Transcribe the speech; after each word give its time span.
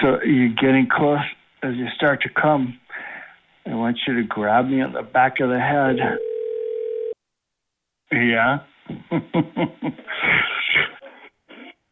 So 0.00 0.22
you're 0.24 0.54
getting 0.54 0.88
close 0.90 1.18
as 1.62 1.74
you 1.74 1.86
start 1.96 2.22
to 2.22 2.28
come. 2.28 2.78
I 3.66 3.74
want 3.74 3.98
you 4.06 4.14
to 4.16 4.22
grab 4.26 4.66
me 4.66 4.80
at 4.82 4.92
the 4.92 5.02
back 5.02 5.40
of 5.40 5.48
the 5.48 5.58
head. 5.58 5.96
Yeah. 8.12 8.58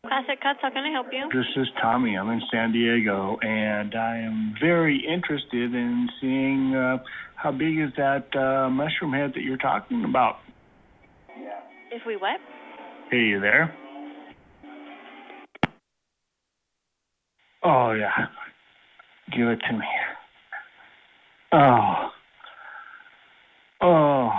Classic 0.06 0.40
Cuts, 0.42 0.58
how 0.60 0.70
can 0.70 0.84
I 0.84 0.90
help 0.90 1.06
you? 1.10 1.28
This 1.32 1.46
is 1.56 1.68
Tommy. 1.80 2.18
I'm 2.18 2.28
in 2.28 2.42
San 2.52 2.72
Diego, 2.72 3.38
and 3.40 3.94
I 3.94 4.18
am 4.18 4.54
very 4.60 5.02
interested 5.06 5.74
in 5.74 6.08
seeing 6.20 6.74
uh, 6.74 6.98
how 7.36 7.50
big 7.50 7.78
is 7.78 7.92
that 7.96 8.26
uh, 8.36 8.68
mushroom 8.68 9.12
head 9.12 9.32
that 9.34 9.42
you're 9.42 9.56
talking 9.56 10.04
about. 10.04 10.36
Yeah. 11.28 11.60
If 11.90 12.02
we 12.06 12.16
what? 12.16 12.40
Hey, 13.10 13.20
you 13.20 13.40
there? 13.40 13.74
Oh 17.64 17.92
yeah. 17.92 18.26
Give 19.36 19.48
it 19.48 19.60
to 19.68 19.72
me. 19.72 19.86
Oh. 21.52 22.10
Oh. 23.80 24.30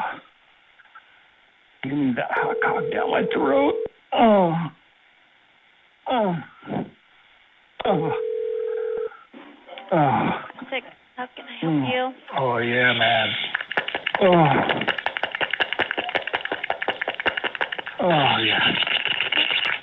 Give 1.84 1.94
me 1.94 2.14
that 2.16 2.32
hot 2.32 2.56
cock 2.64 2.84
down 2.92 3.12
my 3.12 3.24
throat. 3.34 3.74
Oh. 4.14 4.54
Oh. 6.10 6.36
Oh. 7.86 8.12
Oh. 9.92 10.30
Classic, 10.60 10.84
how 11.16 11.28
can 11.36 11.46
I 11.46 11.58
help 11.62 11.74
Mm. 11.74 11.88
you? 11.94 12.14
Oh 12.38 12.58
yeah, 12.58 12.94
man. 12.94 13.36
Oh. 14.22 14.46
Oh 18.02 18.38
yeah. 18.44 18.74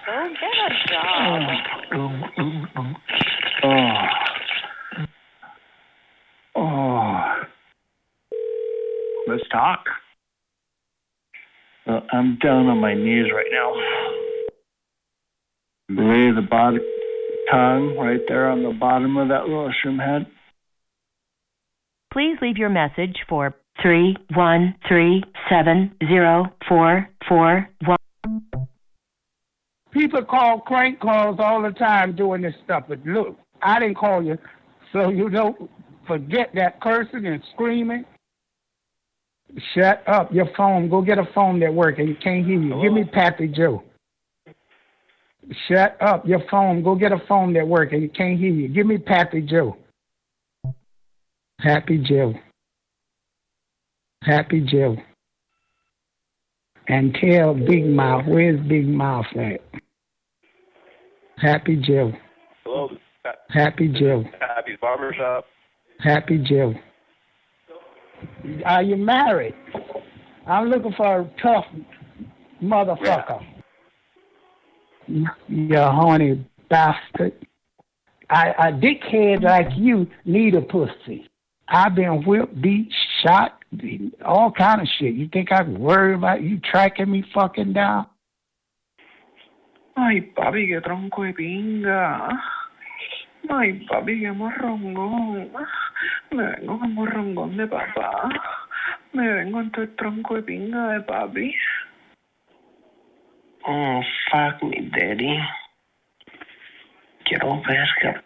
Go 0.07 0.29
get 0.41 0.57
a 0.67 0.89
job. 0.89 1.43
Oh. 1.93 1.97
Mm, 1.97 2.23
mm, 2.39 2.65
mm. 2.75 2.95
Oh. 3.63 4.07
Oh. 6.57 7.43
Let's 9.27 9.40
talk. 9.51 9.85
Well, 11.87 12.03
I'm 12.13 12.39
down 12.39 12.67
on 12.67 12.79
my 12.79 12.95
knees 12.95 13.27
right 13.35 13.51
now. 13.51 13.75
Lay 15.91 16.31
the 16.31 16.47
bottom 16.49 16.81
tongue 17.51 17.97
right 17.97 18.21
there 18.29 18.49
on 18.49 18.63
the 18.63 18.71
bottom 18.71 19.17
of 19.17 19.29
that 19.29 19.49
little 19.49 19.73
shroom 19.85 19.99
head. 20.05 20.27
Please 22.13 22.37
leave 22.41 22.57
your 22.57 22.69
message 22.69 23.17
for 23.29 23.55
three 23.83 24.17
one 24.35 24.75
three 24.89 25.23
seven 25.49 25.95
zero 26.07 26.53
four 26.69 27.09
four 27.29 27.69
one. 27.85 27.99
People 29.93 30.25
call 30.25 30.61
crank 30.61 31.01
calls 31.01 31.37
all 31.41 31.63
the 31.63 31.71
time 31.71 32.15
doing 32.15 32.43
this 32.43 32.55
stuff, 32.65 32.85
but 32.89 33.05
look, 33.05 33.37
I 33.63 33.81
didn't 33.81 33.97
call 33.97 34.23
you, 34.23 34.39
so 34.93 35.09
you 35.09 35.29
don't 35.29 35.71
forget 36.07 36.51
that 36.55 36.81
cursing 36.81 37.27
and 37.27 37.43
screaming. 37.53 38.05
Shut 39.75 40.03
up, 40.07 40.33
your 40.33 40.49
phone. 40.57 40.89
Go 40.89 41.03
get 41.03 41.19
a 41.19 41.29
phone 41.35 41.61
that 41.61 41.73
works 41.73 41.99
and 41.99 42.09
you 42.09 42.17
can't 42.23 42.47
hear 42.47 42.61
you. 42.61 42.81
Give 42.83 42.93
me 42.93 43.05
Pappy 43.05 43.49
Joe. 43.49 43.83
Shut 45.69 45.97
up, 46.01 46.27
your 46.27 46.43
phone. 46.51 46.83
Go 46.83 46.95
get 46.95 47.13
a 47.13 47.21
phone 47.29 47.53
that 47.55 47.67
works 47.67 47.93
and 47.93 48.03
you 48.03 48.09
can't 48.09 48.39
hear 48.39 48.53
you. 48.53 48.69
Give 48.69 48.87
me 48.87 48.99
Pappy 48.99 49.41
Joe. 49.41 49.77
Happy 51.59 51.99
Joe. 51.99 52.35
Happy 54.23 54.61
Joe. 54.61 54.97
And 56.89 57.17
tell 57.21 57.55
Big 57.55 57.87
Mouth, 57.87 58.25
where's 58.27 58.61
Big 58.69 58.87
Mouth 58.87 59.27
at? 59.37 59.61
Happy 61.39 61.77
Joe. 61.77 62.13
Hello, 62.65 62.91
Happy 63.49 63.89
Joe. 63.89 64.25
Happy's 64.41 64.79
Barbershop. 64.81 65.45
Happy 65.99 66.39
Joe. 66.39 66.75
Are 68.65 68.83
you 68.83 68.97
married? 68.97 69.55
I'm 70.47 70.69
looking 70.69 70.93
for 70.97 71.21
a 71.21 71.31
tough 71.43 71.67
motherfucker. 72.63 73.45
You 75.07 75.77
horny 75.77 76.47
bastard. 76.69 77.35
I, 78.29 78.51
a 78.51 78.73
dickhead 78.73 79.43
like 79.43 79.69
you 79.77 80.07
need 80.25 80.55
a 80.55 80.63
pussy. 80.63 81.29
I've 81.69 81.95
been 81.95 82.25
whipped, 82.25 82.61
beat, 82.61 82.93
shot, 83.23 83.61
all 84.25 84.53
kind 84.53 84.81
of 84.81 84.89
shit. 84.99 85.15
You 85.15 85.29
think 85.33 85.53
I 85.53 85.63
worry 85.63 86.15
about 86.15 86.43
you 86.43 86.59
tracking 86.61 87.11
me 87.11 87.25
fucking 87.35 87.73
down? 87.73 88.07
Ay, 89.97 90.33
papi, 90.37 90.69
qué 90.69 90.81
tronco 90.81 91.25
de 91.25 91.33
pinga. 91.35 92.31
Ay, 93.51 93.87
papi, 93.89 94.21
qué 94.21 94.33
morrongón. 94.33 95.51
Me 96.31 96.45
vengo 96.45 96.79
con 96.79 96.95
morrongón 96.95 97.57
de 97.57 97.67
papá. 97.67 98.29
Me 99.13 99.27
vengo 99.27 99.61
en 99.61 99.71
todo 99.71 99.83
el 99.83 99.97
tronco 99.97 100.37
de 100.37 100.43
pinga 100.43 100.89
de 100.93 101.01
papi. 101.01 101.55
Oh, 103.65 104.03
fuck 104.31 104.63
me, 104.63 104.89
daddy. 104.91 105.39
Quiero 107.25 107.61
verga. 107.63 108.23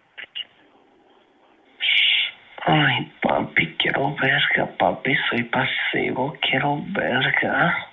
Ay, 2.66 3.12
papi, 3.20 3.76
quiero 3.76 4.14
verga, 4.16 4.66
papi, 4.78 5.14
soy 5.28 5.42
pasivo, 5.44 6.34
quiero 6.40 6.78
verga. 6.92 7.88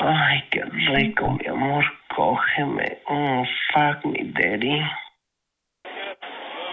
Ay, 0.00 0.44
qué 0.50 0.62
rico, 0.62 1.30
mi 1.32 1.46
amor, 1.48 1.84
cógeme. 2.14 2.98
Oh, 3.06 3.44
fuck 3.72 4.04
me, 4.04 4.24
daddy. 4.24 4.80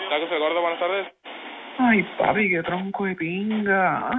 Tacos 0.10 0.30
de 0.30 0.40
gordo, 0.40 0.62
buenas 0.62 0.80
tardes. 0.80 1.25
Ay, 1.78 2.04
papi, 2.18 2.50
qué 2.50 2.64
tronco 2.64 3.06
de 3.06 3.16
pinga. 3.16 4.10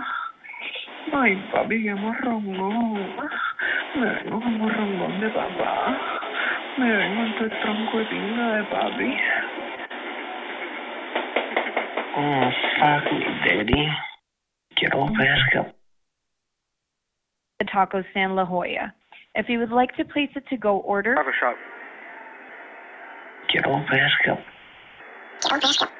Ay, 1.13 1.37
papi, 1.53 1.83
qué 1.83 1.95
morrongón. 1.95 3.17
Me 3.95 4.07
vengo 4.07 4.41
con 4.41 4.59
morrongón 4.59 5.21
de 5.21 5.31
papá. 5.31 5.99
Me 6.77 6.91
vengo 6.91 7.23
en 7.23 7.35
todo 7.35 7.45
el 7.45 7.61
tronco 7.61 7.99
de 7.99 8.05
pinga 8.07 8.57
de 8.57 8.65
papi. 8.65 9.17
Oh, 12.17 12.51
fuck 12.79 13.13
me, 13.13 13.25
daddy. 13.45 13.89
Quiero 14.75 15.07
verga. 15.17 15.73
the 17.59 17.65
Taco 17.65 18.03
Stand 18.11 18.37
La 18.37 18.45
Jolla. 18.45 18.93
If 19.35 19.49
you 19.49 19.59
would 19.59 19.71
like 19.71 19.95
to 19.97 20.05
place 20.05 20.31
a 20.37 20.41
to-go 20.49 20.79
order, 20.79 21.15
Barbershop. 21.15 21.57
Quiero 23.51 23.85
verga. 23.91 24.43
Quiero 25.41 25.61
verga. 25.61 25.96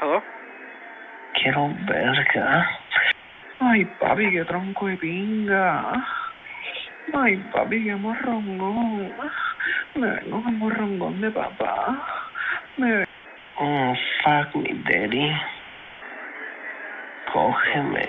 Hello? 0.00 0.22
Quiero 1.34 1.74
verga. 1.86 2.70
Ay, 3.60 3.84
papi, 3.98 4.30
qué 4.30 4.44
tronco 4.44 4.86
de 4.86 4.96
pinga. 4.96 5.92
Ay, 7.12 7.36
papi, 7.52 7.84
qué 7.84 7.96
morrongón. 7.96 9.12
Me 9.96 10.06
vengo 10.06 10.42
con 10.42 10.58
morrongón 10.58 11.20
de 11.20 11.30
papá. 11.30 12.06
Me 12.76 13.04
Oh, 13.60 13.94
fuck 14.22 14.54
me, 14.54 14.70
daddy. 14.84 15.36
Cógeme. 17.32 18.08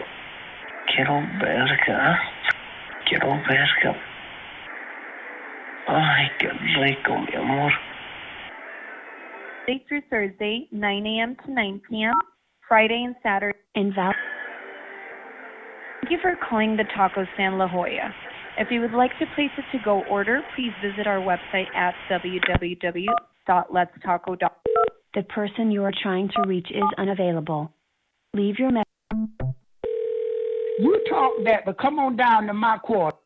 Quiero 0.86 1.24
verga. 1.40 2.22
Quiero 3.06 3.41
verga. 3.47 3.96
Ay, 5.88 6.31
qué 6.38 6.50
rico, 6.50 7.18
mi 7.18 7.36
amor. 7.36 7.89
Monday 9.69 9.85
through 9.88 10.02
Thursday, 10.09 10.68
9 10.72 11.06
a.m. 11.06 11.38
to 11.46 11.52
9 11.52 11.81
p.m., 11.88 12.16
Friday 12.68 13.03
and 13.06 13.13
Saturday 13.22 13.59
in 13.75 13.94
Val. 13.94 14.12
Thank 16.02 16.12
you 16.12 16.18
for 16.24 16.35
calling 16.50 16.75
the 16.75 16.85
Taco 16.97 17.24
Stand 17.35 17.59
La 17.59 17.68
Jolla. 17.68 18.12
If 18.58 18.69
you 18.72 18.81
would 18.81 18.94
like 18.94 19.12
to 19.19 19.28
place 19.35 19.52
a 19.59 19.62
to-go 19.72 20.02
order, 20.09 20.41
please 20.56 20.72
visit 20.84 21.06
our 21.06 21.19
website 21.19 21.68
at 21.75 21.94
www.letstaco.com. 22.09 24.49
The 25.14 25.22
person 25.23 25.70
you 25.70 25.84
are 25.84 25.94
trying 26.02 26.29
to 26.29 26.41
reach 26.47 26.72
is 26.72 26.82
unavailable. 26.97 27.72
Leave 28.34 28.58
your 28.58 28.72
message. 28.72 28.88
You 30.79 30.99
talk 31.08 31.34
that, 31.46 31.66
but 31.66 31.78
come 31.78 31.99
on 31.99 32.17
down 32.17 32.47
to 32.47 32.55
my 32.55 32.79
quarter. 32.79 33.17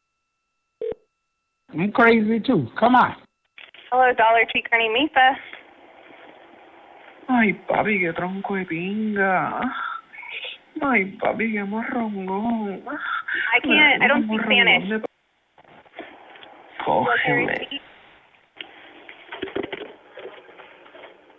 I'm 1.69 1.93
crazy 1.93 2.41
too. 2.41 2.67
Come 2.77 2.95
on. 2.95 3.15
Hello, 3.91 4.11
Dollar 4.17 4.43
Tree 4.51 4.63
Kearney 4.69 4.89
Mesa. 4.89 5.37
Ay, 7.27 7.53
papi, 7.67 7.99
qué 7.99 8.13
tronco 8.13 8.55
de 8.55 8.65
pinga. 8.65 9.61
Ay, 10.81 11.05
papi, 11.21 11.53
qué 11.53 11.63
morrongón. 11.63 12.83
I 13.55 13.59
can't, 13.61 14.03
I 14.03 14.07
don't 14.07 14.25
speak 14.25 14.41
Spanish. 14.41 15.01
Cógeme. 16.85 17.81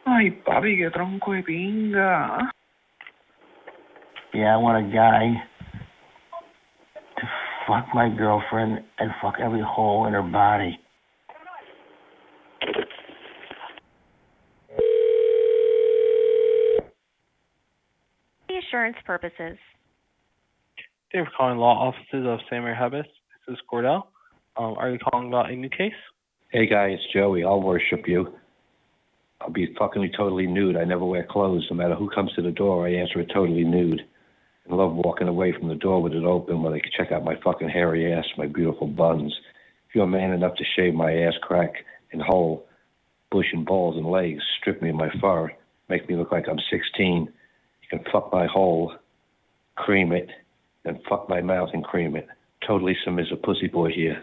Ay, 0.06 0.30
papi, 0.30 0.76
qué 0.78 0.90
tronco 0.90 1.32
de 1.32 1.42
pinga. 1.42 2.50
Yeah, 4.32 4.54
I 4.54 4.56
want 4.56 4.84
a 4.84 4.90
guy 4.90 5.32
to 7.16 7.28
fuck 7.68 7.86
my 7.94 8.08
girlfriend 8.08 8.82
and 8.98 9.10
fuck 9.22 9.34
every 9.38 9.62
hole 9.62 10.06
in 10.06 10.12
her 10.12 10.22
body. 10.22 10.80
Assurance 18.74 18.96
purposes. 19.06 19.56
Thank 21.12 21.14
you 21.14 21.24
for 21.26 21.30
calling 21.36 21.58
law 21.58 21.88
offices 21.88 22.26
of 22.26 22.40
Samuel 22.50 22.74
Habis. 22.74 23.04
This 23.46 23.54
is 23.54 23.58
Cordell. 23.72 24.06
Um, 24.56 24.74
are 24.78 24.90
you 24.90 24.98
calling 24.98 25.28
about 25.28 25.50
a 25.50 25.54
new 25.54 25.68
case? 25.68 25.92
Hey 26.50 26.66
guy, 26.66 26.86
it's 26.86 27.02
Joey. 27.12 27.44
I'll 27.44 27.62
worship 27.62 28.08
you. 28.08 28.34
I'll 29.40 29.50
be 29.50 29.72
fucking 29.78 30.10
totally 30.16 30.48
nude. 30.48 30.76
I 30.76 30.82
never 30.82 31.04
wear 31.04 31.24
clothes. 31.24 31.68
No 31.70 31.76
matter 31.76 31.94
who 31.94 32.10
comes 32.10 32.32
to 32.34 32.42
the 32.42 32.50
door, 32.50 32.88
I 32.88 32.94
answer 32.94 33.20
it 33.20 33.30
totally 33.32 33.62
nude. 33.62 34.00
I 34.68 34.74
love 34.74 34.92
walking 34.92 35.28
away 35.28 35.52
from 35.56 35.68
the 35.68 35.76
door 35.76 36.02
with 36.02 36.12
it 36.12 36.24
open 36.24 36.60
where 36.60 36.72
they 36.72 36.80
can 36.80 36.90
check 36.96 37.12
out 37.12 37.22
my 37.22 37.36
fucking 37.44 37.68
hairy 37.68 38.12
ass, 38.12 38.24
my 38.36 38.48
beautiful 38.48 38.88
buns. 38.88 39.32
If 39.88 39.94
you're 39.94 40.06
man 40.08 40.32
enough 40.32 40.56
to 40.56 40.64
shave 40.74 40.94
my 40.94 41.12
ass 41.12 41.34
crack 41.42 41.74
and 42.10 42.20
hole, 42.20 42.66
bush 43.30 43.46
and 43.52 43.64
balls 43.64 43.96
and 43.96 44.06
legs, 44.06 44.42
strip 44.60 44.82
me 44.82 44.90
of 44.90 44.96
my 44.96 45.10
fur, 45.20 45.52
make 45.88 46.08
me 46.08 46.16
look 46.16 46.32
like 46.32 46.46
I'm 46.48 46.58
16, 46.70 47.28
you 47.84 47.98
can 47.98 48.04
fuck 48.12 48.32
my 48.32 48.46
hole, 48.46 48.92
cream 49.76 50.12
it, 50.12 50.28
and 50.84 50.98
fuck 51.08 51.28
my 51.28 51.40
mouth 51.40 51.70
and 51.72 51.84
cream 51.84 52.16
it. 52.16 52.26
Totally 52.66 52.96
submissive 53.04 53.42
pussy 53.42 53.68
boy 53.68 53.90
here. 53.94 54.22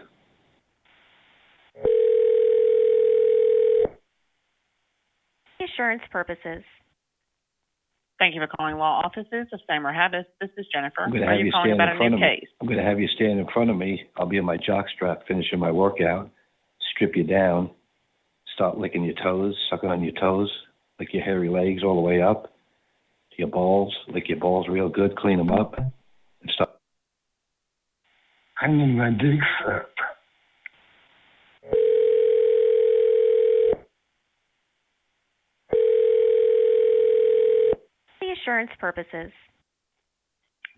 Insurance 5.60 6.02
purposes. 6.10 6.64
Thank 8.18 8.34
you 8.34 8.40
for 8.40 8.46
calling 8.46 8.76
law 8.76 9.02
offices 9.04 9.46
of 9.52 9.60
Samer 9.68 9.92
Habis. 9.92 10.24
This 10.40 10.50
is 10.56 10.66
Jennifer. 10.72 11.02
I'm 11.02 11.10
going 11.10 11.22
to 11.22 11.28
Are 11.28 11.32
have 11.32 11.40
you 11.40 11.46
you 11.46 11.52
calling 11.52 11.74
stand 11.74 11.80
about 11.80 11.88
in 11.88 11.94
a 11.94 11.98
front 11.98 12.10
new 12.12 12.16
of 12.16 12.20
me. 12.20 12.38
case? 12.40 12.48
I'm 12.60 12.66
going 12.66 12.78
to 12.78 12.84
have 12.84 13.00
you 13.00 13.08
stand 13.08 13.38
in 13.40 13.46
front 13.52 13.70
of 13.70 13.76
me. 13.76 14.02
I'll 14.16 14.26
be 14.26 14.36
in 14.36 14.44
my 14.44 14.58
jockstrap 14.58 15.26
finishing 15.26 15.58
my 15.58 15.70
workout, 15.70 16.30
strip 16.94 17.16
you 17.16 17.24
down, 17.24 17.70
start 18.54 18.78
licking 18.78 19.04
your 19.04 19.14
toes, 19.22 19.56
sucking 19.70 19.88
on 19.88 20.02
your 20.02 20.12
toes, 20.20 20.50
lick 21.00 21.08
your 21.12 21.24
hairy 21.24 21.48
legs 21.48 21.82
all 21.84 21.94
the 21.96 22.00
way 22.00 22.22
up 22.22 22.44
to 22.44 22.51
your 23.38 23.48
balls, 23.48 23.94
lick 24.08 24.28
your 24.28 24.38
balls 24.38 24.66
real 24.68 24.88
good, 24.88 25.16
clean 25.16 25.38
them 25.38 25.50
up, 25.50 25.74
and 25.76 26.50
start. 26.54 26.70
I 28.60 28.68
need 28.68 28.94
my 28.96 29.10
dick 29.10 29.40
sucked. 29.64 29.88
Assurance 38.42 38.70
purposes. 38.80 39.30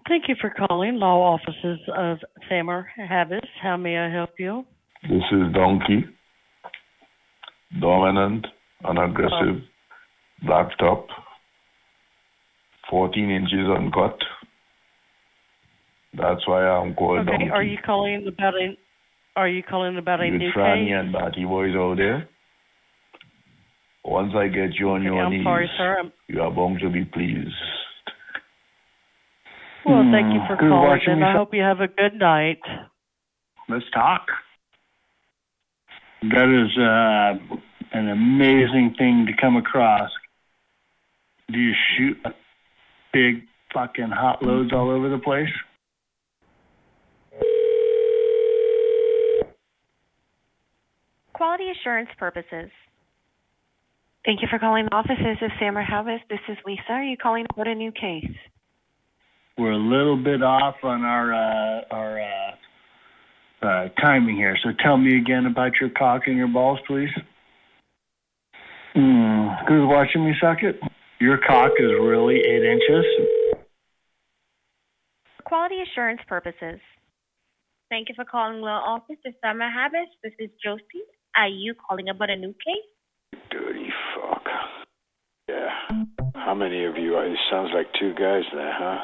Thank 0.06 0.24
you 0.28 0.34
for 0.38 0.50
calling 0.50 0.96
law 0.96 1.34
offices 1.34 1.78
of 1.96 2.18
Samer 2.48 2.86
Habis. 3.10 3.40
How 3.62 3.78
may 3.78 3.96
I 3.96 4.12
help 4.12 4.30
you? 4.38 4.64
This 5.02 5.22
is 5.32 5.52
Donkey. 5.54 6.04
Dominant, 7.80 8.46
unaggressive, 8.84 9.62
black 10.46 10.76
top, 10.78 11.06
14 12.90 13.30
inches 13.30 13.68
uncut. 13.76 14.18
That's 16.16 16.46
why 16.46 16.64
I'm 16.66 16.94
called 16.94 17.20
Okay. 17.20 17.30
Donkey. 17.30 17.50
Are 17.50 17.62
you 17.62 17.78
calling 17.84 18.26
about 18.28 18.54
a 18.54 18.76
Are 19.36 19.48
you 19.48 19.62
calling 19.64 19.98
about 19.98 20.20
a 20.20 20.30
With 20.30 20.40
new 20.40 20.52
Franny 20.52 20.86
case? 20.86 20.94
and 20.96 21.12
Batty 21.12 21.44
boys 21.44 21.74
out 21.74 21.96
there. 21.96 22.28
Once 24.04 24.32
I 24.36 24.46
get 24.46 24.74
you 24.78 24.90
on 24.90 25.00
Okay, 25.00 25.06
your 25.06 25.24
I'm 25.24 25.32
knees, 25.32 25.42
sorry, 25.44 25.68
sir. 25.76 25.96
I'm- 25.96 26.12
you 26.28 26.40
are 26.40 26.50
bound 26.52 26.78
to 26.80 26.90
be 26.90 27.04
pleased. 27.04 27.54
Well, 29.84 30.04
thank 30.12 30.32
you 30.32 30.40
for 30.46 30.56
Good 30.56 30.68
calling, 30.70 31.00
and 31.08 31.24
I 31.24 31.32
sir. 31.32 31.38
hope 31.38 31.52
you 31.52 31.62
have 31.62 31.80
a 31.80 31.88
good 31.88 32.14
night. 32.14 32.60
Let's 33.68 33.90
talk. 33.90 34.30
That 36.22 36.48
is 36.48 36.78
uh, 36.78 37.98
an 37.98 38.08
amazing 38.08 38.94
thing 38.96 39.26
to 39.26 39.32
come 39.38 39.56
across. 39.56 40.10
Do 41.50 41.58
you 41.58 41.74
shoot 41.96 42.16
big 43.14 43.44
fucking 43.72 44.10
hot 44.10 44.42
loads 44.42 44.72
all 44.72 44.90
over 44.90 45.08
the 45.08 45.18
place? 45.18 45.48
Quality 51.32 51.64
assurance 51.70 52.10
purposes. 52.18 52.70
Thank 54.24 54.40
you 54.42 54.48
for 54.50 54.58
calling 54.58 54.86
the 54.86 54.94
offices 54.94 55.36
of 55.42 55.50
Samer 55.60 55.84
Habis. 55.84 56.20
This 56.28 56.38
is 56.48 56.56
Lisa. 56.66 56.82
Are 56.90 57.02
you 57.02 57.16
calling 57.16 57.46
about 57.52 57.68
a 57.68 57.74
new 57.74 57.92
case? 57.92 58.30
We're 59.58 59.72
a 59.72 59.76
little 59.76 60.16
bit 60.16 60.42
off 60.42 60.76
on 60.82 61.02
our 61.02 61.32
uh, 61.32 61.82
our 61.90 62.20
uh, 62.20 63.66
uh, 63.66 63.88
timing 64.00 64.36
here. 64.36 64.56
So 64.64 64.70
tell 64.82 64.96
me 64.96 65.16
again 65.16 65.46
about 65.46 65.72
your 65.80 65.90
cock 65.90 66.22
and 66.26 66.36
your 66.36 66.48
balls, 66.48 66.80
please. 66.86 67.10
Mm, 68.96 69.68
who's 69.68 69.86
watching 69.86 70.24
me 70.24 70.34
suck 70.40 70.62
it? 70.62 70.80
Your 71.24 71.38
cock 71.38 71.72
is 71.78 71.88
really 72.02 72.36
eight 72.36 72.62
inches. 72.62 73.06
Quality 75.46 75.76
assurance 75.80 76.20
purposes. 76.28 76.78
Thank 77.88 78.10
you 78.10 78.14
for 78.14 78.26
calling 78.26 78.60
law 78.60 78.82
office 78.84 79.16
of 79.24 79.32
Samer 79.42 79.70
Habis. 79.70 80.04
This 80.22 80.34
is 80.38 80.50
Josie. 80.62 81.08
Are 81.34 81.48
you 81.48 81.72
calling 81.88 82.10
about 82.10 82.28
a 82.28 82.36
new 82.36 82.52
case? 82.52 83.40
Dirty 83.50 83.88
fuck. 84.14 84.44
Yeah. 85.48 85.70
How 86.34 86.54
many 86.54 86.84
of 86.84 86.98
you? 86.98 87.14
Are, 87.14 87.24
It 87.24 87.38
sounds 87.50 87.70
like 87.74 87.86
two 87.98 88.12
guys 88.12 88.42
there, 88.52 88.74
huh? 88.76 88.98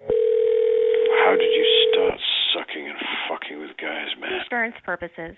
How 0.00 1.32
did 1.32 1.52
you 1.52 1.90
start 1.92 2.18
sucking 2.54 2.88
and 2.88 2.98
fucking 3.28 3.60
with 3.60 3.76
guys, 3.76 4.08
man? 4.18 4.40
Assurance 4.46 4.76
purposes. 4.82 5.36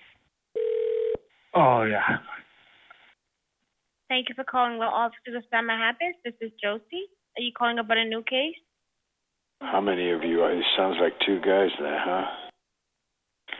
Oh 1.52 1.82
yeah. 1.82 2.19
Thank 4.08 4.31
you 4.31 4.34
for 4.34 4.44
calling 4.44 4.78
law 4.78 4.88
offices 4.88 5.37
of 5.37 5.44
Samer 5.52 5.76
Habis. 5.76 6.16
This 6.25 6.32
is 6.40 6.50
Josie. 6.62 7.12
Are 7.37 7.43
you 7.44 7.52
calling 7.52 7.78
about 7.78 7.99
a 7.99 8.05
new 8.05 8.22
case? 8.22 8.56
How 9.60 9.82
many 9.82 10.10
of 10.10 10.25
you? 10.25 10.40
Are, 10.40 10.52
it 10.52 10.64
sounds 10.76 10.96
like 10.99 11.12
two 11.26 11.40
guys 11.40 11.69
there, 11.78 12.00
huh? 12.00 12.25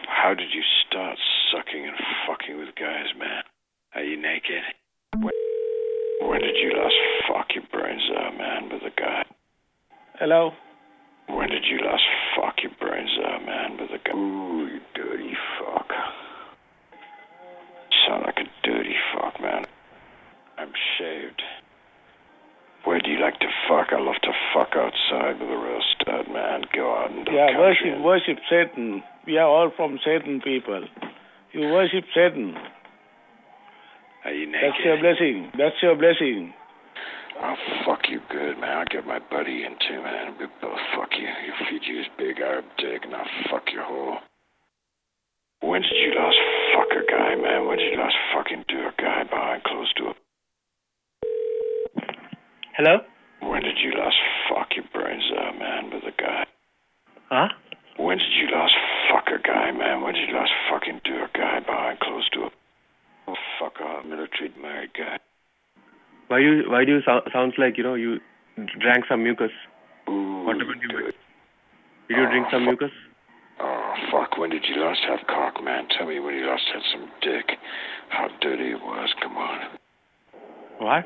How 0.09 0.33
did 0.33 0.49
you 0.55 0.63
start 0.87 1.19
sucking 1.53 1.85
and 1.85 1.97
fucking 2.27 2.59
with 2.59 2.75
guys, 2.77 3.13
man? 3.19 3.43
Are 3.95 4.03
you 4.03 4.17
naked? 4.17 4.65
When, 5.17 5.35
when 6.23 6.41
did 6.41 6.57
you 6.57 6.73
last 6.81 6.97
fuck 7.29 7.49
your 7.55 7.65
brains 7.71 8.09
out, 8.17 8.39
man, 8.39 8.71
with 8.73 8.83
a 8.83 8.95
guy? 8.99 9.25
Hello? 10.19 10.53
When 11.29 11.51
did 11.51 11.65
you 11.69 11.79
last 11.85 12.05
fuck 12.35 12.57
your 12.63 12.73
brains 12.81 13.11
out, 13.27 13.45
man, 13.45 13.77
with 13.79 13.91
a 13.91 14.03
guy? 14.03 14.17
Ooh, 14.17 14.67
you 14.67 14.81
dirty 14.95 15.35
fuck. 15.61 15.89
Sound 18.07 18.25
like 18.25 18.39
a 18.39 18.67
dirty 18.67 18.95
fuck, 19.13 19.39
man. 19.43 19.67
I'm 20.59 20.73
shaved. 20.99 21.41
Where 22.85 22.98
do 23.09 23.15
you 23.15 23.21
like 23.25 23.41
to 23.41 23.49
fuck? 23.65 23.89
I 23.97 24.01
love 24.05 24.21
to 24.21 24.33
fuck 24.53 24.77
outside 24.77 25.41
with 25.41 25.49
a 25.49 25.57
real 25.57 25.81
stud, 25.97 26.29
man. 26.29 26.69
Go 26.77 26.93
out 26.93 27.11
and 27.11 27.27
Yeah, 27.33 27.57
worship, 27.57 28.05
worship 28.05 28.37
Satan. 28.53 29.03
We 29.27 29.39
are 29.39 29.49
all 29.49 29.73
from 29.75 29.99
Satan 30.05 30.43
people. 30.45 30.85
You 31.53 31.73
worship 31.73 32.05
Satan. 32.13 32.53
Are 34.27 34.33
you 34.33 34.45
naked? 34.45 34.61
That's 34.61 34.85
your 34.85 35.01
blessing. 35.01 35.53
That's 35.57 35.81
your 35.81 35.97
blessing. 35.97 36.53
I'll 37.41 37.57
fuck 37.87 38.05
you 38.11 38.21
good, 38.29 38.61
man. 38.61 38.77
I'll 38.77 38.93
get 38.93 39.07
my 39.07 39.21
buddy 39.31 39.65
in 39.65 39.73
too, 39.89 40.03
man. 40.05 40.37
We'll 40.39 40.53
both 40.61 40.83
fuck 40.93 41.09
you. 41.17 41.29
He'll 41.49 41.65
feed 41.71 41.89
you 41.89 42.05
his 42.05 42.13
big 42.19 42.41
Arab 42.45 42.67
dick, 42.77 43.09
and 43.09 43.15
I'll 43.15 43.33
fuck 43.49 43.73
your 43.73 43.85
hole. 43.85 44.19
When 45.65 45.81
did 45.81 45.97
you 45.97 46.13
last 46.13 46.37
fuck 46.77 46.93
a 46.93 47.11
guy, 47.11 47.41
man? 47.41 47.67
When 47.67 47.79
did 47.79 47.91
you 47.91 47.99
last 47.99 48.17
fucking 48.37 48.65
do 48.69 48.85
a 48.85 48.93
guy 49.01 49.25
behind 49.25 49.65
closed 49.65 49.97
door? 49.97 50.15
Hello? 52.79 52.99
When 53.43 53.63
did 53.63 53.75
you 53.83 53.91
last 53.99 54.15
fuck 54.49 54.69
your 54.77 54.85
brains 54.95 55.25
out, 55.37 55.59
man, 55.59 55.91
with 55.91 56.05
a 56.05 56.15
guy? 56.17 56.47
Huh? 57.29 57.49
When 57.99 58.19
did 58.19 58.31
you 58.31 58.47
last 58.55 58.75
fuck 59.11 59.27
a 59.35 59.43
guy, 59.43 59.73
man? 59.73 60.03
When 60.03 60.15
did 60.15 60.29
you 60.29 60.35
last 60.37 60.53
fucking 60.71 61.01
do 61.05 61.15
a 61.17 61.27
guy 61.35 61.59
behind 61.59 61.99
closed 61.99 62.31
door? 62.31 62.51
Oh, 63.27 63.35
fuck 63.59 63.81
off, 63.81 64.05
military 64.07 64.55
married 64.63 64.91
guy. 64.97 65.19
Why 66.29 66.39
you 66.39 66.71
Why 66.71 66.85
do 66.85 66.93
you 66.93 67.01
so- 67.05 67.27
sounds 67.33 67.55
like 67.59 67.77
you 67.79 67.83
know 67.83 67.95
you 67.95 68.21
drank 68.79 69.07
some 69.09 69.25
mucus? 69.25 69.51
Ooh, 70.09 70.45
What 70.45 70.59
happened 70.59 70.81
you? 70.81 71.11
Did 72.07 72.17
you 72.17 72.31
drink 72.31 72.47
oh, 72.47 72.53
some 72.53 72.65
mucus? 72.65 72.93
Oh, 73.59 73.95
fuck, 74.13 74.39
when 74.39 74.51
did 74.51 74.63
you 74.69 74.81
last 74.81 75.01
have 75.09 75.27
cock, 75.27 75.65
man? 75.65 75.89
Tell 75.99 76.07
me 76.07 76.21
when 76.21 76.37
you 76.37 76.47
last 76.47 76.63
had 76.73 76.83
some 76.95 77.11
dick. 77.23 77.59
How 78.11 78.29
dirty 78.41 78.71
it 78.71 78.81
was, 78.81 79.13
come 79.21 79.37
on. 79.37 79.67
What? 80.79 81.05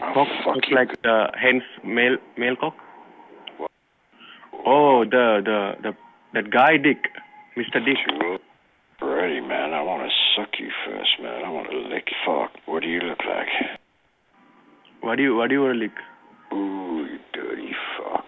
Oh, 0.00 0.24
cock 0.44 0.56
looks 0.56 0.68
like 0.70 1.02
the 1.02 1.28
hen's 1.40 1.62
male 1.84 2.16
male 2.36 2.56
cock. 2.56 2.74
Oh, 4.66 5.04
the 5.04 5.40
the 5.44 5.72
the 5.82 5.96
that 6.34 6.50
guy 6.50 6.76
Dick, 6.76 7.08
Mr. 7.56 7.84
Dick. 7.84 7.96
Ready, 9.00 9.40
man. 9.40 9.74
I 9.74 9.82
want 9.82 10.02
to 10.02 10.10
suck 10.34 10.58
you 10.58 10.70
first, 10.86 11.20
man. 11.20 11.44
I 11.44 11.50
want 11.50 11.70
to 11.70 11.76
lick. 11.76 12.08
Fuck, 12.24 12.52
what 12.66 12.82
do 12.82 12.88
you 12.88 13.00
look 13.00 13.18
like? 13.26 13.48
What 15.00 15.16
do 15.16 15.22
you 15.22 15.36
What 15.36 15.48
do 15.48 15.54
you 15.54 15.62
want 15.62 15.74
to 15.74 15.80
lick? 15.80 15.92
Ooh, 16.52 17.06
you 17.10 17.18
dirty 17.32 17.72
fuck. 17.98 18.26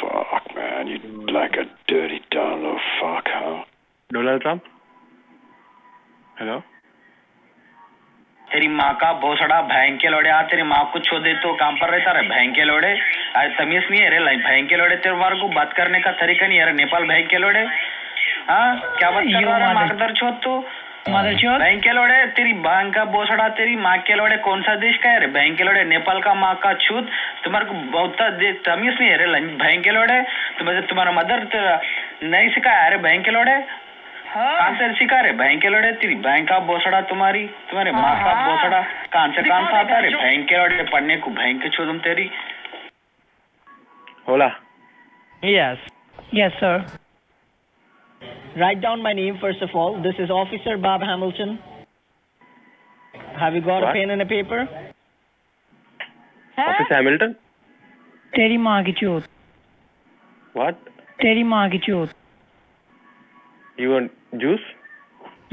Fuck, 0.00 0.54
man. 0.54 0.88
You 0.88 0.98
like 1.32 1.52
a 1.52 1.64
dirty 1.88 2.20
down 2.30 2.62
low 2.62 2.76
fuck, 3.00 3.24
huh? 3.26 3.64
Donald 4.12 4.42
Trump? 4.42 4.62
Hello? 6.36 6.62
तेरी 8.52 8.68
माँ 8.68 8.92
का 9.00 9.12
भोसड़ा 9.22 9.60
भैंग 9.62 9.98
के 10.00 10.08
लोड़े 10.08 10.30
आ 10.30 10.40
तेरी 10.50 10.62
माँ 10.66 10.82
को 10.92 10.98
छो 11.06 11.18
दे 11.22 11.32
तो 11.42 11.52
काम 11.54 11.76
पर 11.80 11.90
रहता 11.90 12.12
रे 12.12 12.22
भैंग 12.28 12.54
के 12.54 12.64
लोड़े 12.64 12.90
आज 13.38 13.50
तमीज 13.58 13.84
नहीं 13.90 14.00
है 14.00 14.08
रे 14.10 14.36
भैंग 14.38 14.68
के 14.68 14.76
लोड़े 14.76 14.96
तेरे 14.96 15.16
बार 15.16 15.34
को 15.40 15.48
बात 15.54 15.72
करने 15.72 16.00
का 16.00 16.12
तरीका 16.20 16.46
नहीं 16.46 16.58
है 16.58 16.64
रे 16.66 16.72
नेपाल 16.74 17.04
भैंग 17.08 17.26
के 17.30 17.38
लोड़े। 17.38 17.62
हाँ 18.48 18.68
क्या 18.98 19.10
बात 19.10 19.24
कर 19.24 19.44
रहा 19.44 19.56
है 19.58 19.74
मार्गदर 19.74 20.12
छोत 20.20 20.40
तू? 20.44 20.58
बैंक 21.08 21.82
के 21.82 21.92
लोड़े 21.92 22.16
तेरी 22.36 22.52
बैंक 22.64 22.94
का 22.94 23.04
बोसड़ा 23.12 23.48
तेरी 23.58 23.76
माँ 23.76 23.96
के 24.08 24.14
लोड़े 24.14 24.36
कौन 24.46 24.62
सा 24.62 24.74
देश 24.76 24.96
का 25.02 25.10
है 25.10 25.20
रे? 25.20 25.26
बैंक 25.36 25.56
के 25.58 25.64
लोड़े 25.64 25.84
नेपाल 25.84 26.20
का 26.22 26.34
माँ 26.34 26.54
का 26.62 26.72
छूत। 26.86 27.08
तुम्हारे 27.44 27.66
को 27.66 27.74
बहुत 27.92 28.16
तमीज 28.66 28.96
नहीं 29.00 29.10
है 29.10 29.16
रे 29.16 29.40
बैंक 29.62 29.84
के 29.84 29.90
लोड़े 29.90 30.20
तुम्हें 30.58 30.82
तुम्हारा 30.86 31.12
मदर 31.12 31.46
नहीं 32.24 32.48
सिखाया 32.50 32.88
रे 32.88 32.96
बैंक 33.06 33.24
के 33.24 33.30
लोड़े। 33.30 33.56
हाँ। 34.30 34.58
कांसर 34.58 34.92
शिकार 34.94 35.26
है 35.26 35.32
भैंक 35.38 35.60
के 35.62 35.68
लड़े 35.68 35.90
तेरी 36.00 36.14
भैंक 36.24 36.48
का 36.48 36.58
बोसड़ा 36.66 37.00
तुम्हारी 37.10 37.46
तुम्हारे 37.70 37.90
हाँ। 37.90 38.02
माँ 38.02 38.14
का 38.24 38.34
बोसड़ा। 38.46 38.80
कांसर 39.12 39.48
कान 39.48 39.64
साता 39.66 39.98
रे 40.00 40.08
भैंक 40.14 40.48
के 40.48 40.56
लड़े 40.56 40.84
पढ़ने 40.92 41.16
को 41.16 41.30
भैंक 41.38 41.62
के 41.62 41.68
छोड़ 41.76 41.96
तेरी। 42.04 42.30
होला। 44.28 44.46
Yes 45.42 45.86
yes 46.34 46.52
sir 46.60 46.84
write 48.58 48.78
down 48.78 49.02
my 49.02 49.14
name 49.14 49.36
first 49.38 49.62
of 49.62 49.76
all 49.78 50.00
this 50.02 50.20
is 50.20 50.30
officer 50.32 50.76
Bob 50.86 51.02
Hamilton 51.04 51.58
have 53.40 53.54
you 53.56 53.62
got 53.62 53.84
pen 53.92 54.10
and 54.10 54.20
a 54.20 54.24
paper 54.28 54.58
officer 56.56 56.94
Hamilton 56.94 57.32
तेरी 58.32 58.56
माँ 58.58 58.82
की 58.84 58.92
चोट। 61.78 62.18
You 63.80 63.90
want 63.90 64.10
juice? 64.42 64.66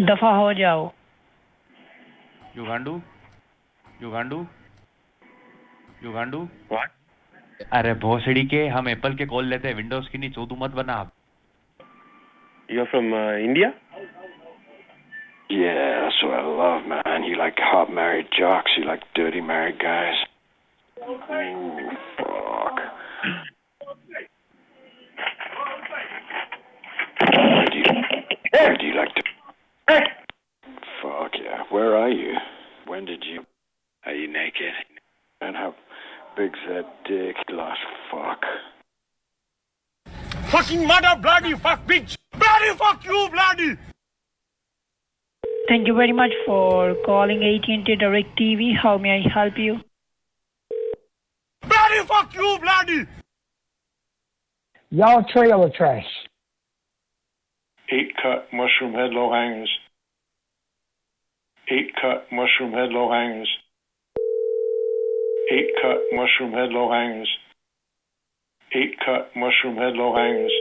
दफ़ा 0.09 0.29
हो 0.37 0.53
जाओ 0.53 0.81
युगांडू 2.57 2.99
युगांडू 4.01 4.39
युगांडू 6.03 6.39
What? 6.71 6.89
अरे 7.79 7.93
भोसड़ी 8.03 8.45
के 8.53 8.65
हम 8.75 8.89
एप्पल 8.89 9.15
के 9.21 9.25
कॉल 9.33 9.45
लेते 9.53 9.67
हैं 9.67 9.75
विंडोज़ 9.75 10.09
की 10.11 10.17
नहीं 10.17 10.31
चोदू 10.39 10.55
मत 10.65 10.71
बना 10.81 10.93
आप 11.03 11.11
You're 12.69 12.85
from 12.93 13.13
uh, 13.13 13.37
India? 13.47 13.67
Yeah, 15.49 15.75
that's 16.01 16.21
what 16.23 16.33
I 16.37 16.45
love, 16.61 16.87
man. 16.93 17.23
You 17.23 17.37
like 17.41 17.61
hot 17.71 17.93
married 17.99 18.27
jocks. 18.39 18.73
You 18.77 18.83
like 18.85 19.05
dirty 19.19 19.39
married 19.51 19.79
guys. 19.79 20.23
Ooh, 20.97 21.91
fuck. 22.17 22.81
Where 28.57 28.75
do 28.75 28.87
you 28.87 28.95
like 28.95 29.13
to... 29.13 29.23
Eh. 29.89 29.99
Fuck 31.03 31.33
yeah. 31.39 31.63
Where 31.69 31.95
are 31.95 32.09
you? 32.09 32.33
When 32.87 33.05
did 33.05 33.23
you... 33.23 33.45
Are 34.05 34.13
you 34.13 34.27
naked? 34.27 34.73
And 35.41 35.55
how 35.55 35.75
big's 36.35 36.57
that 36.67 36.85
dick? 37.05 37.35
You 37.47 37.55
lost 37.55 37.79
fuck. 38.11 38.41
Fucking 40.49 40.87
mother 40.87 41.21
bloody 41.21 41.53
fuck 41.53 41.85
bitch! 41.85 42.15
Bloody 42.31 42.77
fuck 42.77 43.05
you 43.05 43.29
bloody! 43.31 43.77
Thank 45.67 45.85
you 45.85 45.93
very 45.93 46.13
much 46.13 46.31
for 46.45 46.95
calling 47.05 47.43
AT&T 47.43 47.95
DirecTV. 48.01 48.75
How 48.81 48.97
may 48.97 49.23
I 49.23 49.29
help 49.29 49.57
you? 49.57 49.81
Bloody 51.61 52.07
fuck 52.07 52.33
you 52.33 52.57
bloody! 52.59 53.05
Y'all 54.89 55.23
trailer 55.31 55.69
trash. 55.69 56.07
Eight 57.89 58.11
cut 58.21 58.51
mushroom 58.51 58.93
head 58.93 59.11
low 59.11 59.31
hangers. 59.31 59.71
Eight 61.71 61.93
cut 62.01 62.27
mushroom 62.33 62.73
head 62.73 62.89
low 62.89 63.09
hangers. 63.09 63.49
Eight 65.49 65.71
cut 65.81 65.99
mushroom 66.11 66.51
head 66.51 66.69
low 66.71 66.91
hangers. 66.91 67.29
Eight 68.75 68.97
cut 69.05 69.31
mushroom 69.37 69.77
head 69.77 69.93
low 69.93 70.13
hangers. 70.13 70.51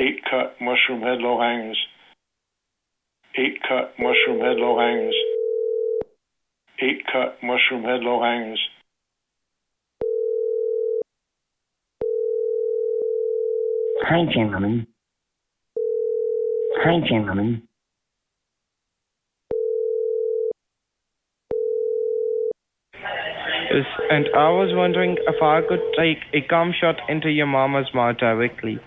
Eight 0.00 0.20
cut 0.30 0.60
mushroom 0.60 1.00
head 1.00 1.20
low 1.20 1.40
hangers. 1.40 1.78
Eight 3.38 3.58
cut 3.66 3.94
mushroom 3.98 4.40
head 4.40 4.58
low 4.58 4.78
hangers. 4.78 5.16
Eight 6.82 7.02
cut 7.10 7.38
mushroom 7.42 7.84
head 7.84 8.00
low 8.02 8.22
hangers. 8.22 8.60
Hi, 14.02 14.26
gentlemen. 14.34 14.86
Hi, 16.84 16.98
gentlemen. 17.08 17.62
Yes, 23.70 23.86
and 24.10 24.26
I 24.34 24.50
was 24.50 24.74
wondering 24.74 25.16
if 25.28 25.40
I 25.40 25.60
could 25.62 25.78
take 25.96 26.18
a 26.34 26.44
cum 26.48 26.74
shot 26.78 26.96
into 27.08 27.30
your 27.30 27.46
mama's 27.46 27.86
mouth 27.94 28.18
directly. 28.18 28.80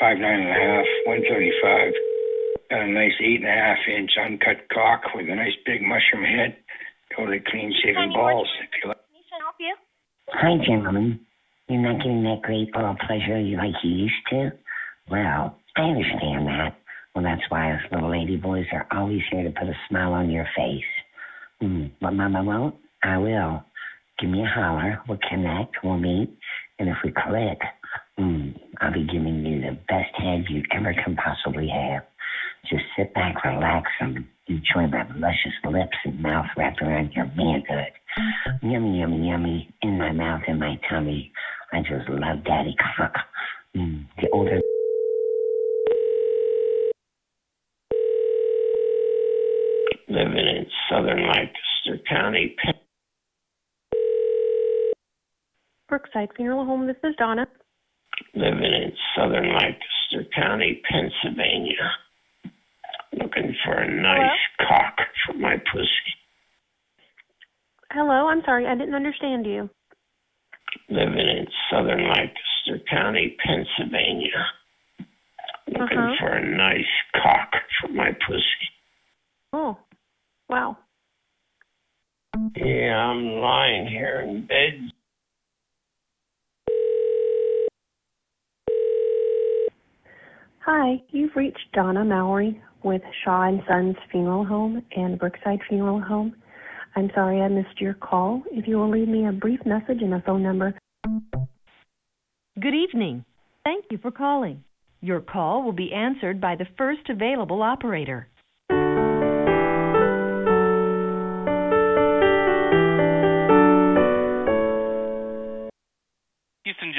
Five 0.00 0.16
nine 0.16 0.40
and 0.40 0.48
a 0.48 0.54
half, 0.54 0.86
one 1.04 1.20
thirty 1.28 1.52
five. 1.62 1.92
Got 2.70 2.80
a 2.80 2.86
nice 2.88 3.12
eight 3.20 3.40
and 3.44 3.48
a 3.48 3.52
half 3.52 3.78
inch 3.86 4.12
uncut 4.16 4.64
cock 4.72 5.02
with 5.14 5.28
a 5.28 5.34
nice 5.34 5.56
big 5.66 5.82
mushroom 5.82 6.24
head. 6.24 6.56
Totally 7.14 7.42
clean 7.46 7.74
shaven 7.84 8.12
balls. 8.14 8.48
If 8.62 8.70
you 8.82 8.88
like. 8.88 8.96
Can 8.96 9.40
I 9.40 9.44
help 9.44 9.56
you? 9.60 9.76
Hi, 10.28 10.56
gentlemen. 10.64 11.20
You're 11.68 11.82
not 11.82 11.98
getting 11.98 12.22
that 12.24 12.40
great 12.42 12.74
little 12.74 12.96
pleasure 13.06 13.38
you 13.38 13.58
like 13.58 13.74
you 13.84 13.90
used 13.90 14.24
to? 14.30 14.52
Well, 15.10 15.56
I 15.76 15.82
understand 15.82 16.46
that. 16.46 16.76
Well, 17.14 17.24
that's 17.24 17.42
why 17.48 17.72
us 17.72 17.80
little 17.90 18.10
lady 18.10 18.36
boys 18.36 18.66
are 18.72 18.86
always 18.92 19.22
here 19.30 19.42
to 19.42 19.50
put 19.50 19.68
a 19.68 19.74
smile 19.88 20.12
on 20.12 20.30
your 20.30 20.46
face. 20.56 20.84
Mm, 21.62 21.90
but 22.00 22.12
Mama 22.12 22.44
won't? 22.44 22.74
I 23.02 23.18
will. 23.18 23.62
Give 24.18 24.30
me 24.30 24.42
a 24.42 24.46
holler. 24.46 25.00
We'll 25.08 25.18
connect. 25.28 25.76
We'll 25.82 25.98
meet. 25.98 26.36
And 26.78 26.88
if 26.88 26.96
we 27.02 27.10
click, 27.10 27.58
mm, 28.18 28.54
I'll 28.80 28.92
be 28.92 29.06
giving 29.06 29.44
you 29.44 29.60
the 29.60 29.78
best 29.88 30.14
head 30.14 30.44
you 30.48 30.62
ever 30.72 30.94
can 31.04 31.16
possibly 31.16 31.68
have. 31.68 32.02
Just 32.68 32.84
sit 32.96 33.14
back, 33.14 33.44
relax, 33.44 33.88
and 34.00 34.24
enjoy 34.46 34.86
my 34.88 35.06
luscious 35.16 35.52
lips 35.64 35.96
and 36.04 36.20
mouth 36.20 36.46
wrapped 36.56 36.82
around 36.82 37.12
your 37.12 37.26
manhood. 37.36 37.92
Yummy, 38.62 39.00
yummy, 39.00 39.28
yummy. 39.28 39.74
In 39.82 39.98
my 39.98 40.12
mouth, 40.12 40.42
in 40.46 40.58
my 40.58 40.78
tummy. 40.90 41.32
I 41.72 41.80
just 41.80 42.08
love 42.08 42.44
daddy 42.44 42.74
cock. 42.96 43.14
Mm, 43.76 44.06
the 44.20 44.28
older 44.32 44.60
living 50.08 50.38
in 50.46 50.66
southern 50.90 51.26
Lancaster 51.26 52.02
County. 52.08 52.56
Brookside 55.88 56.28
Funeral 56.36 56.64
Home. 56.66 56.86
This 56.86 56.96
is 57.04 57.14
Donna. 57.18 57.46
living 58.34 58.62
in 58.64 58.92
southern 59.16 59.48
Lancaster 59.54 60.28
County, 60.34 60.82
Pennsylvania. 60.90 61.90
Looking 63.12 63.54
for 63.64 63.74
a 63.74 63.90
nice 64.02 64.38
cock 64.68 64.96
for 65.26 65.34
my 65.34 65.56
pussy. 65.72 66.12
Hello. 67.92 68.28
I'm 68.28 68.42
sorry. 68.44 68.66
I 68.66 68.74
didn't 68.74 68.94
understand 68.94 69.46
you. 69.46 69.70
Living 70.90 71.18
in 71.18 71.46
southern 71.70 72.06
Lancaster 72.08 72.84
County, 72.90 73.36
Pennsylvania. 73.44 74.44
Looking 75.68 75.98
Uh-huh. 75.98 76.14
for 76.20 76.32
a 76.32 76.44
nice 76.56 76.92
cock 77.22 77.50
for 77.80 77.88
my 77.88 78.12
pussy. 78.26 78.68
Oh, 79.52 79.78
wow. 80.48 80.76
Yeah, 82.56 82.96
I'm 82.96 83.40
lying 83.40 83.86
here 83.86 84.20
in 84.20 84.46
bed. 84.46 84.92
Hi. 90.64 91.02
You've 91.10 91.34
reached 91.34 91.72
Donna 91.72 92.04
Mowry 92.04 92.60
with 92.84 93.02
Shaw 93.24 93.48
and 93.48 93.62
Sons 93.66 93.96
Funeral 94.10 94.44
Home 94.44 94.82
and 94.94 95.18
Brookside 95.18 95.60
Funeral 95.68 96.00
Home. 96.00 96.36
I'm 96.94 97.10
sorry 97.14 97.40
I 97.40 97.48
missed 97.48 97.80
your 97.80 97.94
call. 97.94 98.42
If 98.50 98.68
you 98.68 98.76
will 98.76 98.90
leave 98.90 99.08
me 99.08 99.26
a 99.26 99.32
brief 99.32 99.60
message 99.64 100.02
and 100.02 100.14
a 100.14 100.22
phone 100.26 100.42
number. 100.42 100.74
Good 102.60 102.74
evening. 102.74 103.24
Thank 103.64 103.86
you 103.90 103.98
for 103.98 104.10
calling. 104.10 104.64
Your 105.00 105.20
call 105.20 105.62
will 105.62 105.72
be 105.72 105.92
answered 105.92 106.40
by 106.40 106.56
the 106.56 106.66
first 106.76 107.08
available 107.08 107.62
operator. 107.62 108.28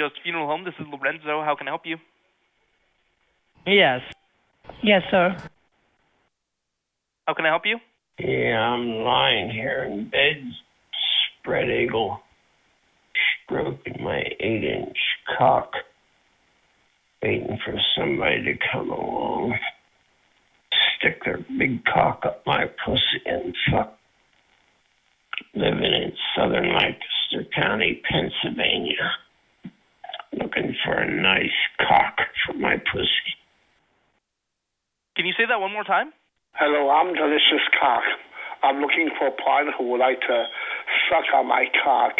Houston 0.09 0.23
Funeral 0.23 0.47
Home. 0.47 0.63
This 0.63 0.73
is 0.79 0.87
Lorenzo. 0.91 1.43
How 1.43 1.55
can 1.55 1.67
I 1.67 1.71
help 1.71 1.85
you? 1.85 1.97
Yes. 3.67 4.01
Yes, 4.81 5.03
sir. 5.11 5.35
How 7.27 7.33
can 7.33 7.45
I 7.45 7.49
help 7.49 7.63
you? 7.65 7.77
Yeah, 8.19 8.59
I'm 8.59 9.03
lying 9.03 9.51
here 9.51 9.83
in 9.83 10.09
bed, 10.09 10.51
spread 11.41 11.69
eagle, 11.69 12.19
stroking 13.45 14.03
my 14.03 14.23
eight 14.39 14.63
inch 14.63 14.97
cock, 15.37 15.71
waiting 17.21 17.59
for 17.63 17.75
somebody 17.95 18.43
to 18.45 18.53
come 18.71 18.89
along, 18.89 19.57
stick 20.97 21.23
their 21.23 21.45
big 21.57 21.83
cock 21.85 22.23
up 22.25 22.41
my 22.45 22.65
pussy 22.83 23.21
and 23.25 23.55
fuck. 23.71 23.95
Living 25.53 25.83
in 25.83 26.11
southern 26.35 26.73
Lancaster 26.73 27.49
County, 27.55 28.01
Pennsylvania. 28.09 29.11
Looking 30.39 30.73
for 30.85 30.93
a 30.93 31.11
nice 31.11 31.59
cock 31.79 32.15
for 32.45 32.53
my 32.53 32.77
pussy. 32.77 33.29
Can 35.17 35.25
you 35.25 35.33
say 35.37 35.43
that 35.49 35.59
one 35.59 35.73
more 35.73 35.83
time? 35.83 36.13
Hello, 36.53 36.89
I'm 36.89 37.13
Delicious 37.13 37.67
Cock. 37.75 38.03
I'm 38.63 38.79
looking 38.79 39.09
for 39.19 39.27
a 39.27 39.35
partner 39.35 39.73
who 39.77 39.91
would 39.91 39.99
like 39.99 40.21
to 40.21 40.45
suck 41.09 41.25
on 41.35 41.47
my 41.47 41.65
cock 41.83 42.13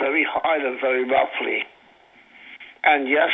very 0.00 0.24
hard 0.26 0.62
and 0.62 0.80
very 0.80 1.04
roughly. 1.04 1.64
And 2.84 3.06
yes, 3.08 3.30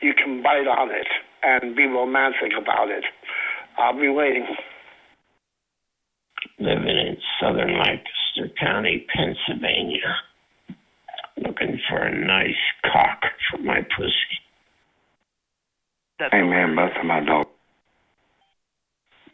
you 0.00 0.14
can 0.14 0.42
bite 0.42 0.66
on 0.66 0.90
it 0.90 1.06
and 1.44 1.76
be 1.76 1.86
romantic 1.86 2.58
about 2.60 2.90
it. 2.90 3.04
I'll 3.78 3.98
be 3.98 4.08
waiting. 4.08 4.46
Living 6.58 6.88
in 6.88 7.16
southern 7.40 7.78
Lancaster 7.78 8.52
County, 8.58 9.06
Pennsylvania. 9.14 10.25
Looking 11.38 11.78
for 11.88 11.98
a 11.98 12.26
nice 12.26 12.54
cock 12.92 13.20
for 13.50 13.58
my 13.58 13.80
pussy. 13.96 14.36
Hey 16.18 16.42
man, 16.42 16.74
both 16.74 16.92
of 16.98 17.06
my 17.06 17.20
dog. 17.20 17.46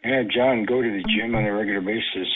Yeah, 0.03 0.23
John, 0.23 0.65
go 0.65 0.81
to 0.81 0.89
the 0.89 1.03
gym 1.15 1.33
on 1.33 1.45
a 1.45 1.53
regular 1.53 1.79
basis. 1.79 2.27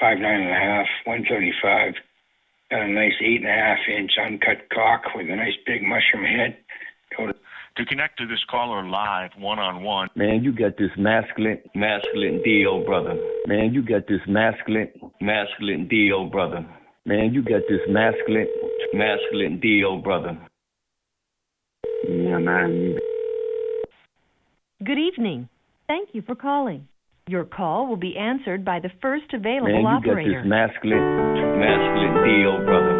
Five 0.00 0.18
nine 0.18 0.42
and 0.42 0.50
a 0.50 0.54
half, 0.54 0.86
one 1.04 1.24
thirty 1.28 1.52
five. 1.60 1.94
Got 2.70 2.82
a 2.82 2.88
nice 2.88 3.12
eight 3.20 3.40
and 3.40 3.48
a 3.48 3.52
half 3.52 3.78
inch 3.88 4.12
uncut 4.24 4.68
cock 4.72 5.02
with 5.14 5.28
a 5.28 5.36
nice 5.36 5.56
big 5.66 5.82
mushroom 5.82 6.24
head. 6.24 6.56
Go 7.16 7.26
to 7.26 7.34
To 7.76 7.84
connect 7.86 8.18
to 8.18 8.26
this 8.26 8.42
caller 8.48 8.86
live, 8.88 9.30
one 9.36 9.58
on 9.58 9.82
one, 9.82 10.08
Man, 10.14 10.42
you 10.44 10.52
got 10.52 10.76
this 10.78 10.90
masculine, 10.96 11.60
masculine 11.74 12.42
deal, 12.42 12.84
brother. 12.84 13.18
Man, 13.46 13.74
you 13.74 13.82
got 13.82 14.06
this 14.06 14.20
masculine, 14.26 14.90
masculine 15.20 15.86
deal, 15.88 16.26
brother. 16.26 16.64
Man, 17.06 17.32
you 17.32 17.40
got 17.40 17.62
this 17.68 17.78
masculine, 17.88 18.48
masculine 18.92 19.60
deal, 19.60 19.98
brother. 19.98 20.36
Yeah, 22.02 22.38
man. 22.38 22.98
Good 24.84 24.98
evening. 24.98 25.48
Thank 25.86 26.08
you 26.14 26.22
for 26.22 26.34
calling. 26.34 26.88
Your 27.28 27.44
call 27.44 27.86
will 27.86 27.96
be 27.96 28.16
answered 28.16 28.64
by 28.64 28.80
the 28.80 28.90
first 29.00 29.26
available 29.32 29.70
Man, 29.70 29.82
you 29.82 30.02
got 30.02 30.10
operator. 30.10 30.42
this 30.42 30.48
masculine, 30.50 30.98
masculine 31.62 32.14
deal, 32.26 32.58
brother. 32.66 32.94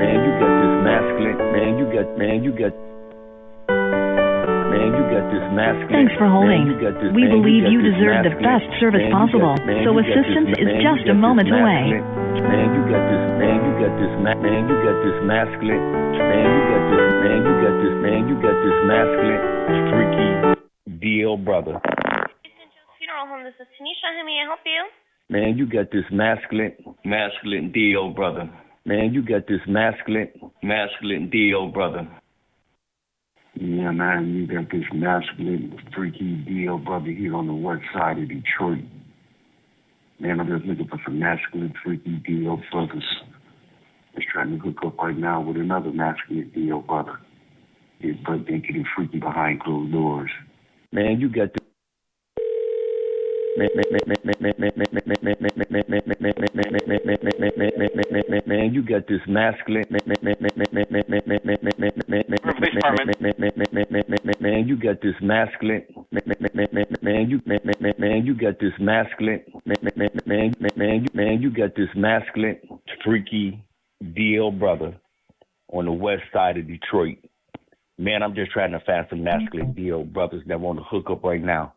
Man, 0.00 0.16
you 0.24 0.32
got 0.40 0.52
this 0.56 0.76
masculine. 0.80 1.38
Man, 1.52 1.76
you 1.76 1.84
got. 1.92 2.16
Man, 2.16 2.42
you 2.42 2.52
got. 2.52 2.85
Man, 4.86 5.02
you 5.02 5.04
got 5.10 5.26
this 5.34 5.46
masculine. 5.50 5.90
Thanks 5.90 6.14
for 6.14 6.30
holding. 6.30 6.70
Man, 6.70 6.78
this, 6.78 7.10
We 7.10 7.26
man, 7.26 7.42
believe 7.42 7.66
got 7.66 7.74
you 7.74 7.80
deserve 7.82 8.22
the 8.22 8.38
best 8.38 8.70
service 8.78 9.02
possible, 9.10 9.58
so 9.82 9.90
you 9.90 9.98
assistance 9.98 10.54
is 10.62 10.70
just 10.78 11.10
a 11.10 11.16
moment 11.16 11.50
away. 11.50 11.98
Man, 11.98 12.70
you 12.70 12.82
got 12.86 13.02
this. 13.02 13.22
Man, 13.34 13.58
you 13.66 13.72
got 13.82 13.94
this. 13.98 14.12
Ma- 14.22 14.38
man, 14.38 14.62
you 14.70 14.76
got 14.86 14.98
this 15.02 15.18
masculine. 15.26 15.82
Man, 15.82 16.46
you 16.46 16.62
got 16.70 16.84
this. 16.86 17.02
Man, 17.18 17.38
you 17.42 17.54
got 17.66 17.74
this. 17.82 17.94
Man, 17.98 18.20
you 18.30 18.36
got 18.38 18.56
this 18.62 18.78
masculine, 18.86 19.42
freaky 19.90 20.30
deal, 21.02 21.34
brother. 21.34 21.82
Funeral 23.02 23.26
home, 23.26 23.42
this 23.42 23.58
is 23.58 23.66
Tanisha. 23.74 24.06
How 24.14 24.22
may 24.22 24.38
I 24.38 24.46
help 24.46 24.62
you? 24.62 24.86
Man, 25.34 25.58
you 25.58 25.66
got 25.66 25.90
this 25.90 26.06
masculine, 26.14 26.78
masculine 27.02 27.74
deal, 27.74 28.14
brother. 28.14 28.46
Man, 28.86 29.10
you 29.10 29.26
got 29.26 29.50
this 29.50 29.66
masculine, 29.66 30.30
masculine 30.62 31.28
deal, 31.28 31.74
brother. 31.74 32.06
Yeah, 33.58 33.90
man, 33.90 34.34
you 34.34 34.46
got 34.46 34.70
this 34.70 34.84
masculine, 34.92 35.78
freaky 35.94 36.34
deal, 36.46 36.76
brother, 36.76 37.06
here 37.10 37.34
on 37.34 37.46
the 37.46 37.54
west 37.54 37.84
side 37.94 38.18
of 38.18 38.28
Detroit. 38.28 38.84
Man, 40.20 40.40
I'm 40.40 40.46
just 40.46 40.66
looking 40.66 40.86
for 40.88 41.00
some 41.04 41.18
masculine, 41.18 41.72
freaky 41.82 42.16
deal 42.26 42.60
brothers. 42.70 43.04
Just 44.14 44.28
trying 44.28 44.50
to 44.50 44.58
hook 44.58 44.78
up 44.84 44.98
right 44.98 45.16
now 45.16 45.40
with 45.40 45.56
another 45.56 45.90
masculine 45.90 46.50
deal, 46.54 46.82
brother. 46.82 47.18
His 47.98 48.16
butt 48.26 48.48
naked 48.48 48.76
and 48.76 48.86
freaky 48.94 49.20
behind 49.20 49.62
closed 49.62 49.90
doors. 49.90 50.30
Man, 50.92 51.18
you 51.18 51.30
got 51.30 51.54
this. 51.54 51.65
Man, 53.56 53.70
you 58.68 58.82
got 58.82 59.06
this 59.08 59.20
masculine. 59.28 59.86
Man, 59.90 60.10
you 64.68 64.78
got 64.78 65.00
this 65.00 65.14
masculine. 65.20 65.84
Man, 67.98 68.26
you 68.26 68.34
got 68.34 68.58
this 68.60 68.72
masculine. 68.78 69.44
Man, 69.64 69.76
man, 70.76 71.06
man, 71.14 71.42
you 71.42 71.50
got 71.50 71.74
this 71.74 71.88
masculine, 71.94 72.58
freaky 73.02 73.64
DL 74.02 74.58
brother 74.58 74.94
on 75.72 75.86
the 75.86 75.92
west 75.92 76.24
side 76.32 76.58
of 76.58 76.66
Detroit. 76.66 77.18
Man, 77.98 78.22
I'm 78.22 78.34
just 78.34 78.50
trying 78.50 78.72
to 78.72 78.80
find 78.80 79.06
some 79.08 79.24
masculine 79.24 79.72
DL 79.72 80.12
brothers 80.12 80.42
that 80.46 80.60
want 80.60 80.78
to 80.78 80.84
hook 80.84 81.08
up 81.10 81.24
right 81.24 81.42
now. 81.42 81.72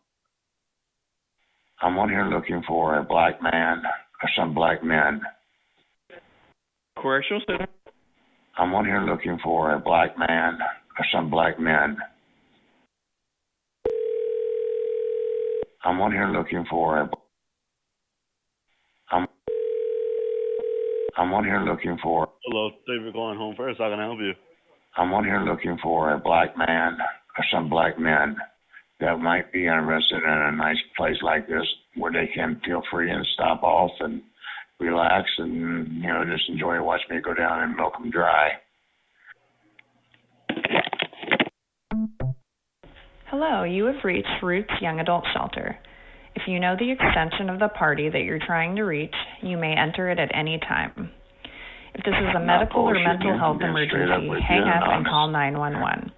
I'm 1.81 1.97
on 1.97 2.09
here 2.09 2.25
looking 2.25 2.61
for 2.67 2.97
a 2.97 3.03
black 3.03 3.41
man 3.41 3.81
or 4.21 4.29
some 4.37 4.53
black 4.53 4.83
men. 4.83 5.21
Correctional 6.97 7.41
center. 7.47 7.67
I'm 8.57 8.73
on 8.73 8.85
here 8.85 9.01
looking 9.01 9.39
for 9.41 9.73
a 9.73 9.79
black 9.79 10.17
man 10.17 10.57
or 10.97 11.05
some 11.13 11.29
black 11.29 11.57
men. 11.57 11.97
I'm 15.85 16.01
on 16.01 16.11
here 16.11 16.27
looking 16.27 16.65
for 16.69 16.99
a. 16.99 17.09
I'm. 19.11 19.25
I'm 21.17 21.33
on 21.33 21.45
here 21.45 21.61
looking 21.61 21.97
for. 22.03 22.27
Hello, 22.43 22.71
thank 22.85 22.99
you 22.99 23.07
for 23.07 23.13
calling 23.13 23.37
home 23.37 23.55
first. 23.55 23.79
How 23.79 23.89
can 23.89 23.99
I 24.01 24.05
help 24.05 24.19
you? 24.19 24.33
I'm 24.97 25.13
on 25.13 25.23
here 25.23 25.45
looking 25.49 25.77
for 25.81 26.13
a 26.13 26.19
black 26.19 26.57
man 26.57 26.97
or 27.37 27.45
some 27.53 27.69
black 27.69 27.97
men 27.97 28.35
that 28.99 29.19
might 29.19 29.51
be 29.51 29.65
interested 29.65 30.23
in 30.23 30.29
a 30.29 30.51
nice 30.51 30.77
place 30.97 31.17
like 31.21 31.47
this 31.47 31.65
where 31.95 32.12
they 32.12 32.29
can 32.33 32.62
feel 32.65 32.81
free 32.91 33.09
and 33.12 33.25
stop 33.33 33.63
off 33.63 33.91
and 33.99 34.21
relax 34.79 35.29
and 35.38 35.88
you 36.01 36.07
know 36.07 36.23
just 36.25 36.49
enjoy 36.49 36.81
watch 36.81 37.01
me 37.09 37.17
go 37.23 37.33
down 37.33 37.63
and 37.63 37.75
milk 37.75 37.93
them 37.93 38.12
dry. 38.12 38.49
Hello, 43.27 43.63
you 43.63 43.85
have 43.85 44.03
reached 44.03 44.27
Roots 44.41 44.73
Young 44.81 44.99
Adult 44.99 45.23
Shelter. 45.33 45.77
If 46.35 46.43
you 46.47 46.59
know 46.59 46.75
the 46.79 46.91
extension 46.91 47.49
of 47.49 47.59
the 47.59 47.69
party 47.69 48.09
that 48.09 48.21
you're 48.21 48.39
trying 48.39 48.75
to 48.75 48.83
reach, 48.83 49.13
you 49.41 49.57
may 49.57 49.75
enter 49.75 50.09
it 50.09 50.19
at 50.19 50.31
any 50.33 50.59
time. 50.59 51.12
If 51.93 52.03
this 52.05 52.13
is 52.13 52.35
a 52.35 52.39
medical 52.39 52.81
or 52.81 52.95
mental 52.95 53.38
health 53.38 53.57
I'm 53.62 53.73
being 53.73 53.88
straight 53.88 54.09
up 54.09 54.23
emergency, 54.23 54.45
hang 54.47 54.62
up 54.63 54.83
and 54.88 55.05
call 55.05 55.27
911. 55.27 56.12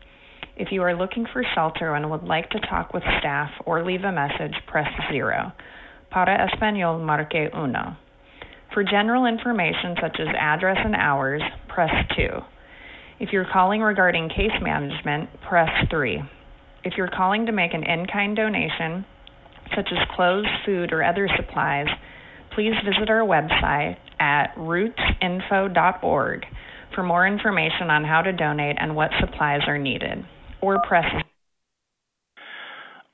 If 0.61 0.71
you 0.71 0.83
are 0.83 0.95
looking 0.95 1.25
for 1.33 1.43
shelter 1.55 1.95
and 1.95 2.11
would 2.11 2.21
like 2.21 2.47
to 2.51 2.59
talk 2.59 2.93
with 2.93 3.01
staff 3.17 3.49
or 3.65 3.83
leave 3.83 4.03
a 4.03 4.11
message, 4.11 4.53
press 4.67 4.87
0. 5.11 5.51
Para 6.11 6.47
Español, 6.47 7.03
marque 7.03 7.51
uno. 7.51 7.97
For 8.71 8.83
general 8.83 9.25
information 9.25 9.95
such 9.99 10.19
as 10.19 10.27
address 10.39 10.77
and 10.85 10.95
hours, 10.95 11.41
press 11.67 11.89
2. 12.15 12.27
If 13.19 13.29
you're 13.33 13.47
calling 13.51 13.81
regarding 13.81 14.29
case 14.29 14.53
management, 14.61 15.31
press 15.41 15.67
3. 15.89 16.21
If 16.83 16.93
you're 16.95 17.09
calling 17.09 17.47
to 17.47 17.51
make 17.51 17.73
an 17.73 17.83
in-kind 17.83 18.35
donation, 18.35 19.03
such 19.75 19.89
as 19.91 20.15
clothes, 20.15 20.45
food, 20.63 20.93
or 20.93 21.03
other 21.03 21.27
supplies, 21.37 21.87
please 22.53 22.75
visit 22.85 23.09
our 23.09 23.25
website 23.25 23.97
at 24.19 24.53
rootsinfo.org 24.57 26.45
for 26.93 27.01
more 27.01 27.25
information 27.25 27.89
on 27.89 28.03
how 28.03 28.21
to 28.21 28.31
donate 28.31 28.75
and 28.79 28.95
what 28.95 29.09
supplies 29.19 29.61
are 29.65 29.79
needed. 29.79 30.23
Or 30.61 30.81
press 30.87 31.05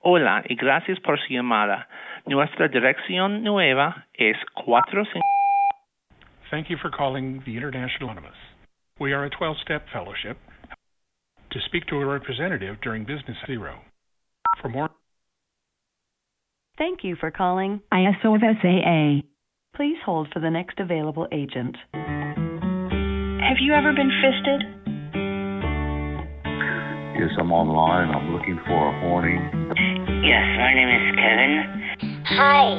Hola 0.09 0.43
y 0.47 0.55
gracias 0.55 0.99
por 1.01 1.19
su 1.19 1.33
llamada. 1.33 1.87
Nuestra 2.25 2.67
dirección 2.69 3.43
nueva 3.43 4.05
es 4.13 4.37
45. 4.65 5.19
Thank 6.49 6.69
you 6.69 6.77
for 6.77 6.89
calling 6.89 7.41
the 7.45 7.57
International 7.57 8.11
Anonymous. 8.11 8.37
We 8.99 9.11
are 9.13 9.25
a 9.25 9.29
12 9.29 9.57
step 9.63 9.85
fellowship. 9.91 10.37
To 11.51 11.59
speak 11.65 11.87
to 11.87 11.97
a 11.97 12.05
representative 12.05 12.77
during 12.81 13.03
business 13.05 13.37
zero. 13.47 13.81
For 14.61 14.69
more 14.69 14.89
Thank 16.77 17.03
you 17.03 17.15
for 17.19 17.31
calling 17.31 17.81
ISO 17.91 18.35
of 18.35 18.41
SAA. 18.61 19.27
Please 19.75 19.97
hold 20.05 20.29
for 20.31 20.39
the 20.39 20.49
next 20.49 20.79
available 20.79 21.27
agent. 21.31 21.75
Have 21.93 23.57
you 23.59 23.73
ever 23.73 23.93
been 23.93 24.11
fisted? 24.21 24.76
Yes, 27.17 27.33
I'm 27.39 27.51
online. 27.51 28.13
I'm 28.13 28.29
looking 28.29 28.61
for 28.69 28.77
a 28.77 28.93
horny. 29.01 29.41
Yes, 30.21 30.45
my 30.53 30.69
name 30.69 30.85
is 30.85 31.05
Kevin. 31.17 31.53
Hi, 32.29 32.77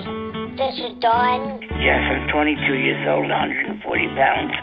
this 0.54 0.78
is 0.78 0.94
Don. 1.02 1.58
Yes, 1.82 1.98
I'm 2.06 2.30
22 2.30 2.54
years 2.78 3.02
old, 3.10 3.26
140 3.26 3.82
pounds. 4.14 4.54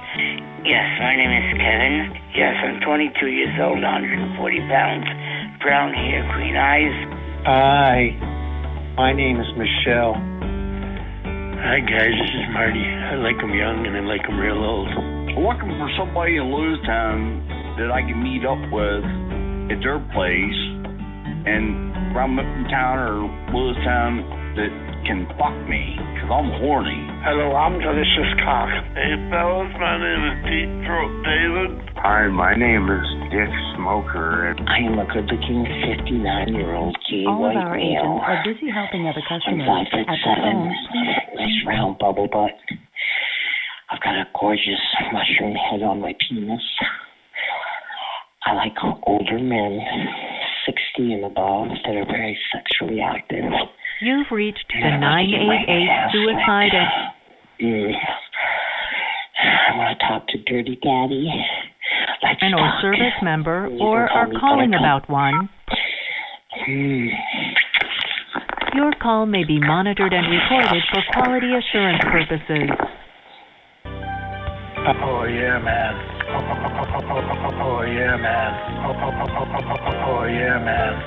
Yes, 0.64 0.88
my 1.04 1.20
name 1.20 1.28
is 1.28 1.60
Kevin. 1.60 2.08
Yes, 2.40 2.56
I'm 2.64 2.80
22 2.88 3.28
years 3.28 3.52
old, 3.60 3.84
140 3.84 4.60
pounds. 4.72 5.08
Brown 5.60 5.92
hair, 5.92 6.24
green 6.32 6.56
eyes. 6.56 6.96
Hi, 7.44 8.16
My 8.96 9.12
name 9.12 9.42
is 9.44 9.52
Michelle. 9.60 10.16
Hi 11.68 11.84
guys, 11.84 12.16
this 12.16 12.32
is 12.32 12.48
Marty. 12.56 12.80
I 12.80 13.16
like 13.16 13.36
'em 13.44 13.52
young 13.52 13.86
and 13.86 13.98
I 13.98 14.00
like 14.00 14.24
'em 14.24 14.40
real 14.40 14.64
old. 14.64 14.88
I'm 14.88 15.44
looking 15.44 15.76
for 15.76 15.92
somebody 15.98 16.38
in 16.38 16.48
Lewistown 16.48 17.44
that 17.76 17.92
I 17.92 18.04
can 18.04 18.24
meet 18.24 18.46
up 18.46 18.64
with 18.72 19.04
at 19.72 19.80
their 19.82 20.00
place 20.14 20.60
and 21.46 22.14
from 22.14 22.38
Uptown 22.40 22.98
or 23.00 23.16
Lewistown 23.54 24.24
that 24.56 24.72
can 25.06 25.28
fuck 25.38 25.54
me 25.70 25.94
because 26.16 26.30
I'm 26.34 26.50
horny. 26.62 26.98
Hello, 27.22 27.54
I'm 27.54 27.78
Delicious 27.78 28.32
Cock. 28.42 28.70
Hey 28.98 29.14
fellas, 29.30 29.70
my 29.78 29.96
name 30.02 30.22
is 30.26 30.36
Deep 30.50 30.72
Throat 30.88 31.12
David. 31.22 31.70
Hi, 32.02 32.26
my 32.30 32.54
name 32.56 32.90
is 32.90 33.06
Dick 33.30 33.52
Smoker. 33.78 34.50
and 34.54 34.58
I 34.70 34.80
am 34.86 34.98
a 34.98 35.06
good-looking 35.06 35.66
59-year-old 35.66 36.98
gay 37.10 37.26
All 37.30 37.46
of 37.46 37.54
our 37.58 37.78
male. 37.78 38.02
agents 38.02 38.22
are 38.26 38.40
busy 38.46 38.70
helping 38.74 39.06
other 39.10 39.22
customers. 39.30 39.66
I'm 39.70 39.86
customers. 39.86 39.86
five 39.86 39.88
foot 39.94 40.08
At 40.10 40.20
seven, 40.26 40.58
nice 41.38 41.60
round 41.68 41.98
bubble 42.00 42.30
butt. 42.32 42.54
I've 43.92 44.02
got 44.02 44.18
a 44.18 44.26
gorgeous 44.34 44.82
mushroom 45.14 45.54
head 45.54 45.84
on 45.86 46.02
my 46.02 46.14
penis. 46.18 46.62
I 48.46 48.54
like 48.54 48.74
older 49.08 49.40
men, 49.40 49.80
60 50.66 51.14
and 51.14 51.26
above, 51.26 51.68
that 51.86 51.96
are 51.96 52.06
very 52.06 52.38
sexually 52.54 53.02
active. 53.02 53.44
You've 54.02 54.28
reached 54.32 54.66
the 54.70 54.80
Yeah, 54.80 54.98
I 54.98 55.24
can 55.26 55.48
write 55.48 55.68
988 55.68 56.12
suicide 56.12 56.72
and 56.74 56.90
Mm. 57.58 57.94
I 59.40 59.78
want 59.78 59.98
to 59.98 60.06
talk 60.08 60.28
to 60.28 60.38
Dirty 60.44 60.78
Daddy. 60.84 61.32
Let's 62.22 62.44
or 62.44 62.50
talk. 62.52 62.82
service 62.82 63.14
member 63.24 63.70
You 63.72 63.80
or 63.80 64.08
call 64.10 64.18
are 64.18 64.28
calling 64.40 64.72
Buttercup. 64.72 65.08
about 65.08 65.10
one. 65.10 65.50
Mm. 66.68 67.08
Your 68.74 68.92
call 69.02 69.26
may 69.26 69.46
be 69.46 69.58
monitored 69.60 70.12
and 70.14 70.28
recorded 70.30 70.84
for 70.92 71.02
quality 71.14 71.54
assurance 71.56 72.04
purposes. 72.04 72.70
Oh 73.86 75.24
yeah, 75.24 75.60
man. 75.60 76.15
Oh 76.38 77.82
yeah, 77.88 78.18
man. 78.18 78.52
Oh 80.04 80.26
yeah, 80.26 80.60
man. 80.60 81.02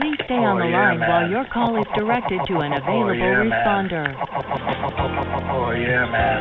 Please 0.00 0.16
stay 0.24 0.36
on 0.36 0.56
Oh, 0.56 0.64
the 0.64 0.70
line 0.70 0.98
while 1.00 1.28
your 1.28 1.44
call 1.52 1.76
is 1.76 1.84
directed 1.94 2.40
to 2.46 2.60
an 2.60 2.72
oh, 2.72 2.78
available 2.78 3.20
responder. 3.52 4.16
Oh 5.52 5.72
yeah, 5.72 6.06
man. 6.08 6.40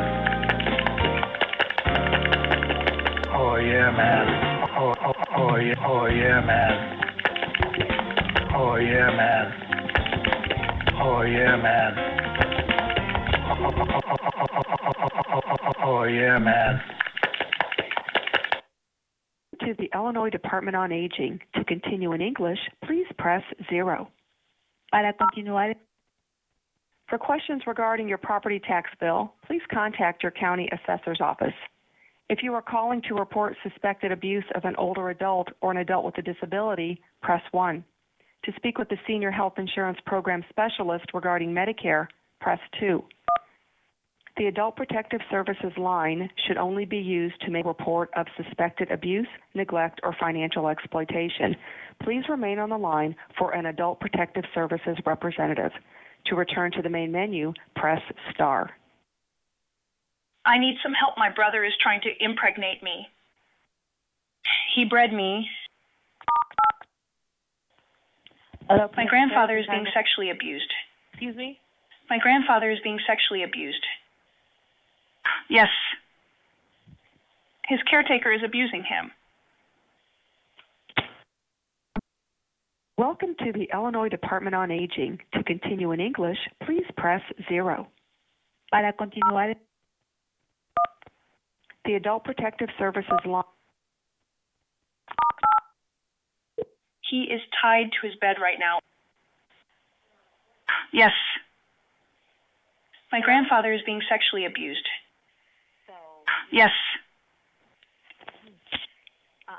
Oh 3.36 3.58
yeah, 3.58 3.92
man. 3.92 4.28
Oh, 4.78 4.94
oh, 5.04 5.14
oh 5.36 5.56
yeah, 5.58 5.76
oh 5.86 6.06
yeah, 6.06 6.40
man. 6.40 6.96
Oh 8.56 8.76
yeah, 8.78 9.12
man. 9.12 9.52
Oh 11.02 11.22
yeah, 11.24 11.56
man. 11.58 11.98
Oh 15.84 16.04
yeah, 16.04 16.40
man. 16.40 16.82
To 19.66 19.74
the 19.80 19.90
Illinois 19.96 20.30
Department 20.30 20.76
on 20.76 20.92
Aging. 20.92 21.40
To 21.56 21.64
continue 21.64 22.12
in 22.12 22.22
English, 22.22 22.60
please 22.86 23.08
press 23.18 23.42
zero. 23.68 24.12
Para 24.92 25.12
continuar. 25.14 25.74
For 27.10 27.18
questions 27.18 27.64
regarding 27.66 28.08
your 28.08 28.20
property 28.20 28.60
tax 28.60 28.92
bill, 29.00 29.34
please 29.48 29.64
contact 29.74 30.22
your 30.22 30.32
county 30.32 30.70
assessor's 30.72 31.20
office. 31.20 31.56
If 32.30 32.44
you 32.44 32.54
are 32.54 32.62
calling 32.62 33.02
to 33.08 33.16
report 33.16 33.58
suspected 33.64 34.12
abuse 34.12 34.46
of 34.54 34.66
an 34.66 34.76
older 34.76 35.10
adult 35.10 35.48
or 35.62 35.72
an 35.72 35.78
adult 35.78 36.06
with 36.06 36.18
a 36.20 36.22
disability, 36.22 37.02
press 37.24 37.42
1. 37.52 37.84
To 38.44 38.52
speak 38.58 38.78
with 38.78 38.90
the 38.90 38.98
Senior 39.08 39.32
Health 39.32 39.54
Insurance 39.58 39.98
Program 40.06 40.46
Specialist 40.52 41.06
regarding 41.12 41.50
Medicare, 41.50 42.06
press 42.40 42.60
2. 42.80 43.04
The 44.38 44.48
Adult 44.48 44.76
Protective 44.76 45.22
Services 45.32 45.72
line 45.78 46.30
should 46.46 46.58
only 46.58 46.84
be 46.84 46.98
used 46.98 47.40
to 47.42 47.52
make 47.52 47.64
a 47.64 47.70
report 47.70 48.10
of 48.18 48.28
suspected 48.36 48.92
abuse, 48.92 49.28
neglect, 49.54 50.02
or 50.04 50.14
financial 50.20 50.68
exploitation. 50.68 51.56
Please 52.04 52.24
remain 52.28 52.60
on 52.60 52.70
the 52.70 52.78
line 52.78 53.16
for 53.38 53.52
an 53.52 53.68
Adult 53.68 54.02
Protective 54.02 54.44
Services 54.54 54.98
representative. 55.06 55.72
To 56.26 56.36
return 56.36 56.72
to 56.74 56.82
the 56.82 56.90
main 56.90 57.14
menu, 57.14 57.54
press 57.78 58.02
star. 58.34 58.72
I 60.46 60.58
need 60.58 60.76
some 60.84 60.94
help. 60.94 61.18
My 61.18 61.30
brother 61.30 61.64
is 61.64 61.74
trying 61.82 62.02
to 62.02 62.10
impregnate 62.20 62.84
me. 62.84 63.08
He 64.76 64.84
bred 64.84 65.14
me. 65.14 65.48
Hello, 68.68 68.90
My 68.98 69.06
grandfather 69.06 69.58
is 69.58 69.66
being 69.68 69.86
sexually 69.94 70.32
abused. 70.32 70.72
Excuse 71.14 71.36
me? 71.38 71.60
My 72.10 72.18
grandfather 72.18 72.70
is 72.70 72.80
being 72.84 73.00
sexually 73.08 73.44
abused. 73.44 73.86
Yes. 75.50 75.70
His 77.68 77.80
caretaker 77.90 78.32
is 78.32 78.42
abusing 78.44 78.84
him. 78.84 79.12
Welcome 82.98 83.36
to 83.40 83.52
the 83.52 83.68
Illinois 83.74 84.10
Department 84.10 84.56
on 84.56 84.72
Aging. 84.72 85.20
To 85.34 85.44
continue 85.44 85.92
in 85.92 86.00
English, 86.00 86.38
please 86.66 86.86
press 86.96 87.22
zero. 87.50 87.88
Para 88.72 88.94
continuar. 88.94 89.54
The 91.84 91.96
Adult 91.96 92.24
Protective 92.24 92.70
Services 92.80 93.20
line. 93.26 93.44
He 97.10 97.24
is 97.24 97.42
tied 97.62 97.92
to 97.92 98.08
his 98.08 98.16
bed 98.20 98.38
right 98.42 98.58
now. 98.60 98.80
Yes. 100.92 101.12
My 103.12 103.22
grandfather 103.22 103.74
is 103.74 103.82
being 103.86 104.02
sexually 104.10 104.46
abused. 104.46 104.88
Yes. 106.52 106.72
Uh, 109.48 109.54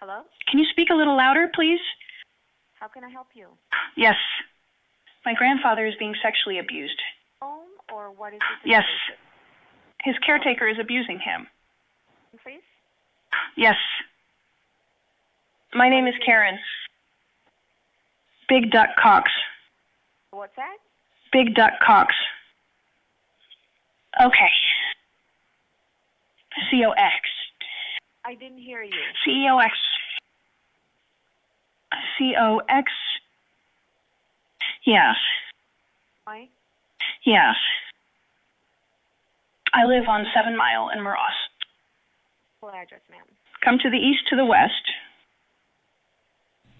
hello? 0.00 0.22
Can 0.50 0.58
you 0.58 0.66
speak 0.70 0.88
a 0.90 0.94
little 0.94 1.16
louder, 1.16 1.50
please? 1.54 1.80
How 2.78 2.88
can 2.88 3.04
I 3.04 3.08
help 3.10 3.28
you? 3.34 3.46
Yes. 3.96 4.16
My 5.24 5.34
grandfather 5.34 5.86
is 5.86 5.94
being 5.98 6.14
sexually 6.22 6.58
abused. 6.58 7.00
Home 7.40 7.68
or 7.92 8.10
what 8.10 8.32
is 8.34 8.40
this? 8.40 8.70
Yes. 8.70 8.84
His 10.02 10.14
caretaker 10.24 10.68
is 10.68 10.76
abusing 10.80 11.18
him. 11.18 11.46
Please? 12.42 12.62
Yes. 13.56 13.76
My 15.74 15.88
name 15.88 16.06
is 16.06 16.14
Karen. 16.24 16.58
Big 18.48 18.70
Duck 18.70 18.88
Cox. 19.00 19.30
What's 20.30 20.56
that? 20.56 20.76
Big 21.32 21.54
Duck 21.54 21.72
Cox. 21.84 22.14
Okay. 24.20 24.50
C 26.70 26.84
O 26.84 26.90
X. 26.92 27.14
I 28.24 28.34
didn't 28.34 28.58
hear 28.58 28.82
you. 28.82 28.92
C 29.24 29.46
O 29.50 29.58
X. 29.58 29.72
C 32.18 32.34
O 32.38 32.60
X. 32.68 32.92
Yes. 34.84 35.16
Why? 36.24 36.48
Yes. 37.24 37.56
I 39.72 39.84
live 39.84 40.08
on 40.08 40.26
Seven 40.34 40.56
Mile 40.56 40.90
in 40.94 41.02
Maros. 41.02 41.36
Full 42.60 42.70
address, 42.70 43.00
ma'am. 43.10 43.24
Come 43.64 43.78
to 43.82 43.90
the 43.90 43.96
east 43.96 44.28
to 44.30 44.36
the 44.36 44.44
west. 44.44 44.72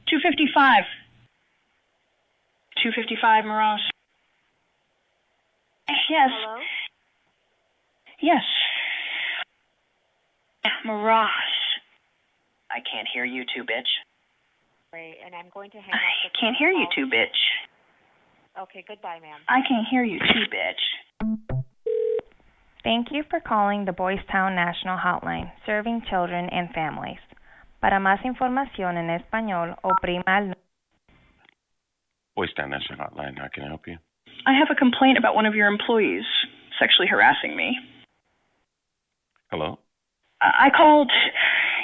255. 0.09 0.85
255 2.83 3.45
Maros. 3.45 3.81
Yes. 6.09 6.31
Hello? 6.33 6.61
Yes. 8.21 8.45
Moros. 10.85 11.29
I 12.71 12.81
can't 12.91 13.09
hear 13.13 13.25
you 13.25 13.45
too, 13.55 13.63
bitch. 13.63 13.89
Right, 14.93 15.15
and 15.25 15.35
I'm 15.35 15.47
going 15.53 15.71
to 15.71 15.79
hang 15.79 15.93
I 15.93 15.97
up 15.97 16.33
the 16.33 16.39
can't 16.41 16.57
hear 16.59 16.71
you 16.71 16.87
call. 16.87 17.05
too, 17.05 17.07
bitch. 17.07 18.63
Okay, 18.63 18.85
goodbye, 18.89 19.19
ma'am. 19.21 19.41
I 19.49 19.61
can't 19.69 19.87
hear 19.91 20.03
you 20.05 20.19
too, 20.19 20.47
bitch. 20.51 20.83
Thank 22.85 23.09
you 23.11 23.23
for 23.29 23.41
calling 23.41 23.85
the 23.85 23.93
Boys 23.93 24.19
Town 24.33 24.55
National 24.55 24.97
Hotline, 24.97 25.51
serving 25.67 26.03
children 26.09 26.49
and 26.51 26.71
families. 26.73 27.19
Para 27.81 28.01
más 28.01 28.25
información 28.25 28.97
en 28.97 29.11
español, 29.11 29.77
oprima 29.85 30.25
el 30.39 30.55
Boys 32.35 32.53
Town 32.55 32.71
National 32.71 33.09
Hotline. 33.09 33.37
How 33.39 33.49
can 33.53 33.65
I 33.65 33.69
help 33.69 33.87
you? 33.87 33.97
I 34.47 34.55
have 34.59 34.69
a 34.71 34.75
complaint 34.75 35.19
about 35.19 35.35
one 35.35 35.47
of 35.47 35.55
your 35.55 35.67
employees 35.69 36.25
sexually 36.79 37.09
harassing 37.09 37.57
me. 37.57 37.77
Hello? 39.51 39.79
I 40.41 40.67
I 40.67 40.71
called 40.77 41.11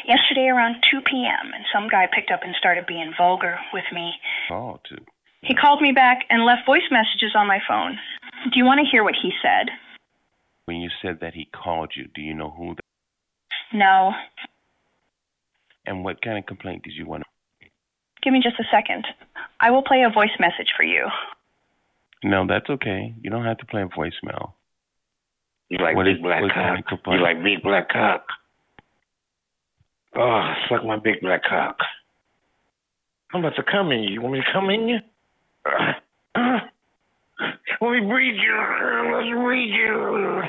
yesterday 0.07 0.47
around 0.49 0.77
2 0.91 1.01
p.m., 1.01 1.53
and 1.55 1.65
some 1.73 1.89
guy 1.89 2.07
picked 2.13 2.31
up 2.31 2.41
and 2.43 2.55
started 2.59 2.87
being 2.87 3.13
vulgar 3.17 3.59
with 3.73 3.85
me. 3.93 4.13
Oh, 4.51 4.79
to 4.89 4.97
He 5.43 5.55
called 5.55 5.81
me 5.81 5.93
back 5.93 6.25
and 6.31 6.45
left 6.45 6.67
voice 6.67 6.89
messages 6.91 7.33
on 7.35 7.47
my 7.47 7.59
phone. 7.67 7.99
Do 8.45 8.59
you 8.59 8.65
want 8.65 8.81
to 8.81 8.87
hear 8.91 9.03
what 9.05 9.15
he 9.21 9.31
said? 9.43 9.71
when 10.67 10.79
you 10.79 10.89
said 11.03 11.19
that 11.21 11.35
he 11.35 11.45
called 11.53 11.93
you, 11.95 12.07
do 12.15 12.23
you 12.23 12.33
know 12.33 12.49
who? 12.57 12.75
The, 12.75 13.77
No. 13.77 14.13
and 15.85 16.03
what 16.03 16.23
kind 16.23 16.39
of 16.39 16.47
complaint 16.47 16.85
did 16.85 16.95
you 16.95 17.05
want? 17.07 17.23
to 17.61 17.67
Give 18.23 18.33
me 18.33 18.41
just 18.43 18.59
a 18.59 18.65
second. 18.73 19.07
I 19.61 19.71
will 19.71 19.83
play 19.83 20.03
a 20.05 20.09
voice 20.11 20.33
message 20.41 20.73
for 20.75 20.83
you. 20.83 21.07
No, 22.23 22.47
that's 22.47 22.71
okay. 22.71 23.13
You 23.21 23.29
don't 23.29 23.45
have 23.45 23.59
to 23.59 23.67
play 23.67 23.83
a 23.83 23.87
voicemail. 23.89 24.53
You 25.69 25.77
like 25.85 25.97
What 25.97 26.05
big 26.07 26.17
is- 26.17 26.23
black 26.23 26.41
what 26.41 26.55
kind 26.55 26.83
cock? 26.89 26.99
of? 27.07 27.13
You 27.13 27.21
like 27.21 27.43
big 27.43 27.63
black 27.63 27.91
cock? 27.91 28.25
Oh, 30.17 30.53
suck 30.69 30.85
my 30.85 30.97
big 30.97 31.21
black 31.21 31.43
cock. 31.49 31.77
I'm 33.33 33.41
about 33.45 33.57
to 33.57 33.65
come 33.65 33.91
in 33.91 34.05
you. 34.05 34.13
You 34.13 34.23
want 34.23 34.35
me 34.35 34.41
to 34.41 34.53
come 34.53 34.71
in 34.71 34.89
you? 34.89 34.99
Uh, 36.37 36.61
let 37.81 37.91
me 37.91 38.01
breathe 38.07 38.37
you. 38.37 38.57
Let's 39.13 39.29
breathe 39.43 39.75
you. 39.75 40.43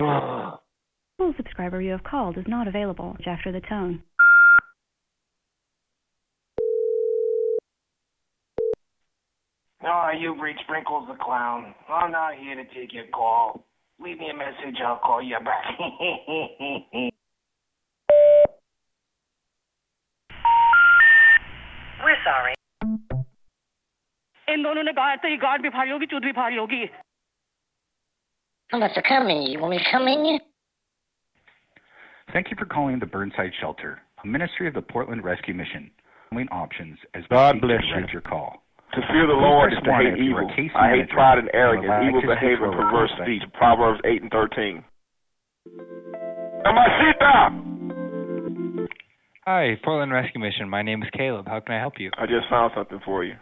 Uh, 0.00 0.56
Full 1.16 1.34
subscriber 1.36 1.80
you 1.80 1.92
have 1.92 2.02
called 2.02 2.36
is 2.36 2.44
not 2.48 2.66
available 2.66 3.16
after 3.24 3.52
the 3.52 3.60
tone. 3.60 4.02
Oh, 9.86 10.10
you've 10.18 10.38
reached 10.40 10.60
Sprinkles 10.64 11.06
the 11.08 11.14
Clown. 11.22 11.74
I'm 11.88 12.10
not 12.10 12.34
here 12.36 12.56
to 12.56 12.64
take 12.74 12.92
your 12.92 13.06
call. 13.14 13.64
Leave 14.01 14.17
me 14.19 14.29
a 14.29 14.33
message, 14.33 14.79
I'll 14.85 14.97
call 14.99 15.21
you 15.21 15.37
back. 15.43 15.65
We're 22.03 22.21
sorry. 22.23 22.53
इन 24.49 24.63
दोनों 24.63 24.83
ने 24.83 24.91
कहा 24.97 25.15
तो 25.23 25.27
ये 25.27 25.37
guard 25.37 25.61
भी 25.61 25.69
फाड़ी 25.69 25.91
होगी 25.91 26.05
चूत 26.13 26.23
भी 26.23 26.31
फाड़ी 26.41 26.55
होगी 26.57 26.87
I'm 28.71 28.81
about 28.83 28.93
to 28.95 29.01
come 29.01 29.29
in 29.33 29.41
you. 29.41 29.51
You 29.53 29.59
want 29.59 29.71
me 29.71 29.77
to 29.79 29.91
come 29.91 30.07
in 30.07 30.25
you? 30.25 30.39
Thank 32.33 32.51
you 32.51 32.57
for 32.57 32.65
calling 32.65 32.99
the 32.99 33.07
Burnside 33.07 33.53
Shelter, 33.59 33.99
a 34.23 34.27
ministry 34.27 34.67
of 34.67 34.75
the 34.75 34.81
Portland 34.83 35.23
Rescue 35.23 35.55
Mission. 35.55 35.89
Following 36.29 36.49
options 36.51 36.99
as 37.15 37.23
we 37.31 37.35
God 37.35 37.55
seek 37.55 37.61
bless 37.63 37.81
to 37.81 37.87
you. 37.87 37.93
direct 37.95 38.13
your 38.13 38.21
call. 38.21 38.62
To 38.94 39.00
fear 39.10 39.26
the 39.26 39.34
Lord 39.34 39.72
is 39.72 39.78
to 39.82 39.90
hate 39.90 40.14
if 40.14 40.22
you 40.22 40.36
are 40.38 40.46
evil. 40.46 40.52
a 40.52 40.54
case 40.54 40.70
I 40.76 40.90
hate 40.94 41.10
pride 41.10 41.38
and 41.38 41.50
arrogance, 41.52 41.90
evil 42.06 42.22
like 42.22 42.38
to 42.38 42.46
speak 42.46 42.62
behavior, 42.62 42.70
to 42.70 42.78
and 42.78 42.78
perverse 42.78 43.10
speech. 43.18 43.42
Proverbs 43.54 44.00
8 44.06 44.22
and 44.22 44.30
13. 44.30 44.84
Mamacita! 46.62 47.50
Hi, 49.50 49.74
Portland 49.82 50.12
Rescue 50.12 50.40
Mission. 50.40 50.68
My 50.70 50.82
name 50.82 51.02
is 51.02 51.08
Caleb. 51.10 51.48
How 51.48 51.58
can 51.58 51.74
I 51.74 51.80
help 51.80 51.94
you? 51.98 52.10
I 52.16 52.26
just 52.26 52.46
found 52.48 52.70
something 52.76 53.00
for 53.04 53.24
you. 53.24 53.34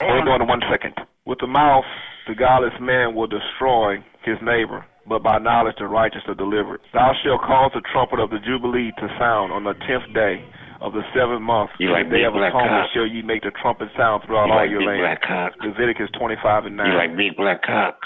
Hold 0.00 0.26
on 0.26 0.48
one 0.48 0.62
second. 0.72 0.94
With 1.26 1.38
the 1.38 1.46
mouth, 1.52 1.84
the 2.26 2.34
godless 2.34 2.72
man 2.80 3.14
will 3.14 3.28
destroy 3.28 3.96
his 4.24 4.40
neighbor, 4.40 4.86
but 5.06 5.22
by 5.22 5.36
knowledge 5.38 5.76
the 5.78 5.86
righteous 5.86 6.22
are 6.28 6.34
delivered. 6.34 6.80
Thou 6.94 7.12
shalt 7.22 7.42
cause 7.42 7.72
the 7.74 7.82
trumpet 7.92 8.20
of 8.20 8.30
the 8.30 8.40
Jubilee 8.40 8.90
to 8.96 9.08
sound 9.18 9.52
on 9.52 9.64
the 9.64 9.74
tenth 9.86 10.08
day 10.14 10.42
of 10.84 10.92
the 10.92 11.00
seventh 11.16 11.40
month. 11.40 11.70
You 11.80 11.88
In 11.88 11.92
like 11.96 12.06
the 12.12 12.20
day 12.20 12.28
big 12.28 12.28
of 12.28 12.36
atonement 12.36 12.92
shall 12.92 13.06
ye 13.08 13.22
make 13.22 13.42
the 13.42 13.50
trumpet 13.62 13.88
sound 13.96 14.22
throughout 14.26 14.46
You 14.46 14.52
all 14.52 14.58
like 14.60 14.70
your 14.70 14.80
big 14.84 14.88
land. 15.00 15.00
black 15.00 15.22
cock? 15.24 15.52
Leviticus 15.64 16.10
25 16.18 16.66
and 16.66 16.76
9. 16.76 16.86
You 16.92 16.96
like 16.98 17.16
big 17.16 17.36
black 17.36 17.62
cock? 17.64 17.96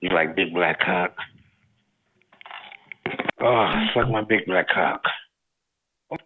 You 0.00 0.10
like 0.14 0.36
big 0.36 0.54
black 0.54 0.78
cock? 0.80 1.12
Oh, 3.42 3.66
suck 3.94 4.08
my 4.08 4.22
big 4.22 4.46
black 4.46 4.68
cock. 4.68 5.02
Let 6.10 6.20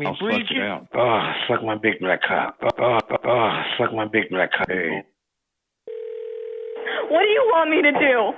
me 0.00 0.06
I'll 0.06 0.16
breathe 0.18 0.46
it 0.50 0.54
you. 0.54 0.62
out. 0.62 0.86
Oh, 0.94 1.32
suck 1.48 1.62
my 1.64 1.76
big 1.76 1.98
black 2.00 2.20
cock. 2.22 2.56
Oh, 2.62 2.68
oh, 2.78 3.16
oh, 3.24 3.62
suck 3.78 3.92
my 3.94 4.06
big 4.06 4.28
black 4.30 4.50
cock. 4.52 4.68
Hey. 4.68 5.02
What 7.08 7.20
do 7.22 7.28
you 7.28 7.42
want 7.54 7.70
me 7.70 7.82
to 7.82 7.92
do? 7.92 8.32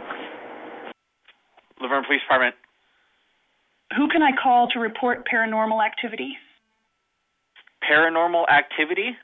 Laverne 1.82 2.04
Police 2.06 2.20
Department. 2.22 2.54
Who 3.96 4.09
can 4.09 4.22
I 4.22 4.31
call 4.40 4.68
to 4.68 4.79
report 4.81 5.27
paranormal 5.33 5.85
activity? 5.85 6.37
Paranormal 7.90 8.44
activity? 8.48 9.16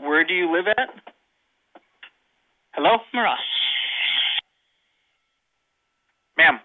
Where 0.00 0.24
do 0.24 0.34
you 0.34 0.52
live 0.52 0.66
at? 0.68 0.88
Hello? 2.72 2.98
Maros. 3.12 3.38
Ma'am, 6.36 6.58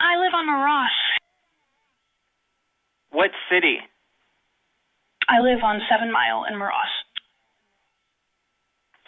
I 0.00 0.16
live 0.16 0.32
on 0.34 0.46
Maros. 0.46 0.90
what 3.12 3.30
city? 3.50 3.76
I 5.28 5.40
live 5.40 5.62
on 5.62 5.80
Seven 5.90 6.10
Mile 6.10 6.44
in 6.50 6.56
Maros. 6.58 6.74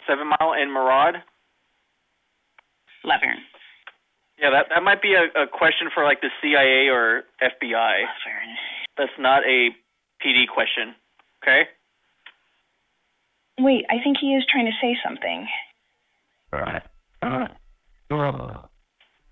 Seven 0.06 0.26
Mile 0.28 0.52
in 0.60 0.68
Marad? 0.68 1.14
Laverne. 3.04 3.42
Yeah, 4.38 4.50
that 4.50 4.66
that 4.74 4.82
might 4.82 5.00
be 5.00 5.14
a, 5.14 5.24
a 5.42 5.46
question 5.46 5.88
for 5.94 6.04
like 6.04 6.20
the 6.20 6.28
CIA 6.42 6.88
or 6.88 7.24
FBI. 7.42 8.02
Oh, 8.04 8.06
That's 8.98 9.12
not 9.18 9.42
a 9.44 9.70
PD 10.24 10.46
question. 10.52 10.94
Okay? 11.42 11.62
Wait, 13.58 13.84
I 13.88 14.02
think 14.02 14.18
he 14.20 14.34
is 14.34 14.44
trying 14.50 14.66
to 14.66 14.72
say 14.80 14.96
something. 15.02 15.46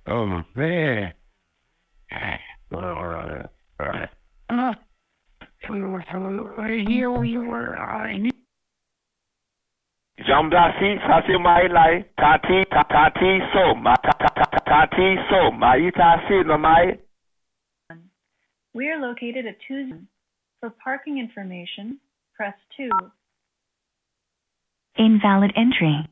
Oh, 0.06 0.26
man. 0.54 1.12
Jamdasi 10.20 11.00
sasi 11.08 11.36
mai 11.42 11.66
lai 11.66 12.04
tati 12.16 12.64
ta- 12.70 12.84
tati 12.84 13.40
so 13.52 13.74
ma 13.74 13.94
ta- 13.96 14.12
ta- 14.12 14.28
ta- 14.28 14.43
ta- 14.43 14.43
tati 14.43 14.43
so 14.43 14.43
mai 15.58 15.90
tasi 15.90 16.46
no 16.46 16.58
mai 16.58 16.98
We 18.74 18.88
are 18.88 19.00
located 19.00 19.46
at 19.46 19.56
two. 19.68 20.00
For 20.60 20.70
parking 20.70 21.18
information, 21.18 22.00
press 22.34 22.54
2. 22.76 22.88
Invalid 24.96 25.52
entry. 25.56 26.08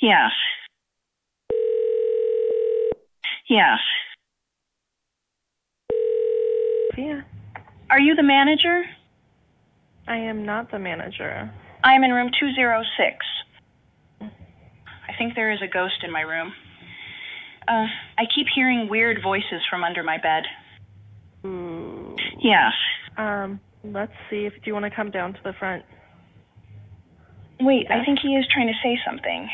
Yes. 0.00 0.32
Yes. 3.48 3.78
Yeah. 6.96 7.20
Are 7.90 8.00
you 8.00 8.14
the 8.14 8.22
manager? 8.22 8.84
I 10.08 10.16
am 10.16 10.44
not 10.44 10.70
the 10.70 10.78
manager. 10.78 11.50
I 11.82 11.94
am 11.94 12.02
in 12.02 12.12
room 12.12 12.30
206. 12.40 13.43
I 15.14 15.18
think 15.18 15.34
there 15.34 15.52
is 15.52 15.60
a 15.62 15.68
ghost 15.68 16.02
in 16.02 16.10
my 16.10 16.22
room. 16.22 16.52
Uh, 17.68 17.86
I 18.18 18.24
keep 18.34 18.46
hearing 18.54 18.88
weird 18.90 19.18
voices 19.22 19.62
from 19.70 19.84
under 19.84 20.02
my 20.02 20.18
bed. 20.18 20.42
Ooh. 21.46 22.16
Yes. 22.42 22.72
Um, 23.16 23.60
let's 23.84 24.12
see 24.28 24.46
if 24.46 24.52
do 24.54 24.60
you 24.64 24.72
want 24.72 24.86
to 24.86 24.90
come 24.94 25.10
down 25.10 25.34
to 25.34 25.38
the 25.44 25.52
front. 25.58 25.84
Wait, 27.60 27.86
I 27.90 28.04
think 28.04 28.18
he 28.20 28.30
is 28.30 28.44
trying 28.52 28.66
to 28.66 28.74
say 28.82 28.98
something. 29.06 29.48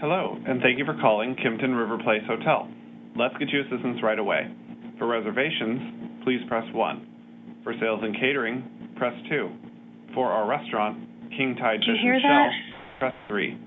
Hello, 0.00 0.36
and 0.46 0.60
thank 0.60 0.78
you 0.78 0.84
for 0.84 0.96
calling 1.00 1.36
Kimpton 1.36 1.78
River 1.78 1.98
Place 2.02 2.22
Hotel. 2.26 2.68
Let's 3.16 3.36
get 3.38 3.50
you 3.50 3.60
assistance 3.60 4.00
right 4.02 4.18
away. 4.18 4.52
For 4.98 5.06
reservations, 5.06 5.97
please 6.28 6.46
press 6.46 6.66
1. 6.74 7.06
For 7.64 7.72
sales 7.80 8.00
and 8.02 8.14
catering, 8.14 8.92
press 8.96 9.14
2. 9.30 9.48
For 10.12 10.30
our 10.30 10.46
restaurant, 10.46 10.98
King 11.30 11.56
Tide 11.56 11.80
Did 11.80 11.86
you 11.86 11.94
Fish 11.94 12.02
hear 12.02 12.14
and 12.16 12.24
that? 12.24 12.50
Shell, 12.52 12.98
press 12.98 13.14
3. 13.28 13.58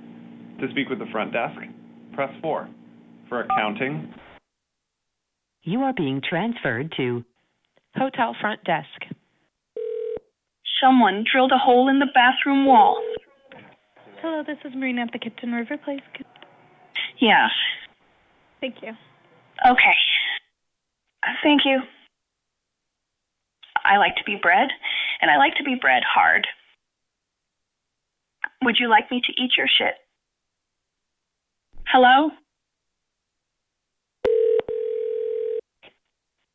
To 0.59 0.69
speak 0.69 0.87
with 0.87 0.99
the 0.99 1.07
front 1.11 1.33
desk, 1.33 1.59
press 2.13 2.29
4. 2.39 2.69
For 3.29 3.41
accounting, 3.41 4.13
You 5.63 5.79
are 5.79 5.93
being 5.93 6.21
transferred 6.21 6.93
to 6.97 7.23
Hotel 7.95 8.35
Front 8.39 8.63
Desk. 8.63 9.09
Someone 10.79 11.23
drilled 11.33 11.53
a 11.53 11.57
hole 11.57 11.89
in 11.89 11.97
the 11.97 12.09
bathroom 12.13 12.67
wall. 12.67 13.01
Hello, 14.21 14.43
this 14.45 14.57
is 14.65 14.75
Marina 14.75 15.01
at 15.01 15.11
the 15.11 15.17
Kimpton 15.17 15.51
River 15.57 15.77
Place. 15.83 16.01
Yes. 17.19 17.49
Thank 18.59 18.75
you. 18.83 18.89
Okay. 19.65 19.95
Thank 21.41 21.61
you. 21.65 21.79
I 23.91 23.97
like 23.97 24.15
to 24.15 24.23
be 24.25 24.37
bred, 24.41 24.69
and 25.19 25.29
I 25.29 25.35
like 25.35 25.55
to 25.55 25.65
be 25.65 25.75
bred 25.75 26.01
hard. 26.07 26.47
Would 28.63 28.77
you 28.79 28.89
like 28.89 29.11
me 29.11 29.19
to 29.19 29.33
eat 29.33 29.51
your 29.57 29.67
shit? 29.67 29.95
Hello? 31.87 32.29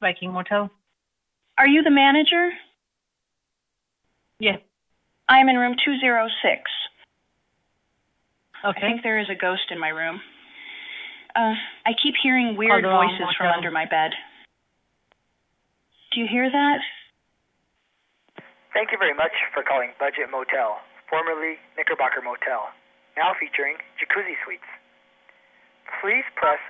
Viking 0.00 0.32
Motel. 0.32 0.70
Are 1.58 1.68
you 1.68 1.82
the 1.82 1.90
manager? 1.90 2.52
Yeah. 4.40 4.56
I 5.28 5.40
am 5.40 5.50
in 5.50 5.56
room 5.56 5.74
206. 5.84 6.62
Okay. 8.64 8.78
I 8.78 8.80
think 8.80 9.02
there 9.02 9.18
is 9.18 9.28
a 9.30 9.34
ghost 9.38 9.70
in 9.70 9.78
my 9.78 9.90
room. 9.90 10.22
Uh, 11.34 11.52
I 11.84 11.92
keep 12.02 12.14
hearing 12.22 12.56
weird 12.56 12.70
Called 12.70 12.84
the 12.84 12.88
wrong 12.88 13.18
voices 13.20 13.36
from 13.36 13.48
under 13.48 13.70
my 13.70 13.84
bed. 13.84 14.12
Do 16.14 16.20
you 16.20 16.26
hear 16.30 16.50
that? 16.50 16.78
Thank 18.74 18.92
you 18.92 18.98
very 18.98 19.14
much 19.14 19.32
for 19.54 19.62
calling 19.62 19.90
Budget 19.98 20.30
Motel, 20.30 20.78
formerly 21.08 21.56
Knickerbocker 21.76 22.20
Motel. 22.22 22.68
now 23.16 23.32
featuring 23.40 23.76
jacuzzi 23.96 24.36
suites. 24.44 24.68
Please 26.02 26.24
press. 26.36 26.60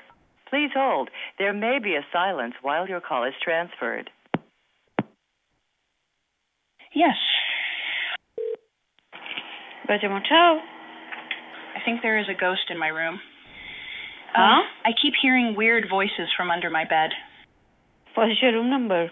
Please 0.49 0.71
hold. 0.75 1.11
There 1.39 1.53
may 1.53 1.79
be 1.83 1.97
a 1.97 2.07
silence 2.13 2.55
while 2.63 2.89
your 2.89 3.01
call 3.01 3.25
is 3.25 3.35
transferred. 3.43 4.11
Yes. 6.95 7.17
Budget 9.89 10.11
Motel. 10.11 10.63
I 11.75 11.81
think 11.85 12.01
there 12.03 12.19
is 12.19 12.27
a 12.29 12.39
ghost 12.39 12.71
in 12.71 12.79
my 12.79 12.89
room. 12.89 13.19
Huh? 14.33 14.61
Um, 14.61 14.63
I 14.85 14.91
keep 15.03 15.15
hearing 15.21 15.55
weird 15.57 15.87
voices 15.91 16.29
from 16.37 16.51
under 16.51 16.71
my 16.71 16.85
bed. 16.85 17.11
What's 18.15 18.41
your 18.41 18.53
room 18.53 18.71
number? 18.71 19.11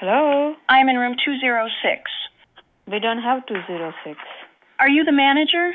Hello? 0.00 0.54
I 0.68 0.78
am 0.80 0.88
in 0.88 0.96
room 0.96 1.14
206. 1.24 2.02
We 2.90 2.98
don't 3.00 3.22
have 3.22 3.46
206. 3.46 4.18
Are 4.80 4.88
you 4.88 5.04
the 5.04 5.12
manager? 5.12 5.72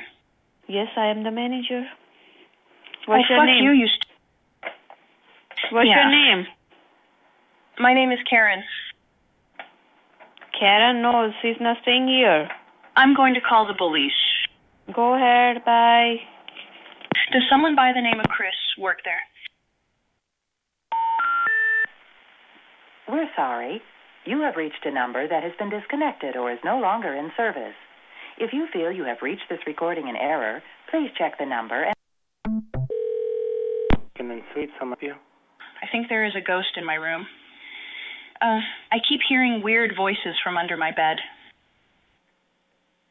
Yes, 0.67 0.87
I 0.97 1.07
am 1.07 1.23
the 1.23 1.31
manager. 1.31 1.83
Oh, 3.07 3.13
What's 3.13 3.23
oh, 3.29 3.33
your 3.33 3.39
fuck 3.39 3.45
name? 3.45 3.63
you, 3.63 3.71
you 3.71 3.87
st- 3.87 4.73
What's 5.71 5.87
Yeah. 5.87 6.03
your 6.03 6.09
name? 6.11 6.47
My 7.79 7.93
name 7.93 8.11
is 8.11 8.19
Karen. 8.29 8.63
Karen, 10.59 11.01
knows 11.01 11.31
she's 11.41 11.55
not 11.61 11.77
staying 11.81 12.07
here. 12.07 12.49
I'm 12.95 13.15
going 13.15 13.33
to 13.35 13.41
call 13.41 13.65
the 13.65 13.73
police. 13.73 14.11
Go 14.93 15.13
ahead, 15.15 15.63
bye. 15.63 16.15
Does 17.31 17.43
someone 17.49 17.75
by 17.75 17.93
the 17.95 18.01
name 18.01 18.19
of 18.19 18.25
Chris 18.27 18.53
work 18.77 18.97
there? 19.05 19.21
We're 23.07 23.29
sorry. 23.35 23.81
You 24.29 24.41
have 24.41 24.57
reached 24.57 24.85
a 24.85 24.91
number 24.91 25.27
that 25.27 25.41
has 25.41 25.53
been 25.57 25.71
disconnected 25.71 26.35
or 26.35 26.51
is 26.51 26.59
no 26.63 26.77
longer 26.77 27.15
in 27.15 27.31
service. 27.35 27.73
If 28.37 28.53
you 28.53 28.67
feel 28.71 28.91
you 28.91 29.03
have 29.05 29.23
reached 29.23 29.49
this 29.49 29.57
recording 29.65 30.07
in 30.07 30.15
error, 30.15 30.61
please 30.91 31.09
check 31.17 31.39
the 31.39 31.47
number 31.47 31.83
and 31.83 31.95
Can 34.15 34.27
then 34.27 34.43
suite 34.53 34.69
some 34.79 34.93
of 34.93 34.99
you. 35.01 35.15
I 35.81 35.87
think 35.91 36.09
there 36.09 36.25
is 36.25 36.33
a 36.37 36.45
ghost 36.45 36.77
in 36.77 36.85
my 36.85 36.93
room. 36.93 37.25
Uh, 38.39 38.59
I 38.91 38.97
keep 39.09 39.21
hearing 39.27 39.63
weird 39.63 39.93
voices 39.97 40.35
from 40.43 40.57
under 40.57 40.77
my 40.77 40.91
bed. 40.91 41.17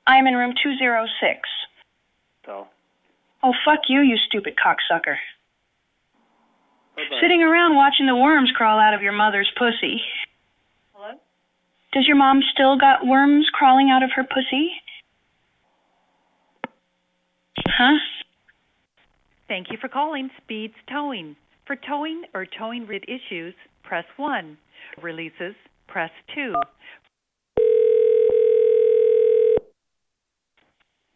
I 0.07 0.19
am 0.19 0.29
in 0.29 0.35
room 0.35 0.55
206. 0.63 1.41
So. 2.47 2.69
Oh, 3.43 3.55
fuck 3.65 3.81
you, 3.89 4.03
you 4.03 4.19
stupid 4.29 4.55
cocksucker. 4.55 5.17
Bye-bye. 6.95 7.19
Sitting 7.21 7.43
around 7.43 7.75
watching 7.75 8.07
the 8.07 8.15
worms 8.15 8.53
crawl 8.57 8.79
out 8.79 8.95
of 8.95 9.03
your 9.03 9.13
mother's 9.13 9.51
pussy. 9.59 10.01
Hello? 11.93 12.01
Does 12.01 12.07
your 12.07 12.17
mom 12.17 12.41
still 12.53 12.79
got 12.79 13.07
worms 13.07 13.47
crawling 13.53 13.91
out 13.91 14.03
of 14.03 14.11
her 14.15 14.25
pussy? 14.25 14.71
Huh? 17.67 17.99
Thank 19.49 19.69
you 19.71 19.79
for 19.81 19.89
calling 19.89 20.31
Speeds 20.43 20.75
Towing. 20.91 21.37
For 21.67 21.77
towing 21.77 22.25
or 22.35 22.47
towing 22.47 22.87
related 22.87 23.09
issues, 23.09 23.55
press 23.83 24.05
1. 24.17 24.57
Releases, 25.03 25.55
press 25.87 26.11
2. 26.35 26.55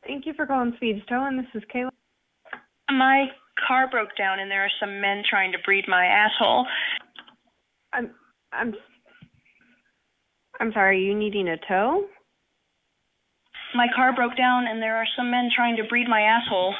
Thank 0.07 0.27
you 0.27 0.33
for 0.35 0.47
calling 0.47 0.73
Speeds 0.77 1.01
Towing. 1.09 1.37
This 1.37 1.63
is 1.63 1.69
Kayla. 1.75 1.91
My 2.91 3.27
car 3.67 3.89
broke 3.91 4.17
down 4.19 4.41
and 4.41 4.51
there 4.51 4.65
are 4.65 4.71
some 4.81 5.01
men 5.01 5.23
trying 5.29 5.53
to 5.53 5.59
breed 5.65 5.85
my 5.89 6.05
asshole. 6.05 6.67
I'm 7.93 8.11
I'm 8.53 8.75
I'm 10.63 10.73
sorry, 10.73 10.99
are 10.99 11.01
you 11.01 11.15
needing 11.19 11.49
a 11.49 11.57
tow? 11.57 12.05
My 13.75 13.89
car 13.97 14.15
broke 14.15 14.37
down 14.37 14.69
and 14.69 14.81
there 14.81 14.97
are 14.97 15.07
some 15.17 15.29
men 15.29 15.51
trying 15.55 15.75
to 15.79 15.83
breed 15.83 16.07
my 16.09 16.21
asshole. 16.21 16.73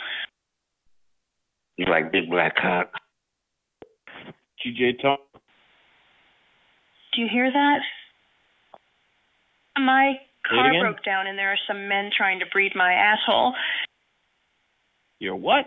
You 1.77 1.87
like 1.87 2.13
big 2.13 2.31
black 2.31 2.55
cock? 2.55 2.93
TJ 4.65 5.03
Tom. 5.03 5.17
Do 7.13 7.23
you 7.23 7.29
hear 7.29 7.51
that? 7.51 7.81
My 9.79 10.13
car 10.49 10.71
broke 10.81 11.03
down 11.05 11.27
and 11.27 11.37
there 11.37 11.51
are 11.51 11.59
some 11.67 11.89
men 11.89 12.11
trying 12.17 12.39
to 12.39 12.47
breed 12.53 12.73
my 12.77 12.93
asshole. 12.93 13.53
You're 15.19 15.35
what? 15.35 15.65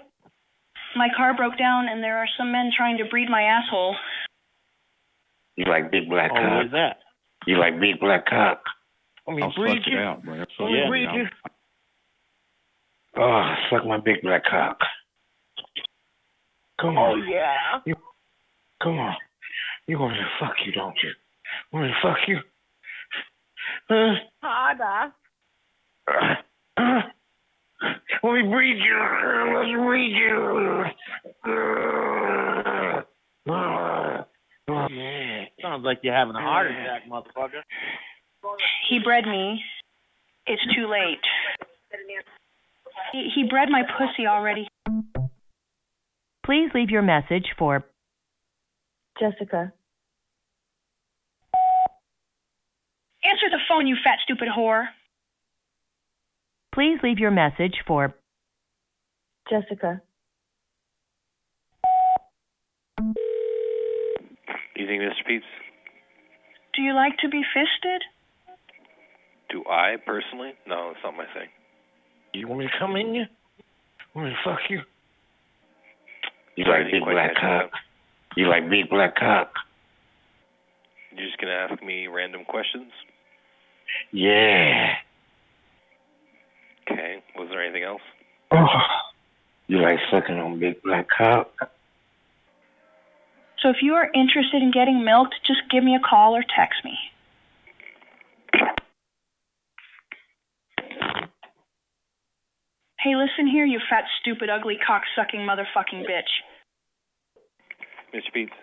My 0.95 1.09
car 1.17 1.35
broke 1.35 1.57
down 1.57 1.89
and 1.89 2.01
there 2.01 2.17
are 2.19 2.29
some 2.37 2.53
men 2.53 2.71
trying 2.75 2.97
to 2.99 3.05
breed 3.11 3.29
my 3.29 3.41
asshole. 3.41 3.97
You 5.57 5.65
like 5.65 5.91
big 5.91 6.07
black 6.09 6.31
Oh, 6.31 6.35
cock? 6.35 6.49
where's 6.49 6.71
that? 6.71 6.97
You 7.47 7.57
like 7.57 7.79
big 7.79 7.99
black 7.99 8.25
cock? 8.27 8.61
Let 9.27 9.35
me 9.37 9.43
I'll 9.43 9.53
breed 9.53 9.79
suck 9.79 9.87
it 9.87 9.91
you. 9.91 9.99
out, 9.99 10.23
bro. 10.23 10.35
Let 10.35 10.47
Suck 10.57 10.69
me 10.69 10.83
breed 10.87 11.07
out. 11.07 11.15
you. 11.15 11.25
Oh, 13.17 13.53
suck 13.69 13.85
my 13.85 13.97
big 13.99 14.21
black 14.21 14.43
cock. 14.49 14.77
Come 16.79 16.97
on. 16.97 17.19
Oh 17.19 17.23
yeah. 17.23 17.79
You, 17.85 17.95
come 18.81 18.99
on. 18.99 19.15
You 19.87 19.99
want 19.99 20.13
me 20.13 20.19
to 20.19 20.45
fuck 20.45 20.55
you, 20.65 20.71
don't 20.73 20.95
you? 21.03 21.11
Want 21.71 21.85
me 21.87 21.91
to 21.91 21.99
fuck 22.01 22.17
you? 22.27 22.39
Huh? 23.89 24.13
Harder. 24.41 25.13
Uh, 26.07 26.35
uh, 26.77 27.01
let 28.23 28.33
me 28.33 28.41
breed 28.49 28.77
you. 28.77 28.99
Let's 29.55 29.71
breed 29.85 30.11
you. 30.15 30.85
Uh. 31.45 33.01
Man, 33.47 34.25
Oh, 34.67 34.87
sounds 35.61 35.85
like 35.85 35.99
you're 36.01 36.15
having 36.15 36.35
a 36.35 36.41
heart 36.41 36.67
attack, 36.67 37.03
motherfucker. 37.09 37.61
He 38.89 38.99
bred 39.03 39.25
me. 39.25 39.61
It's 40.47 40.61
too 40.75 40.87
late. 40.89 41.19
He, 43.11 43.29
he 43.33 43.47
bred 43.47 43.69
my 43.69 43.83
pussy 43.97 44.27
already. 44.27 44.67
Please 46.45 46.69
leave 46.73 46.89
your 46.89 47.01
message 47.01 47.47
for 47.57 47.85
Jessica. 49.19 49.73
Answer 53.23 53.49
the 53.49 53.59
phone, 53.67 53.87
you 53.87 53.95
fat 54.03 54.19
stupid 54.23 54.47
whore. 54.55 54.85
Please 56.73 56.99
leave 57.01 57.17
your 57.17 57.31
message 57.31 57.75
for 57.87 58.13
Jessica. 59.49 60.01
You 64.85 64.91
think 64.91 65.01
Mr. 65.01 65.25
Peeps? 65.25 65.45
Do 66.75 66.83
you 66.83 66.93
like 66.93 67.17
to 67.23 67.29
be 67.29 67.41
fisted? 67.41 68.03
Do 69.49 69.63
I 69.67 69.95
personally? 70.05 70.51
No, 70.67 70.91
that's 70.91 71.03
not 71.03 71.17
my 71.17 71.25
thing. 71.33 71.49
You 72.35 72.47
want 72.47 72.59
me 72.59 72.67
to 72.67 72.71
come 72.77 72.95
in 72.95 73.15
you? 73.15 73.23
Want 74.13 74.27
me 74.27 74.35
to 74.35 74.37
fuck 74.47 74.59
you? 74.69 74.81
You 76.55 76.65
like 76.65 76.85
didn't 76.85 76.99
big 76.99 77.03
black 77.03 77.33
catch 77.33 77.41
cock? 77.41 77.71
You 78.37 78.47
like 78.47 78.69
big 78.69 78.87
black 78.91 79.15
cock? 79.15 79.53
You're 81.15 81.25
just 81.25 81.39
gonna 81.39 81.53
ask 81.53 81.81
me 81.81 82.05
random 82.05 82.45
questions? 82.45 82.91
Yeah. 84.11 84.93
Okay. 86.91 87.23
Was 87.35 87.49
there 87.49 87.63
anything 87.63 87.83
else? 87.83 88.01
Oh. 88.51 88.67
You 89.65 89.81
like 89.81 89.97
sucking 90.11 90.35
on 90.35 90.59
big 90.59 90.83
black 90.83 91.07
cock? 91.09 91.71
So 93.65 93.71
if 93.71 93.77
you 93.81 93.95
are 93.95 94.11
interested 94.13 94.61
in 94.61 94.69
getting 94.69 95.03
milked, 95.03 95.33
just 95.47 95.61
give 95.71 95.83
me 95.83 95.95
a 95.95 95.99
call 95.99 96.35
or 96.35 96.43
text 96.43 96.85
me. 96.85 96.93
Hey, 102.99 103.15
listen 103.15 103.47
here, 103.49 103.65
you 103.65 103.79
fat, 103.89 104.03
stupid, 104.21 104.51
ugly, 104.51 104.77
cock-sucking 104.85 105.39
motherfucking 105.39 106.05
bitch. 106.05 106.29
Mr. 108.13 108.31
Peeps, 108.31 108.53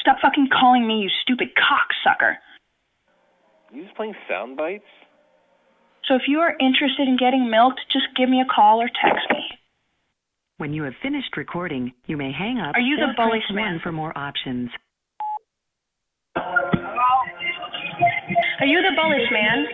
Stop 0.00 0.16
fucking 0.22 0.48
calling 0.50 0.86
me, 0.86 1.00
you 1.00 1.10
stupid 1.20 1.48
cocksucker. 1.52 2.36
you 3.74 3.84
just 3.84 3.94
playing 3.94 4.14
sound 4.26 4.56
bites? 4.56 4.84
So 6.08 6.14
if 6.14 6.22
you 6.28 6.38
are 6.38 6.56
interested 6.58 7.06
in 7.06 7.18
getting 7.18 7.50
milked, 7.50 7.80
just 7.92 8.06
give 8.16 8.30
me 8.30 8.40
a 8.40 8.46
call 8.50 8.80
or 8.80 8.88
text 8.88 9.28
me. 9.28 9.44
When 10.58 10.72
you 10.72 10.84
have 10.84 10.94
finished 11.02 11.36
recording, 11.36 11.92
you 12.06 12.16
may 12.16 12.32
hang 12.32 12.58
up 12.58 12.74
Are 12.74 12.80
you 12.80 12.96
the 12.96 13.12
or 13.12 13.14
press 13.14 13.28
bullish 13.28 13.44
man? 13.52 13.74
1 13.74 13.80
for 13.82 13.92
more 13.92 14.16
options. 14.16 14.70
Are 18.60 18.64
you 18.64 18.80
the 18.80 18.96
bullish 18.96 19.28
man? 19.30 19.66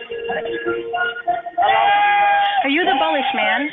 Are 2.65 2.69
you 2.69 2.83
the 2.83 2.95
bullish 2.99 3.31
man? 3.33 3.69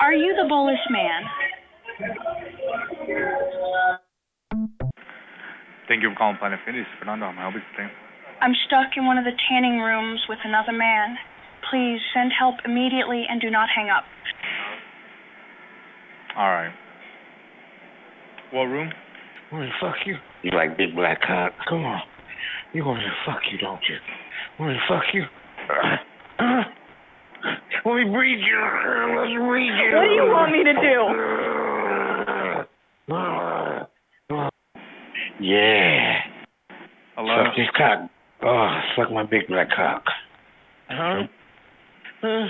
Are 0.00 0.12
you 0.12 0.34
the 0.42 0.48
bullish 0.48 0.82
man? 0.90 1.22
Thank 5.86 6.02
you 6.02 6.10
for 6.10 6.16
calling 6.18 6.36
Planet 6.38 6.58
Fitness. 6.66 6.86
Fernando, 6.98 7.26
I'm 7.26 7.36
help 7.36 7.54
you 7.54 7.60
today. 7.76 7.88
I'm 8.40 8.54
stuck 8.66 8.96
in 8.96 9.06
one 9.06 9.18
of 9.18 9.24
the 9.24 9.38
tanning 9.48 9.78
rooms 9.78 10.20
with 10.28 10.38
another 10.44 10.72
man. 10.72 11.16
Please 11.70 12.00
send 12.12 12.32
help 12.36 12.56
immediately 12.64 13.24
and 13.30 13.40
do 13.40 13.50
not 13.50 13.68
hang 13.70 13.88
up. 13.88 14.02
All 16.36 16.50
right. 16.50 16.72
What 18.52 18.64
room? 18.64 18.92
Want 19.50 19.64
me 19.64 19.70
to 19.70 19.74
fuck 19.80 19.96
you? 20.04 20.16
You 20.42 20.50
like 20.56 20.76
big 20.76 20.94
black 20.94 21.22
cock? 21.22 21.52
Come 21.68 21.84
on. 21.84 22.02
You 22.74 22.84
want 22.84 22.98
me 22.98 23.04
to 23.04 23.14
fuck 23.24 23.40
you, 23.50 23.58
don't 23.58 23.80
you? 23.88 23.96
Want 24.58 24.72
me 24.72 24.78
to 24.78 24.86
fuck 24.86 25.04
you? 25.14 25.22
Uh, 25.70 25.96
uh. 26.42 26.62
Let 27.86 27.94
me 27.94 28.04
breed 28.12 28.40
you. 28.40 28.60
Let's 29.16 29.32
breed 29.32 29.72
you. 29.72 29.96
What 29.96 30.04
do 30.04 30.10
you 30.10 30.26
want 30.28 30.52
me 30.52 30.64
to 30.64 30.74
do? 30.74 31.16
Yeah. 35.40 36.20
Hello. 37.16 37.44
Suck 37.44 37.56
this 37.56 37.70
cock. 37.76 38.10
Oh, 38.42 38.80
suck 38.96 39.10
my 39.12 39.24
big 39.24 39.46
black 39.48 39.68
cock. 39.74 40.04
Huh? 40.88 41.22
Huh? 42.20 42.46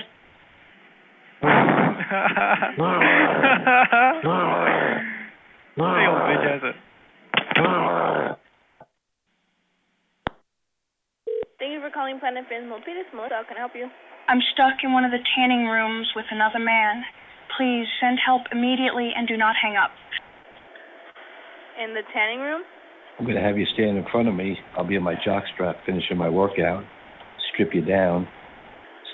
The 2.06 2.14
old 6.06 6.22
bitch 6.22 6.46
has 6.46 6.62
it. 6.62 6.76
Thank 11.58 11.72
you 11.72 11.80
for 11.80 11.90
calling 11.90 12.20
Planet 12.20 12.44
Fitness 12.48 12.70
Milpitas. 12.70 13.10
Melissa, 13.14 13.34
how 13.34 13.42
can 13.48 13.56
I 13.56 13.60
help 13.60 13.72
you? 13.74 13.88
I'm 14.28 14.40
stuck 14.54 14.84
in 14.84 14.92
one 14.92 15.04
of 15.04 15.10
the 15.10 15.18
tanning 15.34 15.66
rooms 15.66 16.06
with 16.14 16.26
another 16.30 16.58
man. 16.58 17.02
Please 17.56 17.86
send 18.00 18.18
help 18.24 18.42
immediately 18.52 19.12
and 19.16 19.26
do 19.26 19.36
not 19.36 19.56
hang 19.60 19.76
up. 19.76 19.90
In 21.82 21.94
the 21.94 22.02
tanning 22.14 22.40
room? 22.40 22.62
I'm 23.18 23.24
going 23.24 23.36
to 23.36 23.42
have 23.42 23.58
you 23.58 23.66
stand 23.74 23.96
in 23.98 24.04
front 24.12 24.28
of 24.28 24.34
me. 24.34 24.58
I'll 24.76 24.86
be 24.86 24.94
in 24.94 25.02
my 25.02 25.14
jockstrap 25.26 25.76
finishing 25.86 26.18
my 26.18 26.28
workout, 26.28 26.84
strip 27.52 27.74
you 27.74 27.80
down, 27.82 28.28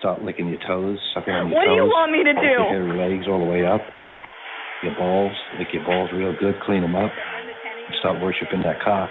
start 0.02 0.20
licking 0.22 0.48
your 0.48 0.58
toes, 0.66 0.98
sucking 1.14 1.32
on 1.32 1.48
your 1.48 1.56
What 1.56 1.64
do 1.64 1.74
you 1.78 1.86
want 1.86 2.10
me 2.10 2.26
to 2.26 2.34
lick 2.34 2.42
do? 2.42 2.74
Your 2.74 2.90
legs 2.98 3.30
all 3.30 3.38
the 3.38 3.46
way 3.46 3.64
up. 3.64 3.80
Your 4.82 4.96
balls, 4.98 5.30
lick 5.60 5.68
your 5.72 5.84
balls 5.84 6.10
real 6.12 6.34
good, 6.40 6.56
clean 6.66 6.82
them 6.82 6.96
up. 6.96 7.12
Start 8.00 8.20
worshiping 8.20 8.62
that 8.64 8.82
cock. 8.84 9.10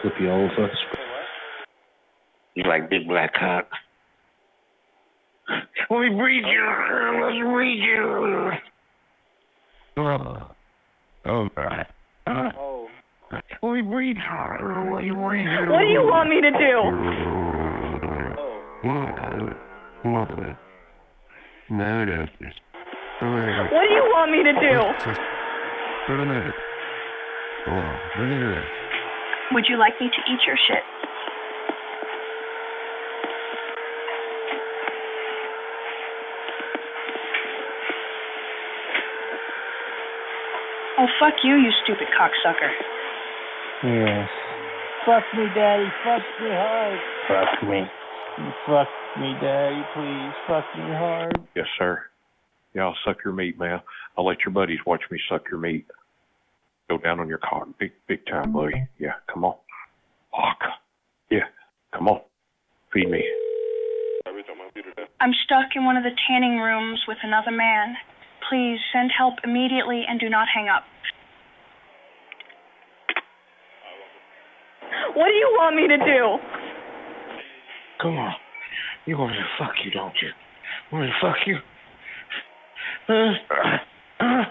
Flip 0.00 0.14
you 0.18 0.30
over. 0.30 0.70
You 2.54 2.64
like 2.64 2.88
big 2.88 3.06
black 3.06 3.34
cock? 3.34 3.68
Let 5.90 6.00
me 6.00 6.08
breed 6.16 6.44
you. 6.46 6.64
Let's 7.20 7.36
breed 7.52 7.82
you. 7.84 8.52
Oh, 11.26 11.48
God. 11.54 11.86
Oh. 12.26 12.88
Let 13.62 13.72
me 13.72 13.82
breed 13.82 14.16
you. 14.16 14.22
Breed 14.62 15.04
you. 15.04 15.14
What 15.14 15.80
do 15.80 15.88
you 15.92 16.00
want 16.08 16.30
me 16.30 16.40
to 16.40 16.50
do? 19.52 19.60
No, 20.04 20.24
no. 22.04 22.26
What 23.70 23.84
do 23.84 23.94
you 23.94 24.04
want 24.10 24.32
me 24.32 24.42
to 24.42 24.52
do? 24.52 24.80
Wait 26.08 26.20
a 26.20 26.24
minute. 26.24 26.54
Hold 27.66 27.84
on. 27.84 27.98
Wait 28.18 28.24
a 28.24 28.28
minute. 28.28 28.64
Would 29.52 29.64
you 29.68 29.76
like 29.78 29.92
me 30.00 30.08
to 30.08 30.32
eat 30.32 30.40
your 30.46 30.56
shit? 30.66 30.82
Oh, 40.98 41.06
fuck 41.18 41.34
you, 41.42 41.56
you 41.56 41.70
stupid 41.84 42.08
cocksucker. 42.18 42.70
Yes. 43.84 44.28
Fuck 45.06 45.24
me, 45.34 45.46
Daddy. 45.54 45.88
Fuck 46.04 46.22
me 46.42 46.48
hard. 46.50 46.98
Fuck 47.28 47.68
me. 47.68 47.84
Fuck 48.66 48.88
me, 49.16 49.34
Daddy. 49.40 49.82
Please. 49.94 50.32
Fuck 50.46 50.64
me 50.76 50.94
hard. 50.94 51.32
Yes, 51.54 51.66
sir. 51.78 52.02
Yeah, 52.74 52.82
I'll 52.82 52.96
suck 53.04 53.18
your 53.24 53.34
meat, 53.34 53.58
man. 53.58 53.80
I'll 54.16 54.26
let 54.26 54.38
your 54.44 54.52
buddies 54.52 54.78
watch 54.86 55.02
me 55.10 55.18
suck 55.28 55.42
your 55.50 55.60
meat. 55.60 55.86
Go 56.88 56.98
down 56.98 57.20
on 57.20 57.28
your 57.28 57.38
cock, 57.38 57.68
big, 57.78 57.92
big 58.08 58.24
time, 58.26 58.52
buddy. 58.52 58.74
Yeah, 58.98 59.14
come 59.32 59.44
on. 59.44 59.54
Fuck. 60.32 60.58
Yeah, 61.30 61.46
come 61.94 62.08
on. 62.08 62.20
Feed 62.92 63.08
me. 63.10 63.22
I'm 65.20 65.32
stuck 65.44 65.76
in 65.76 65.84
one 65.84 65.96
of 65.96 66.02
the 66.02 66.10
tanning 66.28 66.58
rooms 66.58 67.00
with 67.06 67.18
another 67.22 67.50
man. 67.50 67.94
Please 68.48 68.78
send 68.92 69.10
help 69.16 69.34
immediately 69.44 70.02
and 70.08 70.18
do 70.18 70.28
not 70.28 70.48
hang 70.52 70.68
up. 70.68 70.82
What 75.14 75.26
do 75.26 75.34
you 75.34 75.56
want 75.58 75.76
me 75.76 75.88
to 75.88 75.96
do? 75.98 76.38
Come 78.00 78.16
on. 78.16 78.34
You 79.10 79.18
want 79.18 79.32
me 79.32 79.38
to 79.38 79.48
fuck 79.58 79.74
you, 79.84 79.90
don't 79.90 80.14
you? 80.22 80.28
Want 80.92 81.04
me 81.04 81.10
to 81.10 81.18
fuck 81.20 81.38
you? 81.44 81.56
Huh? 83.08 83.32
Huh? 84.20 84.44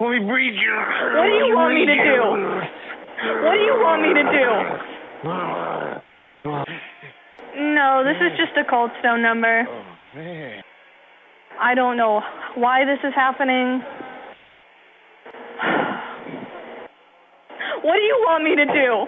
Let 0.00 0.10
me 0.12 0.18
breed 0.26 0.54
you. 0.54 0.72
What 1.12 1.28
do 1.28 1.36
you 1.44 1.52
want 1.54 1.74
me 1.74 1.84
to 1.84 1.92
do? 1.92 2.24
What 3.44 3.52
do 3.52 3.60
you 3.60 3.76
want 3.84 4.00
me 4.00 4.14
to 4.16 4.24
do? 4.32 4.48
No, 7.74 8.02
this 8.02 8.16
is 8.16 8.32
just 8.38 8.56
a 8.56 8.64
cold 8.64 8.90
stone 9.00 9.20
number. 9.20 9.66
Oh, 9.68 9.84
man. 10.16 10.62
I 11.60 11.74
don't 11.74 11.98
know 11.98 12.22
why 12.54 12.86
this 12.86 12.98
is 13.06 13.12
happening. 13.14 13.82
What 17.84 17.96
do 17.96 18.00
you 18.00 18.16
want 18.24 18.42
me 18.42 18.56
to 18.56 18.64
do? 18.64 19.04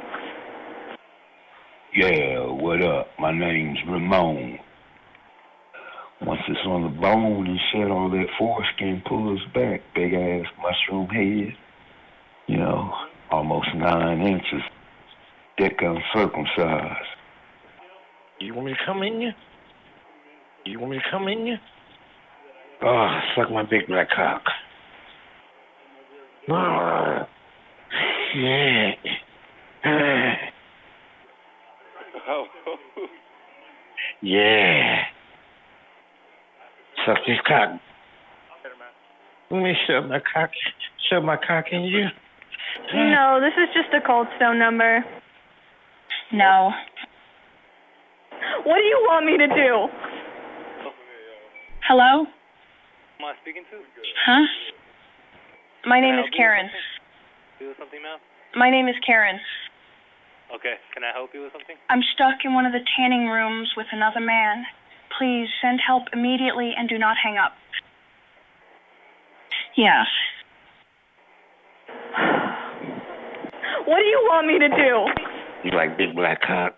Yeah, 1.97 2.41
what 2.51 2.83
up? 2.83 3.09
My 3.19 3.33
name's 3.33 3.79
Ramon. 3.89 4.59
Once 6.21 6.43
it's 6.47 6.61
on 6.67 6.83
the 6.83 7.01
bone 7.01 7.47
and 7.47 7.59
shit, 7.73 7.91
all 7.91 8.11
that 8.11 8.27
foreskin 8.39 9.03
pulls 9.09 9.41
back. 9.55 9.81
Big 9.95 10.13
ass 10.13 10.45
mushroom 10.61 11.09
head. 11.09 11.57
You 12.49 12.59
know, 12.59 12.93
almost 13.31 13.69
nine 13.75 14.21
inches. 14.21 14.61
Dick 15.57 15.81
uncircumcised. 15.81 17.07
You 18.41 18.53
want 18.53 18.67
me 18.67 18.75
to 18.75 18.85
come 18.85 19.03
in 19.03 19.23
you? 19.23 19.31
You 20.67 20.79
want 20.79 20.91
me 20.91 20.99
to 20.99 21.11
come 21.11 21.29
in 21.29 21.47
you? 21.47 21.57
Oh, 22.83 22.89
ah, 22.89 23.23
suck 23.35 23.51
my 23.51 23.63
big 23.63 23.87
black 23.87 24.11
cock. 24.15 24.43
Oh, 26.51 27.27
yeah. 28.35 28.93
Yeah. 34.23 35.03
Suck 37.05 37.19
this 37.27 37.39
cock. 37.47 37.79
Let 39.51 39.63
me 39.63 39.75
shove 39.87 40.09
my 40.09 40.19
cock, 40.19 40.51
shove 41.09 41.23
my 41.23 41.37
cock 41.37 41.67
in 41.71 41.83
you. 41.83 42.07
No, 42.95 43.41
this 43.41 43.53
is 43.57 43.69
just 43.75 43.95
a 43.95 44.05
cold 44.05 44.27
stone 44.37 44.59
number. 44.59 45.05
No. 46.33 46.73
What 48.65 48.77
do 48.77 48.83
you 48.83 48.99
want 49.07 49.27
me 49.27 49.39
to 49.39 49.47
do? 49.47 49.89
Hello? 51.87 52.27
Am 52.27 53.25
I 53.25 53.33
speaking 53.43 53.63
to? 53.71 53.79
Huh? 54.27 54.43
My 55.87 56.01
name 56.01 56.15
is 56.15 56.27
help 56.27 56.27
you 56.27 56.31
with 56.31 56.37
Karen. 56.37 56.71
Do 57.61 57.73
something 57.79 58.03
now? 58.03 58.17
My 58.57 58.71
name 58.71 58.89
is 58.89 58.97
Karen. 59.07 59.39
Okay. 60.55 60.79
Can 60.95 61.03
I 61.03 61.13
help 61.13 61.31
you 61.35 61.43
with 61.43 61.53
something? 61.53 61.77
I'm 61.91 62.03
stuck 62.15 62.45
in 62.45 62.55
one 62.55 62.67
of 62.67 62.73
the 62.73 62.85
tanning 62.97 63.27
rooms 63.27 63.73
with 63.77 63.87
another 63.93 64.21
man. 64.21 64.65
Please 65.19 65.49
send 65.63 65.81
help 65.81 66.05
immediately 66.13 66.73
and 66.77 66.89
do 66.89 66.99
not 66.99 67.17
hang 67.23 67.39
up. 67.39 67.53
Yes. 69.77 70.07
What 73.87 73.99
do 73.99 74.09
you 74.09 74.21
want 74.31 74.47
me 74.47 74.59
to 74.59 74.69
do? 74.69 74.93
You 75.65 75.77
like 75.77 75.97
big 75.97 76.15
black 76.15 76.43
cock? 76.43 76.77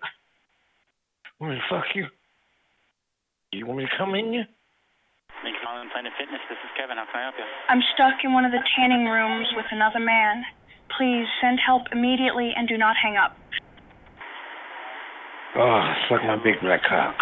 Want 1.39 1.53
me 1.53 1.59
to 1.59 1.67
fuck 1.69 1.85
you? 1.95 2.05
You 3.51 3.65
want 3.65 3.79
me 3.79 3.85
to 3.85 3.95
come 3.97 4.13
in 4.13 4.33
you? 4.33 4.43
Thank 5.41 5.55
you 5.55 5.63
calling 5.63 5.89
Planet 5.89 6.11
Fitness. 6.19 6.43
This 6.51 6.59
is 6.59 6.71
Kevin. 6.75 6.99
How 6.99 7.07
can 7.07 7.21
I 7.21 7.23
help 7.31 7.39
you? 7.39 7.47
I'm 7.71 7.81
stuck 7.95 8.19
in 8.27 8.33
one 8.35 8.43
of 8.43 8.51
the 8.51 8.61
tanning 8.75 9.05
rooms 9.07 9.47
with 9.55 9.65
another 9.71 9.99
man. 10.03 10.43
Please 10.97 11.25
send 11.41 11.59
help 11.65 11.83
immediately 11.91 12.51
and 12.55 12.67
do 12.67 12.77
not 12.77 12.95
hang 13.01 13.15
up. 13.17 13.35
Ah, 15.55 15.59
oh, 15.59 15.93
suck 16.09 16.23
my 16.23 16.35
big 16.43 16.61
black 16.61 16.81
cock. 16.87 17.15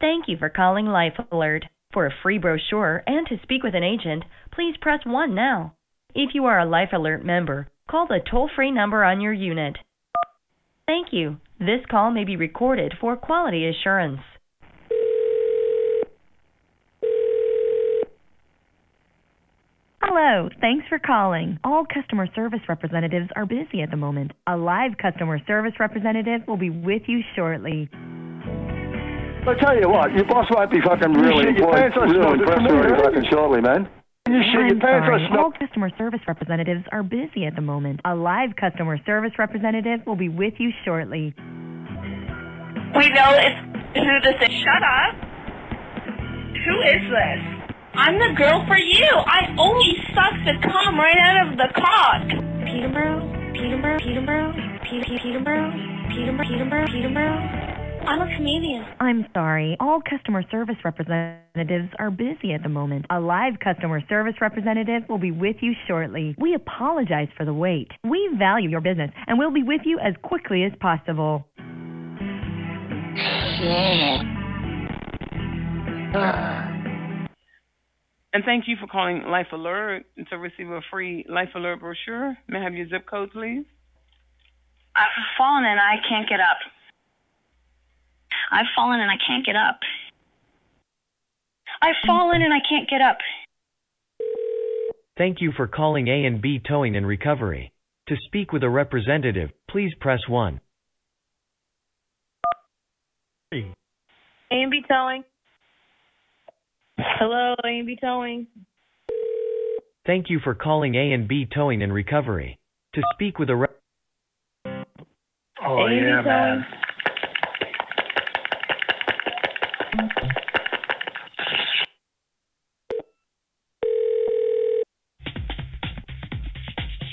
Thank 0.00 0.26
you 0.26 0.36
for 0.36 0.48
calling 0.48 0.86
Life 0.86 1.14
Alert. 1.30 1.64
For 1.92 2.06
a 2.06 2.14
free 2.22 2.38
brochure 2.38 3.04
and 3.06 3.26
to 3.28 3.36
speak 3.42 3.62
with 3.62 3.74
an 3.74 3.84
agent, 3.84 4.24
please 4.52 4.74
press 4.80 5.00
1 5.04 5.34
now. 5.34 5.74
If 6.14 6.30
you 6.34 6.46
are 6.46 6.58
a 6.58 6.64
Life 6.68 6.88
Alert 6.92 7.24
member, 7.24 7.68
call 7.88 8.06
the 8.06 8.20
toll 8.28 8.50
free 8.54 8.70
number 8.70 9.04
on 9.04 9.20
your 9.20 9.32
unit. 9.32 9.76
Thank 10.86 11.08
you. 11.12 11.36
This 11.58 11.84
call 11.90 12.10
may 12.10 12.24
be 12.24 12.36
recorded 12.36 12.94
for 13.00 13.16
quality 13.16 13.68
assurance. 13.68 14.20
Hello, 20.14 20.50
thanks 20.60 20.84
for 20.90 20.98
calling. 20.98 21.58
All 21.64 21.86
customer 21.88 22.28
service 22.34 22.60
representatives 22.68 23.30
are 23.34 23.46
busy 23.46 23.80
at 23.80 23.90
the 23.90 23.96
moment. 23.96 24.32
A 24.46 24.58
live 24.58 24.98
customer 25.00 25.40
service 25.46 25.72
representative 25.80 26.42
will 26.46 26.58
be 26.58 26.68
with 26.68 27.00
you 27.06 27.20
shortly. 27.34 27.88
I 27.94 29.54
tell 29.58 29.72
you 29.74 29.88
what, 29.88 30.12
your 30.12 30.26
boss 30.26 30.44
might 30.50 30.70
be 30.70 30.82
fucking 30.84 31.14
really 31.14 31.56
shit 31.56 31.56
your 31.56 31.64
impressed, 31.64 31.96
pants, 31.96 31.96
I 31.96 32.04
really 32.04 32.20
suppose. 32.20 32.40
Impressed 32.44 32.60
the 32.60 32.74
very 32.76 32.92
mood, 32.92 33.00
fucking 33.00 33.24
shortly, 33.32 33.60
man. 33.62 33.88
You 34.28 34.42
shit 34.52 34.52
your 34.52 34.76
I'm 34.76 34.80
pants 34.84 35.08
sorry. 35.08 35.28
or. 35.32 35.38
All 35.40 35.52
customer 35.56 35.88
service 35.96 36.20
representatives 36.28 36.84
are 36.92 37.02
busy 37.02 37.46
at 37.46 37.56
the 37.56 37.62
moment. 37.64 38.00
A 38.04 38.14
live 38.14 38.50
customer 38.60 38.98
service 39.06 39.32
representative 39.38 40.00
will 40.06 40.16
be 40.20 40.28
with 40.28 40.52
you 40.58 40.72
shortly. 40.84 41.32
We 42.92 43.08
know 43.16 43.32
it's 43.40 43.60
who 43.96 44.20
this 44.28 44.36
is. 44.44 44.52
Shut 44.60 44.84
up. 44.84 45.16
Who 46.52 46.76
is 47.00 47.00
this? 47.08 47.61
I'm 47.94 48.18
the 48.18 48.34
girl 48.36 48.64
for 48.66 48.76
you. 48.76 49.10
I 49.26 49.54
only 49.58 49.92
suck 50.14 50.32
the 50.44 50.56
cum 50.66 50.98
right 50.98 51.18
out 51.18 51.48
of 51.48 51.58
the 51.58 51.68
cock. 51.76 52.24
Peterborough, 52.64 53.20
Peterborough, 53.52 53.98
Peterborough, 53.98 54.52
Peter, 54.88 55.18
Peterborough, 55.22 55.72
Peterborough, 56.08 56.48
Peterborough, 56.48 56.86
Peterborough. 56.86 57.62
I'm 58.06 58.20
a 58.20 58.36
comedian. 58.36 58.84
I'm 58.98 59.26
sorry. 59.34 59.76
All 59.78 60.00
customer 60.08 60.42
service 60.50 60.76
representatives 60.84 61.90
are 61.98 62.10
busy 62.10 62.52
at 62.54 62.62
the 62.62 62.68
moment. 62.68 63.06
A 63.10 63.20
live 63.20 63.54
customer 63.62 64.00
service 64.08 64.34
representative 64.40 65.02
will 65.08 65.18
be 65.18 65.30
with 65.30 65.56
you 65.60 65.72
shortly. 65.86 66.34
We 66.38 66.54
apologize 66.54 67.28
for 67.36 67.44
the 67.44 67.54
wait. 67.54 67.88
We 68.02 68.30
value 68.38 68.70
your 68.70 68.80
business 68.80 69.10
and 69.26 69.38
we'll 69.38 69.52
be 69.52 69.62
with 69.62 69.82
you 69.84 70.00
as 70.00 70.14
quickly 70.22 70.64
as 70.64 70.72
possible. 70.80 71.46
And 78.32 78.44
thank 78.44 78.64
you 78.66 78.76
for 78.80 78.86
calling 78.86 79.24
Life 79.28 79.48
Alert 79.52 80.04
to 80.30 80.38
receive 80.38 80.70
a 80.70 80.80
free 80.90 81.24
Life 81.28 81.50
Alert 81.54 81.80
brochure. 81.80 82.36
May 82.48 82.60
I 82.60 82.62
have 82.62 82.74
your 82.74 82.88
zip 82.88 83.06
code, 83.06 83.30
please? 83.30 83.64
I've 84.96 85.08
fallen 85.36 85.64
and 85.64 85.78
I 85.78 85.96
can't 86.08 86.28
get 86.28 86.40
up. 86.40 86.58
I've 88.50 88.66
fallen 88.74 89.00
and 89.00 89.10
I 89.10 89.16
can't 89.26 89.44
get 89.44 89.56
up. 89.56 89.80
I've 91.82 91.96
fallen 92.06 92.42
and 92.42 92.52
I 92.54 92.60
can't 92.68 92.88
get 92.88 93.00
up. 93.00 93.18
Thank 95.18 95.40
you 95.40 95.52
for 95.56 95.66
calling 95.66 96.08
A 96.08 96.24
and 96.24 96.40
B 96.40 96.60
Towing 96.66 96.96
and 96.96 97.06
Recovery. 97.06 97.72
To 98.08 98.16
speak 98.26 98.52
with 98.52 98.62
a 98.62 98.70
representative, 98.70 99.50
please 99.68 99.92
press 100.00 100.20
1. 100.28 100.60
A&B 103.52 104.82
Towing. 104.88 105.24
Hello, 106.98 107.54
A&B 107.64 107.96
Towing. 108.00 108.46
Thank 110.06 110.28
you 110.30 110.40
for 110.42 110.54
calling 110.54 110.94
A 110.94 111.12
and 111.12 111.26
B 111.28 111.46
Towing 111.52 111.82
and 111.82 111.92
Recovery. 111.92 112.58
To 112.94 113.02
speak 113.14 113.38
with 113.38 113.50
a 113.50 113.56
rep- 113.56 113.78
Oh, 115.64 115.86
yeah, 115.86 116.22
Towing. 116.22 116.24
man. 116.24 116.66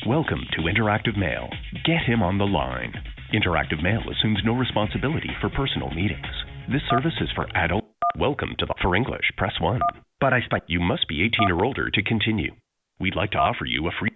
Welcome 0.08 0.42
to 0.54 0.62
Interactive 0.64 1.18
Male. 1.18 1.50
Get 1.86 2.02
him 2.06 2.22
on 2.24 2.38
the 2.38 2.46
line. 2.46 2.94
Interactive 3.34 3.82
Male 3.84 4.02
assumes 4.10 4.40
no 4.44 4.54
responsibility 4.56 5.30
for 5.42 5.50
personal 5.50 5.90
meetings. 5.92 6.26
This 6.72 6.82
service 6.90 7.14
is 7.22 7.30
for 7.36 7.48
adult. 7.56 7.89
Welcome 8.18 8.55
to 8.57 8.66
the 8.66 8.74
for 8.82 8.95
English, 8.95 9.32
press 9.38 9.53
1. 9.62 9.80
But 10.20 10.34
I 10.34 10.41
spent 10.41 10.64
you 10.68 10.80
must 10.80 11.07
be 11.07 11.22
18 11.24 11.51
or 11.51 11.64
older 11.64 11.91
to 11.91 12.01
continue. 12.01 12.53
We'd 12.99 13.16
like 13.16 13.30
to 13.32 13.38
offer 13.38 13.66
you 13.66 13.88
a 13.88 13.91
free 13.91 14.10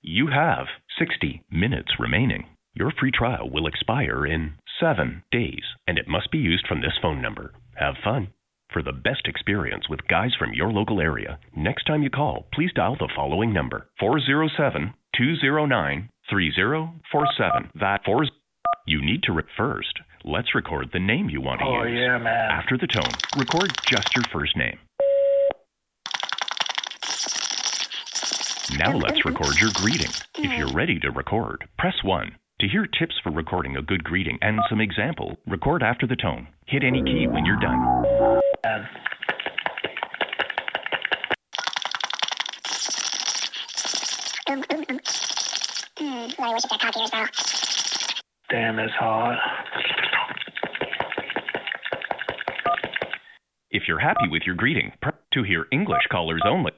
You 0.00 0.28
have 0.28 0.66
60 0.98 1.42
minutes 1.50 1.92
remaining. 1.98 2.46
Your 2.72 2.90
free 2.90 3.12
trial 3.12 3.50
will 3.50 3.66
expire 3.66 4.26
in 4.26 4.54
7 4.80 5.22
days 5.30 5.62
and 5.86 5.98
it 5.98 6.08
must 6.08 6.30
be 6.30 6.38
used 6.38 6.66
from 6.66 6.80
this 6.80 6.96
phone 7.02 7.20
number. 7.20 7.52
Have 7.76 7.96
fun. 8.02 8.28
For 8.72 8.82
the 8.82 8.92
best 8.92 9.26
experience 9.26 9.90
with 9.90 10.08
guys 10.08 10.34
from 10.38 10.54
your 10.54 10.72
local 10.72 10.98
area, 10.98 11.38
next 11.54 11.84
time 11.84 12.02
you 12.02 12.10
call, 12.10 12.46
please 12.54 12.72
dial 12.74 12.96
the 12.96 13.12
following 13.14 13.52
number 13.52 13.88
407 14.00 14.94
209 15.16 16.08
3047. 16.30 17.70
That 17.78 18.04
4 18.06 18.24
You 18.86 19.04
need 19.04 19.22
to 19.24 19.32
re- 19.32 19.42
first. 19.54 20.00
Let's 20.24 20.54
record 20.54 20.90
the 20.92 21.00
name 21.00 21.28
you 21.28 21.40
want 21.40 21.60
to 21.60 21.66
Oh, 21.66 21.82
use. 21.84 21.98
yeah, 22.00 22.18
man. 22.18 22.50
After 22.50 22.78
the 22.78 22.86
tone, 22.86 23.12
record 23.36 23.72
just 23.86 24.14
your 24.16 24.24
first 24.32 24.56
name. 24.56 24.78
Now 28.78 28.96
let's 28.96 29.24
record 29.24 29.60
your 29.60 29.70
greeting. 29.74 30.10
If 30.38 30.58
you're 30.58 30.72
ready 30.72 30.98
to 31.00 31.10
record, 31.10 31.68
press 31.78 31.94
1. 32.02 32.34
To 32.60 32.68
hear 32.68 32.86
tips 32.86 33.14
for 33.22 33.30
recording 33.30 33.76
a 33.76 33.82
good 33.82 34.02
greeting 34.02 34.38
and 34.40 34.58
some 34.70 34.80
example, 34.80 35.36
record 35.46 35.82
after 35.82 36.06
the 36.06 36.16
tone. 36.16 36.48
Hit 36.66 36.82
any 36.82 37.02
key 37.02 37.26
when 37.28 37.44
you're 37.44 37.60
done. 37.60 38.40
Um, 38.64 38.86
um, 44.70 44.88
um. 44.88 45.00
Mm, 45.96 46.40
I 46.40 46.52
wish 46.54 46.62
I 46.70 46.76
could 46.78 47.02
as 47.02 47.10
well. 47.12 47.26
Damn, 48.50 48.76
that's 48.76 48.92
hard. 48.92 49.38
If 53.74 53.88
you're 53.88 53.98
happy 53.98 54.28
with 54.30 54.44
your 54.46 54.54
greeting, 54.54 54.92
to 55.32 55.42
hear 55.42 55.66
English 55.72 56.06
callers 56.08 56.42
only. 56.46 56.70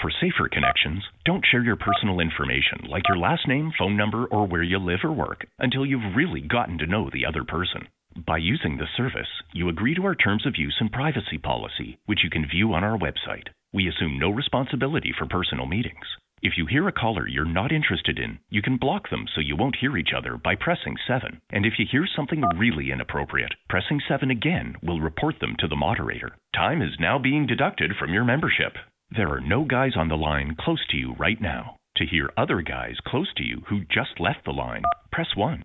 For 0.00 0.10
safer 0.10 0.48
connections, 0.48 1.04
don't 1.26 1.44
share 1.44 1.62
your 1.62 1.76
personal 1.76 2.20
information 2.20 2.88
like 2.88 3.06
your 3.06 3.18
last 3.18 3.46
name, 3.46 3.70
phone 3.78 3.98
number, 3.98 4.24
or 4.28 4.46
where 4.46 4.62
you 4.62 4.78
live 4.78 5.00
or 5.04 5.12
work 5.12 5.44
until 5.58 5.84
you've 5.84 6.16
really 6.16 6.40
gotten 6.40 6.78
to 6.78 6.86
know 6.86 7.10
the 7.10 7.26
other 7.26 7.44
person. 7.44 7.86
By 8.26 8.38
using 8.38 8.78
the 8.78 8.86
service, 8.96 9.28
you 9.52 9.68
agree 9.68 9.94
to 9.94 10.06
our 10.06 10.14
terms 10.14 10.46
of 10.46 10.56
use 10.56 10.78
and 10.80 10.90
privacy 10.90 11.36
policy, 11.36 11.98
which 12.06 12.24
you 12.24 12.30
can 12.30 12.48
view 12.48 12.72
on 12.72 12.82
our 12.82 12.96
website. 12.96 13.48
We 13.74 13.86
assume 13.86 14.18
no 14.18 14.30
responsibility 14.30 15.12
for 15.12 15.26
personal 15.26 15.66
meetings. 15.66 16.16
If 16.42 16.54
you 16.56 16.66
hear 16.66 16.88
a 16.88 16.92
caller 16.92 17.28
you're 17.28 17.44
not 17.44 17.70
interested 17.70 18.18
in, 18.18 18.40
you 18.50 18.62
can 18.62 18.76
block 18.76 19.08
them 19.10 19.26
so 19.32 19.40
you 19.40 19.54
won't 19.54 19.76
hear 19.80 19.96
each 19.96 20.10
other 20.16 20.36
by 20.36 20.56
pressing 20.56 20.96
7. 21.06 21.40
And 21.50 21.64
if 21.64 21.74
you 21.78 21.86
hear 21.88 22.04
something 22.16 22.42
really 22.56 22.90
inappropriate, 22.90 23.54
pressing 23.68 24.00
7 24.08 24.28
again 24.28 24.74
will 24.82 25.00
report 25.00 25.36
them 25.40 25.54
to 25.60 25.68
the 25.68 25.76
moderator. 25.76 26.36
Time 26.52 26.82
is 26.82 26.98
now 26.98 27.16
being 27.16 27.46
deducted 27.46 27.92
from 27.96 28.12
your 28.12 28.24
membership. 28.24 28.72
There 29.14 29.28
are 29.28 29.40
no 29.40 29.64
guys 29.64 29.92
on 29.96 30.08
the 30.08 30.16
line 30.16 30.56
close 30.58 30.84
to 30.90 30.96
you 30.96 31.14
right 31.16 31.40
now. 31.40 31.76
To 31.98 32.06
hear 32.06 32.28
other 32.36 32.60
guys 32.60 32.96
close 33.06 33.32
to 33.36 33.44
you 33.44 33.62
who 33.68 33.82
just 33.84 34.18
left 34.18 34.44
the 34.44 34.50
line, 34.50 34.82
press 35.12 35.28
1. 35.36 35.62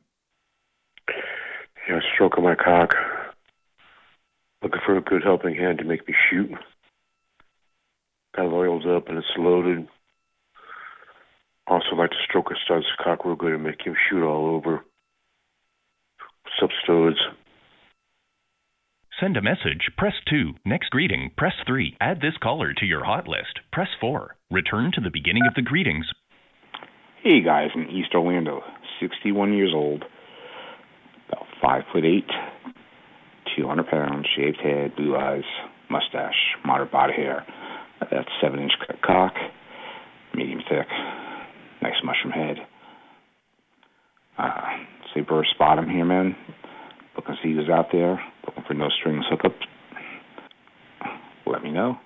Yeah, 1.89 1.99
stroking 2.13 2.43
my 2.43 2.53
cock. 2.53 2.93
Looking 4.61 4.81
for 4.85 4.95
a 4.95 5.01
good 5.01 5.23
helping 5.23 5.55
hand 5.55 5.79
to 5.79 5.85
make 5.85 6.07
me 6.07 6.13
shoot. 6.29 6.51
Got 8.35 8.53
it 8.53 8.95
up 8.95 9.07
and 9.07 9.17
it's 9.17 9.27
loaded. 9.39 9.87
Also 11.67 11.95
like 11.95 12.11
to 12.11 12.17
stroke 12.27 12.49
a 12.51 12.55
stud's 12.63 12.85
cock 13.03 13.25
real 13.25 13.35
good 13.35 13.53
and 13.53 13.63
make 13.63 13.81
him 13.83 13.95
shoot 14.09 14.25
all 14.25 14.55
over. 14.55 14.83
What's 16.43 16.63
up, 16.63 16.69
studs? 16.83 17.17
Send 19.19 19.35
a 19.35 19.41
message, 19.41 19.89
press 19.97 20.13
2. 20.29 20.53
Next 20.63 20.91
greeting, 20.91 21.31
press 21.35 21.53
3. 21.65 21.97
Add 21.99 22.21
this 22.21 22.37
caller 22.41 22.73
to 22.73 22.85
your 22.85 23.03
hot 23.03 23.27
list, 23.27 23.59
press 23.73 23.89
4. 23.99 24.35
Return 24.51 24.91
to 24.93 25.01
the 25.01 25.09
beginning 25.11 25.43
of 25.47 25.55
the 25.55 25.61
greetings. 25.61 26.05
Hey 27.23 27.41
guys 27.43 27.69
in 27.75 27.89
East 27.89 28.13
Orlando, 28.13 28.61
61 29.01 29.53
years 29.53 29.73
old, 29.75 30.05
about 31.27 31.45
five 31.61 31.81
foot 31.91 32.05
eight, 32.05 32.29
200 33.57 33.87
pounds, 33.87 34.25
shaved 34.37 34.57
head, 34.63 34.95
blue 34.95 35.17
eyes, 35.17 35.43
mustache, 35.89 36.55
moderate 36.63 36.91
body 36.91 37.13
hair. 37.13 37.45
That's 37.99 38.29
seven 38.39 38.59
inch 38.59 38.71
c- 38.79 38.93
cock, 39.03 39.33
medium 40.35 40.61
thick, 40.69 40.87
nice 41.81 41.93
mushroom 42.03 42.33
head. 42.33 42.57
Uh, 44.37 44.61
say 45.13 45.21
Burr 45.21 45.43
spot 45.55 45.79
him 45.79 45.89
here, 45.89 46.05
man. 46.05 46.35
Looking 47.15 47.35
to 47.35 47.41
see 47.43 47.53
who's 47.55 47.69
out 47.69 47.87
there. 47.91 48.19
Looking 48.45 48.63
for 48.67 48.73
no 48.73 48.87
strings 48.99 49.25
hookups. 49.31 49.53
Let 51.45 51.63
me 51.63 51.71
know. 51.71 51.97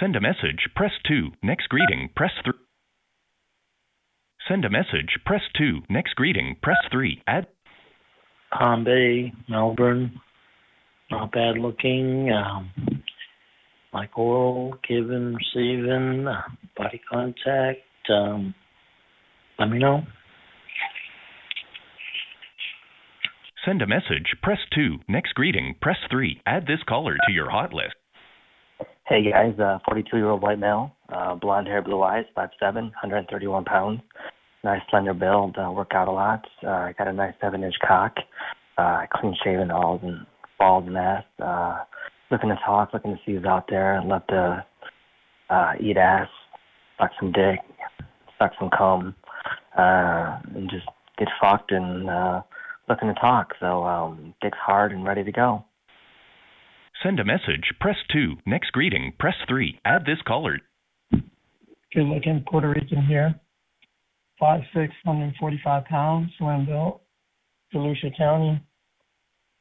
Send 0.00 0.16
a 0.16 0.20
message, 0.20 0.68
press 0.74 0.90
2. 1.06 1.28
Next 1.42 1.68
greeting, 1.68 2.10
press 2.16 2.32
3. 2.44 2.52
Send 4.48 4.64
a 4.64 4.70
message, 4.70 5.18
press 5.24 5.42
2. 5.56 5.82
Next 5.88 6.16
greeting, 6.16 6.56
press 6.60 6.78
3. 6.90 7.22
Add 7.26 7.46
Palm 8.52 8.84
Bay, 8.84 9.32
Melbourne, 9.48 10.20
not 11.10 11.32
bad 11.32 11.56
looking. 11.56 12.30
Um, 12.32 12.70
like 13.92 14.16
oral, 14.16 14.74
giving, 14.88 15.34
receiving, 15.34 16.26
uh, 16.26 16.42
body 16.76 17.00
contact. 17.10 17.80
Um, 18.08 18.54
let 19.58 19.68
me 19.70 19.78
know. 19.78 20.02
Send 23.64 23.80
a 23.80 23.86
message, 23.86 24.34
press 24.42 24.58
2. 24.74 24.98
Next 25.08 25.34
greeting, 25.34 25.76
press 25.80 25.98
3. 26.10 26.40
Add 26.46 26.66
this 26.66 26.80
caller 26.88 27.16
to 27.26 27.32
your 27.32 27.50
hot 27.50 27.72
list. 27.72 27.94
Hey 29.06 29.30
guys, 29.30 29.58
uh, 29.60 29.78
42 29.84 30.16
year 30.16 30.30
old 30.30 30.42
white 30.42 30.58
male, 30.58 30.92
uh, 31.08 31.34
blonde 31.34 31.66
hair, 31.66 31.82
blue 31.82 32.02
eyes, 32.02 32.24
5'7, 32.36 32.74
131 32.74 33.64
pounds, 33.64 34.00
nice 34.64 34.80
slender 34.90 35.12
build, 35.12 35.56
uh, 35.58 35.70
work 35.70 35.90
out 35.92 36.08
a 36.08 36.10
lot. 36.10 36.44
Uh, 36.64 36.70
I 36.70 36.94
got 36.96 37.08
a 37.08 37.12
nice 37.12 37.34
7 37.40 37.62
inch 37.62 37.74
cock, 37.86 38.14
uh, 38.78 39.02
clean 39.14 39.36
shaven, 39.44 39.70
all 39.70 40.00
and 40.02 40.26
balls 40.58 40.84
and 40.86 40.96
ass. 40.96 41.24
Uh, 41.40 41.78
looking 42.32 42.48
to 42.48 42.58
talk, 42.64 42.92
looking 42.92 43.12
to 43.12 43.18
see 43.24 43.34
who's 43.34 43.44
out 43.44 43.66
there. 43.68 44.00
I'd 44.00 44.06
love 44.06 44.26
to 44.28 44.64
uh, 45.50 45.72
eat 45.80 45.98
ass, 45.98 46.28
suck 46.98 47.10
some 47.20 47.30
dick, 47.30 47.60
suck 48.38 48.52
some 48.58 48.70
cum, 48.76 49.14
uh, 49.78 50.40
and 50.54 50.68
just 50.70 50.86
get 51.18 51.28
fucked 51.40 51.70
and 51.70 52.08
uh, 52.08 52.42
looking 52.88 53.08
to 53.08 53.14
talk. 53.20 53.52
So 53.60 53.84
um, 53.84 54.34
dick's 54.40 54.58
hard 54.58 54.92
and 54.92 55.04
ready 55.04 55.22
to 55.22 55.32
go. 55.32 55.64
Send 57.02 57.20
a 57.20 57.24
message, 57.24 57.72
press 57.80 57.96
2. 58.12 58.36
Next 58.46 58.70
greeting, 58.72 59.12
press 59.18 59.34
3. 59.48 59.80
Add 59.84 60.06
this 60.06 60.18
caller. 60.26 60.58
Good 61.10 62.04
looking 62.04 62.44
Puerto 62.48 62.68
Rican 62.68 63.04
here. 63.06 63.34
Five 64.40 64.62
six, 64.74 64.92
hundred 65.04 65.24
and 65.24 65.36
forty 65.38 65.60
five 65.62 65.84
pounds, 65.84 66.30
slim 66.38 66.66
built. 66.66 67.02
Volusia 67.72 68.16
County. 68.16 68.60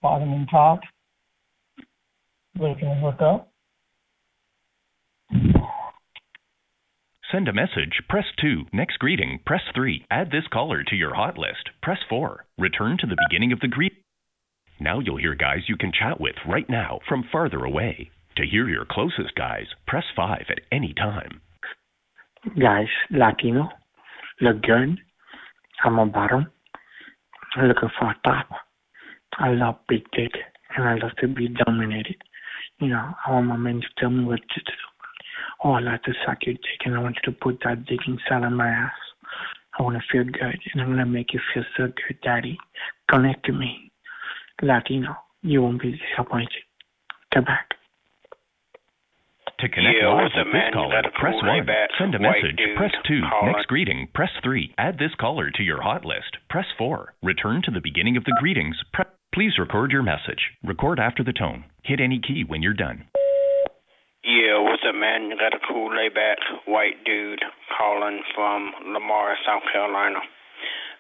Bottom 0.01 0.31
and 0.31 0.47
top. 0.49 0.79
Looking 2.59 2.89
to 2.89 2.95
hook 2.95 3.21
up. 3.21 3.47
Send 7.31 7.47
a 7.47 7.53
message, 7.53 8.01
press 8.09 8.25
2. 8.41 8.65
Next 8.73 8.99
greeting, 8.99 9.39
press 9.45 9.61
3. 9.73 10.05
Add 10.11 10.31
this 10.31 10.43
caller 10.51 10.83
to 10.83 10.95
your 10.95 11.15
hot 11.15 11.37
list, 11.37 11.69
press 11.81 11.99
4. 12.09 12.45
Return 12.57 12.97
to 12.99 13.07
the 13.07 13.15
beginning 13.29 13.53
of 13.53 13.61
the 13.61 13.69
greet. 13.69 13.93
Now 14.81 14.99
you'll 14.99 15.17
hear 15.17 15.35
guys 15.35 15.69
you 15.69 15.77
can 15.77 15.93
chat 15.93 16.19
with 16.19 16.35
right 16.45 16.69
now 16.69 16.99
from 17.07 17.23
farther 17.31 17.63
away. 17.63 18.11
To 18.35 18.45
hear 18.45 18.67
your 18.67 18.85
closest 18.89 19.33
guys, 19.35 19.67
press 19.87 20.03
5 20.15 20.45
at 20.49 20.59
any 20.71 20.93
time. 20.93 21.39
Guys, 22.59 22.87
Latino, 23.11 23.69
look 24.41 24.61
good. 24.63 24.97
I'm 25.85 25.99
a 25.99 26.05
bottom. 26.05 26.47
I'm 27.55 27.67
looking 27.67 27.89
for 27.97 28.09
a 28.09 28.15
top. 28.25 28.47
I 29.37 29.49
love 29.49 29.75
big 29.87 30.03
dick 30.11 30.31
and 30.75 30.85
I 30.85 30.95
love 30.95 31.15
to 31.21 31.27
be 31.27 31.47
dominated. 31.65 32.17
You 32.81 32.87
know, 32.89 33.13
I 33.27 33.31
want 33.31 33.47
my 33.47 33.57
men 33.57 33.79
to 33.81 33.87
tell 33.97 34.09
me 34.09 34.23
what 34.25 34.39
to 34.39 34.59
do. 34.59 34.73
Oh, 35.63 35.73
I 35.73 35.79
like 35.79 36.01
to 36.03 36.13
suck 36.25 36.39
your 36.45 36.55
dick 36.55 36.81
and 36.85 36.95
I 36.95 36.99
want 36.99 37.15
you 37.23 37.31
to 37.31 37.37
put 37.39 37.59
that 37.63 37.85
dick 37.85 37.99
inside 38.07 38.43
of 38.43 38.51
my 38.51 38.67
ass. 38.67 38.91
I 39.77 39.83
want 39.83 39.95
to 39.97 40.03
feel 40.11 40.23
good 40.23 40.59
and 40.73 40.81
I'm 40.81 40.87
going 40.87 40.97
to 40.97 41.05
make 41.05 41.33
you 41.33 41.39
feel 41.53 41.63
so 41.77 41.85
good, 41.85 42.17
daddy. 42.23 42.57
Connect 43.09 43.45
to 43.45 43.53
me. 43.53 43.91
Latino, 44.63 45.15
you 45.43 45.61
won't 45.61 45.81
be 45.81 45.91
disappointed. 45.97 46.49
Come 47.33 47.45
back. 47.45 47.69
To 49.59 49.69
connect 49.69 49.97
Yeah, 50.01 50.09
live 50.09 50.23
with 50.23 50.33
up, 50.41 50.45
this 50.47 50.53
man? 50.53 50.73
Caller, 50.73 51.01
press 51.19 51.33
cool 51.37 51.47
1. 51.47 51.57
laid-back 51.57 51.89
Send 51.99 52.15
a 52.15 52.19
message, 52.19 52.57
dude 52.57 52.75
press 52.77 52.91
2. 53.07 53.21
calling. 53.29 53.53
Next 53.53 53.67
greeting, 53.67 54.07
press 54.15 54.31
3. 54.43 54.73
Add 54.79 54.97
this 54.97 55.13
caller 55.19 55.51
to 55.51 55.61
your 55.63 55.81
hot 55.81 56.03
list, 56.03 56.37
press 56.49 56.65
4. 56.79 57.13
Return 57.21 57.61
to 57.65 57.71
the 57.71 57.79
beginning 57.81 58.17
of 58.17 58.23
the 58.23 58.35
greetings. 58.39 58.75
Pre- 58.91 59.05
Please 59.33 59.57
record 59.57 59.91
your 59.93 60.03
message. 60.03 60.51
Record 60.61 60.99
after 60.99 61.23
the 61.23 61.31
tone. 61.31 61.63
Hit 61.83 62.01
any 62.01 62.19
key 62.19 62.43
when 62.45 62.61
you're 62.61 62.73
done. 62.73 63.07
Yeah, 64.25 64.59
what's 64.59 64.83
up, 64.83 64.93
man? 64.93 65.31
You 65.31 65.37
got 65.39 65.55
a 65.55 65.63
cool 65.71 65.87
laid 65.95 66.13
back 66.13 66.37
white 66.67 66.99
dude 67.05 67.39
calling 67.71 68.23
from 68.35 68.73
Lamar, 68.91 69.37
South 69.47 69.63
Carolina. 69.71 70.19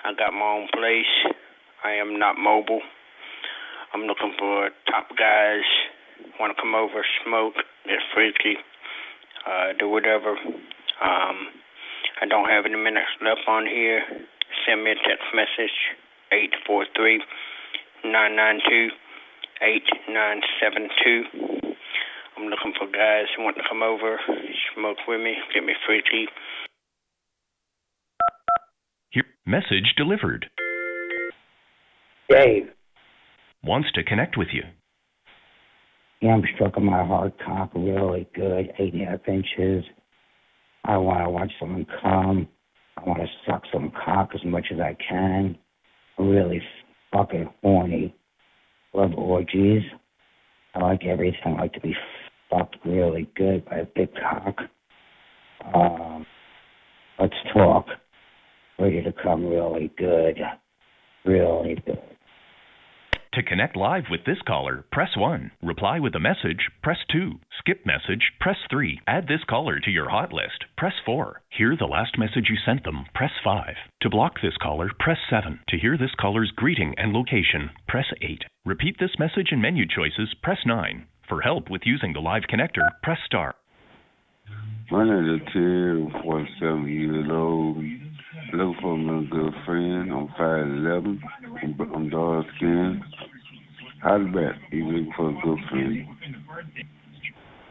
I 0.05 0.13
got 0.13 0.31
my 0.31 0.47
own 0.47 0.69
place. 0.71 1.35
I 1.83 1.91
am 1.91 2.17
not 2.17 2.37
mobile. 2.39 2.79
I'm 3.93 4.03
looking 4.03 4.33
for 4.39 4.69
top 4.87 5.09
guys. 5.19 5.67
Want 6.39 6.55
to 6.55 6.61
come 6.61 6.73
over, 6.73 7.03
smoke, 7.27 7.55
get 7.83 7.99
freaky, 8.15 8.55
uh, 9.45 9.73
do 9.77 9.89
whatever. 9.89 10.37
Um, 11.03 11.51
I 12.21 12.27
don't 12.29 12.47
have 12.47 12.65
any 12.65 12.77
minutes 12.77 13.11
left 13.21 13.41
on 13.49 13.65
here. 13.65 14.01
Send 14.65 14.85
me 14.85 14.91
a 14.91 14.95
text 14.95 15.27
message, 15.35 15.75
eight 16.31 16.53
four 16.65 16.85
three 16.95 17.19
nine 18.05 18.35
nine 18.35 18.59
two 18.67 18.87
eight 19.61 19.83
nine 20.09 20.41
seven 20.61 20.87
two. 21.03 21.23
I'm 22.37 22.45
looking 22.47 22.73
for 22.77 22.87
guys 22.87 23.25
who 23.35 23.43
want 23.43 23.57
to 23.57 23.63
come 23.69 23.83
over, 23.83 24.17
smoke 24.75 24.97
with 25.07 25.21
me, 25.21 25.35
get 25.53 25.63
me 25.63 25.73
freaky. 25.85 26.25
Here, 29.11 29.25
message 29.45 29.93
delivered. 29.97 30.47
Dave, 32.29 32.69
Wants 33.63 33.91
to 33.93 34.03
connect 34.03 34.37
with 34.37 34.47
you. 34.53 34.63
yeah, 36.21 36.31
I'm 36.33 36.43
stroking 36.55 36.85
my 36.85 37.05
hard 37.05 37.33
cock 37.45 37.71
really 37.75 38.27
good, 38.33 38.71
eight 38.79 38.93
and 38.93 39.03
a 39.03 39.05
half 39.05 39.27
inches. 39.27 39.83
I 40.85 40.97
want 40.97 41.23
to 41.23 41.29
watch 41.29 41.51
someone 41.59 41.85
come. 42.01 42.47
I 42.97 43.07
want 43.07 43.19
to 43.21 43.27
suck 43.45 43.63
some 43.71 43.91
cock 44.03 44.29
as 44.33 44.43
much 44.45 44.67
as 44.73 44.79
I 44.79 44.95
can. 45.07 45.57
I'm 46.17 46.29
really 46.29 46.61
fucking 47.11 47.49
horny. 47.61 48.15
Love 48.93 49.13
orgies. 49.15 49.83
I 50.75 50.79
like 50.79 51.05
everything. 51.05 51.55
I 51.57 51.61
like 51.61 51.73
to 51.73 51.81
be 51.81 51.95
fucked 52.49 52.77
really 52.85 53.29
good 53.35 53.65
by 53.65 53.77
a 53.77 53.85
big 53.85 54.09
cock. 54.15 54.57
Um, 55.73 56.25
let's 57.19 57.33
talk. 57.53 57.85
Ready 58.79 59.03
to 59.03 59.13
come 59.23 59.45
really 59.45 59.91
good. 59.97 60.37
Really 61.25 61.75
good. 61.85 61.99
To 63.35 63.43
connect 63.43 63.77
live 63.77 64.03
with 64.11 64.25
this 64.25 64.41
caller, 64.45 64.83
press 64.91 65.15
1. 65.15 65.51
Reply 65.63 65.99
with 65.99 66.15
a 66.15 66.19
message, 66.19 66.67
press 66.83 66.97
2. 67.13 67.39
Skip 67.59 67.85
message, 67.85 68.33
press 68.41 68.57
3. 68.69 68.99
Add 69.07 69.29
this 69.29 69.39
caller 69.49 69.79
to 69.79 69.89
your 69.89 70.09
hot 70.09 70.33
list, 70.33 70.65
press 70.77 70.95
4. 71.05 71.41
Hear 71.47 71.77
the 71.77 71.85
last 71.85 72.17
message 72.17 72.49
you 72.49 72.57
sent 72.65 72.83
them, 72.83 73.05
press 73.15 73.31
5. 73.41 73.73
To 74.01 74.09
block 74.09 74.41
this 74.41 74.57
caller, 74.61 74.91
press 74.99 75.17
7. 75.29 75.61
To 75.69 75.77
hear 75.77 75.97
this 75.97 76.13
caller's 76.19 76.51
greeting 76.57 76.93
and 76.97 77.13
location, 77.13 77.69
press 77.87 78.07
8. 78.21 78.43
Repeat 78.65 78.97
this 78.99 79.17
message 79.17 79.47
and 79.51 79.61
menu 79.61 79.85
choices, 79.87 80.35
press 80.43 80.59
9. 80.65 81.07
For 81.29 81.39
help 81.39 81.69
with 81.69 81.83
using 81.85 82.11
the 82.11 82.19
live 82.19 82.43
connector, 82.51 82.85
press 83.01 83.19
star. 83.25 83.55
My 84.91 85.05
name 85.05 85.35
is 85.35 85.53
Terry, 85.53 86.05
47 86.21 86.85
years 86.85 87.29
old. 87.31 87.77
Looking 88.53 88.75
for 88.81 88.97
my 88.97 89.23
good 89.29 89.53
friend. 89.65 90.11
I'm 90.11 90.27
5'11. 90.37 91.19
I'm, 91.63 91.93
I'm 91.95 92.09
dark 92.09 92.45
skinned. 92.57 93.01
How's 94.01 94.25
that? 94.33 94.51
You 94.71 94.85
looking 94.87 95.13
for 95.15 95.29
a 95.29 95.33
good 95.41 95.59
friend? 95.69 96.07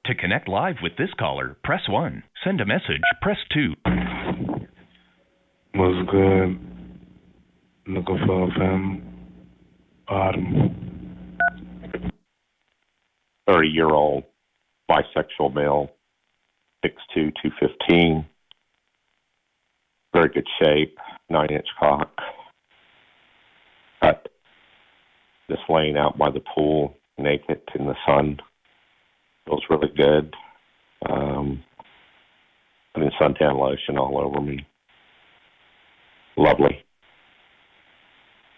To 0.06 0.14
connect 0.14 0.48
live 0.48 0.76
with 0.82 0.92
this 0.96 1.10
caller, 1.18 1.58
press 1.62 1.82
1. 1.86 2.22
Send 2.42 2.62
a 2.62 2.66
message, 2.66 3.02
press 3.20 3.36
2. 3.52 3.74
What's 5.74 6.10
good? 6.10 6.58
Looking 7.86 8.18
for 8.26 8.48
a 8.48 8.58
family. 8.58 9.02
Bottom. 10.08 10.90
30 13.46 13.68
year 13.68 13.90
old 13.90 14.24
bisexual 14.90 15.54
male, 15.54 15.90
6'2, 16.84 17.32
215. 17.42 18.24
Very 20.12 20.28
good 20.28 20.46
shape, 20.60 20.98
9 21.28 21.48
inch 21.50 21.66
cock. 21.78 22.10
Just 25.50 25.62
laying 25.68 25.96
out 25.96 26.16
by 26.16 26.30
the 26.30 26.40
pool, 26.54 26.94
naked 27.18 27.60
in 27.74 27.86
the 27.86 27.96
sun. 28.06 28.38
Feels 29.46 29.64
really 29.68 29.92
good. 29.96 30.32
Um, 31.10 31.64
putting 32.94 33.10
suntan 33.20 33.58
lotion 33.58 33.98
all 33.98 34.16
over 34.18 34.40
me. 34.40 34.64
Lovely. 36.36 36.84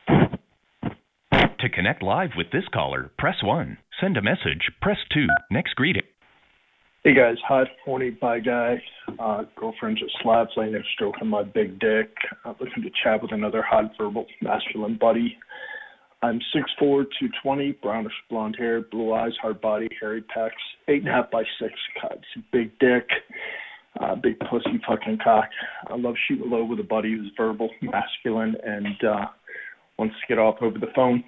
To 0.08 1.68
connect 1.72 2.02
live 2.02 2.30
with 2.36 2.50
this 2.52 2.64
caller, 2.74 3.10
press 3.16 3.36
1. 3.42 3.78
Send 3.98 4.18
a 4.18 4.22
message, 4.22 4.70
press 4.82 4.98
2. 5.14 5.26
Next 5.50 5.74
greeting. 5.76 6.02
Hey 7.04 7.14
guys, 7.14 7.34
hot, 7.48 7.66
horny 7.84 8.10
bi 8.10 8.38
guy. 8.38 8.80
Uh, 9.18 9.42
girlfriend 9.56 9.98
just 9.98 10.12
slaps 10.22 10.52
laying 10.56 10.70
there 10.70 10.84
stroking 10.94 11.26
my 11.26 11.42
big 11.42 11.80
dick. 11.80 12.14
I'm 12.44 12.54
looking 12.60 12.84
to 12.84 12.90
chat 13.02 13.20
with 13.20 13.32
another 13.32 13.60
hot, 13.60 13.90
verbal, 13.98 14.24
masculine 14.40 14.98
buddy. 15.00 15.36
I'm 16.22 16.38
6'4", 16.54 16.68
220, 16.78 17.72
brownish 17.82 18.12
blonde 18.30 18.54
hair, 18.56 18.82
blue 18.82 19.12
eyes, 19.14 19.32
hard 19.42 19.60
body, 19.60 19.88
hairy 20.00 20.22
pecs, 20.22 20.50
eight 20.86 21.00
and 21.00 21.08
a 21.08 21.12
half 21.12 21.30
by 21.32 21.42
six 21.60 21.72
cuts, 22.00 22.22
big 22.52 22.70
dick, 22.78 23.08
uh, 24.00 24.14
big 24.14 24.38
pussy 24.48 24.80
fucking 24.86 25.18
cock. 25.24 25.48
I 25.88 25.96
love 25.96 26.14
shooting 26.28 26.48
low 26.48 26.64
with 26.64 26.78
a 26.78 26.84
buddy 26.84 27.16
who's 27.16 27.32
verbal, 27.36 27.68
masculine, 27.82 28.54
and 28.64 29.04
uh, 29.04 29.26
wants 29.98 30.14
to 30.20 30.26
get 30.28 30.38
off 30.38 30.58
over 30.60 30.78
the 30.78 30.92
phone. 30.94 31.24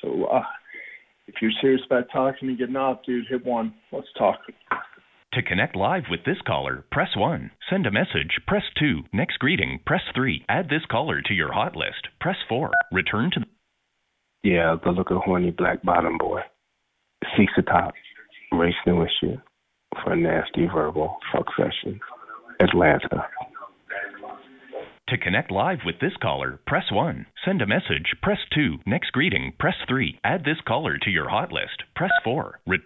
So 0.00 0.24
uh, 0.24 0.40
if 1.26 1.36
you're 1.40 1.50
serious 1.60 1.82
about 1.86 2.06
talking 2.12 2.48
and 2.48 2.58
getting 2.58 2.76
off, 2.76 3.00
dude, 3.04 3.26
hit 3.28 3.44
one. 3.44 3.74
Let's 3.92 4.08
talk. 4.18 4.38
To 5.32 5.42
connect 5.42 5.76
live 5.76 6.04
with 6.10 6.20
this 6.24 6.38
caller, 6.46 6.84
press 6.90 7.10
1. 7.14 7.50
Send 7.68 7.86
a 7.86 7.90
message, 7.90 8.40
press 8.46 8.62
2. 8.78 9.02
Next 9.12 9.38
greeting, 9.38 9.80
press 9.84 10.00
3. 10.14 10.44
Add 10.48 10.68
this 10.68 10.86
caller 10.90 11.20
to 11.20 11.34
your 11.34 11.52
hot 11.52 11.76
list, 11.76 12.08
press 12.20 12.36
4. 12.48 12.70
Return 12.92 13.30
to 13.32 13.40
Yeah, 14.42 14.76
the 14.82 14.90
looking 14.90 15.20
horny 15.22 15.50
black 15.50 15.82
bottom 15.82 16.16
boy. 16.16 16.40
Seeks 17.36 17.52
the 17.56 17.62
top. 17.62 17.92
Racing 18.52 18.98
with 18.98 19.10
you 19.20 19.40
for 20.02 20.12
a 20.12 20.16
nasty 20.16 20.66
verbal 20.72 21.16
fuck 21.32 21.46
session. 21.56 22.00
Atlanta. 22.60 23.26
To 25.10 25.18
connect 25.18 25.52
live 25.52 25.78
with 25.86 26.00
this 26.00 26.16
caller, 26.20 26.58
press 26.66 26.90
1. 26.90 27.26
Send 27.44 27.62
a 27.62 27.66
message, 27.66 28.16
press 28.22 28.40
2. 28.52 28.78
Next 28.86 29.12
greeting, 29.12 29.52
press 29.56 29.76
3. 29.86 30.18
Add 30.24 30.44
this 30.44 30.56
caller 30.66 30.98
to 30.98 31.10
your 31.10 31.28
hot 31.28 31.52
list, 31.52 31.84
press 31.94 32.10
4. 32.24 32.58
Re- 32.66 32.78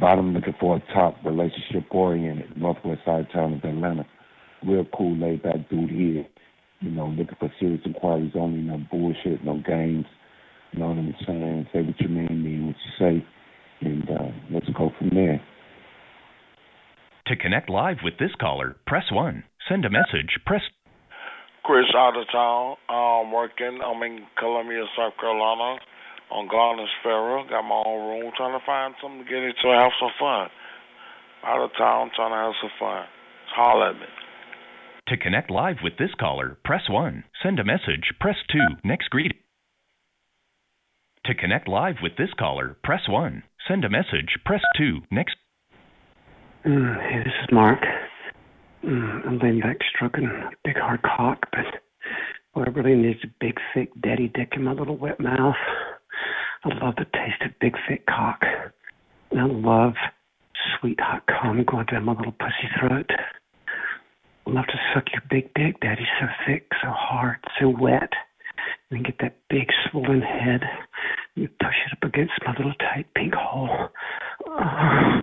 Bottom 0.00 0.32
looking 0.34 0.54
for 0.60 0.76
a 0.76 0.94
top 0.94 1.16
relationship 1.24 1.92
oriented, 1.92 2.56
northwest 2.56 3.00
side 3.04 3.26
town 3.32 3.54
of 3.54 3.64
Atlanta. 3.64 4.06
Real 4.64 4.86
cool, 4.96 5.16
laid 5.16 5.42
back 5.42 5.68
dude 5.68 5.90
here. 5.90 6.24
You 6.78 6.90
know, 6.92 7.08
looking 7.08 7.36
for 7.40 7.52
serious 7.58 7.80
inquiries 7.84 8.32
only, 8.36 8.60
no 8.60 8.80
bullshit, 8.88 9.44
no 9.44 9.60
games. 9.66 10.06
You 10.70 10.78
know 10.78 10.90
what 10.90 10.98
I'm 10.98 11.14
saying? 11.26 11.66
Say 11.72 11.82
what 11.82 12.00
you 12.00 12.08
mean, 12.08 12.44
mean 12.44 12.66
what 12.68 12.76
you 12.84 12.92
say. 13.20 13.26
And 13.80 14.08
uh, 14.08 14.30
let's 14.52 14.68
go 14.78 14.92
from 14.96 15.10
there. 15.12 15.42
To 17.26 17.36
connect 17.36 17.68
live 17.68 17.96
with 18.04 18.14
this 18.20 18.30
caller, 18.40 18.76
press 18.86 19.10
1. 19.10 19.42
Send 19.68 19.84
a 19.84 19.90
message, 19.90 20.38
press 20.46 20.62
Chris 21.70 21.86
out 21.94 22.18
of 22.18 22.26
town. 22.32 22.74
I'm 22.88 23.30
working. 23.30 23.78
I'm 23.78 24.02
in 24.02 24.26
Columbia, 24.36 24.82
South 24.98 25.12
Carolina 25.20 25.78
on 26.32 26.48
Garners 26.50 26.90
Ferry. 27.00 27.46
Got 27.48 27.62
my 27.62 27.80
own 27.86 28.10
room. 28.10 28.32
Trying 28.36 28.58
to 28.58 28.66
find 28.66 28.92
something 29.00 29.22
to 29.22 29.24
get 29.24 29.38
into 29.38 29.70
and 29.70 29.78
have 29.78 29.92
some 30.00 30.10
fun. 30.18 30.48
Out 31.46 31.62
of 31.62 31.70
town, 31.78 32.10
trying 32.16 32.32
to 32.32 32.42
have 32.42 32.54
some 32.60 32.74
fun. 32.76 33.06
Holler 33.54 33.90
at 33.90 33.94
me. 33.94 34.06
To 35.10 35.16
connect 35.16 35.48
live 35.48 35.76
with 35.80 35.92
this 35.96 36.10
caller, 36.18 36.58
press 36.64 36.90
1. 36.90 37.22
Send 37.40 37.60
a 37.60 37.64
message, 37.64 38.14
press 38.18 38.36
2. 38.50 38.58
Next 38.82 39.08
greeting. 39.08 39.38
To 41.26 41.36
connect 41.36 41.68
live 41.68 42.02
with 42.02 42.16
this 42.18 42.30
caller, 42.36 42.78
press 42.82 43.02
1. 43.08 43.44
Send 43.68 43.84
a 43.84 43.88
message, 43.88 44.42
press 44.44 44.62
2. 44.76 45.02
Next. 45.12 45.36
Mm, 46.66 46.98
hey, 47.00 47.18
this 47.18 47.34
is 47.44 47.48
Mark. 47.52 47.78
Mm, 48.84 49.26
I'm 49.26 49.38
laying 49.38 49.60
back 49.60 49.76
stroking 49.94 50.24
a 50.24 50.50
big 50.64 50.76
hard 50.76 51.02
cock, 51.02 51.46
but 51.52 51.82
what 52.54 52.66
I 52.66 52.70
really 52.70 52.96
need 52.96 53.16
is 53.16 53.24
a 53.24 53.34
big, 53.38 53.58
thick 53.74 53.90
daddy 54.02 54.28
dick 54.34 54.52
in 54.56 54.64
my 54.64 54.72
little 54.72 54.96
wet 54.96 55.20
mouth. 55.20 55.54
I 56.64 56.68
love 56.82 56.94
the 56.96 57.04
taste 57.04 57.42
of 57.44 57.50
big, 57.60 57.74
thick 57.88 58.06
cock. 58.06 58.40
And 59.30 59.40
I 59.40 59.44
love 59.44 59.94
sweet 60.78 60.98
hot 60.98 61.24
cum 61.26 61.64
going 61.70 61.86
down 61.86 62.04
my 62.04 62.14
little 62.14 62.32
pussy 62.32 62.68
throat. 62.78 63.10
I 64.46 64.50
love 64.50 64.66
to 64.66 64.78
suck 64.94 65.04
your 65.12 65.22
big 65.30 65.52
dick, 65.54 65.80
daddy, 65.80 66.06
so 66.18 66.26
thick, 66.46 66.66
so 66.82 66.88
hard, 66.90 67.36
so 67.60 67.68
wet. 67.68 68.12
And 68.90 68.98
then 68.98 69.02
get 69.02 69.16
that 69.20 69.36
big 69.50 69.68
swollen 69.90 70.22
head. 70.22 70.62
You 71.34 71.48
push 71.48 71.76
it 71.86 71.92
up 71.92 72.08
against 72.08 72.32
my 72.44 72.52
little 72.56 72.74
tight 72.80 73.06
pink 73.14 73.34
hole. 73.34 73.88
Oh, 74.48 75.20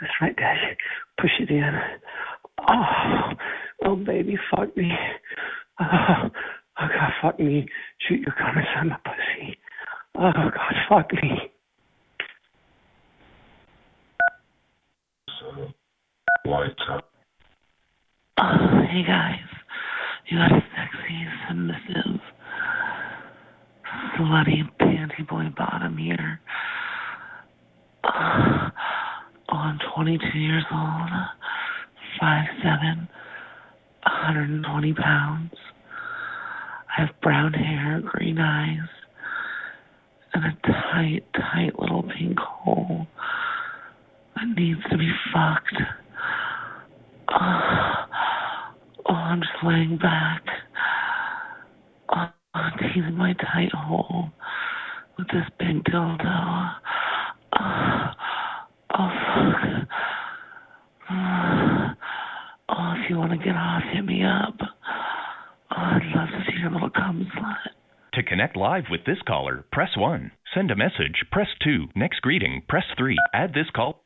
that's 0.00 0.12
right, 0.20 0.36
daddy. 0.36 0.76
Push 1.20 1.32
it 1.40 1.50
in. 1.50 1.72
Oh, 2.66 3.32
oh, 3.84 3.96
baby, 3.96 4.36
fuck 4.50 4.76
me. 4.76 4.90
Oh, 5.80 6.30
oh 6.80 6.88
God, 6.88 7.12
fuck 7.22 7.38
me. 7.38 7.66
Shoot 8.00 8.20
your 8.20 8.34
cum 8.38 8.56
inside 8.58 8.86
my 8.88 8.96
pussy. 9.04 9.58
Oh, 10.16 10.32
God, 10.32 10.74
fuck 10.88 11.12
me. 11.12 11.52
So. 15.40 15.68
Oh, 18.40 18.82
hey 18.90 19.02
guys. 19.06 19.38
You 20.28 20.38
got 20.38 20.52
a 20.52 20.62
sexy, 20.76 21.26
submissive, 21.48 22.20
slutty 24.16 24.62
panty 24.80 25.26
boy 25.26 25.46
bottom 25.56 25.96
here. 25.96 26.40
Uh, 28.04 28.70
oh, 29.50 29.56
I'm 29.56 29.78
22 29.94 30.38
years 30.38 30.64
old, 30.70 31.10
5'7", 32.20 33.08
120 34.04 34.94
pounds. 34.94 35.52
I 36.96 37.02
have 37.02 37.20
brown 37.22 37.52
hair, 37.52 38.00
green 38.04 38.38
eyes, 38.38 38.88
and 40.34 40.44
a 40.44 40.56
tight, 40.66 41.24
tight 41.34 41.78
little 41.78 42.02
pink 42.02 42.38
hole 42.38 43.06
that 44.36 44.48
needs 44.56 44.80
to 44.90 44.98
be 44.98 45.10
fucked. 45.32 45.82
Oh, 47.30 48.04
oh 49.06 49.14
I'm 49.14 49.40
just 49.40 49.52
laying 49.64 49.98
back, 49.98 50.42
oh, 52.14 52.30
teasing 52.80 53.16
my 53.16 53.34
tight 53.34 53.72
hole 53.72 54.30
with 55.18 55.28
this 55.28 55.44
big 55.58 55.84
dildo. 55.84 56.74
Oh, 57.60 58.10
oh 58.98 59.10
fuck. 59.34 59.88
Oh, 62.68 62.94
if 62.96 63.10
you 63.10 63.16
want 63.16 63.32
to 63.32 63.38
get 63.38 63.56
off, 63.56 63.82
hit 63.92 64.04
me 64.04 64.22
up. 64.24 64.56
Oh, 64.60 65.74
I'd 65.76 66.12
love 66.14 66.28
to 66.28 66.44
see 66.46 66.58
your 66.60 66.70
little 66.70 66.90
cum 66.90 67.26
slut. 67.36 67.72
To 68.14 68.22
connect 68.22 68.56
live 68.56 68.84
with 68.90 69.04
this 69.06 69.18
caller, 69.26 69.64
press 69.70 69.90
1. 69.96 70.32
Send 70.54 70.70
a 70.70 70.76
message, 70.76 71.24
press 71.30 71.48
2. 71.62 71.88
Next 71.94 72.20
greeting, 72.20 72.62
press 72.68 72.84
3. 72.96 73.16
Add 73.32 73.54
this 73.54 73.70
call. 73.74 74.02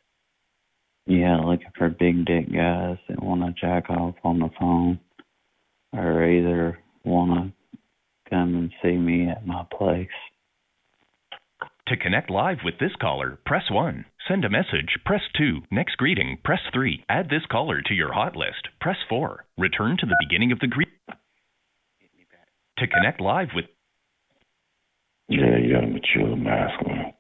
Yeah, 1.07 1.39
looking 1.39 1.73
for 1.77 1.89
big 1.89 2.25
dick 2.27 2.53
guys 2.53 2.99
that 3.09 3.23
want 3.23 3.43
to 3.43 3.61
jack 3.61 3.91
off 3.91 4.15
on 4.23 4.39
the 4.39 4.51
phone 4.59 5.01
or 5.93 6.29
either 6.29 6.79
want 7.05 7.53
to 7.73 7.79
come 8.31 8.55
and 8.55 8.73
see 8.83 8.97
me 8.97 9.29
at 9.29 9.47
my 9.47 9.65
place. 9.77 10.09
To 11.93 11.99
connect 11.99 12.31
live 12.31 12.57
with 12.65 12.79
this 12.81 12.97
caller, 13.03 13.39
press 13.45 13.65
1. 13.71 14.07
Send 14.27 14.47
a 14.47 14.49
message, 14.49 14.97
press 15.05 15.21
2. 15.37 15.65
Next 15.71 15.99
greeting, 15.99 16.39
press 16.43 16.61
3. 16.73 17.05
Add 17.07 17.29
this 17.29 17.43
caller 17.51 17.83
to 17.83 17.93
your 17.93 18.15
hot 18.15 18.35
list, 18.35 18.69
press 18.81 18.97
4. 19.11 19.45
Return 19.59 19.99
to 19.99 20.07
the 20.07 20.17
beginning 20.27 20.53
of 20.53 20.61
the 20.61 20.69
greet. 20.69 20.89
To 22.79 22.87
connect 22.87 23.21
live 23.21 23.49
with 23.55 23.67
Yeah, 25.29 25.59
young, 25.59 25.93
mature, 25.93 26.35
masculine, 26.35 27.13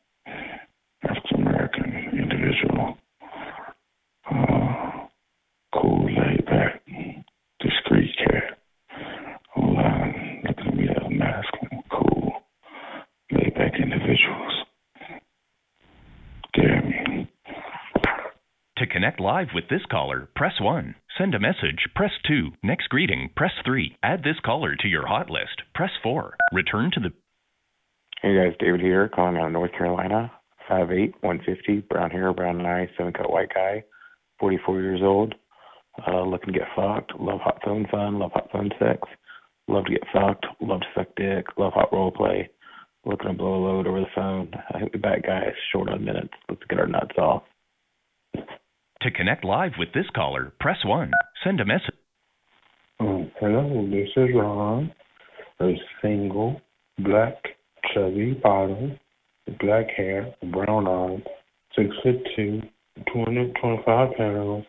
African 1.02 1.42
American 1.46 2.18
individual. 2.18 2.96
Uh, 4.24 5.06
cool, 5.74 6.06
laid 6.06 6.46
back, 6.46 6.82
discreet 7.60 8.10
cat. 8.24 8.58
Online, 9.54 10.42
looking 10.48 10.66
at 10.66 10.74
me 10.74 10.88
as 10.88 11.10
masculine, 11.10 11.82
cool, 11.90 12.32
laid 13.32 13.54
back 13.54 13.74
individuals. 13.78 14.62
Damn 16.54 16.90
me. 16.90 17.30
To 18.82 18.88
connect 18.88 19.20
live 19.20 19.46
with 19.54 19.68
this 19.70 19.86
caller, 19.92 20.28
press 20.34 20.54
1. 20.60 20.96
Send 21.16 21.36
a 21.36 21.38
message, 21.38 21.86
press 21.94 22.10
2. 22.26 22.48
Next 22.64 22.88
greeting, 22.88 23.30
press 23.36 23.52
3. 23.64 23.96
Add 24.02 24.24
this 24.24 24.40
caller 24.44 24.74
to 24.74 24.88
your 24.88 25.06
hot 25.06 25.30
list, 25.30 25.62
press 25.72 25.92
4. 26.02 26.34
Return 26.52 26.90
to 26.94 26.98
the 26.98 27.12
Hey 28.22 28.34
guys, 28.34 28.56
David 28.58 28.80
here, 28.80 29.08
calling 29.08 29.36
out 29.36 29.46
of 29.46 29.52
North 29.52 29.70
Carolina. 29.70 30.32
5'8", 30.68 31.12
150, 31.20 31.82
brown 31.82 32.10
hair, 32.10 32.32
brown 32.32 32.66
eyes, 32.66 32.88
seven 32.98 33.12
cut 33.12 33.30
white 33.30 33.54
guy, 33.54 33.84
44 34.40 34.80
years 34.80 35.00
old. 35.00 35.36
Uh, 36.04 36.24
looking 36.24 36.52
to 36.52 36.58
get 36.58 36.68
fucked. 36.74 37.12
Love 37.20 37.38
hot 37.38 37.60
phone 37.64 37.86
fun. 37.88 38.18
Love 38.18 38.32
hot 38.32 38.48
phone 38.50 38.70
sex. 38.80 38.98
Love 39.68 39.84
to 39.84 39.92
get 39.92 40.02
fucked. 40.12 40.44
Love 40.60 40.80
to 40.80 40.86
suck 40.96 41.06
dick. 41.14 41.46
Love 41.56 41.72
hot 41.72 41.92
role 41.92 42.10
play. 42.10 42.50
Looking 43.06 43.28
to 43.28 43.34
blow 43.34 43.54
a 43.54 43.62
load 43.64 43.86
over 43.86 44.00
the 44.00 44.06
phone. 44.12 44.50
I 44.74 44.80
think 44.80 44.90
the 44.90 44.98
bad 44.98 45.22
guy 45.22 45.42
is 45.46 45.54
short 45.70 45.88
on 45.88 46.04
minutes. 46.04 46.34
Let's 46.48 46.62
get 46.68 46.80
our 46.80 46.88
nuts 46.88 47.16
off. 47.16 47.44
To 49.02 49.10
connect 49.10 49.44
live 49.44 49.72
with 49.80 49.88
this 49.92 50.06
caller, 50.14 50.52
press 50.60 50.76
1. 50.84 51.10
Send 51.42 51.60
a 51.60 51.64
message. 51.64 51.96
Um, 53.00 53.32
hello, 53.40 53.84
this 53.90 54.08
is 54.16 54.28
Ron. 54.32 54.92
A 55.58 55.72
single, 56.00 56.60
black, 57.00 57.34
chubby 57.92 58.38
bottom, 58.40 58.96
black 59.58 59.88
hair, 59.96 60.32
brown 60.52 60.86
eyes, 60.86 61.20
six 61.74 61.88
foot 62.04 62.14
two, 62.36 62.62
two 63.12 63.24
hundred 63.24 63.56
twenty 63.60 63.82
five 63.84 64.10
pounds, 64.16 64.66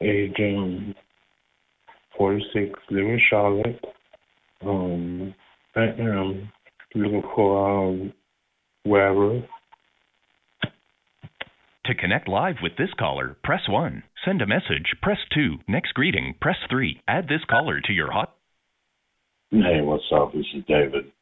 age 0.00 0.34
um 0.40 0.92
forty 2.18 2.44
six, 2.52 2.72
live 2.90 3.04
in 3.04 3.20
Charlotte. 3.30 3.84
Um 4.66 5.32
I 5.76 5.82
am 5.82 6.50
looking 6.96 7.22
for 7.36 7.84
um 7.84 8.12
wherever. 8.82 9.42
To 11.86 11.94
connect 11.94 12.28
live 12.28 12.56
with 12.62 12.72
this 12.78 12.88
caller, 12.98 13.36
press 13.44 13.68
1. 13.68 14.02
Send 14.24 14.40
a 14.40 14.46
message, 14.46 14.94
press 15.02 15.18
2. 15.34 15.56
Next 15.68 15.92
greeting, 15.92 16.34
press 16.40 16.56
3. 16.70 17.02
Add 17.06 17.28
this 17.28 17.44
caller 17.50 17.78
to 17.82 17.92
your 17.92 18.10
hot. 18.10 18.34
Hey, 19.50 19.82
what's 19.82 20.04
up? 20.10 20.32
This 20.32 20.46
is 20.56 20.64
David, 20.66 21.12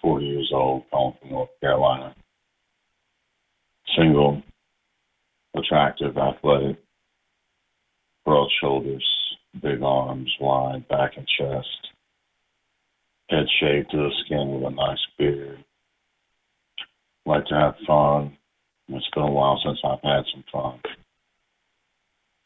forty 0.00 0.24
years 0.24 0.50
old, 0.54 0.84
calling 0.90 1.16
from 1.20 1.30
North 1.30 1.50
Carolina. 1.60 2.16
Single, 3.94 4.42
attractive, 5.54 6.16
athletic, 6.16 6.78
broad 8.24 8.48
shoulders, 8.60 9.06
big 9.62 9.82
arms, 9.82 10.34
wide 10.40 10.88
back 10.88 11.12
and 11.18 11.28
chest, 11.38 11.88
head 13.28 13.44
shaved 13.60 13.90
to 13.90 13.98
the 13.98 14.10
skin 14.24 14.50
with 14.50 14.72
a 14.72 14.74
nice 14.74 15.06
beard. 15.18 15.62
Like 17.26 17.44
to 17.46 17.54
have 17.54 17.74
fun. 17.86 18.36
It's 18.88 19.10
been 19.14 19.24
a 19.24 19.30
while 19.30 19.60
since 19.64 19.78
I've 19.84 20.02
had 20.02 20.24
some 20.32 20.44
fun. 20.52 20.80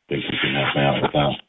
Think 0.09 0.25
you 0.25 0.39
can 0.41 0.55
help 0.55 0.75
me 0.75 0.83
out 0.83 1.03
with 1.03 1.13
that. 1.13 1.43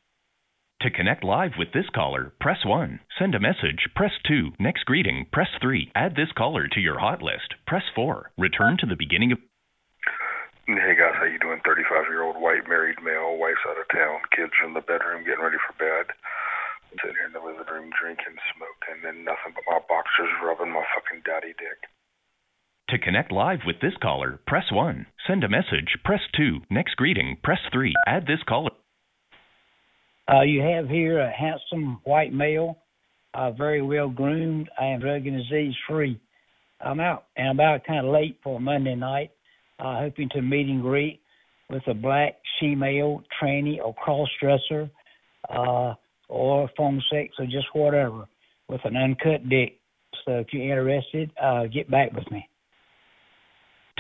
To 0.82 0.90
connect 0.90 1.24
live 1.24 1.54
with 1.58 1.72
this 1.74 1.86
caller, 1.94 2.34
press 2.42 2.66
1. 2.66 3.00
Send 3.18 3.36
a 3.36 3.40
message, 3.40 3.88
press 3.96 4.12
2. 4.28 4.54
Next 4.60 4.84
greeting, 4.86 5.28
press 5.32 5.48
3. 5.62 5.92
Add 5.96 6.16
this 6.16 6.34
caller 6.36 6.68
to 6.68 6.80
your 6.80 7.00
hot 7.00 7.22
list, 7.22 7.54
press 7.68 7.84
4. 7.96 8.32
Return 8.38 8.78
to 8.82 8.88
the 8.88 8.98
beginning 8.98 9.32
of. 9.32 9.40
Hey 10.68 10.96
guys, 10.98 11.16
how 11.16 11.26
you 11.26 11.40
doing? 11.40 11.62
35 11.66 12.10
year 12.10 12.24
old 12.24 12.36
white 12.42 12.68
married 12.68 12.98
male, 13.04 13.38
wife's 13.38 13.62
out 13.70 13.80
of 13.80 13.88
town, 13.94 14.22
kids 14.36 14.52
are 14.62 14.68
in 14.68 14.74
the 14.74 14.82
bedroom 14.82 15.24
getting 15.24 15.44
ready 15.44 15.58
for 15.62 15.78
bed. 15.78 16.14
Sitting 17.00 17.16
here 17.16 17.30
in 17.30 17.34
the 17.34 17.46
living 17.46 17.70
room 17.72 17.90
drinking, 17.96 18.36
smoking, 18.52 19.00
and 19.00 19.04
then 19.06 19.24
nothing 19.24 19.56
but 19.56 19.64
my 19.70 19.80
boxers 19.88 20.34
rubbing 20.44 20.74
my 20.74 20.84
fucking 20.92 21.24
daddy 21.24 21.54
dick. 21.56 21.88
To 22.92 23.00
connect 23.00 23.32
live 23.32 23.60
with 23.66 23.78
this 23.82 23.94
caller, 24.02 24.42
press 24.46 24.66
1. 24.70 25.06
Send 25.26 25.46
a 25.46 25.50
message, 25.50 25.96
press 26.04 26.20
2. 26.36 26.60
Next 26.70 26.98
greeting, 26.98 27.38
press 27.42 27.60
3. 27.72 27.94
Add 28.06 28.28
this 28.28 28.44
caller. 28.46 28.72
Uh, 30.30 30.42
you 30.42 30.60
have 30.60 30.90
here 30.90 31.22
a 31.22 31.32
handsome 31.32 32.02
white 32.04 32.34
male, 32.34 32.80
uh, 33.34 33.52
very 33.52 33.82
well 33.82 34.10
groomed. 34.10 34.70
and 34.78 35.02
drug 35.02 35.26
and 35.26 35.42
disease 35.42 35.74
free. 35.88 36.20
I'm 36.82 37.00
out 37.00 37.28
and 37.38 37.48
I'm 37.48 37.56
about 37.56 37.86
kind 37.86 38.06
of 38.06 38.12
late 38.12 38.38
for 38.44 38.60
Monday 38.60 38.96
night, 38.96 39.32
uh, 39.80 40.00
hoping 40.00 40.28
to 40.34 40.42
meet 40.42 40.68
and 40.68 40.82
greet 40.82 41.22
with 41.70 41.84
a 41.88 41.94
black 41.94 42.40
she-male 42.60 43.24
tranny 43.42 43.80
or 43.82 43.94
cross-dresser, 43.94 44.90
uh, 45.48 45.94
or 46.28 46.70
phone 46.76 47.02
sex 47.10 47.36
or 47.40 47.46
just 47.46 47.68
whatever 47.72 48.26
with 48.68 48.82
an 48.84 48.98
uncut 48.98 49.48
dick. 49.48 49.80
So 50.26 50.40
if 50.40 50.48
you're 50.52 50.64
interested, 50.64 51.32
uh, 51.42 51.68
get 51.68 51.90
back 51.90 52.12
with 52.12 52.30
me. 52.30 52.50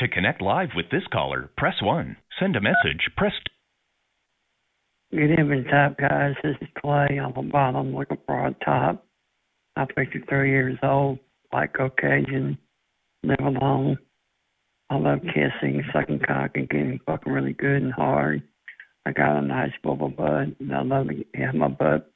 To 0.02 0.08
connect 0.08 0.42
live 0.42 0.70
with 0.76 0.90
this 0.90 1.04
caller, 1.14 1.52
press 1.58 1.76
1. 1.80 2.18
Send 2.40 2.56
a 2.56 2.60
message, 2.60 3.08
press 3.16 3.34
2. 5.12 5.18
Good 5.20 5.40
evening, 5.40 5.66
top 5.66 5.96
guys. 5.96 6.34
This 6.42 6.56
is 6.60 6.68
Clay. 6.82 7.20
I'm 7.24 7.38
a 7.38 7.44
bottom 7.44 7.96
looking 7.96 8.18
for 8.26 8.48
a 8.48 8.56
top. 8.66 9.06
I'm 9.76 9.86
53 9.96 10.50
years 10.50 10.80
old, 10.82 11.20
like 11.54 11.74
Caucasian, 11.74 12.58
live 13.22 13.46
alone. 13.46 14.00
I 14.90 14.96
love 14.96 15.20
kissing, 15.22 15.84
sucking 15.94 16.22
cock, 16.28 16.54
and 16.56 16.68
getting 16.68 17.00
fucking 17.06 17.32
really 17.32 17.54
good 17.54 17.84
and 17.84 17.94
hard. 17.94 18.42
I 19.06 19.12
got 19.12 19.38
a 19.38 19.42
nice 19.44 19.74
bubble 19.84 20.10
butt, 20.10 20.48
and 20.60 20.74
I 20.74 20.82
love 20.82 21.10
to 21.10 21.24
have 21.36 21.54
my 21.54 21.68
butt 21.68 22.12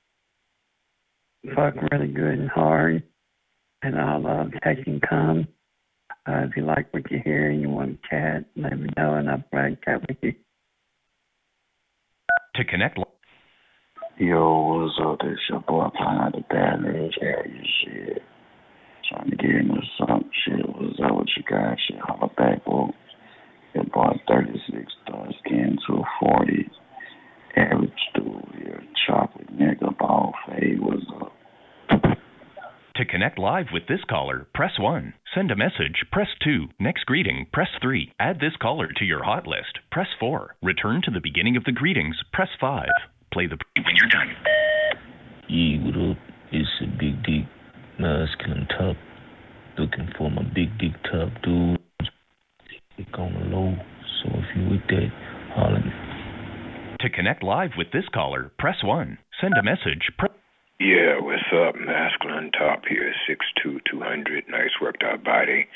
fucking 1.56 1.88
really 1.92 2.08
good 2.12 2.40
and 2.40 2.50
hard. 2.50 3.04
And 3.84 3.96
I 3.96 4.18
love 4.18 4.54
taking 4.64 5.02
cum. 5.08 5.48
Uh, 6.28 6.46
if 6.50 6.58
you 6.58 6.66
like 6.66 6.92
what 6.92 7.10
you 7.12 7.20
hear 7.24 7.52
and 7.52 7.62
you 7.62 7.70
want 7.70 8.02
to 8.02 8.10
chat, 8.10 8.46
let 8.56 8.80
me 8.80 8.90
know, 8.98 9.14
and 9.14 9.30
I'll 9.30 9.44
probably 9.52 9.78
chat 9.86 10.02
with 10.08 10.18
you. 10.22 10.34
To 12.56 12.64
connect 12.64 12.98
live. 12.98 13.08
Yo, 14.18 14.62
what's 14.62 15.00
up? 15.04 15.20
This 15.20 15.38
your 15.50 15.60
boy 15.60 15.90
playing 15.96 16.20
out 16.20 16.32
the 16.32 16.42
bad 16.50 16.82
news 16.82 17.16
area 17.22 17.62
shit. 17.84 18.24
Trying 19.10 19.30
to 19.30 19.36
get 19.36 19.52
into 19.52 19.82
some 20.00 20.30
shit. 20.46 20.68
What's 20.68 21.00
up 21.04 21.18
with 21.18 21.28
you 21.38 21.44
guys? 21.48 21.78
Shit, 21.88 22.00
holla 22.00 22.30
back, 22.36 22.66
bro. 22.66 22.92
Your 23.76 23.84
boy 23.84 24.20
36, 24.28 24.92
dark 25.06 25.30
skin 25.46 25.78
240. 25.86 26.70
Average 27.58 27.92
dude 28.16 28.62
here, 28.64 28.84
chocolate 29.06 29.56
nigga, 29.58 29.96
ball 29.98 30.34
fade. 30.48 30.80
What's 30.80 31.06
up? 31.22 31.34
To 32.96 33.04
connect 33.04 33.38
live 33.38 33.66
with 33.74 33.84
this 33.90 34.00
caller, 34.10 34.48
press 34.54 34.80
1. 34.80 35.14
Send 35.34 35.52
a 35.52 35.56
message, 35.58 36.06
press 36.14 36.30
2. 36.46 36.68
Next 36.80 37.06
greeting, 37.06 37.46
press 37.52 37.68
3. 37.82 38.14
Add 38.22 38.40
this 38.40 38.56
caller 38.62 38.88
to 38.96 39.04
your 39.04 39.22
hot 39.22 39.46
list, 39.46 39.80
press 39.92 40.08
4. 40.18 40.56
Return 40.64 41.02
to 41.04 41.12
the 41.12 41.20
beginning 41.22 41.58
of 41.58 41.66
the 41.66 41.74
greetings, 41.74 42.16
press 42.32 42.48
5. 42.62 42.88
Play 43.34 43.48
the 43.48 43.58
when 43.76 43.96
you're 43.98 44.08
done. 44.08 44.30
Yeah, 45.50 45.84
what 45.84 46.12
up? 46.12 46.18
It's 46.54 46.70
a 46.82 46.86
big 46.86 47.22
dick, 47.24 47.44
masculine 48.00 48.66
top. 48.80 48.96
Looking 49.78 50.08
for 50.18 50.32
my 50.32 50.44
big 50.44 50.78
dick 50.80 50.94
top 51.04 51.34
dude. 51.44 51.78
Dick 52.96 53.20
on 53.20 53.34
the 53.34 53.40
low. 53.54 53.76
So 54.24 54.30
if 54.40 54.56
you 54.56 54.70
with 54.70 54.88
that, 54.88 55.10
holler 55.54 55.80
me. 55.80 55.92
To 57.02 57.10
connect 57.10 57.44
live 57.44 57.72
with 57.78 57.92
this 57.92 58.08
caller, 58.14 58.54
press 58.58 58.78
1. 58.82 59.18
Send 59.42 59.54
a 59.60 59.64
message, 59.64 60.12
press 60.18 60.32
Yeah, 60.80 61.22
what's 61.22 61.42
up? 61.54 61.76
Masculine 61.76 62.52
top 62.52 62.84
here, 62.88 63.14
six 63.28 63.46
two, 63.64 63.80
two 63.90 64.02
hundred. 64.02 64.44
Nice 64.50 64.76
worked 64.82 65.04
out 65.04 65.24
body. 65.24 65.68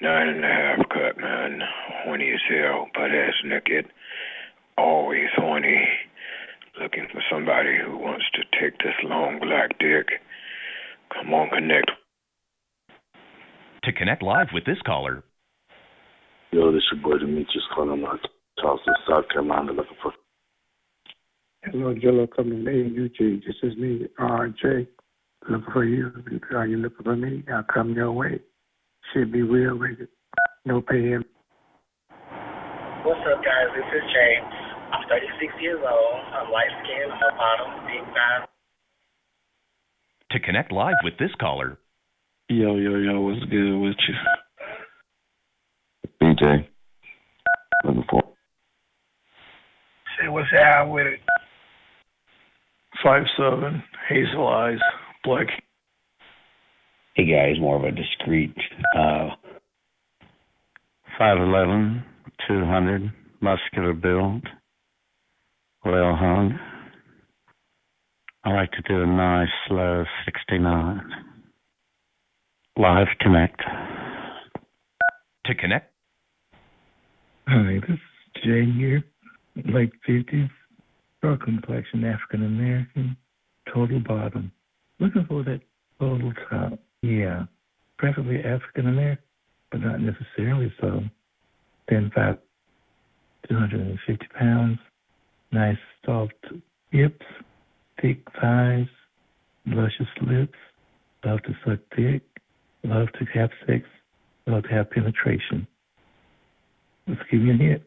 Nine 0.00 0.28
and 0.28 0.44
a 0.44 0.48
half 0.48 0.88
cut, 0.88 1.20
man. 1.20 1.60
Horny 2.02 2.32
as 2.32 2.40
hell, 2.48 2.88
butt 2.92 3.12
ass 3.12 3.34
naked. 3.44 3.86
Always 4.76 5.28
horny. 5.36 5.86
Looking 6.80 7.06
for 7.12 7.22
somebody 7.30 7.76
who 7.84 7.98
wants 7.98 8.24
to 8.34 8.42
take 8.58 8.78
this 8.78 8.94
long 9.04 9.38
black 9.38 9.78
dick. 9.78 10.20
Come 11.12 11.32
on, 11.32 11.50
connect. 11.50 11.90
To 13.84 13.92
connect 13.92 14.22
live 14.22 14.48
with 14.52 14.64
this 14.64 14.78
caller, 14.84 15.22
Yo, 16.52 16.72
this 16.72 16.78
is 16.78 16.84
your 16.92 17.02
boy 17.02 17.18
Demetrius 17.18 17.64
calling 17.72 18.04
out 18.04 18.18
Charleston, 18.60 18.94
South 19.08 19.28
Carolina, 19.32 19.70
looking 19.70 19.96
for. 20.02 20.12
Hello, 21.64 21.94
Jello 21.94 22.26
coming 22.26 22.64
to 22.64 22.70
AUG. 22.70 23.44
This 23.44 23.56
is 23.62 23.76
me, 23.76 24.06
RJ. 24.18 24.86
Looking 25.48 25.72
for 25.72 25.84
you. 25.84 26.10
Are 26.54 26.66
you 26.66 26.78
looking 26.78 27.04
for 27.04 27.16
me? 27.16 27.44
I'll 27.52 27.64
come 27.64 27.92
your 27.92 28.12
way. 28.12 28.40
Should 29.12 29.30
be 29.30 29.42
real 29.42 29.78
with 29.78 30.00
it. 30.00 30.08
No 30.64 30.80
paying. 30.80 31.22
What's 33.04 33.20
up, 33.30 33.44
guys? 33.44 33.68
This 33.76 33.84
is 33.94 34.02
James. 34.08 34.52
I'm 34.92 35.06
36 35.08 35.52
years 35.60 35.80
old. 35.84 36.20
I'm 36.32 36.50
light 36.50 36.70
skinned. 36.82 37.12
I'm 37.12 37.34
a 37.34 37.36
bottom, 37.36 37.86
big 37.86 38.04
size. 38.14 38.48
to 40.30 40.40
connect 40.40 40.72
live 40.72 40.94
with 41.04 41.18
this 41.18 41.30
caller, 41.40 41.78
Yo, 42.48 42.76
yo, 42.76 42.96
yo, 42.96 43.20
what's 43.20 43.44
good 43.44 43.78
with 43.78 43.96
you? 44.08 44.14
BJ. 46.20 46.66
Looking 47.84 48.04
for. 48.10 48.22
Say 50.18 50.28
what's 50.28 50.48
out 50.58 50.90
with 50.90 51.06
it. 51.06 51.20
Five 53.02 53.22
seven, 53.36 53.82
hazel 54.08 54.46
eyes, 54.46 54.78
black. 55.24 55.46
Hey 57.14 57.24
guys, 57.24 57.58
more 57.58 57.76
of 57.76 57.84
a 57.84 57.92
discreet 57.92 58.54
uh 58.94 59.30
5'11", 61.18 62.02
200, 62.46 63.12
muscular 63.40 63.94
build, 63.94 64.46
well 65.84 66.14
hung. 66.14 66.58
I 68.44 68.52
like 68.52 68.72
to 68.72 68.82
do 68.82 69.02
a 69.02 69.06
nice 69.06 69.48
slow 69.66 70.04
69. 70.24 71.00
Live 72.76 73.08
connect. 73.20 73.60
to 75.44 75.54
connect 75.54 75.92
Hi, 77.48 77.80
this 77.80 77.90
is 77.90 78.42
Jay 78.44 78.64
here, 78.64 79.02
late 79.56 79.92
fifties, 80.06 80.48
dark 81.22 81.42
complexion, 81.42 82.04
African 82.04 82.44
American, 82.44 83.16
total 83.72 84.00
bottom. 84.00 84.52
Looking 84.98 85.26
for 85.26 85.42
that 85.44 85.60
total 85.98 86.32
top. 86.48 86.78
Yeah, 87.02 87.44
preferably 87.98 88.40
African 88.40 88.88
American, 88.88 89.24
but 89.70 89.80
not 89.80 90.00
necessarily 90.00 90.72
so. 90.80 91.02
Ten 91.88 92.10
five, 92.14 92.38
two 93.48 93.56
hundred 93.56 93.80
and 93.80 93.98
fifty 94.06 94.26
pounds, 94.38 94.78
nice 95.52 95.78
soft 96.04 96.34
hips, 96.90 97.26
thick 98.00 98.20
thighs, 98.40 98.86
luscious 99.66 100.06
lips. 100.22 100.58
Love 101.24 101.42
to 101.42 101.54
suck 101.64 101.78
dick. 101.96 102.22
Love 102.84 103.08
to 103.18 103.24
have 103.34 103.50
sex. 103.66 103.84
Love 104.46 104.62
to 104.62 104.68
have 104.70 104.90
penetration. 104.90 105.66
Let's 107.06 107.20
give 107.30 107.42
you 107.42 107.52
a 107.52 107.56
hit. 107.56 107.82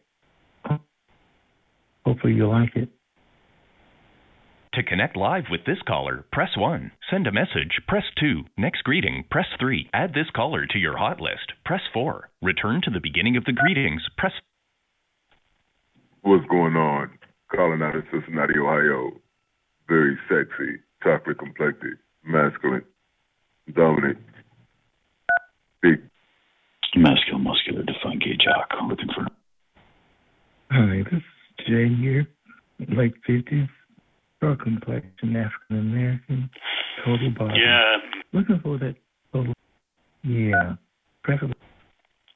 Hopefully 2.06 2.34
you'll 2.34 2.52
like 2.52 2.76
it. 2.76 2.90
To 4.74 4.82
connect 4.82 5.16
live 5.16 5.44
with 5.52 5.62
this 5.68 5.78
caller, 5.88 6.26
press 6.32 6.58
1. 6.58 6.92
Send 7.12 7.28
a 7.28 7.32
message, 7.32 7.80
press 7.88 8.06
2. 8.20 8.42
Next 8.58 8.84
greeting, 8.84 9.24
press 9.30 9.46
3. 9.60 9.88
Add 9.94 10.16
this 10.16 10.32
caller 10.36 10.66
to 10.66 10.80
your 10.80 10.98
hot 10.98 11.22
list, 11.22 11.54
press 11.64 11.82
4. 11.94 12.32
Return 12.42 12.82
to 12.84 12.90
the 12.90 13.00
beginning 13.00 13.38
of 13.38 13.46
the 13.46 13.52
greetings, 13.52 14.02
press. 14.18 14.32
What's 16.24 16.48
going 16.48 16.76
on? 16.76 17.12
Calling 17.56 17.84
out 17.84 17.96
of 17.96 18.04
Cincinnati, 18.12 18.56
Ohio. 18.60 19.12
Very 19.88 20.18
sexy, 20.28 20.80
chocolate 21.04 21.38
complected, 21.38 21.94
masculine, 22.26 22.82
dominant, 23.76 24.18
big. 25.84 26.02
Masculine, 26.96 27.44
muscular, 27.44 27.84
defunky 27.84 28.42
jock. 28.42 28.72
Looking 28.90 29.10
for. 29.14 29.28
Hi, 30.72 31.04
this 31.04 31.20
is 31.20 31.68
Jay 31.68 31.94
here, 31.94 32.28
like 32.98 33.14
fifties 33.28 33.68
fair 34.44 34.56
complexion, 34.58 35.36
African 35.36 35.80
American, 35.80 36.50
total 37.06 37.32
body. 37.38 37.60
Yeah. 37.60 37.98
Looking 38.34 38.60
for 38.62 38.78
that 38.80 38.96
total. 39.32 39.54
Yeah. 40.24 40.74
Preferably. 41.24 41.56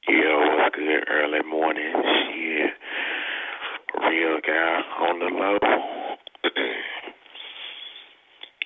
Yo, 0.08 0.38
what's 0.56 0.74
good? 0.74 1.04
Early 1.10 1.40
morning. 1.48 1.92
Shit. 1.92 2.70
Real 4.08 4.38
guy 4.46 4.80
on 5.00 5.18
the 5.18 5.26
low. 5.26 5.58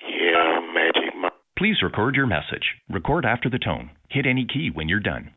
yeah, 0.09 0.59
magic. 0.73 1.15
Mo- 1.17 1.29
Please 1.57 1.77
record 1.83 2.15
your 2.15 2.27
message. 2.27 2.63
Record 2.89 3.25
after 3.25 3.49
the 3.49 3.59
tone. 3.59 3.89
Hit 4.09 4.25
any 4.25 4.45
key 4.45 4.69
when 4.73 4.87
you're 4.87 4.99
done. 4.99 5.31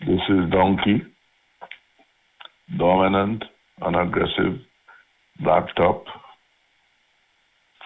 This 0.00 0.20
is 0.28 0.50
Donkey. 0.50 1.02
Dominant, 2.78 3.44
unaggressive, 3.80 4.58
laptop, 5.44 6.04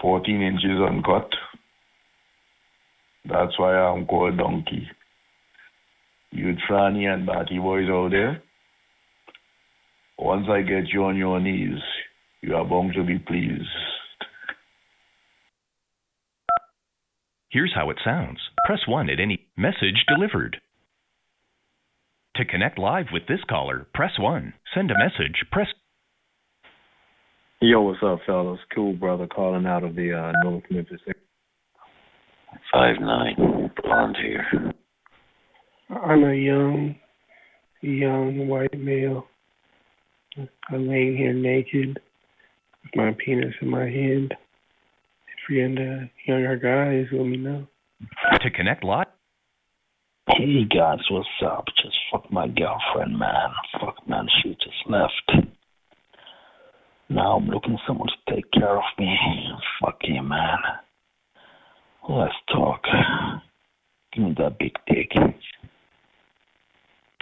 14 0.00 0.42
inches 0.42 0.80
uncut. 0.86 1.28
That's 3.28 3.58
why 3.58 3.74
I'm 3.76 4.06
called 4.06 4.38
Donkey. 4.38 4.88
You 6.32 6.54
Tranny 6.68 7.06
and 7.12 7.26
Batty 7.26 7.58
boys 7.58 7.88
out 7.90 8.10
there, 8.10 8.42
once 10.18 10.46
I 10.50 10.62
get 10.62 10.88
you 10.92 11.04
on 11.04 11.16
your 11.16 11.40
knees, 11.40 11.80
you 12.42 12.54
are 12.54 12.64
bound 12.64 12.92
to 12.94 13.04
be 13.04 13.18
pleased. 13.18 13.68
Here's 17.50 17.74
how 17.74 17.90
it 17.90 17.96
sounds. 18.04 18.38
Press 18.64 18.80
1 18.86 19.10
at 19.10 19.18
any 19.18 19.48
message 19.56 20.04
delivered. 20.06 20.58
To 22.36 22.44
connect 22.44 22.78
live 22.78 23.06
with 23.12 23.26
this 23.26 23.40
caller, 23.48 23.88
press 23.92 24.12
1. 24.18 24.54
Send 24.72 24.90
a 24.90 24.98
message, 24.98 25.44
press 25.50 25.66
Yo, 27.62 27.82
what's 27.82 27.98
up, 28.02 28.20
fellas? 28.24 28.58
Cool 28.74 28.94
brother 28.94 29.26
calling 29.26 29.66
out 29.66 29.84
of 29.84 29.94
the 29.94 30.14
uh, 30.14 30.32
North 30.44 30.64
Memphis. 30.70 31.00
Five 32.72 32.96
nine, 33.00 33.70
blonde 33.82 34.16
hair. 34.16 34.72
I'm 35.90 36.24
a 36.24 36.34
young, 36.34 36.96
young 37.82 38.48
white 38.48 38.78
male. 38.78 39.26
I'm 40.70 40.88
laying 40.88 41.18
here 41.18 41.34
naked 41.34 42.00
with 42.82 42.96
my 42.96 43.14
penis 43.22 43.52
in 43.60 43.68
my 43.68 43.84
hand. 43.84 44.32
If 44.32 45.50
you're 45.50 45.66
into 45.66 46.08
younger 46.26 46.56
guys, 46.56 47.12
let 47.12 47.26
me 47.26 47.36
know. 47.36 47.66
To 48.40 48.50
connect 48.50 48.84
live, 48.84 49.06
Hey 50.28 50.64
guys, 50.64 51.00
what's 51.10 51.28
up? 51.44 51.66
Just 51.82 51.98
fuck 52.10 52.32
my 52.32 52.46
girlfriend, 52.48 53.18
man. 53.18 53.50
Fuck 53.78 54.08
man, 54.08 54.26
she 54.42 54.50
just 54.50 54.88
left. 54.88 55.50
Now 57.10 57.36
I'm 57.36 57.48
looking 57.48 57.72
for 57.72 57.82
someone 57.88 58.08
to 58.08 58.34
take 58.34 58.50
care 58.52 58.76
of 58.76 58.84
me. 58.96 59.18
Fuck 59.82 59.98
you, 60.04 60.22
man. 60.22 60.58
Let's 62.08 62.34
talk. 62.52 62.82
Give 64.12 64.24
me 64.24 64.34
that 64.38 64.58
big 64.60 64.72
dick. 64.86 65.10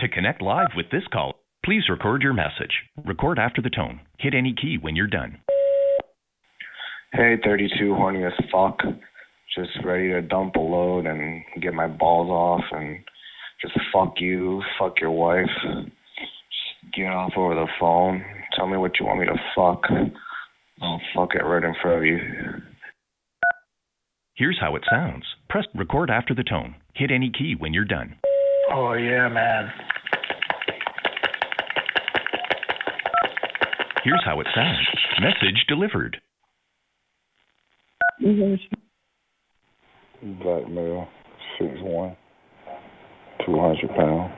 To 0.00 0.08
connect 0.08 0.42
live 0.42 0.68
with 0.76 0.90
this 0.92 1.04
call, 1.10 1.36
please 1.64 1.84
record 1.88 2.22
your 2.22 2.34
message. 2.34 2.84
Record 3.02 3.38
after 3.38 3.62
the 3.62 3.70
tone. 3.70 4.00
Hit 4.18 4.34
any 4.34 4.54
key 4.54 4.76
when 4.78 4.94
you're 4.94 5.06
done. 5.06 5.38
Hey, 7.14 7.36
32, 7.42 7.94
horny 7.94 8.24
as 8.24 8.32
fuck. 8.52 8.80
Just 9.56 9.70
ready 9.84 10.10
to 10.10 10.20
dump 10.20 10.56
a 10.56 10.60
load 10.60 11.06
and 11.06 11.42
get 11.62 11.72
my 11.72 11.86
balls 11.86 12.28
off 12.28 12.64
and 12.72 12.98
just 13.62 13.74
fuck 13.92 14.14
you, 14.18 14.62
fuck 14.78 15.00
your 15.00 15.12
wife. 15.12 15.48
Just 16.88 16.96
get 16.96 17.06
off 17.06 17.32
over 17.36 17.54
the 17.54 17.66
phone. 17.80 18.24
Tell 18.56 18.66
me 18.66 18.76
what 18.76 18.92
you 18.98 19.06
want 19.06 19.20
me 19.20 19.26
to 19.26 19.36
fuck. 19.54 19.84
I'll 20.80 21.00
fuck 21.14 21.34
it 21.34 21.44
right 21.44 21.64
in 21.64 21.74
front 21.82 21.98
of 21.98 22.04
you. 22.04 22.18
Here's 24.34 24.58
how 24.60 24.76
it 24.76 24.82
sounds. 24.90 25.24
Press 25.48 25.66
record 25.74 26.10
after 26.10 26.34
the 26.34 26.44
tone. 26.44 26.76
Hit 26.94 27.10
any 27.10 27.30
key 27.30 27.54
when 27.58 27.74
you're 27.74 27.84
done. 27.84 28.16
Oh 28.72 28.92
yeah, 28.92 29.28
man. 29.28 29.70
Here's 34.04 34.22
how 34.24 34.40
it 34.40 34.46
sounds. 34.54 34.86
Message 35.20 35.64
delivered. 35.66 36.18
Black 40.42 40.68
male, 40.68 41.08
six 41.58 41.72
one, 41.80 42.16
two 43.44 43.58
hundred 43.58 43.88
pounds, 43.96 44.32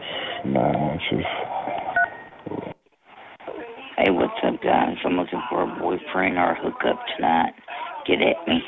nine 0.46 0.98
inches. 1.12 1.26
Hey, 4.03 4.11
what's 4.11 4.32
up, 4.42 4.62
guys? 4.62 4.96
I'm 5.05 5.18
looking 5.18 5.42
for 5.51 5.62
a 5.62 5.78
boyfriend 5.78 6.38
or 6.38 6.53
a 6.53 6.62
hookup 6.62 7.05
tonight. 7.16 7.53
Get 8.07 8.22
at 8.22 8.48
me. 8.48 8.61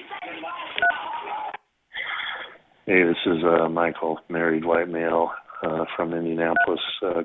Hey, 2.84 3.02
this 3.04 3.16
is 3.24 3.42
uh, 3.42 3.66
Michael, 3.70 4.18
married 4.28 4.62
white 4.62 4.90
male 4.90 5.30
uh, 5.62 5.86
from 5.96 6.12
Indianapolis. 6.12 6.80
Uh, 7.02 7.22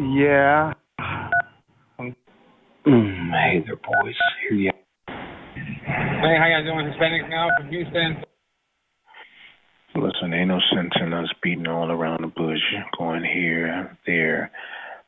Yeah. 0.00 0.72
mm, 2.86 3.30
hey 3.32 3.62
there, 3.66 3.76
boys. 3.76 4.14
Here 4.48 4.58
you 4.58 4.72
Hey, 5.06 6.36
how 6.38 6.46
y'all 6.48 6.64
doing? 6.64 6.86
Hispanics 6.94 7.28
now 7.28 7.48
from 7.58 7.68
Houston. 7.68 8.24
Listen, 9.94 10.32
ain't 10.32 10.48
no 10.48 10.60
sense 10.74 10.92
in 10.98 11.12
us 11.12 11.28
beating 11.42 11.66
all 11.66 11.90
around 11.90 12.22
the 12.22 12.28
bush, 12.28 12.62
going 12.96 13.22
here, 13.22 13.98
there. 14.06 14.50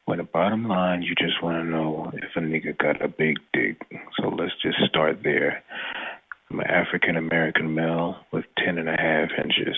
When 0.09 0.16
the 0.16 0.24
bottom 0.24 0.66
line, 0.66 1.02
you 1.02 1.14
just 1.14 1.42
want 1.42 1.62
to 1.62 1.70
know 1.70 2.11
if 2.14 2.34
a 2.34 2.40
nigga 2.40 2.78
got 2.78 3.04
a 3.04 3.09
big 3.09 3.36
dick. 3.52 3.76
So 4.18 4.30
let's 4.30 4.54
just 4.62 4.78
start 4.88 5.18
there. 5.22 5.62
I'm 6.50 6.61
an 6.61 6.66
African 6.66 7.18
American 7.18 7.74
male 7.74 8.16
with 8.32 8.46
ten 8.56 8.78
and 8.78 8.88
a 8.88 8.96
half 8.96 9.28
inches. 9.36 9.76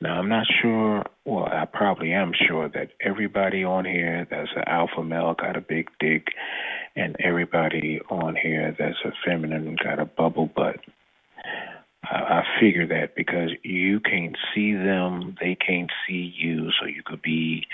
Now, 0.00 0.18
I'm 0.18 0.28
not 0.28 0.48
sure, 0.60 1.04
well, 1.24 1.44
I 1.44 1.66
probably 1.66 2.12
am 2.12 2.32
sure 2.48 2.68
that 2.70 2.88
everybody 3.00 3.62
on 3.62 3.84
here 3.84 4.26
that's 4.28 4.50
an 4.56 4.64
alpha 4.66 5.04
male 5.04 5.36
got 5.38 5.56
a 5.56 5.60
big 5.60 5.88
dick, 6.00 6.26
and 6.96 7.14
everybody 7.20 8.00
on 8.10 8.34
here 8.34 8.74
that's 8.76 8.98
a 9.04 9.12
feminine 9.24 9.76
got 9.80 10.00
a 10.00 10.04
bubble 10.04 10.50
butt. 10.52 10.80
I, 12.02 12.16
I 12.16 12.42
figure 12.60 12.88
that 12.88 13.14
because 13.14 13.50
you 13.62 14.00
can't 14.00 14.36
see 14.52 14.72
them, 14.72 15.36
they 15.40 15.54
can't 15.54 15.92
see 16.08 16.34
you, 16.36 16.70
so 16.80 16.86
you 16.86 17.04
could 17.04 17.22
be 17.22 17.68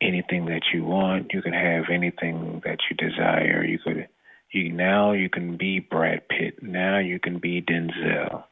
anything 0.00 0.46
that 0.46 0.62
you 0.72 0.84
want. 0.84 1.32
You 1.32 1.42
can 1.42 1.52
have 1.52 1.84
anything 1.92 2.62
that 2.64 2.78
you 2.88 2.96
desire. 2.96 3.64
You 3.64 3.78
could 3.78 4.08
you 4.50 4.72
now 4.72 5.12
you 5.12 5.28
can 5.28 5.56
be 5.56 5.80
Brad 5.80 6.28
Pitt. 6.28 6.62
Now 6.62 6.98
you 6.98 7.18
can 7.18 7.38
be 7.38 7.62
Denzel. 7.62 8.44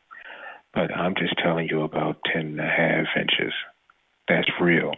But 0.74 0.94
I'm 0.94 1.14
just 1.14 1.38
telling 1.38 1.68
you 1.70 1.82
about 1.82 2.18
ten 2.32 2.46
and 2.46 2.60
a 2.60 2.64
half 2.64 3.06
inches. 3.16 3.54
That's 4.28 4.48
real. 4.60 4.92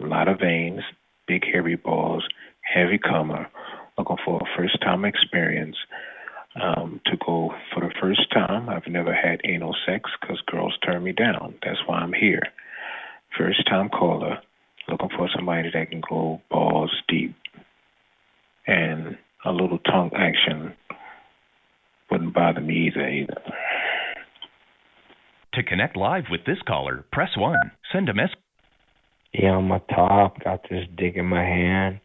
A 0.00 0.06
lot 0.06 0.28
of 0.28 0.40
veins, 0.40 0.80
big 1.28 1.44
hairy 1.44 1.76
balls, 1.76 2.26
heavy 2.62 2.98
comer, 2.98 3.46
looking 3.96 4.16
for 4.24 4.40
a 4.40 4.56
first 4.56 4.80
time 4.80 5.04
experience. 5.04 5.76
Um, 6.60 7.00
to 7.06 7.16
go 7.24 7.54
for 7.72 7.80
the 7.80 7.94
first 7.98 8.30
time, 8.30 8.68
I've 8.68 8.86
never 8.86 9.14
had 9.14 9.40
anal 9.44 9.74
sex 9.86 10.10
because 10.20 10.38
girls 10.46 10.76
turn 10.84 11.02
me 11.02 11.12
down. 11.12 11.54
That's 11.62 11.78
why 11.86 12.00
I'm 12.00 12.12
here. 12.12 12.42
First 13.38 13.66
time 13.66 13.88
caller, 13.88 14.38
looking 14.88 15.08
for 15.16 15.28
somebody 15.34 15.70
that 15.72 15.90
can 15.90 16.02
go 16.08 16.40
balls 16.50 16.92
deep. 17.08 17.34
And 18.66 19.16
a 19.44 19.50
little 19.50 19.78
tongue 19.78 20.10
action 20.14 20.74
wouldn't 22.10 22.34
bother 22.34 22.60
me 22.60 22.88
either. 22.88 23.08
either. 23.08 23.42
To 25.54 25.62
connect 25.62 25.96
live 25.96 26.24
with 26.30 26.44
this 26.46 26.58
caller, 26.66 27.04
press 27.12 27.30
1. 27.36 27.56
Send 27.92 28.08
a 28.08 28.14
message. 28.14 28.36
Yeah, 29.34 29.56
I'm 29.56 29.70
a 29.70 29.80
top. 29.80 30.42
Got 30.42 30.62
this 30.70 30.86
dick 30.96 31.14
in 31.16 31.26
my 31.26 31.42
hand. 31.42 32.00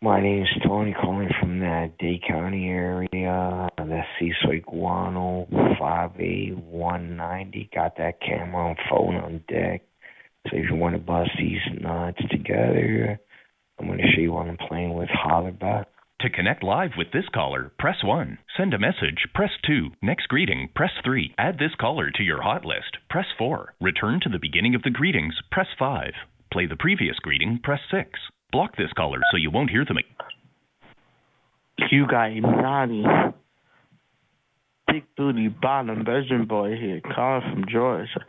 My 0.00 0.20
name's 0.20 0.48
Tony, 0.66 0.92
calling 0.92 1.30
from 1.40 1.60
the 1.60 1.90
Day 1.98 2.20
County 2.26 2.68
area. 2.68 3.68
That's 3.78 4.08
CISO 4.20 4.64
Guano 4.64 5.46
58190. 5.50 7.70
Got 7.74 7.96
that 7.96 8.20
camera 8.20 8.68
and 8.68 8.78
phone 8.90 9.16
on 9.16 9.44
deck. 9.48 9.82
So 10.50 10.56
if 10.56 10.70
you 10.70 10.76
want 10.76 10.94
to 10.94 11.00
bust 11.00 11.30
these 11.38 11.60
knots 11.80 12.20
together, 12.30 13.18
I'm 13.78 13.86
going 13.86 13.98
to 13.98 14.12
show 14.14 14.20
you 14.20 14.32
what 14.32 14.46
I'm 14.46 14.58
playing 14.68 14.94
with. 14.94 15.08
Holler 15.10 15.52
back. 15.52 15.88
To 16.20 16.30
connect 16.30 16.62
live 16.62 16.92
with 16.96 17.08
this 17.12 17.28
caller, 17.34 17.72
press 17.78 17.96
1. 18.02 18.38
Send 18.56 18.72
a 18.72 18.78
message, 18.78 19.26
press 19.34 19.50
2. 19.66 19.90
Next 20.00 20.28
greeting, 20.28 20.68
press 20.74 20.92
3. 21.04 21.34
Add 21.38 21.58
this 21.58 21.74
caller 21.78 22.10
to 22.10 22.22
your 22.22 22.40
hot 22.42 22.64
list, 22.64 22.96
press 23.10 23.26
4. 23.36 23.74
Return 23.80 24.20
to 24.22 24.28
the 24.28 24.38
beginning 24.38 24.74
of 24.74 24.82
the 24.82 24.90
greetings, 24.90 25.34
press 25.50 25.66
5. 25.78 26.12
Play 26.52 26.66
the 26.66 26.76
previous 26.76 27.16
greeting, 27.18 27.58
press 27.62 27.80
6. 27.90 28.08
Block 28.52 28.76
this 28.76 28.92
caller 28.96 29.20
so 29.30 29.36
you 29.36 29.50
won't 29.50 29.70
hear 29.70 29.84
them 29.84 29.96
again. 29.98 31.90
You 31.90 32.06
got 32.06 32.30
naughty. 32.32 33.04
Big 34.86 35.04
booty 35.16 35.48
bottom 35.48 36.04
virgin 36.04 36.46
boy 36.46 36.76
here, 36.76 37.00
calling 37.14 37.42
from 37.52 37.64
Georgia, 37.70 38.24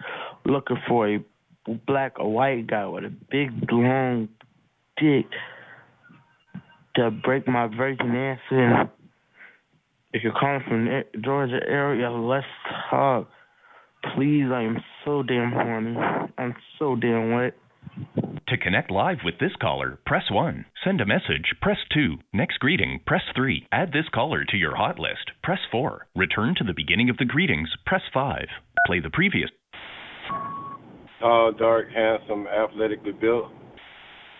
looking 0.46 0.78
for 0.88 1.08
a 1.08 1.24
black 1.88 2.20
or 2.20 2.32
white 2.32 2.68
guy 2.68 2.86
with 2.86 3.06
a 3.06 3.14
big 3.32 3.50
long 3.72 4.30
dick 4.98 5.26
to 6.96 7.12
break 7.12 7.48
my 7.48 7.68
virgin 7.68 8.16
ass 8.16 8.40
in. 8.52 8.90
If 10.14 10.24
you're 10.24 10.34
calling 10.34 10.62
from 10.68 10.86
the 10.86 11.04
Georgia 11.24 11.60
area, 11.68 12.10
let's 12.10 12.46
talk. 12.90 13.28
Please, 14.16 14.46
I 14.54 14.62
am 14.62 14.78
so 15.04 15.24
damn 15.24 15.52
horny. 15.52 15.98
I'm 16.38 16.56
so 16.80 16.96
damn 16.96 17.32
wet. 17.32 17.54
To 18.48 18.58
connect 18.58 18.92
live 18.92 19.18
with 19.24 19.40
this 19.40 19.56
caller, 19.60 19.98
press 20.06 20.30
1. 20.30 20.66
Send 20.84 21.02
a 21.02 21.06
message, 21.06 21.56
press 21.62 21.78
2. 21.94 22.18
Next 22.34 22.60
greeting, 22.60 23.00
press 23.06 23.24
3. 23.36 23.68
Add 23.72 23.92
this 23.92 24.08
caller 24.14 24.46
to 24.46 24.58
your 24.58 24.76
hot 24.76 25.00
list, 25.00 25.32
press 25.42 25.60
4. 25.72 26.08
Return 26.16 26.54
to 26.58 26.64
the 26.64 26.74
beginning 26.74 27.10
of 27.10 27.18
the 27.18 27.26
greetings, 27.26 27.70
press 27.86 28.04
5. 28.14 28.46
Play 28.86 29.00
the 29.00 29.10
previous. 29.10 29.50
Tall, 31.20 31.54
dark, 31.54 31.88
handsome, 31.94 32.46
athletically 32.48 33.14
built. 33.14 33.52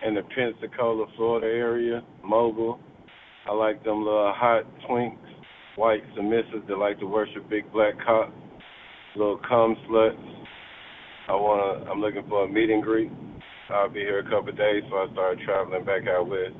in 0.04 0.14
the 0.14 0.22
Pensacola, 0.34 1.06
Florida 1.16 1.46
area, 1.46 2.02
mobile. 2.22 2.78
I 3.48 3.52
like 3.54 3.82
them 3.82 4.04
little 4.04 4.32
hot 4.36 4.64
twinks, 4.88 5.16
white 5.76 6.02
submissives 6.14 6.66
that 6.68 6.76
like 6.76 6.98
to 7.00 7.06
worship 7.06 7.48
big 7.48 7.70
black 7.72 7.94
cocks, 8.04 8.32
little 9.16 9.38
cum 9.48 9.76
sluts. 9.88 10.46
I 11.28 11.34
wanna 11.34 11.90
I'm 11.90 12.00
looking 12.00 12.24
for 12.28 12.44
a 12.44 12.48
meet 12.48 12.70
and 12.70 12.82
greet. 12.82 13.10
I'll 13.70 13.88
be 13.88 14.00
here 14.00 14.20
a 14.20 14.24
couple 14.24 14.50
of 14.50 14.56
days 14.56 14.82
so 14.90 14.96
I 14.96 15.12
start 15.12 15.38
traveling 15.44 15.84
back 15.84 16.06
out 16.06 16.28
west. 16.28 16.54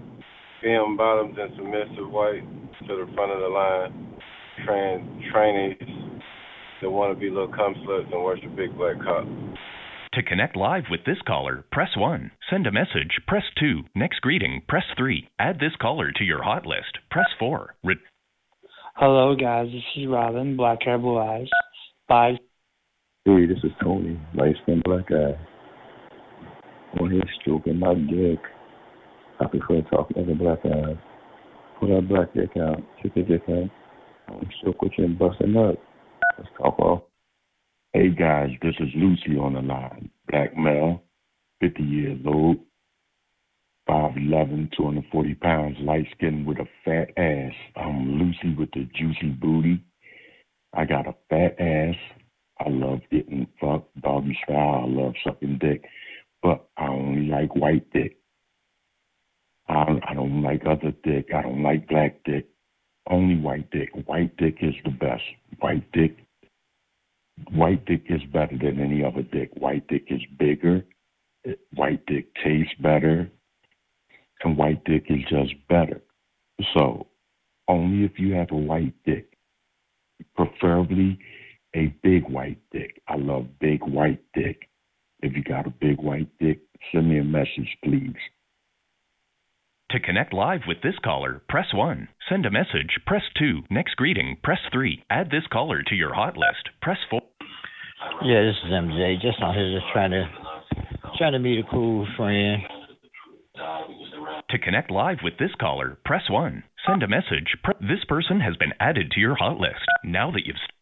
Film 0.62 0.96
bottoms 0.96 1.36
and 1.38 1.52
submissive 1.56 2.10
white 2.10 2.42
to 2.88 2.96
the 2.96 3.12
front 3.14 3.32
of 3.32 3.40
the 3.40 3.48
line. 3.48 4.16
Train 4.64 5.22
trainees 5.30 6.22
that 6.80 6.90
want 6.90 7.14
to 7.14 7.20
be 7.20 7.28
little 7.28 7.48
cum 7.48 7.74
sluts 7.86 8.12
and 8.12 8.24
worship 8.24 8.56
big 8.56 8.76
black 8.76 8.96
cocks. 9.04 9.28
To 10.16 10.22
connect 10.22 10.56
live 10.56 10.84
with 10.90 11.04
this 11.04 11.18
caller, 11.26 11.66
press 11.70 11.90
1. 11.94 12.30
Send 12.48 12.66
a 12.66 12.72
message, 12.72 13.20
press 13.28 13.42
2. 13.60 13.82
Next 13.94 14.22
greeting, 14.22 14.62
press 14.66 14.84
3. 14.96 15.28
Add 15.38 15.60
this 15.60 15.76
caller 15.78 16.10
to 16.10 16.24
your 16.24 16.42
hot 16.42 16.64
list, 16.64 17.00
press 17.10 17.26
4. 17.38 17.74
Re- 17.84 17.96
Hello, 18.94 19.36
guys. 19.36 19.66
This 19.66 19.82
is 19.94 20.08
Robin, 20.08 20.56
Black 20.56 20.78
Hair 20.82 21.00
Blue 21.00 21.18
Eyes. 21.18 21.48
Bye. 22.08 22.38
Hey, 23.26 23.44
this 23.44 23.58
is 23.62 23.72
Tony, 23.82 24.18
light 24.34 24.54
skin 24.62 24.80
black 24.86 25.04
eye. 25.10 25.38
On 26.98 27.10
here 27.10 27.20
stroking 27.42 27.78
my 27.78 27.92
dick. 27.92 28.38
I 29.38 29.44
prefer 29.48 29.82
talking 29.90 30.16
as 30.16 30.30
a 30.30 30.34
black 30.34 30.60
eye. 30.64 30.98
Pull 31.78 31.94
that 31.94 32.08
black 32.08 32.32
dick 32.32 32.56
out, 32.58 32.80
check 33.02 33.12
your 33.16 33.26
dick 33.26 33.42
out. 33.50 33.68
I'm 34.28 34.48
still 34.62 34.72
quick 34.72 34.92
and 34.96 35.18
busting 35.18 35.54
up. 35.58 35.74
Let's 36.38 36.50
talk 36.56 36.78
off. 36.78 37.02
Hey 37.96 38.10
guys, 38.10 38.50
this 38.60 38.74
is 38.78 38.90
Lucy 38.94 39.38
on 39.38 39.54
the 39.54 39.62
line. 39.62 40.10
Black 40.28 40.54
male, 40.54 41.02
50 41.62 41.82
years 41.82 42.20
old, 42.26 42.58
5'11, 43.88 44.70
240 44.76 45.34
pounds, 45.36 45.78
light 45.80 46.06
skinned 46.14 46.46
with 46.46 46.58
a 46.58 46.66
fat 46.84 47.08
ass. 47.16 47.54
I'm 47.74 48.18
Lucy 48.18 48.54
with 48.54 48.70
the 48.72 48.86
juicy 48.94 49.30
booty. 49.30 49.82
I 50.74 50.84
got 50.84 51.06
a 51.06 51.14
fat 51.30 51.58
ass. 51.58 51.94
I 52.60 52.68
love 52.68 53.00
getting 53.10 53.46
fucked, 53.58 53.98
doggy 54.02 54.38
style. 54.44 54.84
I 54.84 54.88
love 54.88 55.14
sucking 55.24 55.56
dick, 55.58 55.82
but 56.42 56.68
I 56.76 56.88
only 56.88 57.28
like 57.28 57.56
white 57.56 57.90
dick. 57.94 58.18
I, 59.70 59.98
I 60.06 60.12
don't 60.12 60.42
like 60.42 60.66
other 60.66 60.92
dick. 61.02 61.28
I 61.34 61.40
don't 61.40 61.62
like 61.62 61.88
black 61.88 62.22
dick. 62.26 62.46
Only 63.08 63.40
white 63.40 63.70
dick. 63.70 63.88
White 64.04 64.36
dick 64.36 64.56
is 64.60 64.74
the 64.84 64.90
best. 64.90 65.22
White 65.60 65.90
dick 65.92 66.25
white 67.52 67.84
dick 67.86 68.04
is 68.08 68.22
better 68.32 68.56
than 68.58 68.80
any 68.80 69.04
other 69.04 69.22
dick. 69.22 69.50
White 69.56 69.86
dick 69.88 70.06
is 70.08 70.20
bigger. 70.38 70.84
White 71.74 72.04
dick 72.06 72.28
tastes 72.42 72.74
better. 72.80 73.30
And 74.42 74.56
white 74.56 74.84
dick 74.84 75.04
is 75.08 75.20
just 75.28 75.54
better. 75.68 76.02
So, 76.74 77.06
only 77.68 78.04
if 78.04 78.18
you 78.18 78.34
have 78.34 78.50
a 78.50 78.56
white 78.56 78.94
dick, 79.04 79.36
preferably 80.34 81.18
a 81.74 81.94
big 82.02 82.28
white 82.28 82.58
dick. 82.72 83.00
I 83.08 83.16
love 83.16 83.46
big 83.60 83.82
white 83.82 84.22
dick. 84.34 84.68
If 85.20 85.34
you 85.36 85.42
got 85.42 85.66
a 85.66 85.70
big 85.70 85.98
white 85.98 86.28
dick, 86.38 86.60
send 86.92 87.08
me 87.08 87.18
a 87.18 87.24
message, 87.24 87.76
please. 87.84 88.14
To 89.90 90.00
connect 90.00 90.32
live 90.32 90.62
with 90.66 90.78
this 90.82 90.98
caller, 91.04 91.42
press 91.48 91.66
1. 91.72 92.08
Send 92.28 92.44
a 92.44 92.50
message, 92.50 92.98
press 93.06 93.22
2. 93.38 93.62
Next 93.70 93.94
greeting, 93.94 94.36
press 94.42 94.58
3. 94.72 95.04
Add 95.10 95.30
this 95.30 95.46
caller 95.52 95.80
to 95.82 95.94
your 95.94 96.12
hot 96.12 96.36
list, 96.36 96.70
press 96.82 96.98
4. 97.08 97.20
Yeah, 98.24 98.42
this 98.42 98.56
is 98.64 98.72
MJ. 98.72 99.20
Just 99.20 99.40
out 99.40 99.54
here 99.54 99.78
just 99.78 99.92
trying 99.92 100.10
to 100.10 100.24
trying 101.16 101.32
to 101.32 101.38
meet 101.38 101.60
a 101.60 101.70
cool 101.70 102.06
friend. 102.16 102.62
To 104.50 104.58
connect 104.58 104.90
live 104.90 105.18
with 105.22 105.34
this 105.38 105.54
caller, 105.60 105.98
press 106.04 106.28
1. 106.28 106.64
Send 106.84 107.02
a 107.04 107.08
message. 107.08 107.56
Pre- 107.62 107.74
this 107.80 108.04
person 108.08 108.40
has 108.40 108.56
been 108.56 108.74
added 108.80 109.12
to 109.12 109.20
your 109.20 109.36
hot 109.36 109.58
list. 109.58 109.86
Now 110.04 110.32
that 110.32 110.46
you've 110.46 110.56
st- 110.56 110.75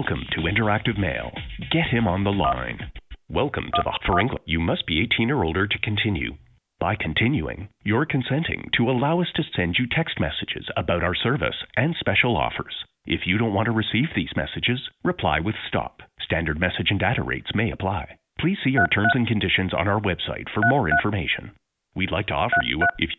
Welcome 0.00 0.24
to 0.32 0.48
Interactive 0.48 0.98
Male. 0.98 1.30
Get 1.70 1.92
him 1.92 2.08
on 2.08 2.24
the 2.24 2.30
line. 2.32 2.90
Welcome 3.28 3.64
to 3.74 3.82
the 3.84 3.98
for 4.06 4.18
English. 4.18 4.40
You 4.46 4.58
must 4.58 4.86
be 4.86 5.02
18 5.02 5.30
or 5.30 5.44
older 5.44 5.66
to 5.66 5.78
continue. 5.80 6.38
By 6.80 6.96
continuing, 6.96 7.68
you're 7.84 8.06
consenting 8.06 8.70
to 8.78 8.88
allow 8.88 9.20
us 9.20 9.26
to 9.34 9.42
send 9.54 9.76
you 9.78 9.84
text 9.86 10.18
messages 10.18 10.66
about 10.74 11.04
our 11.04 11.14
service 11.14 11.56
and 11.76 11.94
special 12.00 12.34
offers. 12.34 12.72
If 13.04 13.26
you 13.26 13.36
don't 13.36 13.52
want 13.52 13.66
to 13.66 13.72
receive 13.72 14.08
these 14.16 14.32
messages, 14.34 14.80
reply 15.04 15.38
with 15.38 15.54
stop. 15.68 16.00
Standard 16.24 16.58
message 16.58 16.88
and 16.88 16.98
data 16.98 17.22
rates 17.22 17.50
may 17.54 17.70
apply. 17.70 18.16
Please 18.38 18.56
see 18.64 18.78
our 18.78 18.88
terms 18.88 19.12
and 19.12 19.28
conditions 19.28 19.74
on 19.74 19.86
our 19.86 20.00
website 20.00 20.48
for 20.54 20.62
more 20.70 20.88
information. 20.88 21.50
We'd 21.94 22.10
like 22.10 22.28
to 22.28 22.34
offer 22.40 22.62
you 22.64 22.80
if 22.96 23.10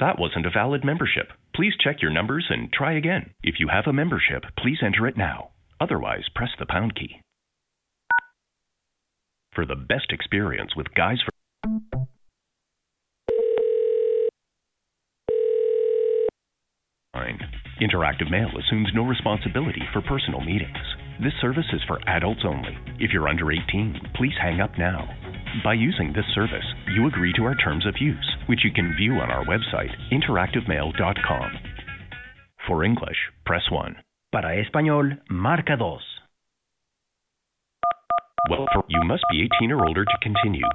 That 0.00 0.18
wasn't 0.18 0.46
a 0.46 0.50
valid 0.50 0.84
membership. 0.84 1.28
Please 1.54 1.74
check 1.78 2.02
your 2.02 2.10
numbers 2.10 2.46
and 2.50 2.72
try 2.72 2.94
again. 2.96 3.30
If 3.42 3.56
you 3.60 3.68
have 3.68 3.86
a 3.86 3.92
membership, 3.92 4.42
please 4.58 4.78
enter 4.82 5.06
it 5.06 5.16
now. 5.16 5.50
Otherwise, 5.80 6.24
press 6.34 6.50
the 6.58 6.66
pound 6.66 6.96
key. 6.96 7.20
For 9.54 9.64
the 9.64 9.76
best 9.76 10.10
experience 10.10 10.74
with 10.76 10.92
Guys 10.94 11.18
for. 11.24 11.30
Interactive 17.80 18.30
Male 18.30 18.50
assumes 18.58 18.88
no 18.94 19.04
responsibility 19.04 19.82
for 19.92 20.00
personal 20.02 20.40
meetings. 20.40 20.78
This 21.22 21.32
service 21.40 21.66
is 21.72 21.82
for 21.86 22.00
adults 22.08 22.42
only. 22.44 22.76
If 22.98 23.12
you're 23.12 23.28
under 23.28 23.50
18, 23.50 24.00
please 24.14 24.34
hang 24.40 24.60
up 24.60 24.78
now. 24.78 25.08
By 25.62 25.74
using 25.74 26.12
this 26.12 26.26
service, 26.34 26.64
you 26.96 27.06
agree 27.06 27.32
to 27.34 27.44
our 27.44 27.54
terms 27.54 27.86
of 27.86 27.94
use, 28.00 28.36
which 28.48 28.64
you 28.64 28.72
can 28.72 28.96
view 28.96 29.14
on 29.20 29.30
our 29.30 29.44
website, 29.44 29.94
interactivemale.com. 30.10 31.50
For 32.66 32.82
English, 32.82 33.16
press 33.46 33.62
1. 33.70 33.96
Para 34.32 34.64
español, 34.64 35.18
marca 35.30 35.76
dos. 35.76 36.02
Well, 38.50 38.66
for, 38.72 38.84
you 38.88 39.00
must 39.04 39.22
be 39.30 39.48
18 39.60 39.70
or 39.70 39.86
older 39.86 40.04
to 40.04 40.18
continue. 40.20 40.66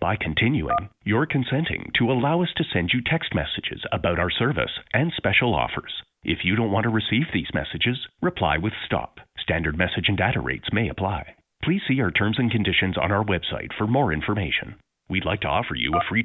By 0.00 0.16
continuing, 0.16 0.90
you're 1.04 1.26
consenting 1.26 1.90
to 1.98 2.12
allow 2.12 2.42
us 2.42 2.50
to 2.56 2.64
send 2.72 2.90
you 2.92 3.00
text 3.00 3.34
messages 3.34 3.82
about 3.90 4.18
our 4.18 4.30
service 4.30 4.72
and 4.92 5.12
special 5.16 5.54
offers. 5.54 6.02
If 6.22 6.44
you 6.44 6.56
don't 6.56 6.70
want 6.72 6.84
to 6.84 6.90
receive 6.90 7.32
these 7.32 7.54
messages, 7.54 7.98
reply 8.20 8.58
with 8.58 8.74
stop. 8.84 9.18
Standard 9.38 9.78
message 9.78 10.08
and 10.08 10.18
data 10.18 10.40
rates 10.40 10.68
may 10.72 10.88
apply. 10.88 11.35
Please 11.66 11.82
see 11.88 12.00
our 12.00 12.12
terms 12.12 12.36
and 12.38 12.48
conditions 12.48 12.96
on 12.96 13.10
our 13.10 13.24
website 13.24 13.76
for 13.76 13.88
more 13.88 14.12
information. 14.12 14.76
We'd 15.08 15.24
like 15.24 15.40
to 15.40 15.48
offer 15.48 15.74
you 15.74 15.90
a 15.94 16.08
free 16.08 16.22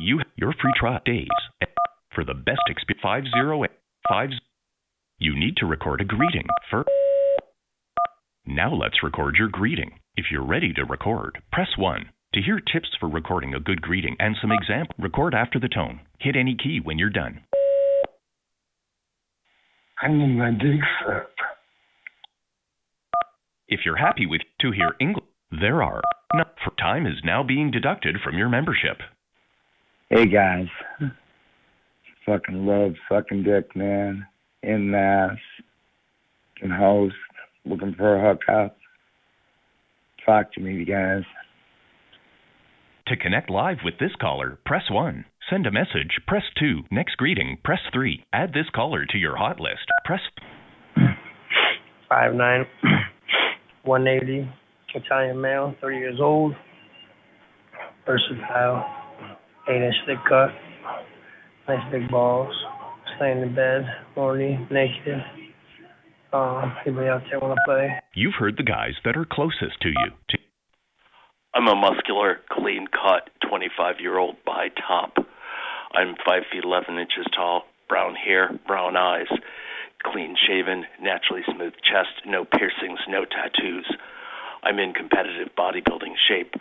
you 0.00 0.20
your 0.34 0.52
free 0.60 0.72
trial 0.74 0.98
days 1.04 1.28
for 2.12 2.24
the 2.24 2.34
best 2.34 2.62
experience 2.68 3.00
508 3.00 3.70
5 4.08 4.30
You 5.20 5.38
need 5.38 5.56
to 5.58 5.66
record 5.66 6.00
a 6.00 6.04
greeting 6.04 6.48
for 6.68 6.84
Now 8.44 8.74
let's 8.74 9.04
record 9.04 9.36
your 9.38 9.46
greeting. 9.46 10.00
If 10.16 10.26
you're 10.32 10.44
ready 10.44 10.72
to 10.72 10.84
record, 10.84 11.40
press 11.52 11.68
1. 11.78 12.06
To 12.34 12.42
hear 12.42 12.58
tips 12.58 12.88
for 12.98 13.08
recording 13.08 13.54
a 13.54 13.60
good 13.60 13.82
greeting 13.82 14.16
and 14.18 14.34
some 14.40 14.50
example, 14.50 14.96
record 14.98 15.32
after 15.32 15.60
the 15.60 15.68
tone. 15.68 16.00
Hit 16.18 16.34
any 16.34 16.56
key 16.56 16.80
when 16.82 16.98
you're 16.98 17.08
done. 17.08 17.42
I 20.02 20.08
need 20.08 20.36
my 20.36 20.50
dick 20.50 20.80
sucked. 21.06 21.40
If 23.72 23.86
you're 23.86 23.96
happy 23.96 24.26
with 24.26 24.42
to 24.60 24.70
hear 24.70 24.94
English, 25.00 25.24
there 25.50 25.82
are 25.82 26.02
no 26.34 26.44
for 26.62 26.74
time 26.78 27.06
is 27.06 27.24
now 27.24 27.42
being 27.42 27.70
deducted 27.70 28.16
from 28.22 28.36
your 28.36 28.50
membership. 28.50 28.98
Hey 30.10 30.26
guys, 30.26 30.66
fucking 32.26 32.66
love 32.66 32.92
sucking 33.08 33.44
dick, 33.44 33.74
man. 33.74 34.26
In 34.62 34.90
mass, 34.90 35.38
can 36.58 36.70
host, 36.70 37.14
looking 37.64 37.94
for 37.94 38.14
a 38.14 38.20
hookup. 38.20 38.76
Talk 40.26 40.52
to 40.52 40.60
me, 40.60 40.74
you 40.74 40.84
guys. 40.84 41.22
To 43.06 43.16
connect 43.16 43.48
live 43.48 43.78
with 43.82 43.94
this 43.98 44.12
caller, 44.20 44.58
press 44.66 44.90
1. 44.90 45.24
Send 45.48 45.66
a 45.66 45.72
message, 45.72 46.20
press 46.28 46.44
2. 46.60 46.82
Next 46.90 47.16
greeting, 47.16 47.56
press 47.64 47.80
3. 47.90 48.22
Add 48.34 48.52
this 48.52 48.68
caller 48.74 49.06
to 49.06 49.16
your 49.16 49.38
hot 49.38 49.58
list. 49.60 49.86
Press 50.04 50.20
Five 52.10 52.34
nine, 52.34 52.66
one 53.84 54.06
eighty, 54.06 54.48
Italian 54.94 55.40
male, 55.40 55.74
30 55.80 55.96
years 55.96 56.18
old, 56.20 56.54
versatile, 58.06 58.84
8 59.68 59.76
inch 59.76 59.94
thick 60.06 60.18
cut, 60.28 60.50
nice 61.68 61.92
big 61.92 62.10
balls, 62.10 62.54
stay 63.16 63.32
in 63.32 63.40
the 63.40 63.46
bed, 63.46 63.82
horny, 64.14 64.58
naked. 64.70 65.22
Um, 66.32 66.74
anybody 66.86 67.08
out 67.08 67.22
there 67.30 67.40
want 67.40 67.54
to 67.54 67.62
play? 67.66 67.90
You've 68.14 68.34
heard 68.38 68.56
the 68.56 68.62
guys 68.62 68.94
that 69.04 69.16
are 69.16 69.26
closest 69.30 69.80
to 69.82 69.88
you. 69.88 70.38
I'm 71.54 71.68
a 71.68 71.74
muscular, 71.74 72.38
clean 72.50 72.86
cut, 72.86 73.28
25 73.48 73.96
year 74.00 74.18
old 74.18 74.36
bi 74.46 74.68
top. 74.88 75.12
I'm 75.94 76.14
5 76.24 76.42
feet 76.50 76.64
11 76.64 76.96
inches 76.96 77.26
tall, 77.36 77.64
brown 77.88 78.14
hair, 78.14 78.58
brown 78.66 78.96
eyes, 78.96 79.26
clean 80.02 80.36
shaven, 80.46 80.84
naturally 81.00 81.42
smooth 81.46 81.74
chest, 81.82 82.26
no 82.26 82.44
piercings, 82.44 83.00
no 83.08 83.24
tattoos. 83.24 83.86
I'm 84.62 84.78
in 84.78 84.92
competitive 84.92 85.48
bodybuilding 85.56 86.14
shape 86.28 86.54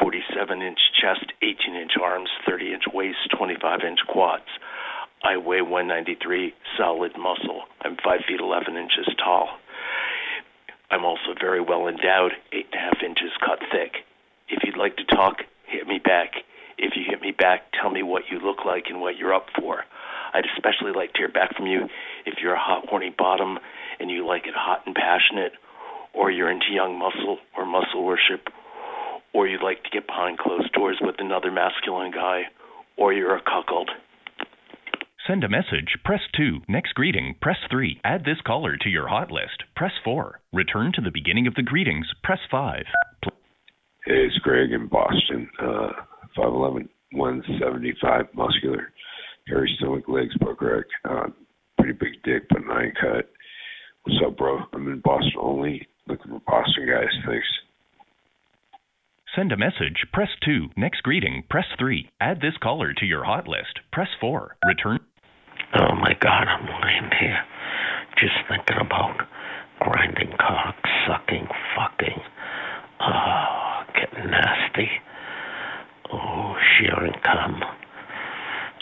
47 0.00 0.62
inch 0.62 0.78
chest, 1.00 1.32
18 1.42 1.74
inch 1.74 1.92
arms, 2.00 2.30
30 2.46 2.72
inch 2.72 2.84
waist, 2.92 3.18
25 3.36 3.80
inch 3.86 4.00
quads. 4.08 4.48
I 5.22 5.36
weigh 5.36 5.62
193, 5.62 6.54
solid 6.76 7.12
muscle. 7.18 7.62
I'm 7.82 7.96
5 8.02 8.20
feet 8.26 8.40
11 8.40 8.76
inches 8.76 9.06
tall. 9.22 9.48
I'm 10.90 11.04
also 11.04 11.34
very 11.38 11.60
well 11.60 11.88
endowed, 11.88 12.32
8.5 12.52 13.02
inches 13.04 13.32
cut 13.40 13.60
thick. 13.70 14.04
If 14.48 14.62
you'd 14.64 14.76
like 14.76 14.96
to 14.96 15.04
talk, 15.04 15.42
hit 15.66 15.86
me 15.86 15.98
back. 15.98 16.42
If 16.76 16.96
you 16.96 17.04
hit 17.08 17.20
me 17.20 17.30
back, 17.30 17.72
tell 17.80 17.90
me 17.90 18.02
what 18.02 18.24
you 18.30 18.40
look 18.40 18.64
like 18.66 18.84
and 18.88 19.00
what 19.00 19.16
you're 19.16 19.32
up 19.32 19.46
for. 19.58 19.84
I'd 20.34 20.44
especially 20.56 20.92
like 20.92 21.12
to 21.12 21.18
hear 21.18 21.28
back 21.28 21.56
from 21.56 21.66
you 21.66 21.88
if 22.26 22.34
you're 22.42 22.54
a 22.54 22.60
hot, 22.60 22.84
horny 22.88 23.14
bottom 23.16 23.58
and 24.00 24.10
you 24.10 24.26
like 24.26 24.46
it 24.46 24.54
hot 24.56 24.82
and 24.86 24.94
passionate, 24.94 25.52
or 26.14 26.30
you're 26.30 26.50
into 26.50 26.72
young 26.72 26.98
muscle 26.98 27.38
or 27.56 27.64
muscle 27.64 28.04
worship, 28.04 28.48
or 29.34 29.46
you'd 29.46 29.62
like 29.62 29.82
to 29.84 29.90
get 29.90 30.06
behind 30.06 30.38
closed 30.38 30.72
doors 30.72 30.98
with 31.00 31.16
another 31.18 31.50
masculine 31.50 32.10
guy, 32.10 32.42
or 32.96 33.12
you're 33.12 33.36
a 33.36 33.42
cuckold. 33.42 33.90
Send 35.26 35.44
a 35.44 35.48
message, 35.48 35.96
press 36.04 36.20
2. 36.36 36.62
Next 36.68 36.94
greeting, 36.94 37.36
press 37.40 37.58
3. 37.70 38.00
Add 38.04 38.24
this 38.24 38.40
caller 38.44 38.76
to 38.76 38.88
your 38.88 39.06
hot 39.06 39.30
list, 39.30 39.62
press 39.76 39.92
4. 40.04 40.40
Return 40.52 40.92
to 40.94 41.00
the 41.00 41.12
beginning 41.12 41.46
of 41.46 41.54
the 41.54 41.62
greetings, 41.62 42.08
press 42.24 42.40
5. 42.50 42.84
Hey, 44.04 44.26
it's 44.26 44.36
Greg 44.38 44.72
in 44.72 44.88
Boston. 44.88 45.48
Uh, 45.60 45.92
5'11", 46.36 46.88
175, 47.12 48.26
muscular, 48.34 48.92
hairy 49.46 49.72
stomach, 49.78 50.04
legs, 50.08 50.34
butt 50.40 50.56
crack. 50.56 50.86
Uh, 51.08 51.26
pretty 51.82 51.98
big 51.98 52.22
dick, 52.22 52.48
but 52.48 52.64
nine 52.64 52.92
cut. 53.00 53.28
What's 54.04 54.20
up, 54.24 54.36
bro? 54.36 54.60
I'm 54.72 54.86
in 54.86 55.00
Boston 55.00 55.32
only. 55.40 55.88
Looking 56.06 56.30
for 56.30 56.40
Boston 56.46 56.86
guys. 56.86 57.10
Thanks. 57.26 57.46
Send 59.34 59.50
a 59.50 59.56
message, 59.56 60.06
press 60.12 60.28
2. 60.44 60.68
Next 60.76 61.02
greeting, 61.02 61.42
press 61.50 61.64
3. 61.78 62.08
Add 62.20 62.40
this 62.40 62.54
caller 62.62 62.92
to 62.92 63.06
your 63.06 63.24
hot 63.24 63.48
list, 63.48 63.80
press 63.90 64.08
4. 64.20 64.56
Return. 64.66 65.00
Oh 65.74 65.94
my 65.94 66.14
God, 66.20 66.46
I'm 66.46 66.66
lying 66.66 67.10
here, 67.18 67.38
just 68.18 68.34
thinking 68.48 68.76
about 68.78 69.16
grinding 69.80 70.36
cock, 70.38 70.76
sucking, 71.08 71.48
fucking, 71.74 72.20
oh, 73.00 73.82
getting 73.94 74.30
nasty, 74.30 74.88
oh, 76.12 76.54
sharing 76.78 77.14
cum. 77.24 77.62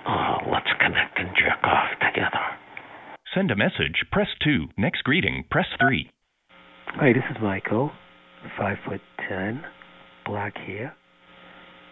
Oh, 0.07 0.37
let's 0.51 0.71
connect 0.81 1.19
and 1.19 1.31
jerk 1.37 1.63
off 1.63 1.91
together. 2.01 2.60
Send 3.35 3.53
a 3.53 3.57
message, 3.57 4.05
press 4.11 4.27
2. 4.43 4.71
Next 4.77 5.05
greeting, 5.05 5.45
press 5.51 5.67
3. 5.79 6.11
Hi, 6.89 7.13
this 7.13 7.23
is 7.31 7.37
Michael, 7.41 7.93
five 8.59 8.77
foot 8.85 9.01
ten, 9.29 9.63
black 10.27 10.57
hair, 10.57 10.97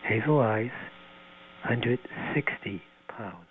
hazel 0.09 0.41
eyes, 0.41 0.73
160 1.63 2.83
pounds. 3.17 3.47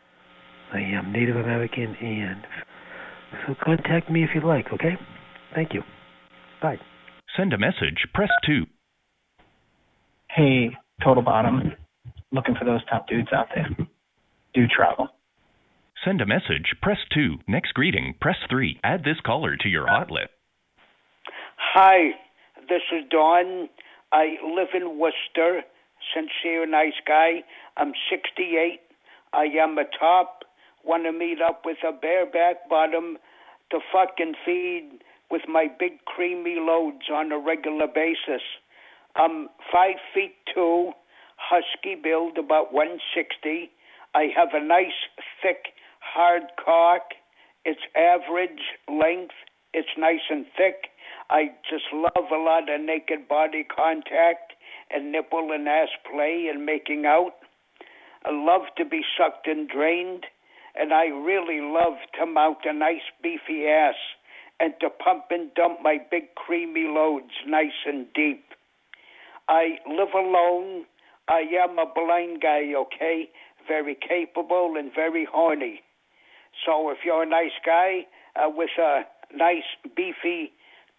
I 0.74 0.80
am 0.80 1.14
Native 1.14 1.38
American 1.38 1.96
and 2.02 2.46
so 3.46 3.56
contact 3.64 4.12
me 4.12 4.24
if 4.26 4.32
you 4.36 4.46
like, 4.46 4.66
okay? 4.74 4.98
Thank 5.56 5.74
you. 5.74 5.82
Bye. 6.62 6.80
Send 7.38 7.54
a 7.54 7.58
message, 7.58 8.06
press 8.14 8.30
2. 8.46 8.66
Hey, 10.30 10.72
Total 11.02 11.24
Bottom. 11.24 11.72
Looking 12.34 12.56
for 12.60 12.66
those 12.66 12.84
top 12.90 13.08
dudes 13.08 13.30
out 13.34 13.48
there. 13.56 13.70
Do 14.54 14.66
travel. 14.68 15.08
Send 16.08 16.22
a 16.22 16.26
message, 16.26 16.74
press 16.82 17.00
2. 17.14 17.40
Next 17.50 17.74
greeting, 17.74 18.16
press 18.22 18.38
3. 18.50 18.80
Add 18.82 19.04
this 19.04 19.18
caller 19.26 19.58
to 19.58 19.68
your 19.68 19.90
list. 20.10 20.30
Hi, 21.58 22.12
this 22.70 22.82
is 22.96 23.04
Don. 23.12 23.68
I 24.14 24.38
live 24.42 24.70
in 24.74 25.00
Worcester. 25.00 25.64
Sincere, 26.14 26.66
nice 26.66 26.96
guy. 27.06 27.44
I'm 27.76 27.92
68. 28.10 28.80
I 29.34 29.48
am 29.62 29.78
a 29.78 29.84
top. 30.00 30.44
Want 30.86 31.04
to 31.04 31.12
meet 31.12 31.40
up 31.46 31.64
with 31.66 31.80
a 31.86 31.92
bareback 31.92 32.70
bottom 32.70 33.18
to 33.72 33.80
fucking 33.92 34.36
feed 34.46 35.00
with 35.30 35.42
my 35.50 35.68
big 35.78 36.06
creamy 36.06 36.56
loads 36.58 37.10
on 37.12 37.34
a 37.34 37.38
regular 37.38 37.88
basis. 37.88 38.44
I'm 39.18 39.50
five 39.74 40.00
feet 40.14 40.36
two, 40.56 40.92
husky 41.36 42.00
build, 42.02 42.38
about 42.38 42.72
160. 42.72 43.72
I 44.16 44.28
have 44.38 44.50
a 44.54 44.66
nice, 44.66 44.96
thick, 45.44 45.74
hard 46.14 46.44
cock. 46.64 47.14
It's 47.66 47.82
average 47.96 48.64
length. 48.88 49.36
It's 49.74 49.90
nice 49.98 50.26
and 50.30 50.46
thick. 50.56 50.90
I 51.30 51.52
just 51.70 51.86
love 51.94 52.32
a 52.32 52.38
lot 52.38 52.70
of 52.70 52.82
naked 52.82 53.28
body 53.28 53.64
contact 53.64 54.54
and 54.90 55.12
nipple 55.12 55.52
and 55.52 55.68
ass 55.68 55.90
play 56.10 56.48
and 56.52 56.66
making 56.66 57.06
out. 57.06 57.34
I 58.26 58.32
love 58.32 58.64
to 58.78 58.86
be 58.86 59.02
sucked 59.18 59.48
and 59.48 59.68
drained, 59.68 60.26
and 60.76 60.94
I 60.94 61.06
really 61.08 61.60
love 61.62 61.98
to 62.20 62.26
mount 62.26 62.60
a 62.66 62.74
nice 62.74 63.08
beefy 63.22 63.68
ass 63.68 63.96
and 64.60 64.74
to 64.82 64.90
pump 64.90 65.26
and 65.30 65.54
dump 65.54 65.80
my 65.84 65.98
big 66.10 66.34
creamy 66.36 66.88
loads 66.88 67.34
nice 67.46 67.86
and 67.86 68.08
deep. 68.14 68.44
I 69.48 69.78
live 69.88 70.14
alone. 70.16 70.86
I 71.28 71.44
am 71.64 71.78
a 71.78 71.86
blind 71.94 72.42
guy, 72.42 72.74
okay? 72.76 73.30
Very 73.68 73.96
capable 73.96 74.76
and 74.78 74.92
very 74.94 75.28
horny. 75.30 75.82
So 76.66 76.90
if 76.92 77.00
you're 77.06 77.24
a 77.24 77.30
nice 77.30 77.58
guy 77.66 78.06
uh, 78.36 78.50
with 78.50 78.70
a 78.80 79.02
nice 79.36 79.68
beefy 79.96 80.52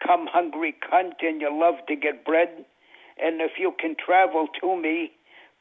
come 0.05 0.27
hungry 0.31 0.73
cunt 0.91 1.21
and 1.21 1.41
you 1.41 1.51
love 1.51 1.75
to 1.87 1.95
get 1.95 2.23
bread, 2.25 2.49
and 3.21 3.41
if 3.41 3.51
you 3.59 3.73
can 3.79 3.95
travel 4.03 4.47
to 4.61 4.81
me, 4.81 5.11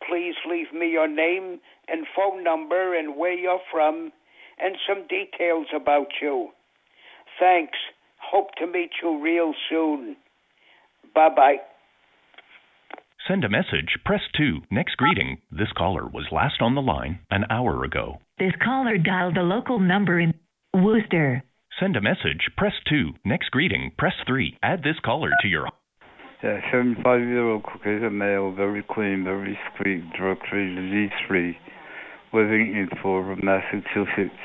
please 0.08 0.34
leave 0.48 0.72
me 0.72 0.90
your 0.90 1.08
name 1.08 1.60
and 1.88 2.06
phone 2.14 2.44
number 2.44 2.96
and 2.96 3.16
where 3.16 3.32
you're 3.32 3.60
from 3.70 4.12
and 4.60 4.76
some 4.88 5.06
details 5.08 5.66
about 5.74 6.08
you. 6.22 6.50
Thanks. 7.38 7.78
Hope 8.18 8.54
to 8.58 8.66
meet 8.66 8.90
you 9.02 9.22
real 9.22 9.54
soon. 9.68 10.16
Bye 11.14 11.30
bye. 11.34 11.56
Send 13.28 13.44
a 13.44 13.48
message, 13.50 13.98
press 14.06 14.22
2. 14.38 14.62
Next 14.70 14.96
greeting. 14.96 15.36
This 15.50 15.68
caller 15.76 16.06
was 16.09 16.32
last 16.32 16.62
on 16.62 16.74
the 16.74 16.80
line 16.80 17.18
an 17.30 17.44
hour 17.50 17.84
ago. 17.84 18.20
This 18.38 18.55
caller 18.64 18.96
dialed 18.96 19.36
the 19.36 19.42
local 19.42 19.78
number 19.78 20.18
in 20.18 20.32
Worcester. 20.72 21.44
Send 21.78 21.94
a 21.96 22.00
message, 22.00 22.48
press 22.56 22.72
2. 22.88 23.10
Next 23.26 23.50
greeting, 23.50 23.92
press 23.98 24.14
3. 24.26 24.56
Add 24.62 24.82
this 24.82 24.98
caller 25.05 25.28
to 25.42 25.48
your. 25.48 25.68
Yeah, 26.42 26.59
75 26.72 27.20
year 27.20 27.46
old 27.46 27.64
Caucasian 27.64 28.16
male, 28.16 28.50
very 28.50 28.82
clean, 28.90 29.24
very 29.24 29.59
sweet, 29.76 30.05
drug 30.18 30.38
free, 30.50 30.74
disease 30.74 31.12
free, 31.28 31.59
living 32.32 32.74
in 32.76 32.88
Fall 33.02 33.20
River, 33.20 33.42
Massachusetts, 33.42 34.40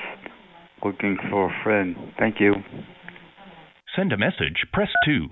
looking 0.83 1.17
for 1.29 1.49
a 1.49 1.63
friend. 1.63 1.95
Thank 2.19 2.41
you. 2.41 2.55
Send 3.95 4.11
a 4.11 4.17
message, 4.17 4.65
press 4.73 4.89
2. 5.05 5.29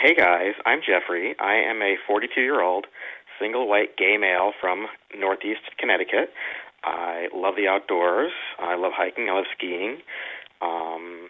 Hey 0.00 0.14
guys, 0.14 0.54
I'm 0.64 0.78
Jeffrey. 0.78 1.34
I 1.40 1.54
am 1.54 1.82
a 1.82 1.96
42 2.06 2.40
year 2.40 2.62
old 2.62 2.86
single 3.40 3.66
white 3.66 3.96
gay 3.96 4.16
male 4.16 4.52
from 4.60 4.86
Northeast 5.18 5.74
Connecticut. 5.76 6.30
I 6.84 7.26
love 7.34 7.54
the 7.56 7.66
outdoors. 7.66 8.30
I 8.60 8.76
love 8.76 8.92
hiking. 8.94 9.28
I 9.28 9.34
love 9.34 9.46
skiing. 9.56 9.98
Um, 10.62 11.28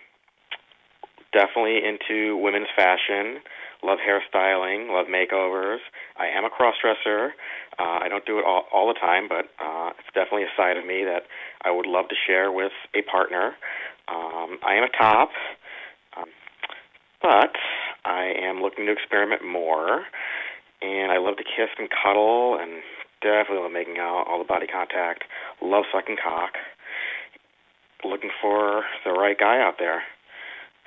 definitely 1.32 1.80
into 1.80 2.36
women's 2.36 2.68
fashion. 2.76 3.40
Love 3.82 4.00
hairstyling. 4.04 4.92
Love 4.92 5.06
makeovers. 5.06 5.78
I 6.18 6.26
am 6.26 6.44
a 6.44 6.50
crossdresser. 6.50 7.30
Uh, 7.78 8.04
I 8.04 8.08
don't 8.10 8.26
do 8.26 8.38
it 8.38 8.44
all, 8.44 8.64
all 8.70 8.86
the 8.86 9.00
time, 9.00 9.28
but 9.30 9.46
uh, 9.64 9.92
it's 9.98 10.12
definitely 10.12 10.42
a 10.42 10.52
side 10.58 10.76
of 10.76 10.84
me 10.84 11.04
that 11.04 11.22
I 11.62 11.70
would 11.70 11.86
love 11.86 12.10
to 12.10 12.16
share 12.26 12.52
with 12.52 12.72
a 12.94 13.00
partner. 13.00 13.54
Um, 14.08 14.58
I 14.60 14.74
am 14.74 14.84
a 14.84 14.92
top, 14.94 15.30
um, 16.18 16.28
but 17.22 17.56
I 18.08 18.32
am 18.40 18.62
looking 18.62 18.86
to 18.86 18.92
experiment 18.92 19.44
more. 19.44 20.08
And 20.80 21.12
I 21.12 21.18
love 21.18 21.36
to 21.36 21.44
kiss 21.44 21.68
and 21.76 21.88
cuddle, 21.90 22.56
and 22.58 22.80
definitely 23.20 23.62
love 23.62 23.72
making 23.72 23.98
out, 23.98 24.24
all 24.30 24.38
the 24.38 24.46
body 24.46 24.66
contact. 24.66 25.24
Love 25.60 25.84
sucking 25.92 26.16
cock 26.22 26.54
looking 28.04 28.30
for 28.40 28.84
the 29.04 29.10
right 29.10 29.38
guy 29.38 29.58
out 29.60 29.74
there 29.78 30.02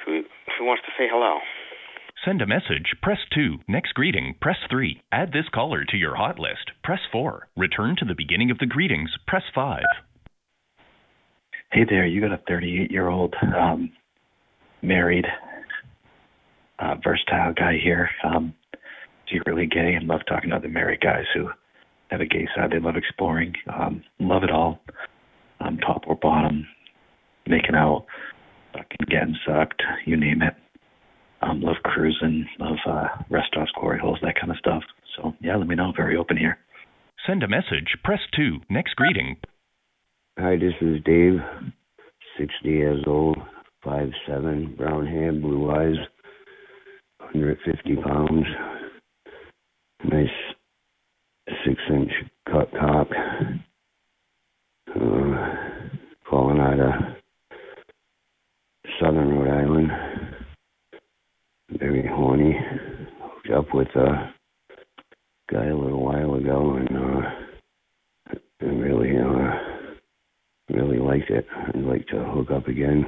who 0.06 0.22
who 0.58 0.66
wants 0.66 0.84
to 0.86 0.92
say 0.98 1.08
hello. 1.12 1.40
Send 2.26 2.42
a 2.42 2.48
message, 2.48 2.94
press 3.02 3.18
2. 3.34 3.60
Next 3.68 3.94
greeting, 3.94 4.36
press 4.40 4.58
3. 4.70 5.02
Add 5.12 5.34
this 5.34 5.50
caller 5.54 5.84
to 5.86 5.98
your 5.98 6.16
hot 6.16 6.38
list, 6.38 6.72
press 6.84 7.00
4. 7.12 7.48
Return 7.58 7.96
to 7.98 8.06
the 8.06 8.14
beginning 8.16 8.52
of 8.52 8.60
the 8.60 8.68
greetings, 8.68 9.10
press 9.28 9.44
5. 9.56 9.82
Hey 11.72 11.82
there, 11.90 12.06
you 12.06 12.22
got 12.22 12.32
a 12.32 12.42
38 12.48 12.92
year 12.92 13.08
old 13.08 13.34
um, 13.58 13.92
married, 14.84 15.26
uh, 16.82 16.96
versatile 17.04 17.54
guy 17.54 17.78
here. 17.82 18.10
Um, 18.24 18.54
secretly 19.32 19.66
gay 19.66 19.94
and 19.94 20.08
love 20.08 20.22
talking 20.28 20.50
to 20.50 20.56
other 20.58 20.68
married 20.68 21.02
guys 21.02 21.26
who 21.34 21.50
have 22.10 22.22
a 22.22 22.26
gay 22.26 22.48
side. 22.56 22.72
They 22.72 22.80
love 22.80 22.96
exploring. 22.98 23.54
Um, 23.74 24.04
love 24.20 24.44
it 24.44 24.52
all. 24.52 24.82
Um, 25.60 25.78
top 25.78 26.04
or 26.08 26.16
bottom, 26.16 26.68
making 27.48 27.76
out, 27.76 28.06
fucking 28.74 29.08
getting 29.08 29.38
sucked, 29.46 29.82
you 30.06 30.18
name 30.18 30.42
it. 30.42 30.56
Um, 31.44 31.62
love 31.62 31.78
cruising, 31.84 32.48
love 32.60 32.78
uh, 32.88 33.08
restaurants, 33.30 33.72
glory 33.80 34.00
holes, 34.00 34.20
that 34.22 34.36
kind 34.40 34.52
of 34.52 34.58
stuff. 34.58 34.84
So 35.16 35.34
yeah, 35.40 35.56
let 35.56 35.68
me 35.68 35.76
know. 35.76 35.94
Very 35.96 36.18
open 36.18 36.38
here. 36.38 36.58
Send 37.26 37.44
a 37.44 37.48
message. 37.48 37.96
Press 38.04 38.20
2. 38.36 38.58
Next 38.70 38.96
greeting. 38.96 39.38
Hi, 40.40 40.56
this 40.56 40.74
is 40.82 41.04
Dave, 41.04 41.40
60 42.40 42.54
years 42.64 43.04
old, 43.06 43.38
five 43.84 44.10
seven, 44.28 44.76
brown 44.76 45.06
hair, 45.06 45.32
blue 45.32 45.70
eyes, 45.70 45.98
150 47.34 47.96
pounds, 48.02 48.46
nice 50.04 50.28
six 51.66 51.82
inch 51.90 52.12
cut 52.46 52.70
cock, 52.72 53.08
uh, 54.90 55.58
calling 56.30 56.60
out 56.60 56.80
of 56.80 56.92
southern 59.00 59.30
Rhode 59.30 59.50
Island, 59.50 59.92
very 61.80 62.06
horny, 62.06 62.58
hooked 63.22 63.50
up 63.52 63.74
with 63.74 63.88
a 63.96 64.34
guy 65.50 65.68
a 65.68 65.76
little 65.76 66.04
while 66.04 66.36
ago 66.36 66.76
and 66.76 66.98
uh, 66.98 68.66
really 68.66 69.16
uh, 69.18 69.52
really 70.70 71.00
liked 71.00 71.30
it. 71.30 71.46
I'd 71.70 71.82
like 71.84 72.08
to 72.08 72.24
hook 72.26 72.52
up 72.52 72.68
again. 72.68 73.06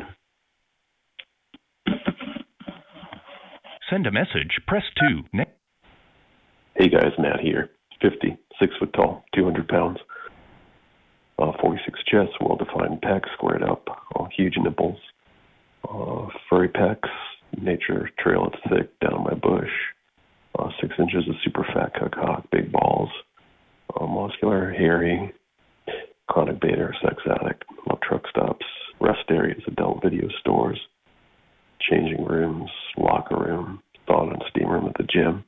Send 3.93 4.07
a 4.07 4.11
message. 4.11 4.59
Press 4.65 4.81
2. 5.07 5.21
Next. 5.33 5.51
Hey 6.75 6.89
guys, 6.89 7.11
Matt 7.19 7.41
here. 7.41 7.69
50, 8.01 8.35
6 8.59 8.73
foot 8.79 8.91
tall, 8.93 9.23
200 9.35 9.67
pounds. 9.67 9.99
Uh, 11.37 11.51
46 11.61 11.99
chest, 12.05 12.31
well 12.41 12.57
defined 12.57 13.01
pecs, 13.03 13.31
squared 13.35 13.61
up, 13.61 13.87
uh, 14.15 14.25
huge 14.35 14.55
nipples, 14.57 14.97
uh, 15.87 16.25
furry 16.49 16.69
pecs, 16.69 17.07
nature 17.61 18.09
trail 18.17 18.49
it's 18.51 18.63
thick 18.67 18.99
down 18.99 19.25
my 19.25 19.35
bush, 19.35 19.69
uh, 20.57 20.69
6 20.81 20.93
inches 20.97 21.29
of 21.29 21.35
super 21.43 21.65
fat 21.73 21.93
cock, 22.15 22.45
big 22.51 22.71
balls, 22.71 23.09
uh, 23.99 24.07
muscular, 24.07 24.71
hairy, 24.71 25.31
chronic 26.27 26.59
beta 26.59 26.81
or 26.81 26.95
sex 27.03 27.21
addict, 27.29 27.63
love 27.87 27.99
truck 28.01 28.23
stops, 28.27 28.65
rest 28.99 29.29
areas, 29.29 29.61
adult 29.67 30.01
video 30.01 30.27
stores, 30.39 30.79
changing 31.89 32.23
rooms, 32.25 32.69
locker 32.97 33.37
room, 33.37 33.81
sauna 34.07 34.33
and 34.33 34.43
steam 34.49 34.69
room 34.69 34.87
at 34.87 34.95
the 34.97 35.03
gym. 35.03 35.43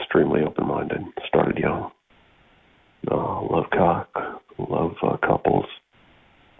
Extremely 0.00 0.42
open 0.42 0.66
minded. 0.66 1.02
Started 1.28 1.58
young. 1.58 1.90
Uh, 3.10 3.42
love 3.42 3.66
cock. 3.72 4.08
Love 4.58 4.94
uh, 5.02 5.16
couples. 5.18 5.66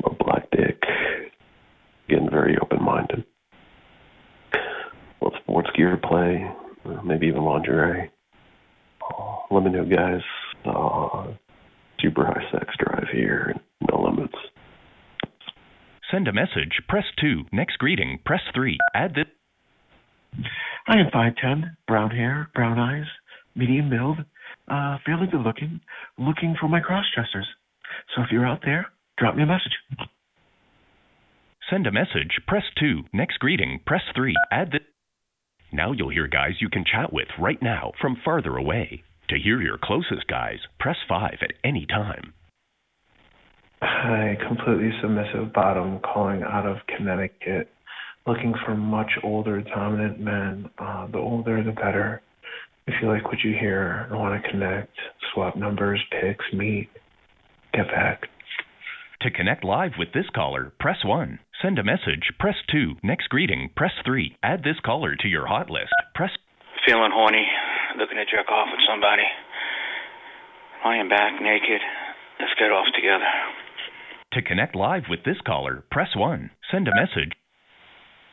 Love 0.05 0.19
black 0.19 0.51
dick. 0.51 0.81
Getting 2.09 2.31
very 2.31 2.57
open 2.63 2.83
minded. 2.83 3.25
Love 5.21 5.33
sports 5.43 5.71
gear 5.77 5.97
play. 5.97 6.49
Maybe 7.05 7.27
even 7.27 7.43
lingerie. 7.43 8.11
Uh, 9.03 9.37
let 9.51 9.65
me 9.65 9.71
know, 9.71 9.85
guys. 9.85 10.23
Uh, 10.65 11.33
super 12.01 12.25
high 12.27 12.51
sex 12.53 12.75
drive 12.79 13.09
here. 13.13 13.55
No 13.91 14.03
limits. 14.03 14.37
Send 16.11 16.29
a 16.29 16.33
message. 16.33 16.81
Press 16.89 17.05
2. 17.21 17.47
Next 17.53 17.79
greeting. 17.79 18.21
Press 18.25 18.43
3. 18.55 18.79
Add 18.95 19.15
this. 19.15 19.27
I 20.87 20.99
am 20.99 21.11
5'10, 21.13 21.77
brown 21.89 22.11
hair, 22.11 22.49
brown 22.55 22.79
eyes, 22.79 23.07
medium 23.55 23.91
build, 23.91 24.19
uh, 24.69 24.99
fairly 25.05 25.27
good 25.27 25.41
looking, 25.41 25.81
looking 26.19 26.55
for 26.61 26.69
my 26.69 26.81
cross 26.81 27.07
dressers. 27.15 27.47
So 28.15 28.23
if 28.23 28.29
you're 28.31 28.47
out 28.47 28.61
there, 28.65 28.87
drop 29.19 29.35
me 29.35 29.43
a 29.43 29.47
message. 29.47 30.09
Send 31.69 31.87
a 31.87 31.93
message. 31.93 32.41
Press 32.47 32.65
2. 32.79 33.05
Next 33.13 33.39
greeting. 33.39 33.81
Press 33.85 34.03
3. 34.15 34.35
Add 34.53 34.73
this. 34.73 34.83
Now 35.73 35.93
you'll 35.93 36.11
hear 36.11 36.29
guys 36.29 36.61
you 36.61 36.69
can 36.69 36.85
chat 36.85 37.13
with 37.13 37.29
right 37.41 37.61
now 37.61 37.93
from 38.01 38.17
farther 38.25 38.57
away. 38.57 39.03
To 39.31 39.39
hear 39.39 39.61
your 39.61 39.79
closest 39.83 40.29
guys, 40.29 40.59
press 40.79 40.97
5 41.09 41.39
at 41.43 41.55
any 41.65 41.85
time. 41.87 42.33
Hi, 43.89 44.37
completely 44.49 44.91
submissive 45.01 45.53
bottom 45.53 46.01
calling 46.01 46.43
out 46.43 46.67
of 46.67 46.79
Connecticut, 46.89 47.69
looking 48.27 48.53
for 48.65 48.75
much 48.75 49.13
older 49.23 49.63
dominant 49.63 50.19
men. 50.19 50.69
Uh, 50.77 51.07
the 51.07 51.19
older, 51.19 51.63
the 51.63 51.71
better. 51.71 52.21
If 52.89 52.95
you 53.01 53.09
like 53.09 53.27
what 53.27 53.45
you 53.45 53.55
hear 53.59 54.09
and 54.11 54.19
want 54.19 54.43
to 54.43 54.51
connect, 54.51 54.91
swap 55.33 55.55
numbers, 55.55 56.03
pics, 56.11 56.45
meet, 56.53 56.89
get 57.73 57.87
back. 57.87 58.23
To 59.23 59.31
connect 59.31 59.63
live 59.63 59.93
with 59.97 60.13
this 60.13 60.27
caller, 60.35 60.73
press 60.81 61.05
1. 61.05 61.39
Send 61.63 61.79
a 61.79 61.85
message, 61.85 62.33
press 62.41 62.57
2. 62.73 62.97
Next 63.05 63.29
greeting, 63.29 63.71
press 63.77 63.93
3. 64.05 64.37
Add 64.43 64.65
this 64.65 64.81
caller 64.85 65.15
to 65.15 65.29
your 65.29 65.47
hot 65.47 65.71
list. 65.71 65.95
Press 66.13 66.31
Feeling 66.85 67.13
horny, 67.15 67.47
looking 67.99 68.17
to 68.17 68.25
jerk 68.25 68.51
off 68.51 68.67
with 68.71 68.83
somebody. 68.89 69.27
I 70.85 70.97
am 70.97 71.09
back 71.09 71.41
naked. 71.41 71.81
Let's 72.41 72.53
get 72.59 72.73
off 72.73 72.87
together. 72.95 73.66
To 74.33 74.43
connect 74.43 74.75
live 74.75 75.05
with 75.09 75.21
this 75.25 75.41
caller, 75.47 75.85
press 75.91 76.09
1. 76.15 76.51
Send 76.71 76.89
a 76.89 76.95
message. 76.95 77.33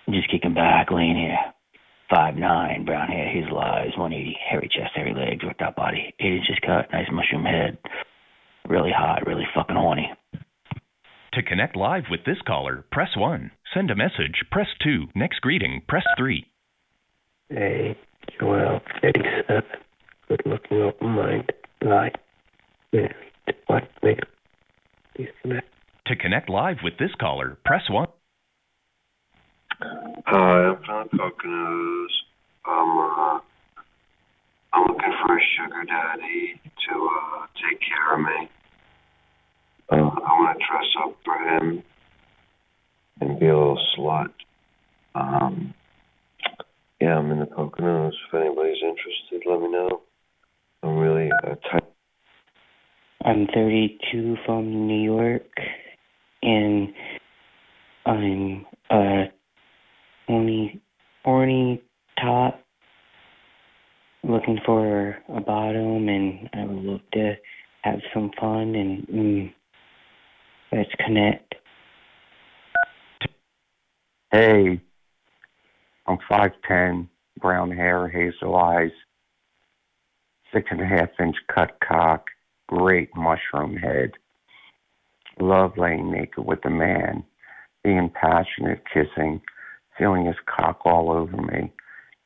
Just 0.09 0.29
kicking 0.29 0.53
back, 0.53 0.91
laying 0.91 1.15
here. 1.15 1.37
Five 2.09 2.35
nine, 2.35 2.85
brown 2.85 3.07
hair, 3.07 3.27
hazel 3.29 3.57
eyes, 3.57 3.91
180, 3.97 4.37
hairy 4.49 4.69
chest, 4.69 4.91
hairy 4.93 5.13
legs, 5.13 5.43
worked 5.43 5.61
out 5.61 5.75
body, 5.75 6.13
eight 6.19 6.33
inches 6.33 6.59
cut, 6.65 6.91
nice 6.91 7.07
mushroom 7.11 7.45
head. 7.45 7.77
Really 8.67 8.91
hot, 8.95 9.25
really 9.25 9.47
fucking 9.55 9.75
horny. 9.75 10.11
To 11.33 11.41
connect 11.41 11.75
live 11.75 12.03
with 12.11 12.25
this 12.25 12.37
caller, 12.45 12.85
press 12.91 13.15
1. 13.15 13.51
Send 13.73 13.89
a 13.89 13.95
message, 13.95 14.43
press 14.51 14.67
2. 14.83 15.07
Next 15.15 15.39
greeting, 15.41 15.81
press 15.87 16.03
3. 16.17 16.45
Hey, 17.49 17.97
Joel, 18.39 18.81
37. 19.01 19.43
Uh, 19.49 19.61
good 20.27 20.41
looking, 20.45 20.81
open 20.81 21.09
mind, 21.09 21.51
light, 21.81 22.15
married, 22.91 23.15
white 23.67 23.89
male. 24.03 24.17
Please 25.15 25.29
connect. 25.41 25.72
To 26.07 26.17
connect 26.17 26.49
live 26.49 26.77
with 26.83 26.97
this 26.99 27.11
caller, 27.17 27.57
press 27.63 27.83
1. 27.89 28.07
Hi, 29.81 30.35
I'm 30.35 30.83
from 30.83 31.07
Poconos. 31.17 32.07
I'm 32.65 32.97
uh, 32.97 33.39
I'm 34.73 34.87
looking 34.87 35.13
for 35.25 35.37
a 35.37 35.41
sugar 35.55 35.83
daddy 35.85 36.59
to 36.89 37.09
uh, 37.09 37.45
take 37.55 37.79
care 37.79 38.15
of 38.15 38.19
me. 38.19 38.49
Uh, 39.89 39.95
I 39.95 39.99
want 40.39 40.59
to 40.59 40.65
dress 40.69 40.85
up 41.05 41.15
for 41.23 41.37
him 41.37 41.83
and 43.21 43.39
be 43.39 43.45
a 43.45 43.57
little 43.57 43.79
slut. 43.97 44.33
Um, 45.15 45.73
yeah, 46.99 47.17
I'm 47.17 47.31
in 47.31 47.39
the 47.39 47.45
Poconos. 47.45 48.11
If 48.27 48.33
anybody's 48.33 48.83
interested, 48.83 49.49
let 49.49 49.61
me 49.61 49.71
know. 49.71 50.01
I'm 50.83 50.97
really 50.97 51.29
uh, 51.47 51.55
tight. 51.71 51.83
I'm 53.23 53.47
32 53.53 54.35
from 54.45 54.85
New 54.87 55.01
York, 55.01 55.47
and 56.43 56.93
I'm 58.05 58.65
a 58.89 59.23
horny, 60.27 60.81
horny 61.23 61.81
top, 62.19 62.61
looking 64.23 64.59
for 64.65 65.17
a 65.33 65.39
bottom, 65.39 66.09
and 66.09 66.49
I 66.53 66.65
would 66.65 66.83
love 66.83 67.01
to 67.13 67.35
have 67.83 67.99
some 68.13 68.31
fun 68.39 68.75
and 68.75 69.07
mm, 69.07 69.53
let's 70.71 70.89
connect. 71.05 71.55
Hey, 74.31 74.81
I'm 76.07 76.17
5'10, 76.29 77.07
brown 77.39 77.71
hair, 77.71 78.09
hazel 78.09 78.55
eyes, 78.55 78.91
six 80.53 80.67
and 80.71 80.81
a 80.81 80.85
half 80.85 81.09
inch 81.19 81.35
cut 81.53 81.77
cock, 81.87 82.27
great 82.67 83.09
mushroom 83.15 83.77
head. 83.77 84.11
Love 85.39 85.77
laying 85.77 86.11
naked 86.11 86.45
with 86.45 86.63
a 86.65 86.69
man, 86.69 87.23
being 87.83 88.11
passionate, 88.13 88.83
kissing, 88.93 89.41
feeling 89.97 90.25
his 90.25 90.35
cock 90.45 90.79
all 90.85 91.11
over 91.11 91.37
me, 91.37 91.71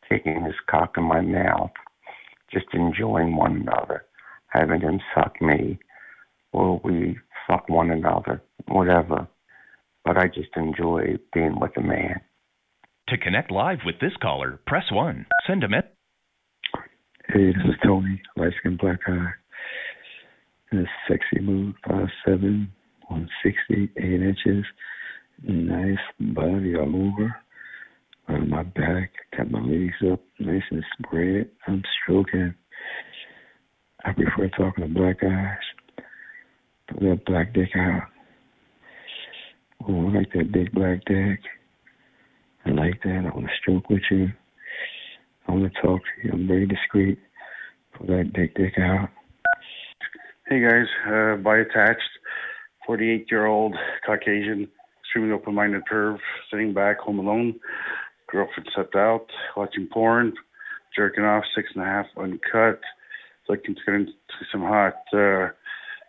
taking 0.09 0.43
his 0.43 0.55
cock 0.69 0.93
in 0.97 1.03
my 1.03 1.21
mouth, 1.21 1.71
just 2.51 2.65
enjoying 2.73 3.35
one 3.35 3.55
another, 3.61 4.05
having 4.47 4.81
him 4.81 4.99
suck 5.15 5.41
me, 5.41 5.79
or 6.51 6.79
we 6.83 7.17
fuck 7.47 7.67
one 7.69 7.91
another, 7.91 8.41
whatever. 8.67 9.27
But 10.03 10.17
I 10.17 10.27
just 10.27 10.55
enjoy 10.55 11.17
being 11.33 11.59
with 11.59 11.75
a 11.77 11.81
man. 11.81 12.21
To 13.09 13.17
connect 13.17 13.51
live 13.51 13.79
with 13.85 13.99
this 13.99 14.13
caller, 14.21 14.59
press 14.67 14.85
1. 14.91 15.25
Send 15.45 15.63
a 15.63 15.69
message. 15.69 15.91
Hey, 17.29 17.47
this 17.47 17.65
is 17.65 17.75
Tony, 17.85 18.21
light 18.37 18.53
skin 18.59 18.77
black 18.79 18.99
eye. 19.07 19.31
In 20.71 20.79
a 20.79 20.85
sexy 21.07 21.39
mood, 21.41 21.75
five 21.87 22.07
seven, 22.25 22.71
one 23.07 23.29
sixty, 23.43 23.89
eight 23.97 24.21
inches, 24.21 24.65
nice 25.43 25.97
body 26.19 26.75
all 26.75 26.95
over. 26.95 27.35
On 28.29 28.49
my 28.49 28.63
back, 28.63 29.11
got 29.37 29.49
my 29.49 29.61
legs 29.61 29.95
up, 30.11 30.19
nice 30.39 30.63
and 30.69 30.83
spread. 30.99 31.49
I'm 31.65 31.81
stroking. 32.03 32.53
I 34.03 34.11
prefer 34.11 34.49
talking 34.49 34.83
to 34.83 34.93
black 34.93 35.21
guys. 35.21 35.57
Put 36.89 36.99
that 36.99 37.25
black 37.25 37.53
dick 37.53 37.69
out. 37.75 38.03
Oh, 39.87 40.09
I 40.09 40.17
like 40.17 40.31
that 40.33 40.51
big 40.51 40.73
black 40.73 41.05
dick. 41.05 41.39
I 42.65 42.71
like 42.71 43.01
that. 43.03 43.23
I 43.25 43.35
want 43.35 43.47
to 43.47 43.53
stroke 43.61 43.89
with 43.89 44.01
you. 44.11 44.27
I 45.47 45.51
want 45.53 45.73
to 45.73 45.81
talk 45.81 46.01
to 46.01 46.27
you. 46.27 46.31
I'm 46.33 46.47
very 46.47 46.65
discreet. 46.65 47.19
Pull 47.93 48.07
that 48.07 48.33
dick 48.33 48.55
dick 48.55 48.73
out. 48.77 49.09
Hey 50.47 50.61
guys, 50.61 50.87
uh, 51.07 51.35
by 51.37 51.57
attached, 51.57 52.01
48 52.87 53.27
year 53.29 53.45
old 53.45 53.75
Caucasian, 54.05 54.67
extremely 55.01 55.33
open 55.33 55.53
minded 55.53 55.83
perv, 55.91 56.17
sitting 56.49 56.73
back 56.73 56.99
home 56.99 57.19
alone. 57.19 57.59
Girlfriend 58.31 58.69
stepped 58.71 58.95
out, 58.95 59.27
watching 59.55 59.87
porn, 59.91 60.33
jerking 60.95 61.23
off, 61.23 61.43
six 61.53 61.69
and 61.75 61.83
a 61.83 61.85
half 61.85 62.05
uncut. 62.17 62.79
Looking 63.47 63.75
to 63.75 63.81
get 63.85 63.95
into 63.95 64.11
some 64.51 64.61
hot, 64.61 64.95
uh, 65.13 65.49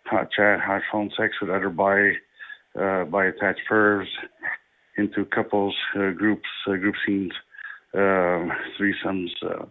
hot 0.06 0.28
chat, 0.32 0.60
hot 0.60 0.82
phone 0.90 1.10
sex 1.16 1.34
with 1.40 1.50
other 1.50 1.68
bi, 1.68 2.12
uh, 2.80 3.04
bi 3.04 3.26
attached 3.26 3.60
pervs, 3.70 4.06
into 4.96 5.24
couples, 5.26 5.74
uh, 5.96 6.10
groups, 6.10 6.48
uh, 6.66 6.72
group 6.72 6.96
scenes, 7.06 7.32
um, 7.94 8.50
threesomes. 8.78 9.30
Uh, 9.42 9.66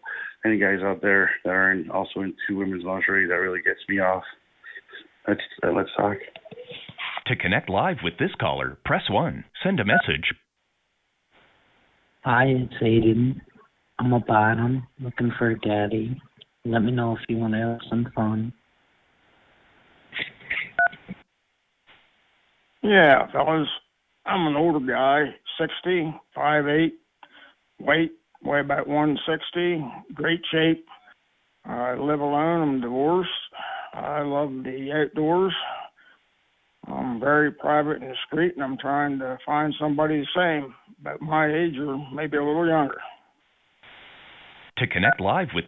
any 0.45 0.57
guys 0.57 0.79
out 0.81 1.01
there 1.01 1.31
that 1.43 1.49
are 1.49 1.71
in, 1.71 1.89
also 1.91 2.21
into 2.21 2.57
women's 2.57 2.85
lingerie, 2.85 3.27
that 3.27 3.33
really 3.33 3.61
gets 3.61 3.81
me 3.89 3.99
off. 3.99 4.23
Let's 5.27 5.41
uh, 5.61 5.71
let's 5.71 5.89
talk. 5.97 6.17
To 7.27 7.35
connect 7.35 7.69
live 7.69 7.97
with 8.05 8.13
this 8.17 8.31
caller, 8.39 8.77
press 8.85 9.01
1. 9.09 9.43
Send 9.61 9.81
a 9.81 9.85
message. 9.85 10.33
Hi, 12.23 12.45
it's 12.45 12.73
Aiden. 12.81 13.41
I'm 13.99 14.13
a 14.13 14.21
bottom 14.21 14.87
looking 15.01 15.33
for 15.37 15.49
a 15.49 15.59
daddy. 15.59 16.21
Let 16.63 16.83
me 16.83 16.93
know 16.93 17.17
if 17.17 17.19
you 17.27 17.35
want 17.35 17.53
to 17.53 17.59
have 17.59 17.79
some 17.89 18.09
fun. 18.15 18.53
Yeah, 22.81 23.29
fellas. 23.33 23.67
I'm 24.25 24.47
an 24.47 24.55
older 24.55 24.85
guy, 24.85 25.25
60, 25.59 26.13
5'8", 26.37 26.91
weight, 27.81 28.11
way 28.41 28.59
about 28.61 28.87
160, 28.87 30.13
great 30.13 30.39
shape. 30.49 30.85
I 31.65 31.95
live 31.95 32.21
alone. 32.21 32.61
I'm 32.61 32.81
divorced. 32.81 33.29
I 33.93 34.21
love 34.21 34.51
the 34.63 34.91
outdoors. 34.93 35.53
I'm 36.87 37.19
very 37.19 37.51
private 37.51 38.01
and 38.01 38.11
discreet, 38.11 38.53
and 38.55 38.63
I'm 38.63 38.77
trying 38.77 39.19
to 39.19 39.37
find 39.45 39.73
somebody 39.79 40.21
the 40.21 40.27
same, 40.35 40.73
but 41.03 41.21
my 41.21 41.47
age 41.47 41.77
or 41.77 41.97
maybe 42.13 42.37
a 42.37 42.43
little 42.43 42.67
younger. 42.67 42.97
To 44.77 44.87
connect 44.87 45.19
live 45.19 45.49
with 45.53 45.65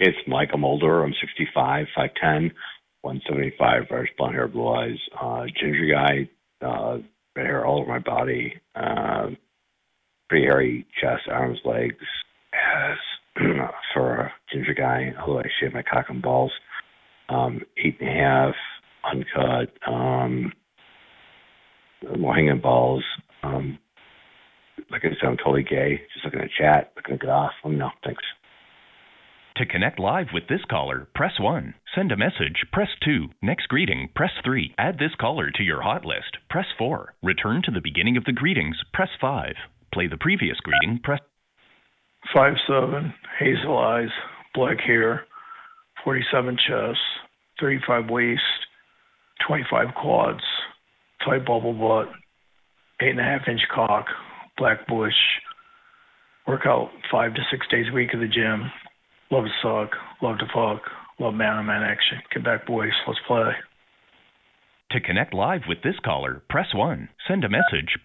It's 0.00 0.16
Michael 0.26 0.58
Mulder. 0.58 1.04
I'm 1.04 1.14
65, 1.20 1.86
5'10", 1.96 2.50
175, 3.02 3.82
fresh 3.88 4.08
blonde 4.18 4.34
hair, 4.34 4.48
blue 4.48 4.68
eyes, 4.68 4.98
uh, 5.20 5.44
ginger 5.60 5.86
guy, 5.92 6.28
uh, 6.66 6.98
red 7.36 7.46
hair 7.46 7.64
all 7.64 7.80
over 7.80 7.88
my 7.88 7.98
body, 7.98 8.54
uh, 8.74 9.26
pretty 10.28 10.46
hairy 10.46 10.86
chest, 11.00 11.22
arms, 11.30 11.58
legs, 11.64 12.04
ass 12.52 12.98
for 13.94 14.14
a 14.16 14.32
ginger 14.52 14.74
guy, 14.74 15.12
although 15.20 15.40
I 15.40 15.44
shave 15.60 15.74
my 15.74 15.82
cock 15.82 16.06
and 16.08 16.22
balls. 16.22 16.52
Um, 17.28 17.60
eight 17.78 17.98
and 18.00 18.08
a 18.08 18.12
half, 18.12 18.54
uncut, 19.04 19.72
um, 19.86 20.52
more 22.18 22.34
hanging 22.34 22.60
balls. 22.60 23.04
Um, 23.42 23.78
like 24.90 25.02
I 25.04 25.08
said, 25.08 25.28
I'm 25.28 25.36
totally 25.36 25.62
gay. 25.62 26.00
Just 26.12 26.24
looking 26.24 26.40
to 26.40 26.48
chat, 26.58 26.92
looking 26.96 27.18
to 27.18 27.26
get 27.26 27.30
off. 27.30 27.52
Let 27.64 27.70
me 27.70 27.78
know. 27.78 27.90
Thanks. 28.04 28.22
To 29.56 29.66
connect 29.66 29.98
live 29.98 30.28
with 30.32 30.48
this 30.48 30.64
caller, 30.70 31.08
press 31.14 31.32
1. 31.38 31.74
Send 31.94 32.10
a 32.10 32.16
message, 32.16 32.64
press 32.72 32.88
2. 33.04 33.28
Next 33.42 33.68
greeting, 33.68 34.08
press 34.14 34.30
3. 34.44 34.74
Add 34.78 34.98
this 34.98 35.14
caller 35.20 35.50
to 35.50 35.62
your 35.62 35.82
hot 35.82 36.04
list, 36.04 36.38
press 36.48 36.66
4. 36.78 37.14
Return 37.22 37.62
to 37.64 37.70
the 37.70 37.82
beginning 37.82 38.16
of 38.16 38.24
the 38.24 38.32
greetings, 38.32 38.76
press 38.94 39.10
5. 39.20 39.54
Play 39.92 40.06
the 40.08 40.16
previous 40.16 40.56
greeting, 40.60 41.00
press 41.04 41.20
Five 42.34 42.54
seven, 42.68 43.12
hazel 43.38 43.76
eyes, 43.76 44.08
black 44.54 44.78
hair, 44.80 45.26
forty 46.04 46.22
seven 46.32 46.56
chest, 46.56 46.98
thirty 47.60 47.80
five 47.86 48.08
waist, 48.08 48.40
twenty 49.46 49.64
five 49.70 49.94
quads, 49.94 50.42
tight 51.24 51.44
bubble 51.46 51.72
butt, 51.72 52.12
eight 53.00 53.10
and 53.10 53.20
a 53.20 53.24
half 53.24 53.48
inch 53.48 53.62
cock, 53.74 54.06
black 54.56 54.86
bush. 54.86 55.14
Work 56.46 56.62
out 56.66 56.90
five 57.10 57.34
to 57.34 57.40
six 57.50 57.66
days 57.70 57.86
a 57.90 57.94
week 57.94 58.10
at 58.12 58.20
the 58.20 58.26
gym. 58.26 58.70
Love 59.30 59.44
to 59.44 59.50
suck, 59.62 59.96
love 60.20 60.38
to 60.38 60.46
fuck, 60.46 60.82
love 61.18 61.34
man 61.34 61.56
on 61.56 61.66
man 61.66 61.82
action. 61.82 62.18
Get 62.32 62.44
back 62.44 62.66
boys, 62.66 62.92
let's 63.06 63.20
play. 63.26 63.52
To 64.92 65.00
connect 65.00 65.32
live 65.32 65.62
with 65.66 65.78
this 65.82 65.94
caller, 66.04 66.42
press 66.50 66.66
1. 66.74 67.08
Send 67.26 67.44
a 67.44 67.48
message, 67.48 67.96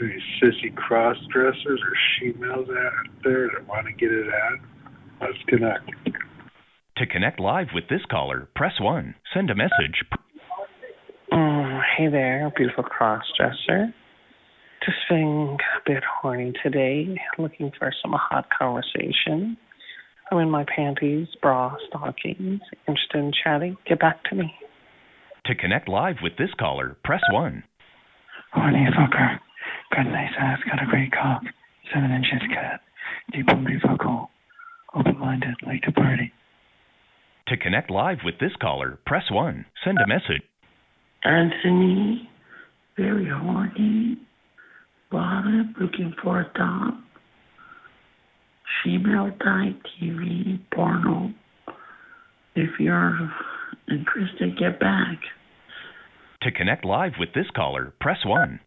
Any 0.00 0.22
sissy 0.40 0.72
cross 0.76 1.16
dressers 1.32 1.80
or 1.82 1.96
she-males 2.14 2.68
out 2.68 3.06
there 3.24 3.48
that 3.48 3.66
want 3.66 3.88
to 3.88 3.92
get 3.92 4.12
it 4.12 4.28
out? 4.28 4.58
Let's 5.20 5.38
connect. 5.48 5.90
To 6.98 7.06
connect 7.06 7.40
live 7.40 7.68
with 7.74 7.88
this 7.88 8.02
caller, 8.08 8.48
press 8.54 8.74
1. 8.78 9.16
Send 9.34 9.50
a 9.50 9.56
message, 9.56 10.04
Oh, 11.76 11.80
hey 11.98 12.08
there, 12.08 12.50
beautiful 12.56 12.84
crossdresser. 12.84 13.92
Just 14.82 14.96
feeling 15.10 15.58
a 15.76 15.80
bit 15.84 16.02
horny 16.22 16.54
today, 16.62 17.18
looking 17.36 17.70
for 17.78 17.92
some 18.00 18.14
hot 18.14 18.46
conversation. 18.56 19.58
I'm 20.30 20.38
in 20.38 20.50
my 20.50 20.64
panties, 20.74 21.28
bra, 21.42 21.76
stockings, 21.88 22.62
interested 22.88 23.18
in 23.18 23.30
chatting. 23.44 23.76
Get 23.86 24.00
back 24.00 24.24
to 24.30 24.36
me. 24.36 24.54
To 25.44 25.54
connect 25.54 25.86
live 25.86 26.16
with 26.22 26.38
this 26.38 26.48
caller, 26.58 26.96
press 27.04 27.20
1. 27.30 27.62
Horny 28.52 28.86
fucker. 28.98 29.38
Got 29.94 30.06
a 30.06 30.10
nice 30.10 30.32
ass, 30.40 30.60
got 30.64 30.82
a 30.82 30.86
great 30.86 31.12
cock. 31.12 31.42
Seven 31.92 32.10
inches 32.10 32.48
cut. 32.54 32.80
Deep 33.34 33.44
hungry 33.50 33.78
fuckle. 33.84 34.30
Open 34.94 35.18
minded, 35.18 35.56
like 35.66 35.82
to 35.82 35.92
party. 35.92 36.32
To 37.48 37.56
connect 37.58 37.90
live 37.90 38.18
with 38.24 38.38
this 38.40 38.56
caller, 38.62 38.98
press 39.04 39.24
1. 39.30 39.66
Send 39.84 39.98
a 39.98 40.08
message, 40.08 40.42
Anthony, 41.26 42.28
very 42.96 43.28
horny. 43.28 44.16
Bottom, 45.10 45.74
looking 45.80 46.14
for 46.22 46.40
a 46.40 46.52
top. 46.56 46.94
Female 48.84 49.32
type 49.42 49.80
TV, 50.00 50.60
porno. 50.72 51.32
If 52.54 52.70
you're 52.78 53.28
interested, 53.90 54.56
get 54.56 54.78
back. 54.78 55.18
To 56.42 56.52
connect 56.52 56.84
live 56.84 57.12
with 57.18 57.30
this 57.34 57.46
caller, 57.56 57.92
press 58.00 58.18
1. 58.24 58.60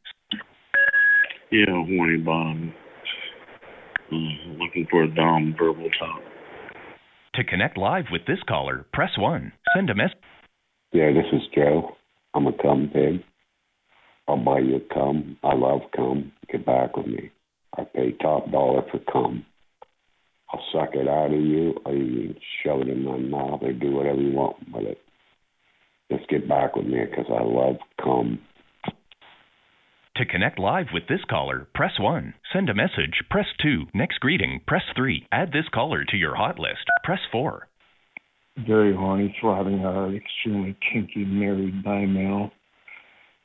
Yeah, 1.51 1.65
horny 1.69 2.17
bottom. 2.17 2.73
Uh, 4.11 4.15
looking 4.61 4.85
for 4.91 5.03
a 5.03 5.15
dom 5.15 5.55
verbal 5.57 5.89
top. 5.97 6.21
To 7.35 7.43
connect 7.45 7.77
live 7.77 8.05
with 8.11 8.25
this 8.27 8.39
caller, 8.49 8.85
press 8.91 9.11
1. 9.17 9.53
Send 9.73 9.89
a 9.89 9.95
message. 9.95 10.17
Yeah, 10.91 11.11
this 11.13 11.31
is 11.31 11.47
Joe. 11.55 11.95
I'm 12.33 12.47
a 12.47 12.53
cum 12.53 12.89
pig. 12.93 13.23
I'll 14.27 14.37
buy 14.37 14.59
you 14.59 14.75
a 14.77 14.93
cum. 14.93 15.37
I 15.43 15.55
love 15.55 15.81
cum. 15.95 16.31
Get 16.51 16.65
back 16.65 16.95
with 16.95 17.07
me. 17.07 17.31
I 17.77 17.83
pay 17.83 18.11
top 18.21 18.51
dollar 18.51 18.81
for 18.91 18.99
cum. 19.11 19.45
I'll 20.51 20.63
suck 20.73 20.95
it 20.95 21.07
out 21.07 21.27
of 21.27 21.39
you, 21.39 21.75
you 21.87 22.33
can 22.33 22.35
shove 22.63 22.81
it 22.81 22.89
in 22.89 23.03
my 23.03 23.17
mouth, 23.17 23.61
or 23.61 23.71
do 23.71 23.91
whatever 23.91 24.19
you 24.19 24.33
want 24.33 24.57
with 24.73 24.85
it. 24.85 24.97
Just 26.11 26.27
get 26.27 26.49
back 26.49 26.75
with 26.75 26.87
me 26.87 27.05
because 27.07 27.27
I 27.29 27.43
love 27.43 27.75
cum. 28.03 28.39
To 30.15 30.25
connect 30.25 30.59
live 30.59 30.87
with 30.91 31.03
this 31.07 31.23
caller, 31.29 31.67
press 31.73 31.93
1. 31.99 32.33
Send 32.51 32.69
a 32.69 32.73
message, 32.73 33.23
press 33.29 33.45
2. 33.61 33.85
Next 33.93 34.19
greeting, 34.19 34.59
press 34.67 34.83
3. 34.95 35.27
Add 35.31 35.53
this 35.53 35.69
caller 35.73 36.03
to 36.03 36.17
your 36.17 36.35
hot 36.35 36.59
list, 36.59 36.83
press 37.03 37.21
4. 37.31 37.68
Very 38.67 38.93
horny, 38.95 39.35
throbbing 39.39 39.79
hard, 39.79 40.15
extremely 40.15 40.75
kinky, 40.91 41.23
married 41.23 41.83
by 41.83 42.05
male. 42.05 42.51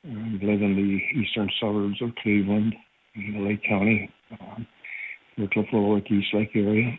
Um, 0.04 0.40
live 0.42 0.60
in 0.60 0.74
the 0.74 1.20
eastern 1.20 1.48
suburbs 1.60 2.00
of 2.02 2.10
Cleveland, 2.22 2.74
in 3.14 3.46
Lake 3.46 3.62
County, 3.68 4.10
um, 4.40 4.66
the 5.38 5.46
Cliff 5.52 5.66
Lake 5.72 6.10
East 6.10 6.28
Lake 6.34 6.50
area. 6.54 6.98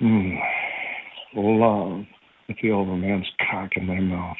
Mm. 0.00 0.38
Love 1.34 2.04
the 2.48 2.54
feel 2.60 2.82
of 2.82 2.88
a 2.88 2.96
man's 2.96 3.26
cock 3.50 3.70
in 3.76 3.86
my 3.86 4.00
mouth. 4.00 4.36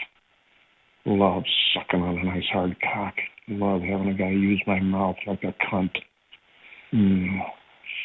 Love 1.05 1.43
sucking 1.75 2.01
on 2.01 2.19
a 2.19 2.25
nice 2.25 2.49
hard 2.53 2.77
cock. 2.81 3.15
Love 3.49 3.83
having 3.83 4.09
a 4.09 4.15
guy 4.15 4.31
use 4.31 4.63
my 4.67 4.79
mouth 4.79 5.17
like 5.27 5.43
a 5.43 5.55
cunt. 5.71 5.91
Mm. 6.95 7.41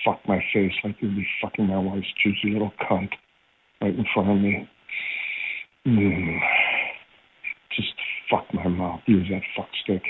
Fuck 0.04 0.20
my 0.28 0.40
face 0.54 0.74
like 0.84 0.96
you'd 1.00 1.16
be 1.16 1.28
fucking 1.42 1.68
my 1.68 1.78
wife's 1.78 2.08
juicy 2.24 2.54
little 2.54 2.74
cunt 2.90 3.10
right 3.82 3.96
in 3.96 4.06
front 4.14 4.30
of 4.30 4.38
me. 4.38 4.70
Mm. 5.88 6.40
Just 7.76 7.94
fuck 8.30 8.46
my 8.54 8.68
mouth. 8.68 9.02
Use 9.06 9.28
that 9.30 9.42
fuck 9.56 9.70
stick. 9.84 10.04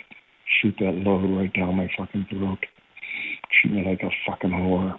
Shoot 0.62 0.76
that 0.80 0.94
load 0.94 1.38
right 1.38 1.54
down 1.54 1.76
my 1.76 1.90
fucking 1.98 2.28
throat. 2.30 2.60
Treat 3.62 3.74
me 3.74 3.86
like 3.86 4.02
a 4.02 4.10
fucking 4.30 4.52
whore. 4.52 4.98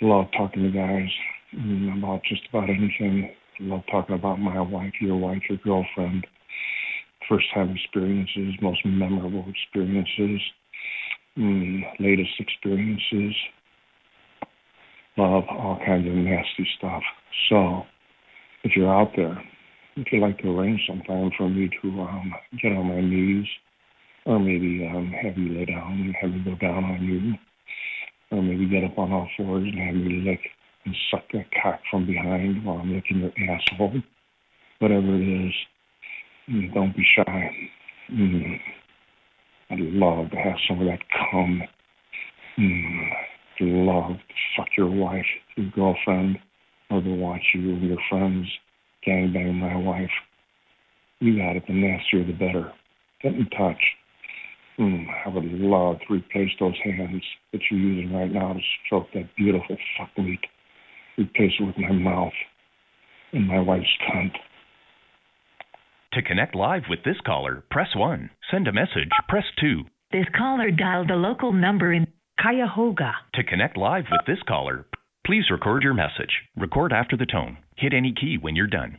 Love 0.00 0.26
talking 0.36 0.62
to 0.62 0.70
guys 0.70 1.08
mm, 1.54 1.98
about 1.98 2.22
just 2.24 2.42
about 2.48 2.68
anything. 2.68 3.30
love 3.60 3.82
talking 3.90 4.14
about 4.14 4.40
my 4.40 4.60
wife, 4.60 4.92
your 5.00 5.16
wife, 5.16 5.42
your 5.48 5.58
girlfriend, 5.58 6.26
first 7.28 7.46
time 7.54 7.70
experiences, 7.70 8.54
most 8.60 8.80
memorable 8.84 9.44
experiences, 9.48 10.40
mm, 11.38 11.82
latest 12.00 12.32
experiences. 12.38 13.34
Love 15.22 15.44
all 15.50 15.78
kinds 15.86 16.08
of 16.08 16.14
nasty 16.14 16.66
stuff. 16.76 17.02
So, 17.48 17.82
if 18.64 18.72
you're 18.74 18.92
out 18.92 19.12
there, 19.14 19.40
if 19.94 20.08
you'd 20.10 20.20
like 20.20 20.38
to 20.38 20.50
arrange 20.50 20.80
some 20.88 21.00
time 21.02 21.30
for 21.38 21.48
me 21.48 21.70
to 21.80 21.88
um, 22.00 22.34
get 22.60 22.72
on 22.72 22.86
my 22.88 23.00
knees, 23.00 23.46
or 24.26 24.40
maybe 24.40 24.84
um, 24.84 25.12
have 25.22 25.38
you 25.38 25.56
lay 25.56 25.64
down 25.66 25.92
and 25.92 26.14
have 26.20 26.30
me 26.30 26.42
go 26.44 26.56
down 26.56 26.82
on 26.82 27.04
you, 27.04 27.34
or 28.36 28.42
maybe 28.42 28.68
get 28.68 28.82
up 28.82 28.98
on 28.98 29.12
all 29.12 29.28
fours 29.36 29.62
and 29.62 29.78
have 29.78 29.94
me 29.94 30.28
lick 30.28 30.40
and 30.86 30.96
suck 31.08 31.22
that 31.34 31.46
cock 31.62 31.78
from 31.88 32.04
behind 32.04 32.64
while 32.64 32.78
I'm 32.78 32.92
licking 32.92 33.20
your 33.20 33.30
asshole. 33.48 34.02
Whatever 34.80 35.14
it 35.22 35.46
is, 35.46 35.54
don't 36.74 36.96
be 36.96 37.04
shy. 37.14 37.50
Mm. 38.12 38.56
I'd 39.70 39.78
love 39.78 40.30
to 40.32 40.36
have 40.36 40.56
some 40.68 40.80
of 40.80 40.88
that 40.88 40.98
cum. 41.30 41.62
Mm. 42.58 43.10
I'd 43.60 43.66
love 43.66 44.12
to 44.12 44.34
fuck 44.56 44.68
your 44.76 44.90
wife, 44.90 45.26
your 45.56 45.70
girlfriend, 45.70 46.38
or 46.90 47.00
to 47.00 47.14
watch 47.14 47.42
you 47.54 47.72
and 47.72 47.82
your 47.82 47.98
friends 48.08 48.46
gangbang 49.06 49.54
my 49.54 49.76
wife. 49.76 50.10
You 51.20 51.36
got 51.36 51.56
it. 51.56 51.64
The 51.66 51.74
nastier, 51.74 52.24
the 52.24 52.32
better. 52.32 52.72
Get 53.22 53.34
in 53.34 53.46
touch. 53.50 53.80
Mm, 54.78 55.04
I 55.24 55.28
would 55.28 55.44
love 55.44 55.96
to 56.06 56.14
replace 56.14 56.50
those 56.58 56.74
hands 56.82 57.22
that 57.52 57.60
you're 57.70 57.80
using 57.80 58.14
right 58.14 58.30
now 58.30 58.54
to 58.54 58.60
stroke 58.86 59.06
that 59.14 59.28
beautiful 59.36 59.76
fuck 59.98 60.10
meat. 60.18 60.40
Replace 61.18 61.52
it 61.60 61.64
with 61.64 61.78
my 61.78 61.92
mouth 61.92 62.32
and 63.32 63.46
my 63.46 63.60
wife's 63.60 63.86
cunt. 64.10 64.32
To 66.14 66.22
connect 66.22 66.54
live 66.54 66.82
with 66.90 67.04
this 67.04 67.16
caller, 67.24 67.64
press 67.70 67.88
1. 67.94 68.30
Send 68.50 68.68
a 68.68 68.72
message, 68.72 69.10
press 69.28 69.44
2. 69.60 69.82
This 70.10 70.26
caller 70.36 70.70
dialed 70.70 71.08
the 71.08 71.14
local 71.14 71.52
number 71.52 71.92
in 71.92 72.06
Cuyahoga. 72.40 73.12
To 73.34 73.44
connect 73.44 73.76
live 73.76 74.04
with 74.10 74.26
this 74.26 74.42
caller, 74.48 74.86
please 75.26 75.44
record 75.50 75.82
your 75.82 75.94
message. 75.94 76.42
Record 76.56 76.92
after 76.92 77.16
the 77.16 77.26
tone. 77.26 77.58
Hit 77.76 77.92
any 77.92 78.12
key 78.12 78.38
when 78.40 78.56
you're 78.56 78.66
done. 78.66 78.98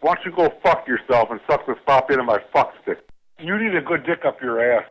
Why 0.00 0.14
don't 0.14 0.24
you 0.24 0.32
go 0.34 0.52
fuck 0.62 0.86
yourself 0.86 1.28
and 1.30 1.40
suck 1.50 1.66
the 1.66 1.74
stop 1.82 2.10
into 2.10 2.22
my 2.22 2.38
fuck 2.52 2.72
stick? 2.82 2.98
You 3.38 3.58
need 3.58 3.76
a 3.76 3.80
good 3.80 4.04
dick 4.06 4.20
up 4.26 4.40
your 4.40 4.60
ass. 4.60 4.84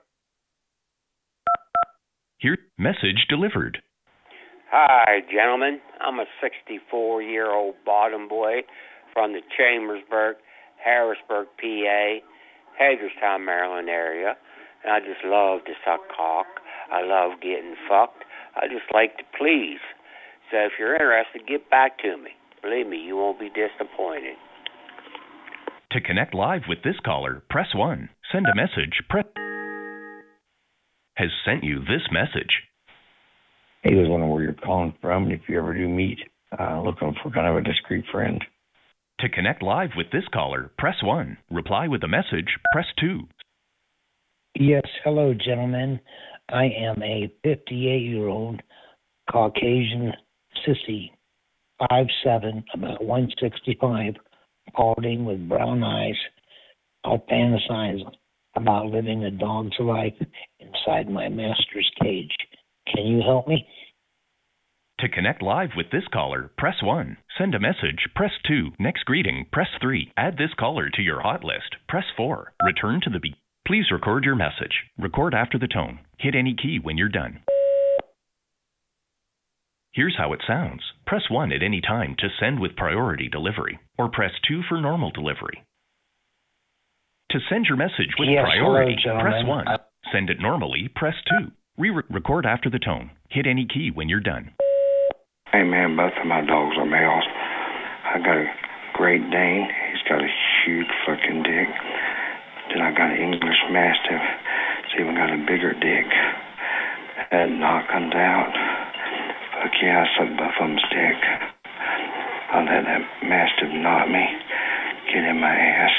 Here, 2.40 2.57
message 2.78 3.26
delivered. 3.30 3.80
Hi, 4.72 5.22
gentlemen. 5.32 5.80
I'm 6.02 6.19
a 6.19 6.26
64 6.41 7.22
year 7.24 7.52
old 7.52 7.76
bottom 7.86 8.28
boy 8.28 8.61
from 9.14 9.34
the 9.34 9.40
Chambersburg, 9.57 10.36
Harrisburg, 10.84 11.48
PA, 11.60 12.18
Hagerstown, 12.78 13.45
Maryland 13.45 13.90
area. 13.90 14.36
And 14.88 14.96
I 14.96 15.00
just 15.00 15.24
love 15.26 15.66
to 15.66 15.74
suck 15.84 16.00
cock. 16.16 16.48
I 16.92 17.04
love 17.04 17.42
getting 17.42 17.76
fucked. 17.90 18.24
I 18.56 18.68
just 18.68 18.88
like 18.94 19.18
to 19.18 19.24
please. 19.38 19.84
So 20.50 20.58
if 20.60 20.74
you're 20.80 20.94
interested, 20.94 21.46
get 21.46 21.70
back 21.70 22.00
to 22.00 22.16
me. 22.16 22.32
Believe 22.64 22.88
me, 22.88 22.98
you 22.98 23.18
won't 23.18 23.40
be 23.40 23.50
disappointed. 23.50 24.36
To 25.92 26.02
connect 26.02 26.34
live 26.34 26.62
with 26.70 26.84
this 26.84 26.96
caller, 27.06 27.44
press 27.50 27.68
1. 27.76 28.10
Send 28.32 28.46
a 28.46 28.56
message, 28.56 29.04
press 29.10 29.26
has 31.16 31.30
sent 31.44 31.64
you 31.64 31.80
this 31.80 32.08
message. 32.12 32.62
Hey, 33.82 33.96
was 33.96 34.08
wondering 34.08 34.32
where 34.32 34.44
you're 34.44 34.54
calling 34.54 34.94
from, 35.02 35.24
and 35.24 35.32
if 35.34 35.42
you 35.50 35.58
ever 35.58 35.74
do 35.74 35.88
meet, 35.88 36.20
uh, 36.58 36.82
looking 36.82 37.16
for 37.24 37.32
kind 37.32 37.48
of 37.48 37.58
a 37.58 37.62
discreet 37.62 38.06
friend. 38.12 38.44
To 39.22 39.30
connect 39.30 39.64
live 39.64 39.90
with 39.98 40.12
this 40.12 40.26
caller, 40.32 40.70
press 40.78 40.98
1. 41.02 41.38
Reply 41.50 41.88
with 41.88 42.04
a 42.04 42.08
message, 42.08 42.58
press 42.72 42.86
2. 43.00 43.22
Yes, 44.60 44.82
hello, 45.04 45.36
gentlemen. 45.36 46.00
I 46.50 46.64
am 46.66 47.04
a 47.04 47.32
58 47.44 48.02
year 48.02 48.28
old 48.28 48.60
Caucasian 49.32 50.12
sissy, 50.66 51.12
five 51.88 52.08
seven, 52.24 52.64
about 52.74 53.04
165, 53.04 54.16
balding 54.76 55.26
with 55.26 55.48
brown 55.48 55.84
eyes. 55.84 56.16
I 57.06 57.18
fantasize 57.32 58.02
about 58.56 58.88
living 58.88 59.26
a 59.26 59.30
dog's 59.30 59.78
life 59.80 60.16
inside 60.60 61.08
my 61.08 61.30
master's 61.30 61.92
cage. 62.02 62.36
Can 62.92 63.06
you 63.06 63.22
help 63.22 63.48
me? 63.48 63.64
To 65.02 65.10
connect 65.10 65.44
live 65.44 65.70
with 65.78 65.92
this 65.92 66.08
caller, 66.12 66.50
press 66.58 66.82
1. 66.82 67.16
Send 67.38 67.54
a 67.54 67.60
message, 67.60 68.08
press 68.16 68.32
2. 68.48 68.72
Next 68.80 69.06
greeting, 69.06 69.46
press 69.52 69.70
3. 69.80 70.14
Add 70.18 70.40
this 70.40 70.56
caller 70.60 70.90
to 70.96 71.04
your 71.04 71.22
hot 71.22 71.44
list, 71.44 71.76
press 71.88 72.06
4. 72.18 72.54
Return 72.66 73.02
to 73.04 73.12
the 73.12 73.20
be. 73.20 73.36
Please 73.68 73.91
record 73.91 74.23
your 74.23 74.35
message. 74.35 74.72
Record 74.98 75.34
after 75.34 75.60
the 75.60 75.68
tone. 75.68 75.99
Hit 76.19 76.35
any 76.35 76.56
key 76.56 76.80
when 76.81 76.98
you're 76.98 77.10
done. 77.10 77.41
Here's 79.91 80.15
how 80.18 80.31
it 80.31 80.39
sounds. 80.48 80.81
Press 81.06 81.23
1 81.30 81.52
at 81.52 81.61
any 81.61 81.81
time 81.81 82.15
to 82.19 82.30
send 82.39 82.61
with 82.61 82.77
priority 82.77 83.27
delivery, 83.27 83.77
or 83.98 84.07
press 84.07 84.31
2 84.48 84.61
for 84.69 84.80
normal 84.80 85.11
delivery. 85.11 85.65
To 87.31 87.39
send 87.49 87.65
your 87.65 87.76
message 87.76 88.15
with 88.18 88.30
Yes, 88.30 88.45
priority, 88.45 88.95
hello, 89.03 89.19
press 89.19 89.44
1. 89.45 89.65
Send 90.14 90.30
it 90.30 90.39
normally, 90.39 90.89
press 90.95 91.15
2. 91.41 91.52
Re-record 91.77 92.45
after 92.45 92.69
the 92.69 92.80
tone. 92.80 93.11
Hit 93.30 93.48
any 93.48 93.65
key 93.65 93.91
when 93.94 94.07
you're 94.07 94.22
done. 94.22 94.53
Hey 95.52 95.64
man, 95.64 95.98
both 95.98 96.14
of 96.22 96.26
my 96.26 96.39
dogs 96.39 96.77
are 96.80 96.85
males. 96.85 97.26
I 98.06 98.19
got 98.19 98.38
a 98.38 98.45
Great 98.94 99.30
Dane. 99.30 99.68
He's 99.91 100.07
got 100.07 100.22
a 100.22 100.27
huge 100.64 100.88
fucking 101.06 101.44
dick. 101.44 101.68
Then 102.68 102.81
I 102.81 102.91
got 102.91 103.11
an 103.11 103.15
English 103.15 103.56
Mastiff. 103.72 104.23
It's 104.85 104.95
even 104.99 105.15
got 105.15 105.34
a 105.34 105.38
bigger 105.44 105.73
dick. 105.73 106.07
That 107.31 107.52
knock 107.52 107.88
comes 107.91 108.15
out. 108.15 108.53
Fuck 109.60 109.73
yeah, 109.84 110.03
I 110.03 110.07
suck 110.15 110.31
them's 110.31 110.84
dick. 110.89 111.19
I 112.48 112.64
let 112.64 112.84
that 112.88 113.03
Mastiff 113.27 113.72
knock 113.84 114.07
me, 114.07 114.23
get 115.11 115.27
in 115.27 115.39
my 115.39 115.52
ass. 115.52 115.95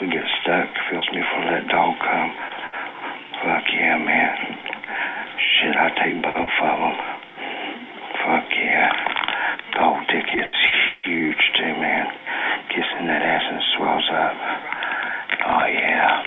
We 0.00 0.12
get 0.12 0.26
stuck. 0.42 0.68
Feels 0.90 1.08
me 1.12 1.22
for 1.24 1.42
that 1.48 1.68
dog 1.72 1.96
come. 2.04 2.30
Fuck 3.40 3.64
yeah, 3.72 3.96
man. 3.96 4.36
Shit, 5.40 5.76
I 5.76 5.88
take 6.04 6.20
both 6.20 6.36
of 6.36 6.76
them. 6.84 6.96
Fuck 8.20 8.48
yeah. 8.52 8.92
Dog 9.78 10.04
dick 10.12 10.28
is 10.36 10.52
huge 11.04 11.44
too, 11.56 11.74
man. 11.80 12.06
Gets 12.74 12.92
in 13.00 13.06
that 13.06 13.22
ass 13.22 13.44
and 13.48 13.62
swells 13.76 14.08
up. 14.12 14.36
Oh 15.46 15.66
yeah. 15.72 16.24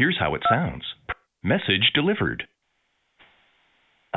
Here's 0.00 0.16
how 0.18 0.34
it 0.34 0.40
sounds. 0.48 0.82
Message 1.42 1.92
delivered. 1.94 2.44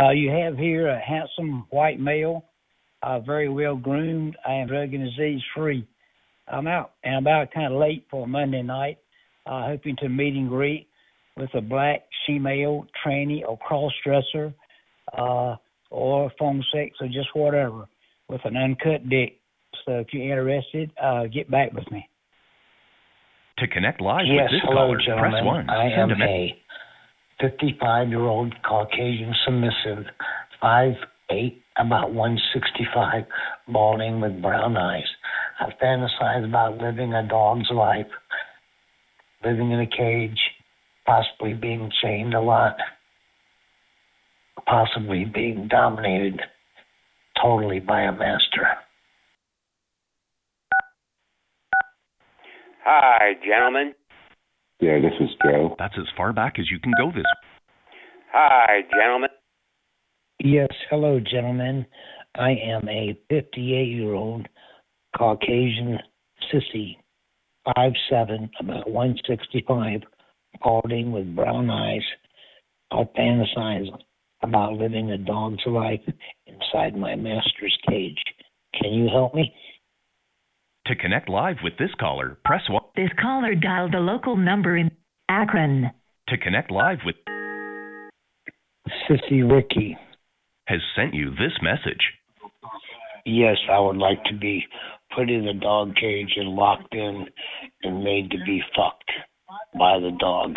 Uh, 0.01 0.11
you 0.11 0.30
have 0.30 0.57
here 0.57 0.88
a 0.88 0.97
handsome 0.97 1.65
white 1.72 1.99
male, 1.99 2.45
uh, 3.01 3.19
very 3.19 3.49
well 3.49 3.76
groomed 3.76 4.38
and 4.45 4.69
drug 4.69 4.93
and 4.93 5.03
disease 5.03 5.41
free. 5.53 5.85
I'm 6.47 6.68
out 6.68 6.91
and 7.03 7.18
about 7.18 7.51
kind 7.53 7.73
of 7.73 7.81
late 7.81 8.05
for 8.10 8.26
Monday 8.26 8.61
night, 8.61 8.97
uh, 9.45 9.65
hoping 9.68 9.97
to 9.97 10.07
meet 10.07 10.35
and 10.35 10.47
greet 10.47 10.88
with 11.35 11.53
a 11.53 11.60
black 11.60 12.03
female 12.26 12.88
tranny 13.05 13.41
or 13.45 13.57
cross 13.57 13.91
dresser, 14.05 14.53
uh, 15.18 15.57
or 15.91 16.31
phone 16.39 16.64
sex 16.73 16.95
or 17.01 17.07
just 17.07 17.27
whatever 17.34 17.89
with 18.30 18.39
an 18.45 18.55
uncut 18.55 19.10
dick. 19.10 19.41
So 19.85 19.99
if 19.99 20.07
you're 20.14 20.31
interested, 20.31 20.93
uh, 20.97 21.26
get 21.26 21.51
back 21.51 21.73
with 21.73 21.91
me. 21.91 22.07
To 23.64 23.68
connect 23.69 24.02
live 24.02 24.26
yes, 24.26 24.52
with 24.52 24.60
this 24.60 24.61
hello, 24.65 24.88
caller, 24.88 24.98
gentlemen. 24.99 25.31
press 25.31 25.44
1. 25.45 25.69
I 25.69 25.90
Send 25.95 26.11
am 26.11 26.22
a 26.22 26.61
55 27.40 28.10
year 28.10 28.19
old 28.19 28.53
Caucasian 28.61 29.34
submissive, 29.45 30.03
5'8", 30.61 30.98
about 31.77 32.11
165, 32.14 33.23
balding 33.69 34.19
with 34.19 34.41
brown 34.41 34.76
eyes. 34.76 35.07
I 35.61 35.69
fantasize 35.81 36.44
about 36.44 36.80
living 36.80 37.14
a 37.14 37.26
dog's 37.26 37.69
life, 37.72 38.11
living 39.45 39.72
in 39.72 39.80
a 39.80 39.88
cage, 39.88 40.41
possibly 41.06 41.53
being 41.53 41.90
chained 42.02 42.34
a 42.34 42.41
lot, 42.41 42.76
possibly 44.65 45.23
being 45.23 45.69
dominated 45.69 46.41
totally 47.41 47.80
by 47.80 48.02
a 48.02 48.11
master. 48.11 48.68
Hi, 52.85 53.34
gentlemen. 53.45 53.93
Yeah, 54.81 54.99
this 54.99 55.14
is 55.22 55.30
Joe. 55.41 55.73
That's 55.80 55.93
as 55.97 56.07
far 56.18 56.34
back 56.34 56.55
as 56.60 56.69
you 56.69 56.80
can 56.80 56.91
go 56.97 57.11
this. 57.15 57.23
Hi, 58.34 58.81
gentlemen. 58.93 59.30
Yes, 60.39 60.68
hello, 60.89 61.22
gentlemen. 61.22 61.85
I 62.35 62.49
am 62.51 62.89
a 62.89 63.18
58 63.30 63.85
year 63.88 64.14
old 64.14 64.47
Caucasian 65.18 65.97
sissy, 66.51 66.97
five 67.73 67.93
seven, 68.10 68.49
about 68.60 68.89
165, 68.89 70.01
balding 70.61 71.14
with 71.14 71.34
brown 71.34 71.69
eyes. 71.69 72.03
I 72.91 73.03
fantasize 73.18 73.88
about 74.41 74.73
living 74.73 75.11
a 75.11 75.18
dog's 75.18 75.65
life 75.65 76.01
inside 76.47 76.97
my 76.97 77.15
master's 77.15 77.77
cage. 77.88 78.22
Can 78.81 78.91
you 78.91 79.07
help 79.07 79.34
me? 79.34 79.53
To 80.88 80.95
connect 80.95 81.30
live 81.30 81.57
with 81.64 81.77
this 81.80 81.91
caller, 81.97 82.38
press 82.43 82.64
1. 82.69 82.81
This 82.97 83.10
caller 83.22 83.55
dialed 83.55 83.93
the 83.93 83.99
local 83.99 84.35
number 84.35 84.76
in 84.76 84.91
Akron. 85.30 85.91
To 86.27 86.38
connect 86.38 86.72
live 86.72 86.97
with 87.05 87.15
Sissy 89.10 89.49
Ricky. 89.49 89.97
has 90.68 90.81
sent 90.93 91.14
you 91.14 91.30
this 91.31 91.53
message. 91.61 92.11
Yes, 93.26 93.55
I 93.72 93.80
would 93.80 93.95
like 93.95 94.22
to 94.26 94.35
be 94.38 94.65
put 95.15 95.30
in 95.30 95.47
a 95.47 95.53
dog 95.53 95.95
cage 95.95 96.34
and 96.35 96.49
locked 96.49 96.93
in 96.93 97.27
and 97.84 98.03
made 98.03 98.31
to 98.31 98.38
be 98.45 98.61
fucked 98.76 99.11
by 99.77 99.99
the 99.99 100.11
dog. 100.19 100.55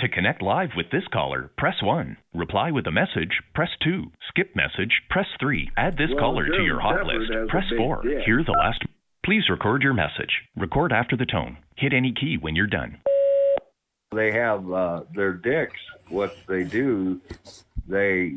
To 0.00 0.08
connect 0.08 0.40
live 0.40 0.70
with 0.76 0.90
this 0.90 1.04
caller, 1.12 1.50
press 1.58 1.82
1. 1.82 2.16
Reply 2.32 2.70
with 2.70 2.86
a 2.86 2.90
message, 2.90 3.40
press 3.54 3.68
2. 3.84 4.10
Skip 4.28 4.56
message, 4.56 5.02
press 5.10 5.26
3. 5.38 5.70
Add 5.76 5.98
this 5.98 6.08
Well, 6.10 6.20
caller 6.20 6.46
to 6.46 6.62
your 6.64 6.80
hot 6.80 7.00
Shepard 7.00 7.06
list, 7.20 7.50
press 7.50 7.64
4. 7.76 8.02
dick. 8.02 8.22
Hear 8.24 8.42
the 8.42 8.52
last. 8.52 8.82
Please 9.24 9.50
record 9.50 9.82
your 9.82 9.92
message. 9.92 10.42
Record 10.56 10.92
after 10.92 11.16
the 11.16 11.26
tone. 11.26 11.58
Hit 11.76 11.92
any 11.92 12.12
key 12.12 12.38
when 12.40 12.56
you're 12.56 12.66
done. 12.66 12.98
they 14.14 14.32
have 14.32 14.70
uh, 14.72 15.02
their 15.14 15.34
dicks. 15.34 15.78
What 16.08 16.34
they 16.48 16.64
do, 16.64 17.20
they 17.86 18.36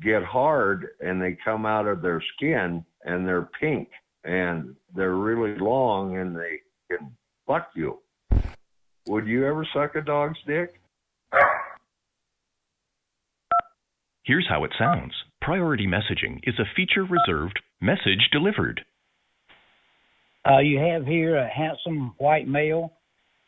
get 0.00 0.22
hard 0.22 0.90
and 1.00 1.20
they 1.20 1.36
come 1.44 1.66
out 1.66 1.86
of 1.88 2.02
their 2.02 2.22
skin 2.36 2.84
and 3.04 3.26
they're 3.26 3.48
pink 3.60 3.88
and 4.24 4.76
they're 4.94 5.16
really 5.16 5.58
long 5.58 6.16
and 6.16 6.36
they 6.36 6.60
can 6.88 7.14
fuck 7.46 7.70
you. 7.74 7.98
Would 9.08 9.26
you 9.26 9.44
ever 9.46 9.66
suck 9.74 9.96
a 9.96 10.00
dog's 10.02 10.38
dick? 10.46 10.79
Here's 14.30 14.46
how 14.48 14.62
it 14.62 14.70
sounds. 14.78 15.12
Priority 15.40 15.88
messaging 15.88 16.38
is 16.44 16.54
a 16.60 16.74
feature 16.76 17.02
reserved 17.04 17.58
message 17.80 18.28
delivered. 18.30 18.80
Uh, 20.48 20.60
you 20.60 20.78
have 20.78 21.04
here 21.04 21.36
a 21.36 21.48
handsome 21.48 22.14
white 22.18 22.46
male, 22.46 22.92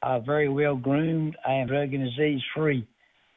uh, 0.03 0.19
very 0.19 0.49
well 0.49 0.75
groomed. 0.75 1.37
Am 1.47 1.69
drug 1.69 1.95
and 1.95 2.11
disease 2.11 2.41
free. 2.57 2.85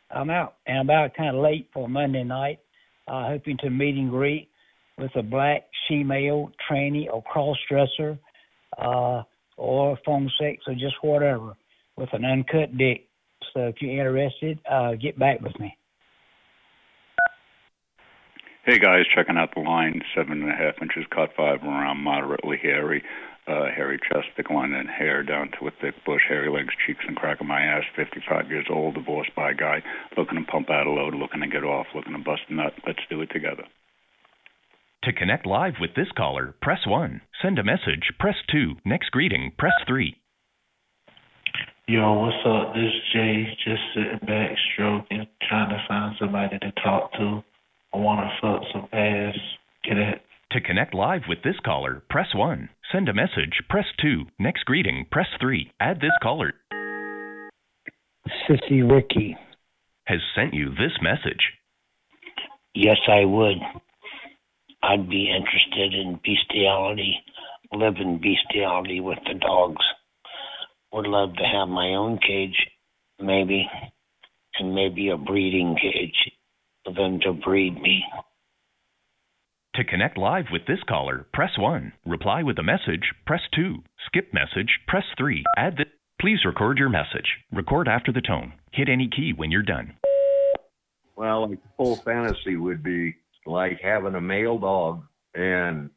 I'm 0.09 0.31
out 0.31 0.55
and 0.65 0.89
about 0.89 1.13
kind 1.13 1.35
of 1.37 1.43
late 1.43 1.69
for 1.71 1.87
Monday 1.87 2.23
night, 2.23 2.61
uh, 3.07 3.27
hoping 3.27 3.57
to 3.59 3.69
meet 3.69 3.93
and 3.93 4.09
greet 4.09 4.49
with 4.97 5.11
a 5.15 5.21
black 5.21 5.67
she-male 5.87 6.49
tranny 6.67 7.05
or 7.13 7.21
cross 7.21 7.57
dresser, 7.69 8.17
uh, 8.79 9.21
or 9.55 9.99
phone 10.03 10.31
sex 10.41 10.63
or 10.65 10.73
just 10.73 10.95
whatever 11.03 11.53
with 11.95 12.09
an 12.13 12.25
uncut 12.25 12.75
dick. 12.75 13.05
So 13.53 13.67
if 13.67 13.75
you're 13.81 13.91
interested, 13.91 14.57
uh, 14.67 14.93
get 14.95 15.19
back 15.19 15.41
with 15.41 15.59
me. 15.59 15.77
Hey 18.65 18.79
guys, 18.79 19.05
checking 19.13 19.37
out 19.37 19.53
the 19.53 19.61
line, 19.61 20.01
seven 20.17 20.41
and 20.41 20.49
a 20.49 20.55
half 20.55 20.81
inches, 20.81 21.05
cut 21.13 21.29
five 21.37 21.61
around, 21.61 21.97
moderately 21.97 22.57
hairy, 22.59 23.03
uh, 23.47 23.65
hairy 23.69 23.99
chest, 24.09 24.25
thick 24.35 24.49
line 24.49 24.73
and 24.73 24.89
hair 24.89 25.21
down 25.21 25.51
to 25.59 25.67
a 25.67 25.71
thick 25.79 25.93
bush, 26.03 26.23
hairy 26.27 26.49
legs, 26.49 26.73
cheeks, 26.87 27.05
and 27.07 27.15
crack 27.15 27.39
of 27.39 27.45
my 27.45 27.61
ass. 27.61 27.83
Fifty-five 27.95 28.49
years 28.49 28.65
old, 28.67 28.95
divorced 28.95 29.35
by 29.35 29.51
a 29.51 29.53
guy, 29.53 29.83
looking 30.17 30.43
to 30.43 30.51
pump 30.51 30.71
out 30.71 30.87
a 30.87 30.89
load, 30.89 31.13
looking 31.13 31.41
to 31.41 31.47
get 31.47 31.63
off, 31.63 31.85
looking 31.93 32.13
to 32.13 32.17
bust 32.17 32.41
a 32.49 32.55
nut. 32.55 32.73
Let's 32.87 33.05
do 33.07 33.21
it 33.21 33.29
together. 33.31 33.65
To 35.03 35.13
connect 35.13 35.45
live 35.45 35.75
with 35.79 35.93
this 35.95 36.09
caller, 36.17 36.55
press 36.59 36.87
1. 36.87 37.21
Send 37.43 37.59
a 37.59 37.63
message, 37.63 38.13
press 38.19 38.37
2. 38.51 38.77
Next 38.83 39.11
greeting, 39.11 39.51
press 39.59 39.77
3. 39.85 40.15
Yo, 41.87 42.13
what's 42.13 42.41
up? 42.47 42.73
This 42.73 42.85
is 42.85 43.13
Jay, 43.13 43.45
just 43.63 43.83
sitting 43.93 44.25
back, 44.25 44.57
stroking, 44.73 45.27
trying 45.47 45.69
to 45.69 45.85
find 45.87 46.15
somebody 46.19 46.57
to 46.57 46.71
talk 46.81 47.13
to. 47.13 47.43
I 47.95 47.97
want 47.97 48.19
to 48.19 48.41
fuck 48.41 48.61
some 48.73 48.89
ass. 48.91 49.37
Get 49.85 49.97
it? 49.97 50.21
To 50.51 50.59
connect 50.59 50.93
live 50.93 51.21
with 51.29 51.43
this 51.43 51.55
caller, 51.63 52.03
press 52.09 52.27
1. 52.35 52.67
Send 52.91 53.07
a 53.07 53.13
message, 53.13 53.61
press 53.69 53.85
2. 54.01 54.25
Next 54.37 54.65
greeting, 54.65 55.05
press 55.09 55.27
3. 55.39 55.71
Add 55.79 56.01
this 56.01 56.11
caller 56.21 56.55
Sissy 58.49 58.83
Ricky. 58.89 59.37
has 60.07 60.19
sent 60.35 60.53
you 60.53 60.71
this 60.71 60.91
message. 61.01 61.53
Yes, 62.73 62.97
I 63.07 63.23
would. 63.23 63.59
I'd 64.83 65.09
be 65.09 65.31
interested 65.33 65.93
in 65.93 66.19
bestiality, 66.21 67.15
living 67.71 68.19
bestiality 68.21 68.99
with 68.99 69.19
the 69.25 69.39
dogs. 69.39 69.85
Would 70.91 71.07
love 71.07 71.33
to 71.35 71.43
have 71.43 71.69
my 71.69 71.95
own 71.95 72.19
cage, 72.19 72.57
maybe, 73.21 73.69
and 74.59 74.75
maybe 74.75 75.09
a 75.09 75.17
breeding 75.17 75.77
cage 75.81 76.33
for 76.85 76.93
them 76.93 77.19
to 77.21 77.33
breed 77.33 77.81
me. 77.81 78.03
To 79.75 79.83
connect 79.83 80.17
live 80.17 80.45
with 80.51 80.65
this 80.67 80.79
caller, 80.87 81.25
press 81.33 81.57
1. 81.57 81.91
Reply 82.05 82.43
with 82.43 82.57
a 82.59 82.63
message, 82.63 83.11
press 83.25 83.41
2. 83.55 83.83
Skip 84.05 84.33
message, 84.33 84.79
press 84.87 85.03
3. 85.17 85.43
Add 85.57 85.77
this. 85.77 85.87
Please 86.21 86.45
record 86.45 86.77
your 86.77 86.87
message. 86.87 87.39
Record 87.51 87.89
after 87.89 88.13
the 88.13 88.21
tone. 88.21 88.53
Hit 88.71 88.87
any 88.87 89.09
key 89.09 89.33
when 89.35 89.51
you're 89.51 89.63
done. 89.63 89.97
Well, 91.17 91.49
like 91.49 91.59
full 91.75 91.97
fantasy 91.97 92.55
would 92.55 92.83
be 92.83 93.15
like 93.45 93.81
having 93.81 94.15
a 94.15 94.21
male 94.21 94.57
dog 94.57 95.03
and 95.33 95.89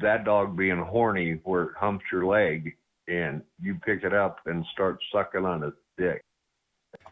that 0.00 0.24
dog 0.24 0.56
being 0.56 0.82
horny 0.82 1.40
where 1.44 1.64
it 1.64 1.76
humps 1.78 2.04
your 2.12 2.26
leg 2.26 2.76
and 3.08 3.42
you 3.60 3.76
pick 3.86 4.04
it 4.04 4.12
up 4.12 4.40
and 4.46 4.64
start 4.72 4.98
sucking 5.12 5.44
on 5.44 5.62
its 5.62 5.76
dick. 5.96 6.22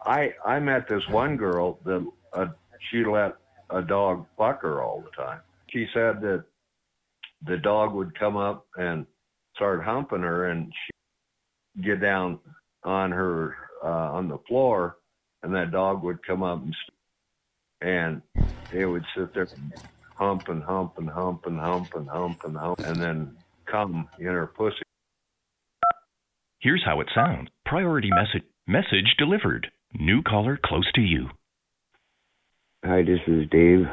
I 0.04 0.34
I 0.44 0.60
met 0.60 0.88
this 0.88 1.06
one 1.08 1.36
girl 1.36 1.78
that 1.84 2.06
uh, 2.32 2.46
she 2.90 3.04
let 3.04 3.36
a 3.70 3.82
dog 3.82 4.26
fuck 4.36 4.62
her 4.62 4.82
all 4.82 5.02
the 5.02 5.10
time. 5.22 5.40
She 5.70 5.86
said 5.92 6.20
that 6.20 6.44
the 7.46 7.56
dog 7.58 7.92
would 7.94 8.18
come 8.18 8.36
up 8.36 8.66
and 8.76 9.06
start 9.54 9.84
humping 9.84 10.22
her 10.22 10.50
and 10.50 10.72
she 10.72 11.82
get 11.82 12.00
down 12.00 12.38
on 12.84 13.10
her 13.10 13.56
uh, 13.84 14.12
on 14.12 14.28
the 14.28 14.38
floor 14.48 14.96
and 15.42 15.54
that 15.54 15.70
dog 15.70 16.02
would 16.02 16.24
come 16.26 16.42
up 16.42 16.62
and 16.62 16.74
and 17.82 18.22
it 18.72 18.86
would 18.86 19.04
sit 19.16 19.34
there 19.34 19.48
hump 20.14 20.48
and 20.48 20.62
hump 20.62 20.94
and 20.98 21.10
hump 21.10 21.42
and 21.46 21.58
hump 21.58 21.92
and 21.94 22.08
hump 22.08 22.38
and 22.44 22.56
hump 22.56 22.78
and 22.84 23.00
then 23.00 23.36
come 23.70 24.08
in 24.18 24.26
her 24.26 24.46
pussy. 24.46 24.82
Here's 26.58 26.82
how 26.84 27.00
it 27.00 27.08
sounds. 27.14 27.48
Priority 27.64 28.10
message. 28.10 28.48
Message 28.66 29.14
delivered. 29.18 29.68
New 29.94 30.22
caller 30.22 30.58
close 30.64 30.90
to 30.94 31.00
you. 31.00 31.28
Hi, 32.84 33.02
this 33.02 33.18
is 33.26 33.48
Dave, 33.50 33.84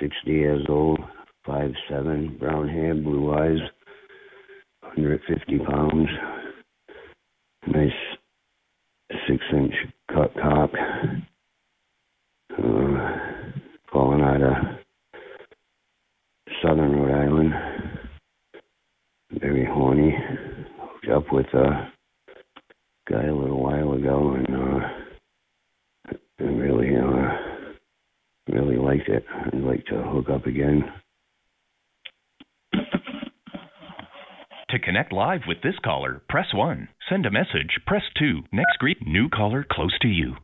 60 0.00 0.14
years 0.26 0.66
old, 0.68 0.98
five 1.46 1.70
seven, 1.88 2.36
brown 2.40 2.68
hair, 2.68 2.94
blue 2.96 3.32
eyes, 3.32 3.60
150 4.80 5.58
pounds, 5.58 6.08
nice 7.68 7.90
six 9.28 9.44
inch 9.52 9.74
cut 10.12 10.32
cock, 10.34 10.70
uh, 12.58 13.18
calling 13.92 14.22
out 14.22 14.42
of 14.42 14.54
southern 16.60 16.96
Rhode 16.96 17.14
Island, 17.14 17.52
very 19.38 19.64
horny, 19.64 20.12
hooked 20.80 21.08
up 21.08 21.32
with 21.32 21.46
a 21.54 21.92
guy 23.08 23.26
a 23.26 23.34
little 23.34 23.62
while 23.62 23.92
ago 23.92 24.34
and, 24.34 24.56
uh, 24.56 24.88
and 26.40 26.60
really, 26.60 26.96
uh, 26.96 27.52
really 28.52 28.76
liked 28.76 29.08
it. 29.08 29.24
I'd 29.46 29.60
like 29.60 29.84
to 29.86 30.02
hook 30.02 30.28
up 30.30 30.46
again. 30.46 30.84
To 34.70 34.78
connect 34.78 35.12
live 35.12 35.42
with 35.46 35.58
this 35.62 35.74
caller, 35.84 36.22
press 36.30 36.46
1. 36.54 36.88
Send 37.08 37.26
a 37.26 37.30
message, 37.30 37.78
press 37.86 38.04
2. 38.18 38.40
Next 38.52 38.78
greet. 38.78 39.06
New 39.06 39.28
caller 39.28 39.66
close 39.70 39.98
to 40.00 40.08
you. 40.08 40.36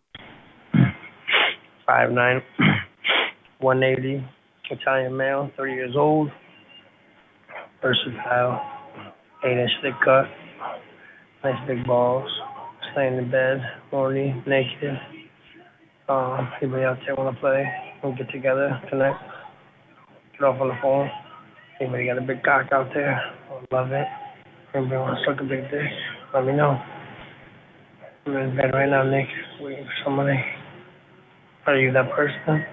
Five 1.87 2.11
nine, 2.13 2.43
one 3.61 3.83
eighty, 3.83 4.23
Italian 4.71 5.17
male, 5.17 5.51
thirty 5.57 5.73
years 5.73 5.95
old, 5.97 6.29
versatile, 7.81 8.61
eight 9.47 9.57
inch 9.57 9.71
thick 9.83 9.95
cut, 10.05 10.27
nice 11.43 11.57
big 11.67 11.87
balls, 11.87 12.31
staying 12.93 13.17
in 13.17 13.31
bed, 13.31 13.63
horny, 13.91 14.35
naked. 14.47 14.99
Um, 16.11 16.53
anybody 16.61 16.85
out 16.85 16.99
there 17.07 17.17
wanna 17.17 17.39
play? 17.41 17.65
We'll 18.03 18.15
get 18.15 18.31
together, 18.31 18.81
tonight. 18.91 19.17
get 20.33 20.43
off 20.45 20.61
on 20.61 20.69
the 20.69 20.75
phone. 20.81 21.11
Anybody 21.81 22.07
got 22.07 22.19
a 22.19 22.21
big 22.21 22.43
cock 22.43 22.67
out 22.73 22.89
there? 22.95 23.21
I 23.51 23.75
love 23.75 23.91
it. 23.93 24.07
Anybody 24.75 24.97
wants 24.97 25.23
to 25.27 25.33
suck 25.33 25.41
a 25.41 25.45
big 25.45 25.63
dick? 25.71 25.91
Let 26.33 26.45
me 26.45 26.53
know. 26.53 26.79
I'm 28.27 28.37
in 28.37 28.57
bed 28.57 28.71
right 28.73 28.89
now, 28.89 29.03
Nick, 29.03 29.27
waiting 29.61 29.85
for 29.85 30.05
somebody. 30.05 30.39
Are 31.67 31.77
you 31.77 31.93
that 31.93 32.11
person? 32.15 32.65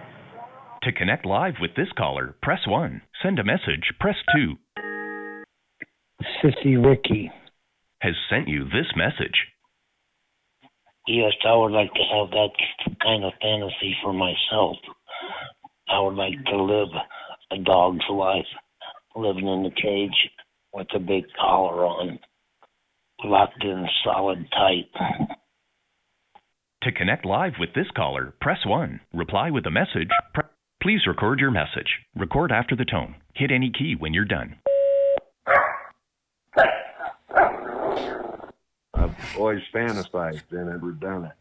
To 0.84 0.91
connect 0.91 1.26
live 1.26 1.56
with 1.60 1.72
this 1.76 1.88
caller, 1.97 2.35
press 2.43 2.60
1. 2.68 3.02
Send 3.23 3.39
a 3.39 3.43
message, 3.43 3.93
press 3.99 4.15
2. 4.35 4.56
Sissy 6.43 6.84
Ricky. 6.84 7.31
Has 8.02 8.14
sent 8.30 8.47
you 8.47 8.65
this 8.65 8.93
message. 8.95 9.47
Yes, 11.07 11.34
I 11.47 11.56
would 11.56 11.72
like 11.72 11.93
to 11.93 12.03
have 12.14 12.30
that 12.31 12.49
kind 13.02 13.23
of 13.23 13.34
fantasy 13.41 13.95
for 14.03 14.14
myself. 14.14 14.77
I 15.88 15.99
would 16.02 16.16
like 16.16 16.44
to 16.45 16.62
live 16.62 16.90
a 17.52 17.57
dog's 17.57 18.06
life 18.10 18.45
living 19.16 19.48
in 19.48 19.66
a 19.66 19.72
cage 19.72 20.30
with 20.74 20.88
a 20.95 20.99
big 20.99 21.26
collar 21.40 21.86
on, 21.86 22.20
locked 23.24 23.64
in 23.64 23.86
solid 24.03 24.45
tight. 24.52 24.90
To 26.84 26.91
connect 26.91 27.26
live 27.26 27.53
with 27.60 27.74
this 27.74 27.88
caller, 27.95 28.34
press 28.41 28.60
1. 28.66 28.99
Reply 29.14 29.52
with 29.52 29.66
a 29.66 29.72
message. 29.72 30.10
Pre- 30.34 30.44
Please 30.82 31.07
record 31.07 31.40
your 31.40 31.49
message. 31.52 31.88
Record 32.16 32.52
after 32.52 32.76
the 32.76 32.86
tone. 32.86 33.16
Hit 33.34 33.52
any 33.52 33.72
key 33.72 33.95
when 33.98 34.14
you're 34.14 34.26
done. 34.26 34.57
I've 38.94 39.16
always 39.38 39.62
fantasized 39.74 40.44
and 40.52 40.70
never 40.70 40.91
done 40.91 41.26
it. 41.26 41.34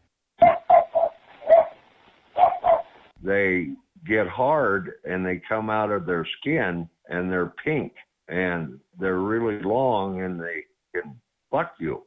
They 3.21 3.69
get 4.07 4.27
hard 4.27 4.93
and 5.03 5.25
they 5.25 5.41
come 5.47 5.69
out 5.69 5.91
of 5.91 6.05
their 6.05 6.25
skin 6.39 6.87
and 7.09 7.31
they're 7.31 7.53
pink 7.63 7.93
and 8.27 8.79
they're 8.99 9.19
really 9.19 9.61
long 9.61 10.21
and 10.21 10.39
they 10.39 10.63
can 10.93 11.15
fuck 11.51 11.73
you. 11.79 12.03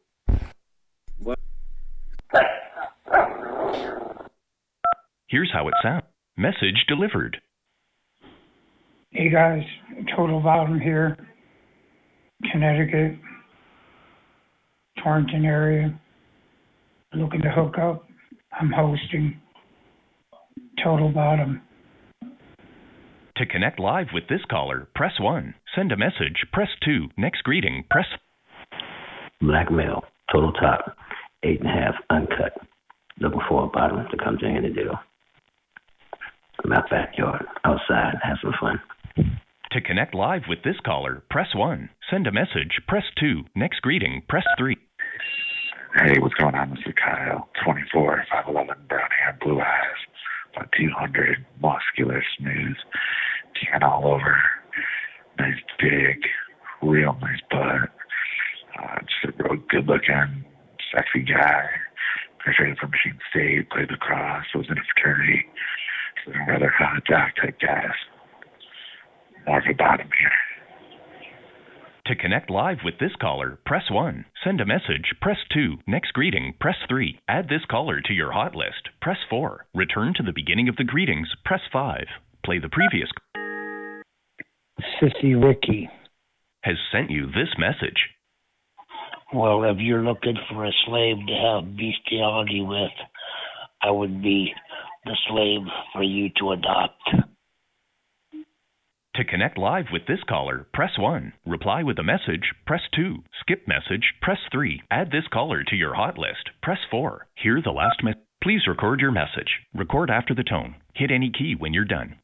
Here's 5.26 5.50
how 5.52 5.68
it 5.68 5.74
sounds. 5.82 6.04
Message 6.36 6.84
delivered. 6.86 7.38
Hey 9.10 9.30
guys, 9.30 9.62
Total 10.16 10.40
Bottom 10.40 10.78
here, 10.78 11.16
Connecticut, 12.52 13.18
Torrington 15.02 15.44
area. 15.44 15.98
Looking 17.14 17.40
to 17.42 17.50
hook 17.50 17.78
up. 17.78 18.06
I'm 18.58 18.70
hosting 18.70 19.40
Total 20.82 21.08
Bottom. 21.08 21.62
To 23.38 23.46
connect 23.46 23.78
live 23.78 24.08
with 24.12 24.24
this 24.28 24.40
caller, 24.50 24.88
press 24.96 25.12
1. 25.20 25.54
Send 25.76 25.92
a 25.92 25.96
message, 25.96 26.44
press 26.52 26.70
2. 26.84 27.10
Next 27.16 27.44
greeting, 27.44 27.84
press 27.88 28.06
Black 29.40 29.70
male, 29.70 30.02
total 30.32 30.52
top, 30.54 30.96
eight 31.44 31.60
and 31.60 31.68
a 31.68 31.72
half, 31.72 31.94
uncut. 32.10 32.54
Looking 33.20 33.40
for 33.48 33.62
a 33.62 33.68
bottom 33.68 34.04
to 34.10 34.16
come 34.16 34.38
to 34.38 34.44
any 34.44 34.72
deal. 34.72 34.98
My 36.64 36.82
backyard, 36.90 37.46
outside, 37.64 38.16
have 38.24 38.38
some 38.42 38.54
fun. 38.60 38.80
To 39.70 39.80
connect 39.82 40.16
live 40.16 40.42
with 40.48 40.64
this 40.64 40.80
caller, 40.84 41.22
press 41.30 41.54
1. 41.54 41.90
Send 42.10 42.26
a 42.26 42.32
message, 42.32 42.80
press 42.88 43.04
2. 43.20 43.44
Next 43.54 43.82
greeting, 43.82 44.22
press 44.28 44.44
3. 44.58 44.76
Hey, 45.94 46.18
what's 46.18 46.34
going 46.34 46.56
on? 46.56 46.70
This 46.70 46.80
is 46.86 46.94
Kyle, 46.94 47.48
24, 47.64 48.24
5'11, 48.48 48.88
brown 48.88 49.08
hair, 49.22 49.38
blue 49.40 49.60
eyes, 49.60 50.00
about 50.56 50.72
200, 50.76 51.46
muscular, 51.62 52.20
smooth, 52.36 52.76
tan 53.78 53.88
all 53.88 54.06
over, 54.06 54.36
nice 55.38 55.54
big, 55.78 56.22
real 56.82 57.16
nice 57.20 57.40
butt. 57.50 57.90
Uh, 58.78 58.98
just 59.00 59.38
a 59.40 59.42
real 59.42 59.62
good 59.68 59.86
looking, 59.86 60.44
sexy 60.94 61.22
guy. 61.22 61.64
Graduated 62.38 62.78
from 62.78 62.90
Michigan 62.90 63.18
State, 63.30 63.70
played 63.70 63.90
lacrosse, 63.90 64.46
was 64.54 64.66
in 64.70 64.78
a 64.78 64.82
fraternity. 64.94 65.44
So 66.24 66.32
I'm 66.32 66.48
rather 66.48 66.72
hot 66.76 67.02
doc 67.04 67.30
type 67.40 67.58
guys. 67.60 67.96
More 69.46 69.58
of 69.58 69.64
a 69.68 69.74
bottom 69.74 70.08
here. 70.20 70.30
To 72.06 72.16
connect 72.16 72.48
live 72.48 72.78
with 72.84 72.94
this 72.98 73.12
caller, 73.20 73.58
press 73.66 73.90
1. 73.90 74.24
Send 74.42 74.62
a 74.62 74.66
message, 74.66 75.12
press 75.20 75.36
2. 75.52 75.76
Next 75.86 76.12
greeting, 76.12 76.54
press 76.58 76.76
3. 76.88 77.18
Add 77.28 77.48
this 77.48 77.66
caller 77.70 78.00
to 78.00 78.14
your 78.14 78.32
hot 78.32 78.54
list, 78.54 78.88
press 79.02 79.18
4. 79.28 79.66
Return 79.74 80.14
to 80.14 80.22
the 80.22 80.32
beginning 80.32 80.70
of 80.70 80.76
the 80.76 80.84
greetings, 80.84 81.28
press 81.44 81.60
5. 81.70 82.06
Play 82.44 82.58
the 82.60 82.68
previous 82.70 83.10
Sissy 84.80 85.34
Ricky. 85.42 85.88
has 86.62 86.76
sent 86.92 87.10
you 87.10 87.26
this 87.26 87.54
message. 87.58 88.08
Well, 89.32 89.64
if 89.64 89.78
you're 89.78 90.02
looking 90.02 90.36
for 90.50 90.64
a 90.64 90.72
slave 90.86 91.16
to 91.26 91.34
have 91.34 91.76
bestiality 91.76 92.62
with, 92.62 92.92
I 93.82 93.90
would 93.90 94.22
be 94.22 94.52
the 95.04 95.16
slave 95.28 95.66
for 95.92 96.02
you 96.02 96.28
to 96.38 96.52
adopt. 96.52 97.26
To 99.16 99.24
connect 99.24 99.58
live 99.58 99.86
with 99.92 100.06
this 100.06 100.22
caller, 100.28 100.66
press 100.72 100.92
1. 100.96 101.32
Reply 101.44 101.82
with 101.82 101.98
a 101.98 102.04
message, 102.04 102.52
press 102.66 102.82
2. 102.94 103.16
Skip 103.40 103.66
message, 103.66 104.14
press 104.22 104.38
3. 104.52 104.82
Add 104.90 105.10
this 105.10 105.26
caller 105.32 105.64
to 105.64 105.76
your 105.76 105.94
hot 105.94 106.16
list, 106.18 106.50
press 106.62 106.78
4. 106.90 107.26
Hear 107.34 107.60
the 107.62 107.70
last 107.70 108.02
message. 108.04 108.22
Please 108.42 108.68
record 108.68 109.00
your 109.00 109.10
message. 109.10 109.60
Record 109.74 110.10
after 110.10 110.34
the 110.34 110.44
tone. 110.44 110.76
Hit 110.94 111.10
any 111.10 111.30
key 111.30 111.54
when 111.58 111.74
you're 111.74 111.84
done. 111.84 112.20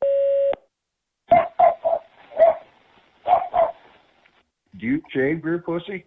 Do 4.78 4.86
you 4.86 5.02
shave 5.10 5.44
your 5.44 5.58
pussy? 5.58 6.04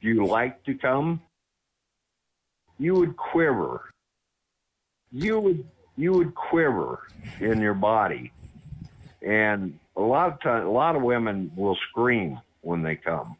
Do 0.00 0.08
you 0.08 0.26
like 0.26 0.62
to 0.64 0.74
come? 0.74 1.20
You 2.78 2.94
would 2.94 3.16
quiver. 3.16 3.90
You 5.12 5.40
would 5.40 5.66
you 5.96 6.12
would 6.12 6.34
quiver 6.34 7.06
in 7.40 7.60
your 7.60 7.74
body. 7.74 8.32
And 9.20 9.78
a 9.96 10.00
lot 10.00 10.32
of 10.32 10.40
time 10.40 10.66
a 10.66 10.70
lot 10.70 10.96
of 10.96 11.02
women 11.02 11.52
will 11.54 11.76
scream 11.88 12.40
when 12.62 12.82
they 12.82 12.96
come. 12.96 13.36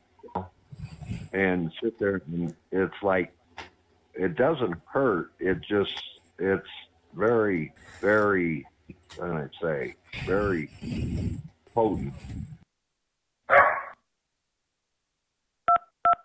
And 1.32 1.72
sit 1.82 1.98
there 1.98 2.20
and 2.26 2.55
it's 2.70 3.02
like 3.02 3.32
it 4.14 4.36
doesn't 4.36 4.74
hurt. 4.86 5.32
It 5.38 5.60
just 5.62 6.02
it's 6.38 6.68
very, 7.14 7.72
very 8.01 8.66
how 9.18 9.26
do 9.26 9.32
I 9.32 9.48
say, 9.60 9.94
very 10.24 10.70
potent. 11.74 12.12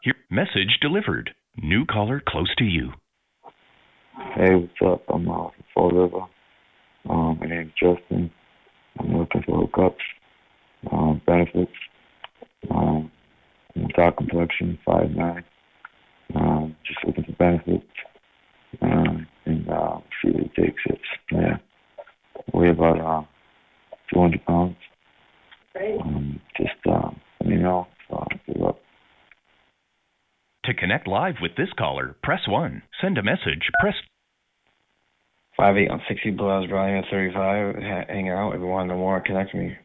Here, 0.02 0.16
message 0.36 0.80
delivered. 0.82 1.34
New 1.64 1.86
caller 1.86 2.22
close 2.28 2.54
to 2.58 2.66
you. 2.66 2.92
Hey, 4.36 4.54
what's 4.54 4.74
up? 4.86 5.04
I'm 5.08 5.30
uh, 5.30 5.48
from 5.48 5.64
Fall 5.74 5.92
River. 5.92 6.26
Um, 7.10 7.38
my 7.40 7.48
name's 7.48 7.72
Justin. 7.80 8.30
I'm 9.00 9.18
looking 9.18 9.44
for 9.46 9.66
hookups, 9.66 10.92
um, 10.92 11.22
benefits. 11.26 11.72
Um, 12.70 13.10
I'm 13.78 13.88
dark 13.96 14.18
complexion, 14.18 14.78
five 14.86 15.10
nine. 15.12 15.46
Um, 16.36 16.76
just 16.86 17.00
looking 17.08 17.24
for 17.24 17.32
benefits. 17.34 17.86
Um, 18.82 19.28
and 19.46 19.70
uh, 19.70 20.00
see 20.22 20.32
what 20.32 20.44
it 20.44 20.52
takes. 20.56 20.82
It's 20.88 21.02
yeah. 21.32 21.58
Weigh 22.54 22.72
about 22.72 23.00
uh, 23.00 23.26
200 24.14 24.46
pounds. 24.46 24.76
Um, 26.02 26.42
just 26.58 26.76
uh, 26.90 27.10
let 27.40 27.50
me 27.50 27.56
know. 27.56 27.88
Uh, 28.12 28.26
good 28.46 28.58
luck. 28.58 28.78
To 30.66 30.74
connect 30.74 31.08
live 31.08 31.36
with 31.42 31.56
this 31.58 31.70
caller, 31.78 32.16
press 32.24 32.42
1. 32.48 32.82
Send 33.02 33.18
a 33.18 33.24
message, 33.24 33.70
press 33.80 33.96
Five 35.58 35.78
eight 35.78 35.90
on 35.90 36.02
sixty 36.10 36.32
Blue 36.32 36.50
House 36.50 36.68
thirty 37.10 37.34
five. 37.34 37.76
Ha- 37.76 38.06
hang 38.10 38.28
out. 38.30 38.52
If 38.52 38.60
you 38.60 38.68
want 38.68 38.90
to 38.90 38.94
know 38.94 39.00
more, 39.00 39.22
connect 39.22 39.56
me. 39.56 39.78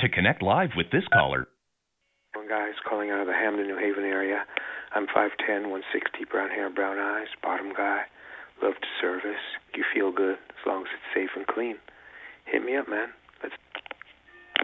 To 0.00 0.08
connect 0.08 0.42
live 0.42 0.70
with 0.76 0.90
this 0.90 1.04
caller, 1.12 1.46
One 2.34 2.48
guy's 2.48 2.74
calling 2.88 3.10
out 3.10 3.20
of 3.20 3.26
the 3.28 3.32
Hamden, 3.32 3.68
New 3.68 3.76
Haven 3.78 4.02
area. 4.02 4.44
I'm 4.94 5.06
5'10", 5.06 5.70
160, 5.70 6.24
brown 6.30 6.50
hair, 6.50 6.68
brown 6.70 6.98
eyes, 6.98 7.28
bottom 7.42 7.72
guy. 7.76 8.02
Love 8.62 8.74
to 8.74 8.88
service. 9.00 9.38
You 9.76 9.84
feel 9.94 10.10
good 10.10 10.34
as 10.34 10.66
long 10.66 10.82
as 10.82 10.88
it's 10.94 11.14
safe 11.14 11.30
and 11.36 11.46
clean. 11.46 11.76
Hit 12.46 12.64
me 12.64 12.76
up, 12.76 12.88
man. 12.88 13.08
Let's 13.42 13.54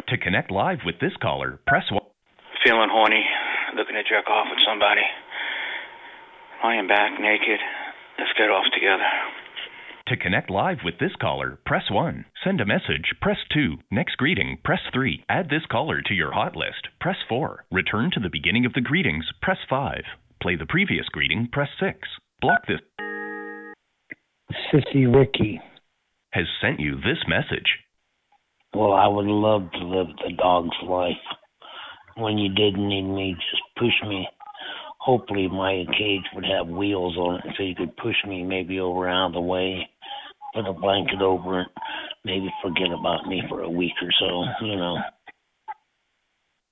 to 0.09 0.19
connect 0.19 0.51
live 0.51 0.79
with 0.85 0.97
this 1.01 1.13
caller, 1.23 1.61
press 1.67 1.85
1. 1.93 2.01
Feeling 2.65 2.89
horny, 2.91 3.23
looking 3.77 3.95
to 3.95 4.03
jerk 4.03 4.29
off 4.29 4.47
with 4.51 4.61
somebody. 4.67 5.03
I 6.63 6.77
am 6.77 6.87
back 6.87 7.21
naked. 7.21 7.61
Let's 8.19 8.33
get 8.39 8.51
off 8.51 8.65
together. 8.73 9.05
To 10.09 10.17
connect 10.17 10.51
live 10.51 10.79
with 10.85 10.99
this 10.99 11.17
caller, 11.21 11.59
press 11.65 11.91
1. 11.91 12.27
Send 12.45 12.61
a 12.61 12.67
message, 12.67 13.15
press 13.23 13.39
2. 13.55 13.77
Next 13.91 14.17
greeting, 14.17 14.59
press 14.63 14.81
3. 14.93 15.25
Add 15.29 15.49
this 15.49 15.65
caller 15.71 16.03
to 16.03 16.15
your 16.15 16.33
hot 16.33 16.57
list, 16.57 16.89
press 17.01 17.17
4. 17.29 17.65
Return 17.73 18.11
to 18.13 18.21
the 18.21 18.29
beginning 18.31 18.67
of 18.67 18.75
the 18.75 18.83
greetings, 18.83 19.25
press 19.41 19.59
5. 19.69 20.03
Play 20.43 20.57
the 20.57 20.67
previous 20.67 21.07
greeting, 21.09 21.49
press 21.51 21.71
6. 21.81 21.99
Block 22.41 22.67
this 22.69 22.81
Sissy 24.71 25.13
Ricky. 25.13 25.61
has 26.33 26.45
sent 26.61 26.81
you 26.81 26.97
this 26.97 27.25
message. 27.27 27.79
Well, 28.75 28.93
I 28.93 29.07
would 29.07 29.27
love 29.27 29.71
to 29.73 29.79
live 29.79 30.09
the 30.19 30.35
dog's 30.37 30.77
life. 30.83 31.17
When 32.17 32.39
you 32.39 32.49
didn't 32.49 32.89
need 32.89 33.03
me, 33.03 33.35
just 33.35 33.63
push 33.77 34.09
me. 34.09 34.29
Hopefully, 34.99 35.49
my 35.49 35.85
cage 35.99 36.23
would 36.35 36.45
have 36.47 36.69
wheels 36.69 37.17
on 37.17 37.37
it 37.37 37.55
so 37.57 37.63
you 37.63 37.75
could 37.75 37.97
push 37.97 38.17
me 38.27 38.43
maybe 38.43 38.81
over 38.81 39.09
out 39.09 39.29
of 39.29 39.33
the 39.35 39.41
way, 39.41 39.89
put 40.55 40.67
a 40.67 40.73
blanket 40.73 41.21
over 41.21 41.61
it, 41.61 41.69
maybe 42.25 42.49
forget 42.63 42.93
about 42.93 43.27
me 43.27 43.43
for 43.49 43.63
a 43.63 43.71
week 43.71 43.93
or 44.01 44.11
so, 44.19 44.45
you 44.65 44.77
know. 44.77 44.97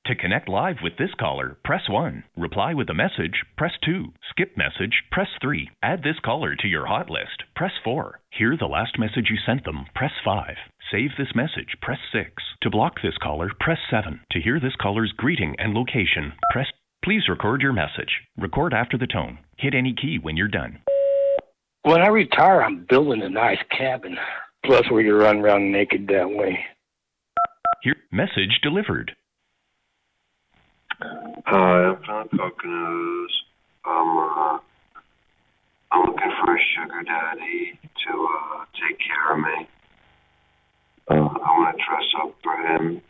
To 0.06 0.16
connect 0.16 0.48
live 0.48 0.78
with 0.82 0.94
this 0.98 1.14
caller, 1.20 1.56
press 1.64 1.88
1. 1.88 2.24
Reply 2.36 2.74
with 2.74 2.90
a 2.90 2.94
message, 2.94 3.44
press 3.56 3.70
2. 3.84 4.12
Skip 4.30 4.56
message, 4.56 5.04
press 5.12 5.28
3. 5.40 5.70
Add 5.80 6.02
this 6.02 6.18
caller 6.24 6.56
to 6.56 6.66
your 6.66 6.86
hot 6.86 7.08
list, 7.08 7.44
press 7.54 7.70
4. 7.84 8.18
Hear 8.30 8.56
the 8.58 8.66
last 8.66 8.98
message 8.98 9.30
you 9.30 9.36
sent 9.46 9.64
them, 9.64 9.86
press 9.94 10.10
5. 10.24 10.56
Save 10.90 11.10
this 11.16 11.36
message, 11.36 11.76
press 11.80 12.00
6. 12.12 12.30
To 12.62 12.70
block 12.70 12.94
this 13.00 13.16
caller, 13.22 13.52
press 13.60 13.78
7. 13.92 14.20
To 14.32 14.40
hear 14.40 14.58
this 14.58 14.74
caller's 14.80 15.12
greeting 15.16 15.54
and 15.60 15.72
location, 15.72 16.32
press. 16.50 16.66
Please 17.04 17.28
record 17.28 17.62
your 17.62 17.72
message. 17.72 18.10
Record 18.36 18.74
after 18.74 18.98
the 18.98 19.06
tone. 19.06 19.38
Hit 19.56 19.72
any 19.72 19.94
key 19.94 20.18
when 20.20 20.36
you're 20.36 20.48
done. 20.48 20.80
When 21.82 22.02
I 22.02 22.08
retire, 22.08 22.60
I'm 22.60 22.86
building 22.88 23.22
a 23.22 23.28
nice 23.28 23.62
cabin. 23.70 24.16
Plus, 24.66 24.82
we 24.92 25.04
can 25.04 25.14
run 25.14 25.38
around 25.38 25.70
naked 25.70 26.08
that 26.08 26.28
way. 26.28 26.58
Here, 27.82 27.96
message 28.10 28.58
delivered. 28.64 29.14
Hi, 31.04 31.84
I'm 31.84 31.96
from 32.04 32.28
Poconos. 32.28 33.26
I'm 33.84 34.18
uh, 34.18 34.58
I'm 35.90 36.06
looking 36.06 36.32
for 36.44 36.54
a 36.54 36.60
sugar 36.74 37.02
daddy 37.02 37.78
to 38.06 38.28
uh, 38.30 38.64
take 38.80 38.98
care 39.00 39.32
of 39.32 39.38
me. 39.40 39.68
Uh, 41.10 41.14
I 41.14 41.58
want 41.58 41.76
to 41.76 41.84
dress 41.84 42.04
up 42.22 42.34
for 42.44 42.56
him 42.56 43.02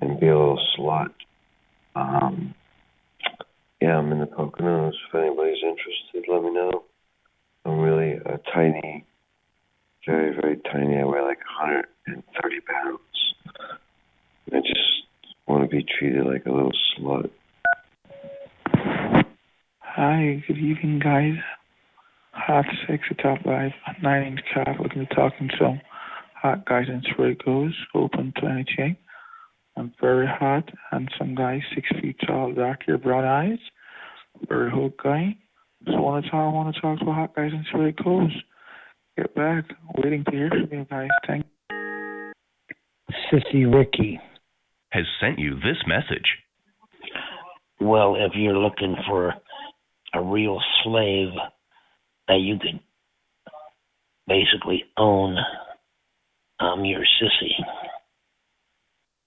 and 0.00 0.18
be 0.18 0.26
a 0.28 0.38
little 0.38 0.60
slut. 0.78 1.12
Um, 1.96 2.54
yeah, 3.82 3.98
I'm 3.98 4.10
in 4.12 4.20
the 4.20 4.26
Poconos. 4.26 4.94
If 5.08 5.14
anybody's 5.14 5.62
interested, 5.62 6.32
let 6.32 6.42
me 6.44 6.54
know. 6.54 6.84
I'm 7.66 7.78
really 7.78 8.12
a 8.12 8.40
tiny, 8.54 9.04
very, 10.06 10.34
very 10.34 10.56
tiny. 10.72 10.98
I 10.98 11.04
weigh 11.04 11.20
like 11.20 11.40
130 11.60 12.60
pounds. 12.60 13.00
I 14.52 14.60
just 14.60 15.04
want 15.46 15.62
to 15.62 15.68
be 15.68 15.84
treated 16.04 16.26
like 16.26 16.44
a 16.46 16.50
little 16.50 16.72
slut. 16.98 17.30
Hi, 19.80 20.42
good 20.46 20.58
evening, 20.58 21.00
guys. 21.02 21.36
Hot 22.32 22.64
Sex 22.86 23.02
at 23.10 23.18
Top 23.18 23.46
Life. 23.46 23.72
Nine 24.02 24.26
inch 24.26 24.40
cock 24.52 24.76
looking 24.80 25.02
to 25.02 25.08
be 25.08 25.14
talking 25.14 25.48
some 25.58 25.80
hot 26.34 26.66
guys 26.66 26.86
and 26.88 27.06
straight 27.10 27.42
goes. 27.44 27.74
Open 27.94 28.34
to 28.36 28.46
anything. 28.46 28.96
I'm 29.76 29.92
very 30.00 30.26
hot, 30.26 30.68
and 30.92 31.10
some 31.18 31.34
guy, 31.34 31.60
six 31.74 31.88
feet 32.00 32.16
tall, 32.26 32.52
dark 32.52 32.84
hair, 32.86 32.98
brown 32.98 33.24
eyes. 33.24 33.58
Very 34.48 34.70
hook 34.70 35.00
guy. 35.02 35.36
Just 35.84 35.98
want 35.98 36.24
to 36.24 36.30
talk. 36.30 36.52
Want 36.52 36.74
to 36.74 36.80
talk 36.80 36.98
to 36.98 37.04
hot 37.06 37.34
guys 37.34 37.50
and 37.52 37.64
straight 37.66 37.96
goes. 38.04 38.30
Get 39.16 39.34
back. 39.34 39.64
Waiting 39.96 40.24
to 40.24 40.30
hear 40.32 40.50
from 40.50 40.68
you 40.70 40.86
guys. 40.90 41.08
Thank. 41.26 41.46
Sissy 43.32 43.72
Ricky. 43.72 44.20
Has 45.24 45.30
sent 45.30 45.38
you 45.38 45.54
this 45.56 45.82
message. 45.86 46.28
Well, 47.80 48.16
if 48.16 48.32
you're 48.34 48.58
looking 48.58 48.96
for 49.08 49.34
a 50.12 50.22
real 50.22 50.58
slave 50.82 51.30
that 52.28 52.40
you 52.40 52.58
could 52.58 52.80
basically 54.26 54.84
own, 54.96 55.36
I'm 56.60 56.84
your 56.84 57.00
sissy. 57.00 57.52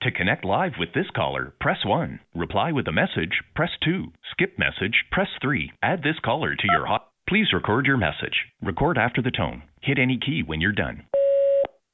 To 0.04 0.12
connect 0.12 0.46
live 0.46 0.74
with 0.80 0.90
this 0.94 1.08
caller, 1.16 1.54
press 1.60 1.80
1. 1.84 2.20
Reply 2.36 2.72
with 2.72 2.88
a 2.88 2.92
message, 2.92 3.42
press 3.56 3.72
2. 3.84 4.06
Skip 4.32 4.58
message, 4.58 5.06
press 5.12 5.28
3. 5.42 5.72
Add 5.82 6.04
this 6.04 6.20
caller 6.24 6.56
to 6.56 6.68
your 6.72 6.86
hot. 6.86 7.10
Please 7.28 7.48
record 7.54 7.86
your 7.86 7.98
message. 7.98 8.46
Record 8.62 8.98
after 8.98 9.22
the 9.22 9.32
tone. 9.32 9.64
Hit 9.82 9.98
any 10.00 10.20
key 10.24 10.44
when 10.46 10.62
you're 10.62 10.72
done. 10.72 11.04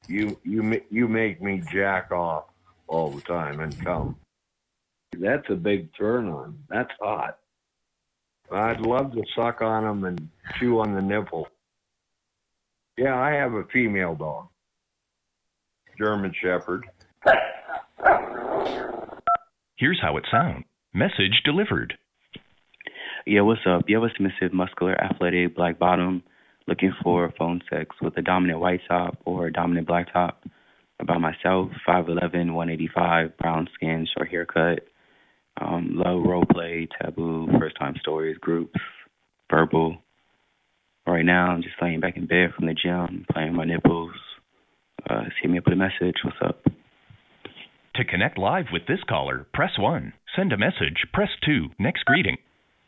You 0.06 0.36
you 0.44 0.62
ma- 0.62 0.86
you 0.90 1.08
make 1.08 1.40
me 1.40 1.62
jack 1.72 2.12
off 2.12 2.44
all 2.94 3.10
the 3.10 3.20
time 3.22 3.60
and 3.60 3.84
come. 3.84 4.16
That's 5.18 5.48
a 5.50 5.54
big 5.54 5.94
turn 5.96 6.28
on. 6.28 6.58
That's 6.68 6.90
hot. 7.00 7.38
I'd 8.50 8.80
love 8.80 9.12
to 9.12 9.22
suck 9.34 9.62
on 9.62 9.84
them 9.84 10.04
and 10.04 10.28
chew 10.58 10.80
on 10.80 10.94
the 10.94 11.02
nipple. 11.02 11.48
Yeah, 12.96 13.18
I 13.18 13.32
have 13.32 13.54
a 13.54 13.64
female 13.72 14.14
dog, 14.14 14.48
German 15.98 16.32
Shepherd. 16.40 16.86
Here's 19.76 20.00
how 20.00 20.16
it 20.16 20.24
sounds. 20.30 20.64
Message 20.92 21.42
delivered. 21.44 21.98
Yeah, 23.26 23.40
what's 23.40 23.66
up? 23.66 23.84
Yeah, 23.88 24.04
a 24.04 24.08
submissive, 24.14 24.52
muscular, 24.52 24.94
athletic, 25.02 25.56
black 25.56 25.78
bottom, 25.78 26.22
looking 26.68 26.92
for 27.02 27.32
phone 27.36 27.62
sex 27.68 27.96
with 28.00 28.16
a 28.16 28.22
dominant 28.22 28.60
white 28.60 28.82
top 28.86 29.18
or 29.24 29.46
a 29.46 29.52
dominant 29.52 29.88
black 29.88 30.12
top. 30.12 30.43
About 31.04 31.20
myself, 31.20 31.68
5'11", 31.86 32.54
185, 32.54 33.36
brown 33.36 33.68
skin, 33.74 34.08
short 34.16 34.30
haircut, 34.30 34.80
um, 35.60 35.90
low 36.02 36.18
role 36.18 36.46
play, 36.50 36.88
taboo, 36.98 37.46
first 37.58 37.76
time 37.78 37.94
stories, 38.00 38.38
groups, 38.40 38.80
verbal. 39.50 39.98
Right 41.06 41.24
now, 41.24 41.48
I'm 41.50 41.62
just 41.62 41.74
laying 41.82 42.00
back 42.00 42.16
in 42.16 42.26
bed 42.26 42.54
from 42.56 42.66
the 42.66 42.72
gym, 42.72 43.26
playing 43.30 43.54
my 43.54 43.66
nipples. 43.66 44.12
Uh, 45.08 45.24
just 45.24 45.36
hit 45.42 45.50
me 45.50 45.58
up 45.58 45.66
with 45.66 45.74
a 45.74 45.76
message. 45.76 46.16
What's 46.24 46.38
up? 46.42 46.64
To 47.96 48.04
connect 48.06 48.38
live 48.38 48.66
with 48.72 48.86
this 48.88 49.00
caller, 49.06 49.46
press 49.52 49.72
1. 49.78 50.14
Send 50.34 50.54
a 50.54 50.56
message, 50.56 51.04
press 51.12 51.28
2. 51.44 51.66
Next 51.78 52.06
greeting. 52.06 52.38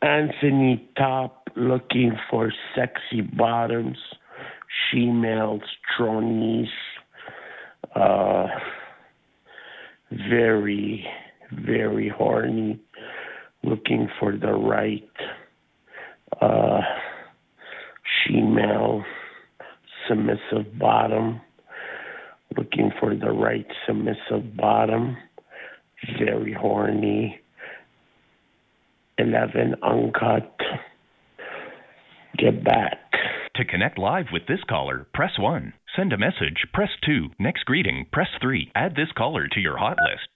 Anthony 0.01 0.89
Top 0.97 1.49
looking 1.55 2.13
for 2.31 2.51
sexy 2.75 3.21
bottoms, 3.21 3.97
females, 4.91 5.61
tronies, 5.97 6.65
uh, 7.95 8.47
very, 10.11 11.05
very 11.51 12.09
horny, 12.09 12.79
looking 13.63 14.09
for 14.19 14.35
the 14.35 14.53
right 14.53 15.09
uh, 16.41 16.81
female 18.25 19.03
submissive 20.07 20.77
bottom, 20.77 21.41
looking 22.55 22.91
for 22.99 23.15
the 23.15 23.31
right 23.31 23.67
submissive 23.85 24.55
bottom, 24.55 25.17
very 26.19 26.53
horny. 26.53 27.39
11 29.17 29.75
uncut. 29.81 30.55
Get 32.37 32.63
back. 32.63 32.99
To 33.57 33.65
connect 33.65 33.97
live 33.97 34.27
with 34.31 34.43
this 34.47 34.59
caller, 34.69 35.07
press 35.15 35.31
1. 35.39 35.73
Send 35.95 36.13
a 36.13 36.17
message, 36.17 36.67
press 36.75 36.91
2. 37.03 37.29
Next 37.39 37.65
greeting, 37.65 38.05
press 38.13 38.27
3. 38.39 38.71
Add 38.75 38.95
this 38.95 39.11
caller 39.17 39.47
to 39.47 39.59
your 39.59 39.77
hot 39.77 39.97
list. 40.11 40.27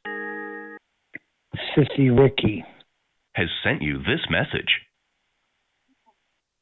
Sissy 1.78 2.10
Ricky. 2.10 2.66
Has 3.36 3.48
sent 3.64 3.84
you 3.84 4.00
this 4.00 4.22
message. 4.28 4.82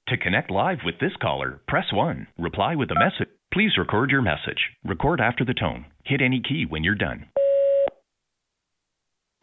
To 0.09 0.17
connect 0.17 0.51
live 0.51 0.79
with 0.83 0.95
this 0.99 1.13
caller, 1.21 1.61
press 1.65 1.93
1. 1.93 2.27
Reply 2.37 2.75
with 2.75 2.91
a 2.91 2.99
message. 2.99 3.33
Please 3.53 3.77
record 3.77 4.11
your 4.11 4.21
message. 4.21 4.59
Record 4.83 5.21
after 5.21 5.45
the 5.45 5.53
tone. 5.53 5.85
Hit 6.03 6.21
any 6.21 6.41
key 6.41 6.65
when 6.67 6.83
you're 6.83 6.93
done. 6.93 7.27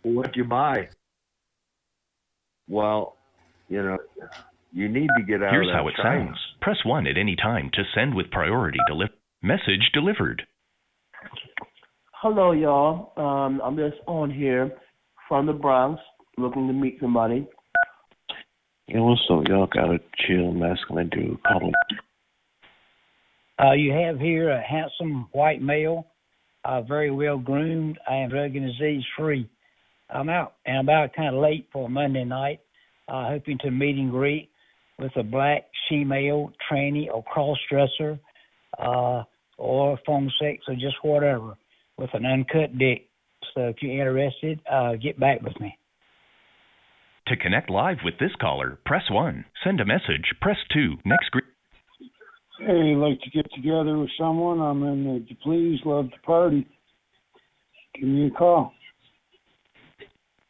What 0.02 0.34
do 0.34 0.40
you 0.40 0.44
buy? 0.44 0.90
Well, 2.68 3.16
you 3.70 3.82
know, 3.82 3.98
you 4.76 4.90
need 4.90 5.08
to 5.16 5.24
get 5.24 5.42
out 5.42 5.52
Here's 5.52 5.68
of 5.68 5.72
that 5.72 5.78
how 5.78 5.88
it 5.88 5.94
China. 5.96 6.26
sounds. 6.26 6.38
Press 6.60 6.76
1 6.84 7.06
at 7.06 7.16
any 7.16 7.34
time 7.34 7.70
to 7.72 7.82
send 7.94 8.14
with 8.14 8.30
priority 8.30 8.78
deliver. 8.86 9.14
Message 9.42 9.90
delivered. 9.94 10.42
Hello, 12.20 12.52
y'all. 12.52 13.12
Um, 13.16 13.62
I'm 13.64 13.76
just 13.76 13.96
on 14.06 14.30
here 14.30 14.70
from 15.28 15.46
the 15.46 15.54
Bronx, 15.54 15.98
looking 16.36 16.66
to 16.66 16.74
meet 16.74 16.98
somebody. 17.00 17.48
Yeah, 18.86 19.00
what's 19.00 19.22
up? 19.30 19.44
Y'all 19.48 19.66
got 19.66 19.94
a 19.94 19.98
chill, 20.26 20.52
masculine 20.52 21.08
dude. 21.08 21.42
Call 21.42 21.60
him. 21.68 21.72
Uh, 23.58 23.72
you 23.72 23.92
have 23.92 24.18
here 24.18 24.50
a 24.50 24.62
handsome 24.62 25.28
white 25.32 25.62
male, 25.62 26.06
uh, 26.66 26.82
very 26.82 27.10
well 27.10 27.38
groomed 27.38 27.98
and 28.06 28.30
drug 28.30 28.54
and 28.54 28.66
disease 28.66 29.02
free. 29.16 29.48
I'm 30.10 30.28
out 30.28 30.56
and 30.66 30.86
about 30.86 31.14
kind 31.14 31.34
of 31.34 31.40
late 31.42 31.66
for 31.72 31.88
Monday 31.88 32.24
night, 32.24 32.60
uh, 33.08 33.26
hoping 33.28 33.56
to 33.62 33.70
meet 33.70 33.96
and 33.96 34.10
greet 34.10 34.50
with 34.98 35.12
a 35.16 35.22
black 35.22 35.66
female 35.88 36.52
tranny 36.70 37.06
or 37.12 37.22
cross 37.22 37.58
dresser, 37.70 38.18
uh, 38.78 39.22
or 39.58 39.98
phone 40.06 40.30
sex 40.40 40.64
or 40.68 40.74
just 40.74 40.96
whatever 41.02 41.56
with 41.98 42.10
an 42.14 42.26
uncut 42.26 42.76
dick. 42.78 43.08
So 43.54 43.68
if 43.68 43.76
you're 43.80 43.92
interested, 43.92 44.60
uh, 44.70 44.96
get 44.96 45.18
back 45.18 45.42
with 45.42 45.58
me. 45.60 45.76
To 47.28 47.36
connect 47.36 47.70
live 47.70 47.98
with 48.04 48.14
this 48.20 48.30
caller, 48.40 48.78
press 48.84 49.02
1. 49.10 49.44
Send 49.64 49.80
a 49.80 49.84
message, 49.84 50.32
press 50.40 50.58
2. 50.72 50.96
Next 51.04 51.30
greeting. 51.30 51.50
Hey, 52.60 52.94
like 52.94 53.20
to 53.20 53.30
get 53.30 53.46
together 53.54 53.98
with 53.98 54.10
someone? 54.18 54.60
I'm 54.60 54.82
in 54.82 55.04
the 55.04 55.34
Please 55.42 55.80
Love 55.84 56.10
to 56.10 56.18
Party. 56.20 56.66
Give 57.94 58.08
me 58.08 58.28
a 58.28 58.30
call. 58.30 58.72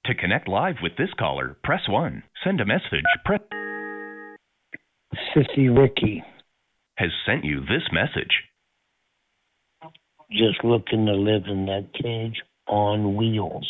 To 0.05 0.15
connect 0.15 0.49
live 0.49 0.77
with 0.83 0.93
this 0.97 1.09
caller, 1.19 1.57
press 1.65 1.89
1. 1.89 2.23
Send 2.45 2.61
a 2.61 2.67
message, 2.67 3.05
press. 3.25 3.41
Sissy 5.35 5.77
Ricky. 5.77 6.23
Has 6.97 7.11
sent 7.27 7.45
you 7.45 7.61
this 7.61 7.89
message. 7.93 8.43
Just 10.31 10.65
looking 10.65 11.07
to 11.07 11.13
live 11.13 11.45
in 11.47 11.67
that 11.67 11.91
cage 11.95 12.43
on 12.67 13.17
wheels. 13.17 13.69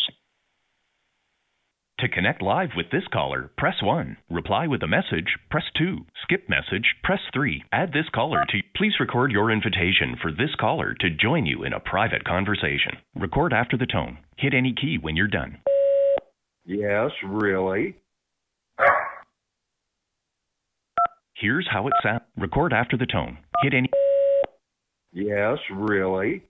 To 2.00 2.08
connect 2.08 2.42
live 2.42 2.70
with 2.76 2.90
this 2.90 3.06
caller, 3.10 3.50
press 3.56 3.76
1. 3.82 4.18
Reply 4.28 4.66
with 4.66 4.82
a 4.82 4.86
message, 4.86 5.38
press 5.50 5.64
2. 5.78 6.04
Skip 6.22 6.46
message, 6.48 6.94
press 7.02 7.20
3. 7.32 7.64
Add 7.72 7.92
this 7.92 8.08
caller 8.14 8.44
to. 8.50 8.58
Please 8.76 8.92
record 9.00 9.32
your 9.32 9.50
invitation 9.50 10.16
for 10.20 10.30
this 10.30 10.54
caller 10.60 10.94
to 11.00 11.08
join 11.08 11.46
you 11.46 11.64
in 11.64 11.72
a 11.72 11.80
private 11.80 12.24
conversation. 12.24 12.92
Record 13.14 13.54
after 13.54 13.78
the 13.78 13.86
tone. 13.86 14.18
Hit 14.36 14.52
any 14.52 14.74
key 14.74 14.98
when 15.00 15.16
you're 15.16 15.26
done. 15.26 15.58
Yes, 16.66 17.12
really. 17.24 17.96
Here's 21.38 21.68
how 21.70 21.86
it 21.86 21.92
sounds. 22.02 22.22
Record 22.38 22.72
after 22.72 22.96
the 22.96 23.04
tone. 23.04 23.36
Hit 23.62 23.74
any. 23.74 23.90
Yes, 25.12 25.58
really. 25.70 26.42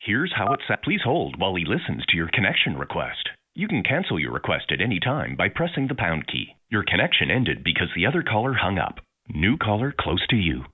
Here's 0.00 0.32
how 0.36 0.52
it 0.52 0.60
sounds. 0.66 0.80
Please 0.82 1.00
hold 1.04 1.38
while 1.38 1.54
he 1.54 1.64
listens 1.64 2.04
to 2.08 2.16
your 2.16 2.28
connection 2.32 2.76
request. 2.76 3.28
You 3.54 3.68
can 3.68 3.84
cancel 3.84 4.18
your 4.18 4.32
request 4.32 4.72
at 4.72 4.80
any 4.80 4.98
time 4.98 5.36
by 5.36 5.48
pressing 5.54 5.86
the 5.86 5.94
pound 5.94 6.26
key. 6.26 6.56
Your 6.68 6.82
connection 6.82 7.30
ended 7.30 7.62
because 7.62 7.88
the 7.94 8.06
other 8.06 8.24
caller 8.24 8.54
hung 8.54 8.78
up. 8.78 8.98
New 9.28 9.56
caller 9.56 9.94
close 9.98 10.26
to 10.30 10.36
you. 10.36 10.64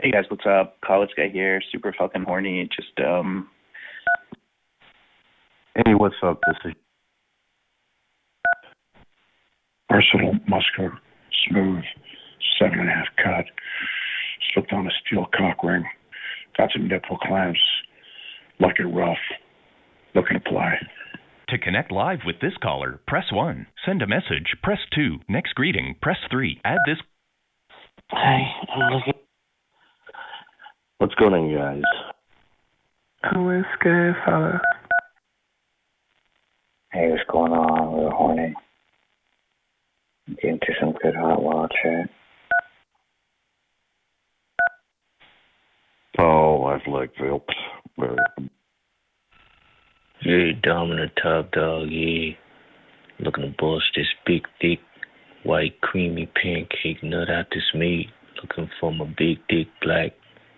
Hey 0.00 0.12
guys, 0.12 0.24
what's 0.28 0.46
up? 0.46 0.76
College 0.84 1.10
guy 1.16 1.30
here, 1.32 1.60
super 1.72 1.92
fucking 1.98 2.22
horny. 2.22 2.68
Just 2.74 3.00
um 3.04 3.48
Hey, 5.76 5.94
what's 5.94 6.16
up? 6.24 6.40
This 6.48 6.56
is 6.64 6.72
versatile, 9.88 10.34
muscular, 10.48 10.98
smooth, 11.48 11.84
seven 12.58 12.80
and 12.80 12.88
a 12.88 12.92
half 12.92 13.06
cut, 13.22 13.44
slipped 14.52 14.72
on 14.72 14.88
a 14.88 14.90
steel 15.06 15.26
cock 15.36 15.62
ring, 15.62 15.84
got 16.58 16.70
some 16.72 16.88
nipple 16.88 17.18
clamps, 17.18 17.60
like 18.58 18.80
it 18.80 18.84
rough, 18.84 19.16
looking 20.16 20.40
to 20.42 20.50
play. 20.50 20.74
To 21.50 21.58
connect 21.58 21.92
live 21.92 22.20
with 22.26 22.40
this 22.40 22.54
caller, 22.60 23.00
press 23.06 23.26
1. 23.30 23.66
Send 23.86 24.02
a 24.02 24.08
message, 24.08 24.56
press 24.64 24.80
2. 24.94 25.18
Next 25.28 25.54
greeting, 25.54 25.94
press 26.02 26.18
3. 26.30 26.60
Add 26.64 26.78
this. 26.86 26.98
Hey, 28.10 28.42
I'm 28.74 28.92
looking. 28.92 29.14
What's 30.98 31.14
going 31.14 31.34
on, 31.34 31.54
guys? 31.54 33.32
Who 33.32 33.50
is 33.50 33.64
good, 33.80 34.14
fella? 34.24 34.60
Hey, 36.92 37.08
what's 37.08 37.22
going 37.30 37.52
on? 37.52 37.92
We're 37.92 38.10
horny. 38.10 38.52
Get 40.42 40.44
into 40.44 40.72
some 40.80 40.92
good 41.00 41.14
hot 41.14 41.40
wild 41.40 41.70
chat. 41.80 42.10
Oh, 46.18 46.64
I've 46.64 46.84
like 46.88 47.12
Vilps. 47.14 47.54
Very 47.96 48.16
Yeah, 50.24 50.60
dominant 50.64 51.12
top 51.22 51.52
dog, 51.52 51.90
yeah. 51.90 52.32
Looking 53.20 53.44
to 53.44 53.54
bust 53.56 53.84
this 53.94 54.08
big, 54.26 54.48
thick, 54.60 54.80
white, 55.44 55.80
creamy 55.82 56.26
pancake 56.26 57.04
nut 57.04 57.30
out 57.30 57.46
this 57.52 57.72
meat. 57.72 58.08
Looking 58.42 58.68
for 58.80 58.92
my 58.92 59.04
big, 59.16 59.38
thick, 59.48 59.68
black, 59.80 60.10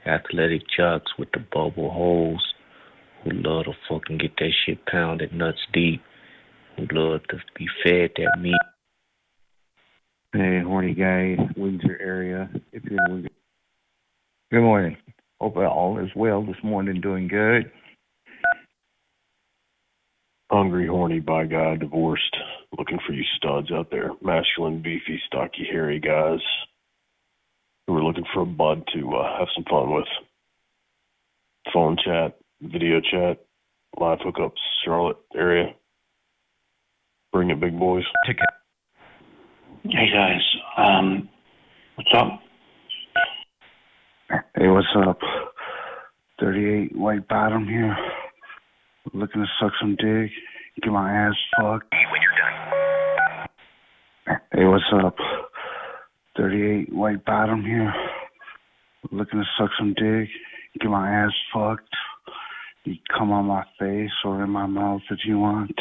athletic 0.06 0.62
jocks 0.74 1.12
with 1.18 1.28
the 1.32 1.40
bubble 1.52 1.90
holes 1.90 2.54
who 3.22 3.32
love 3.32 3.66
to 3.66 3.72
fucking 3.86 4.16
get 4.16 4.34
that 4.38 4.52
shit 4.64 4.86
pounded 4.86 5.34
nuts 5.34 5.60
deep. 5.74 6.00
Who 6.76 6.86
love 6.92 7.20
to 7.28 7.36
be 7.58 7.66
fed 7.82 8.10
that 8.16 8.40
meat. 8.40 8.54
Hey, 10.32 10.60
horny 10.64 10.94
guy, 10.94 11.36
Windsor 11.56 11.98
area. 12.00 12.50
If 12.72 12.84
you're 12.84 12.98
in 13.06 13.12
Windsor. 13.12 13.30
Good 14.50 14.62
morning. 14.62 14.96
Hope 15.40 15.56
all 15.56 15.98
is 15.98 16.10
well 16.16 16.42
this 16.42 16.62
morning. 16.62 17.00
Doing 17.00 17.28
good. 17.28 17.70
Hungry, 20.50 20.86
horny, 20.86 21.20
by 21.20 21.46
God, 21.46 21.80
divorced. 21.80 22.36
Looking 22.78 22.98
for 23.06 23.12
you 23.12 23.24
studs 23.36 23.70
out 23.72 23.90
there. 23.90 24.10
Masculine, 24.22 24.82
beefy, 24.82 25.20
stocky, 25.26 25.66
hairy 25.70 26.00
guys 26.00 26.40
who 27.86 27.96
are 27.96 28.04
looking 28.04 28.26
for 28.32 28.42
a 28.42 28.46
bud 28.46 28.84
to 28.94 29.12
uh, 29.12 29.38
have 29.38 29.48
some 29.54 29.64
fun 29.64 29.94
with. 29.94 30.06
Phone 31.72 31.96
chat, 32.04 32.38
video 32.60 33.00
chat, 33.00 33.44
live 33.98 34.18
hookups, 34.20 34.52
Charlotte 34.84 35.18
area. 35.34 35.74
Bring 37.32 37.50
it, 37.50 37.60
big 37.60 37.78
boys. 37.78 38.04
Ticket. 38.26 38.44
Hey 39.84 40.10
guys, 40.12 40.42
um, 40.76 41.28
what's 41.96 42.10
up? 42.14 42.40
Hey, 44.54 44.68
what's 44.68 44.86
up? 45.06 45.18
38 46.40 46.96
white 46.96 47.26
bottom 47.28 47.66
here. 47.66 47.96
Looking 49.12 49.42
to 49.42 49.48
suck 49.60 49.72
some 49.80 49.96
dick. 49.96 50.30
Get 50.82 50.92
my 50.92 51.10
ass 51.12 51.34
fucked. 51.58 51.86
Hey, 51.92 52.04
When 52.12 52.20
you're 52.22 52.32
done. 54.36 54.40
Hey, 54.52 54.64
what's 54.66 54.84
up? 55.04 55.16
38 56.36 56.92
white 56.94 57.24
bottom 57.24 57.62
here. 57.64 57.92
Looking 59.10 59.40
to 59.40 59.46
suck 59.58 59.70
some 59.78 59.94
dick. 59.94 60.28
Get 60.80 60.90
my 60.90 61.10
ass 61.10 61.32
fucked. 61.52 61.88
You 62.84 62.94
come 63.16 63.32
on 63.32 63.46
my 63.46 63.64
face 63.78 64.10
or 64.24 64.44
in 64.44 64.50
my 64.50 64.66
mouth 64.66 65.02
if 65.10 65.18
you 65.24 65.38
want. 65.38 65.74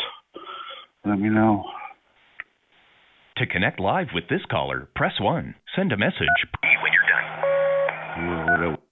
Let 1.06 1.19
me 1.19 1.30
know. 1.30 1.64
To 3.38 3.48
connect 3.48 3.80
live 3.80 4.07
with 4.14 4.26
this 4.30 4.41
caller, 4.52 4.88
press 4.95 5.14
1. 5.19 5.56
Send 5.76 5.91
a 5.91 5.98
message. 5.98 6.28
When 6.61 6.94
you're 6.94 7.10
done. 7.10 7.28
Yeah, 8.18 8.68
what 8.68 8.73
up? 8.73 8.84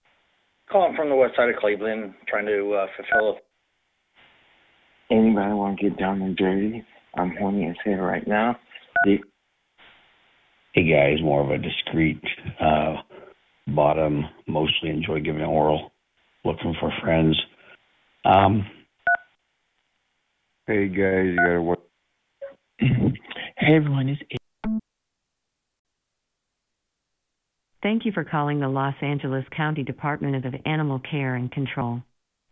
Calling 0.71 0.95
from 0.95 1.09
the 1.09 1.15
west 1.15 1.35
side 1.35 1.49
of 1.49 1.55
Cleveland, 1.57 2.13
trying 2.27 2.45
to 2.45 2.73
uh, 2.73 2.87
fulfill 2.95 3.29
a 3.29 3.39
Anybody 5.11 5.53
want 5.53 5.79
to 5.79 5.89
get 5.89 5.99
down 5.99 6.21
and 6.21 6.35
dirty? 6.35 6.83
I'm 7.17 7.35
horny 7.39 7.67
as 7.67 7.75
hell 7.83 7.95
right 7.95 8.27
now. 8.27 8.55
Dick 9.05 9.21
Hey 10.73 10.83
guys, 10.87 11.23
more 11.23 11.41
of 11.41 11.49
a 11.49 11.57
discreet 11.57 12.21
uh, 12.61 12.97
bottom. 13.67 14.23
Mostly 14.47 14.89
enjoy 14.89 15.19
giving 15.19 15.41
oral. 15.41 15.91
Looking 16.45 16.75
for 16.79 16.91
friends. 17.01 17.35
Um, 18.23 18.65
Hey 20.67 20.87
guys, 20.87 21.25
you 21.25 21.37
gotta 21.43 21.61
work. 21.63 21.79
Everyone, 23.75 24.09
it's 24.09 24.21
Thank 27.81 28.05
you 28.05 28.11
for 28.11 28.23
calling 28.25 28.59
the 28.59 28.67
Los 28.67 28.95
Angeles 29.01 29.45
County 29.55 29.83
Department 29.83 30.45
of 30.45 30.53
Animal 30.65 30.99
Care 30.99 31.35
and 31.35 31.51
Control. 31.51 32.01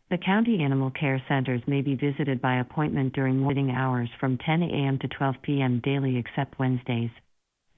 The 0.09 0.17
county 0.17 0.61
animal 0.63 0.91
care 0.91 1.21
centers 1.27 1.61
may 1.67 1.81
be 1.81 1.95
visited 1.95 2.41
by 2.41 2.59
appointment 2.59 3.13
during 3.13 3.39
morning 3.39 3.71
hours 3.71 4.09
from 4.19 4.37
10 4.37 4.63
a.m. 4.63 4.99
to 4.99 5.07
12 5.07 5.35
p.m. 5.41 5.81
daily 5.83 6.17
except 6.17 6.59
Wednesdays. 6.59 7.09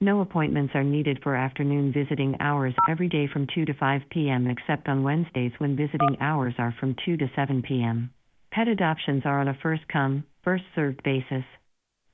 No 0.00 0.20
appointments 0.20 0.74
are 0.74 0.84
needed 0.84 1.18
for 1.22 1.34
afternoon 1.34 1.92
visiting 1.92 2.36
hours 2.40 2.74
every 2.88 3.08
day 3.08 3.26
from 3.32 3.48
2 3.52 3.64
to 3.64 3.74
5 3.74 4.02
p.m. 4.10 4.46
except 4.46 4.88
on 4.88 5.02
Wednesdays 5.02 5.52
when 5.58 5.76
visiting 5.76 6.16
hours 6.20 6.54
are 6.58 6.74
from 6.78 6.94
2 7.04 7.16
to 7.16 7.30
7 7.34 7.62
p.m. 7.62 8.10
Pet 8.52 8.68
adoptions 8.68 9.22
are 9.24 9.40
on 9.40 9.48
a 9.48 9.58
first 9.60 9.88
come, 9.88 10.24
first 10.44 10.64
served 10.74 11.02
basis. 11.02 11.44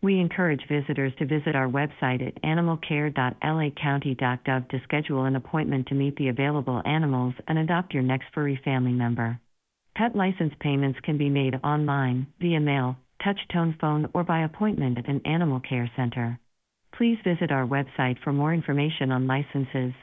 We 0.02 0.20
encourage 0.20 0.68
visitors 0.68 1.14
to 1.18 1.26
visit 1.26 1.56
our 1.56 1.68
website 1.68 2.26
at 2.26 2.42
animalcare.lacounty.gov 2.42 4.68
to 4.68 4.80
schedule 4.84 5.24
an 5.24 5.36
appointment 5.36 5.86
to 5.88 5.94
meet 5.94 6.16
the 6.16 6.28
available 6.28 6.82
animals 6.84 7.34
and 7.48 7.58
adopt 7.58 7.94
your 7.94 8.02
next 8.02 8.26
furry 8.34 8.60
family 8.62 8.92
member. 8.92 9.40
Pet 9.96 10.14
license 10.14 10.52
payments 10.60 11.00
can 11.02 11.16
be 11.16 11.30
made 11.30 11.58
online, 11.64 12.26
via 12.38 12.60
mail, 12.60 12.98
touch 13.24 13.40
tone 13.50 13.74
phone, 13.80 14.10
or 14.12 14.22
by 14.22 14.40
appointment 14.40 14.98
at 14.98 15.08
an 15.08 15.22
animal 15.24 15.60
care 15.60 15.90
center. 15.96 16.38
Please 16.94 17.16
visit 17.24 17.50
our 17.50 17.66
website 17.66 18.18
for 18.22 18.32
more 18.32 18.52
information 18.52 19.10
on 19.10 19.26
licenses. 19.26 19.94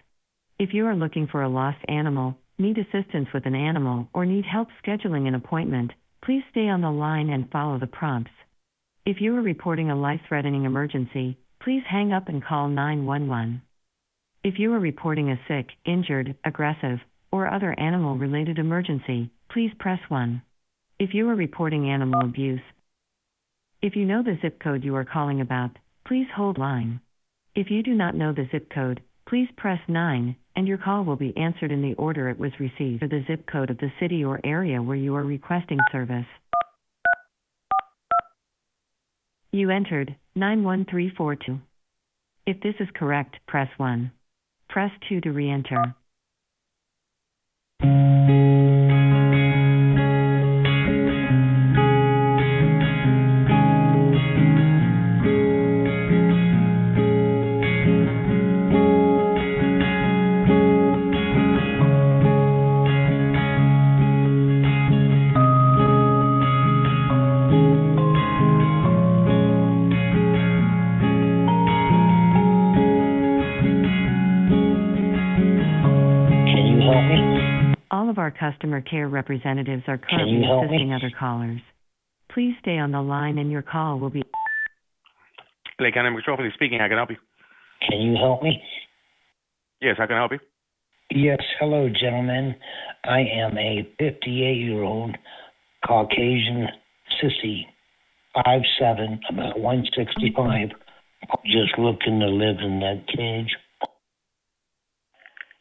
If 0.57 0.73
you 0.73 0.87
are 0.87 0.95
looking 0.95 1.27
for 1.27 1.43
a 1.43 1.49
lost 1.49 1.77
animal, 1.87 2.35
need 2.57 2.79
assistance 2.79 3.27
with 3.33 3.45
an 3.45 3.55
animal, 3.55 4.09
or 4.13 4.25
need 4.25 4.45
help 4.45 4.69
scheduling 4.83 5.27
an 5.27 5.35
appointment, 5.35 5.91
please 6.23 6.43
stay 6.49 6.67
on 6.67 6.81
the 6.81 6.91
line 6.91 7.29
and 7.29 7.51
follow 7.51 7.77
the 7.77 7.87
prompts. 7.87 8.31
If 9.05 9.19
you 9.19 9.35
are 9.35 9.41
reporting 9.41 9.91
a 9.91 9.97
life 9.97 10.21
threatening 10.29 10.63
emergency, 10.63 11.37
please 11.61 11.83
hang 11.85 12.13
up 12.13 12.29
and 12.29 12.41
call 12.41 12.69
911. 12.69 13.61
If 14.45 14.59
you 14.59 14.73
are 14.73 14.79
reporting 14.79 15.29
a 15.29 15.39
sick, 15.45 15.67
injured, 15.83 16.37
aggressive, 16.45 16.99
or 17.29 17.53
other 17.53 17.77
animal 17.77 18.17
related 18.17 18.59
emergency, 18.59 19.29
please 19.51 19.71
press 19.77 19.99
1. 20.07 20.41
If 20.99 21.13
you 21.13 21.29
are 21.29 21.35
reporting 21.35 21.89
animal 21.89 22.21
abuse, 22.21 22.61
if 23.81 23.97
you 23.97 24.05
know 24.05 24.23
the 24.23 24.37
zip 24.41 24.61
code 24.61 24.85
you 24.85 24.95
are 24.95 25.03
calling 25.03 25.41
about, 25.41 25.71
please 26.07 26.27
hold 26.33 26.57
line. 26.57 27.01
If 27.55 27.69
you 27.69 27.83
do 27.83 27.93
not 27.93 28.15
know 28.15 28.31
the 28.31 28.47
zip 28.53 28.69
code, 28.73 29.01
please 29.27 29.49
press 29.57 29.79
9, 29.89 30.33
and 30.55 30.65
your 30.65 30.77
call 30.77 31.03
will 31.03 31.17
be 31.17 31.35
answered 31.35 31.73
in 31.73 31.81
the 31.81 31.95
order 31.95 32.29
it 32.29 32.39
was 32.39 32.57
received 32.57 33.01
the 33.01 33.25
zip 33.27 33.47
code 33.51 33.69
of 33.69 33.79
the 33.79 33.91
city 33.99 34.23
or 34.23 34.39
area 34.45 34.81
where 34.81 34.95
you 34.95 35.13
are 35.15 35.25
requesting 35.25 35.79
service. 35.91 36.25
You 39.55 39.69
entered 39.69 40.15
91342. 40.35 41.59
If 42.47 42.59
this 42.61 42.73
is 42.79 42.87
correct, 42.95 43.35
press 43.47 43.69
1. 43.77 44.11
Press 44.67 44.89
2 45.07 45.21
to 45.21 45.31
re 45.31 45.51
customer 78.73 78.81
care 78.81 79.07
representatives 79.07 79.83
are 79.87 79.97
currently 79.97 80.33
you 80.33 80.39
me? 80.39 80.65
assisting 80.65 80.93
other 80.93 81.11
callers. 81.17 81.61
Please 82.33 82.53
stay 82.61 82.77
on 82.77 82.91
the 82.91 83.01
line 83.01 83.37
and 83.37 83.51
your 83.51 83.61
call 83.61 83.99
will 83.99 84.09
be. 84.09 84.23
LA 85.79 85.91
County 85.91 86.09
Metropolis 86.09 86.53
speaking. 86.55 86.79
How 86.79 86.87
can 86.87 86.97
I 86.97 86.99
help 86.99 87.11
you? 87.11 87.17
Can 87.87 88.01
you 88.01 88.15
help 88.15 88.41
me? 88.41 88.61
Yes, 89.81 89.95
how 89.97 90.07
can 90.07 90.15
I 90.15 90.19
help 90.19 90.31
you? 90.31 90.39
Yes, 91.11 91.39
hello, 91.59 91.89
gentlemen. 91.89 92.55
I 93.03 93.19
am 93.19 93.57
a 93.57 93.87
58 93.99 94.57
year 94.57 94.81
old 94.81 95.15
Caucasian 95.85 96.67
sissy, 97.21 97.65
five 98.33 98.61
seven, 98.79 99.19
about 99.29 99.59
165, 99.59 100.69
just 101.45 101.77
looking 101.77 102.19
to 102.19 102.27
live 102.27 102.57
in 102.63 102.79
that 102.79 103.03
cage. 103.07 103.53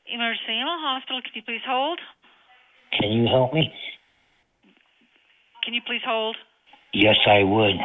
Emergency 0.07 0.53
Animal 0.53 0.79
Hospital, 0.79 1.21
can 1.23 1.33
you 1.35 1.43
please 1.43 1.65
hold? 1.67 1.99
Can 2.99 3.13
you 3.13 3.27
help 3.27 3.53
me? 3.53 3.73
Can 5.65 5.75
you 5.75 5.81
please 5.87 6.03
hold? 6.05 6.37
Yes, 6.93 7.17
I 7.27 7.43
would. 7.43 7.77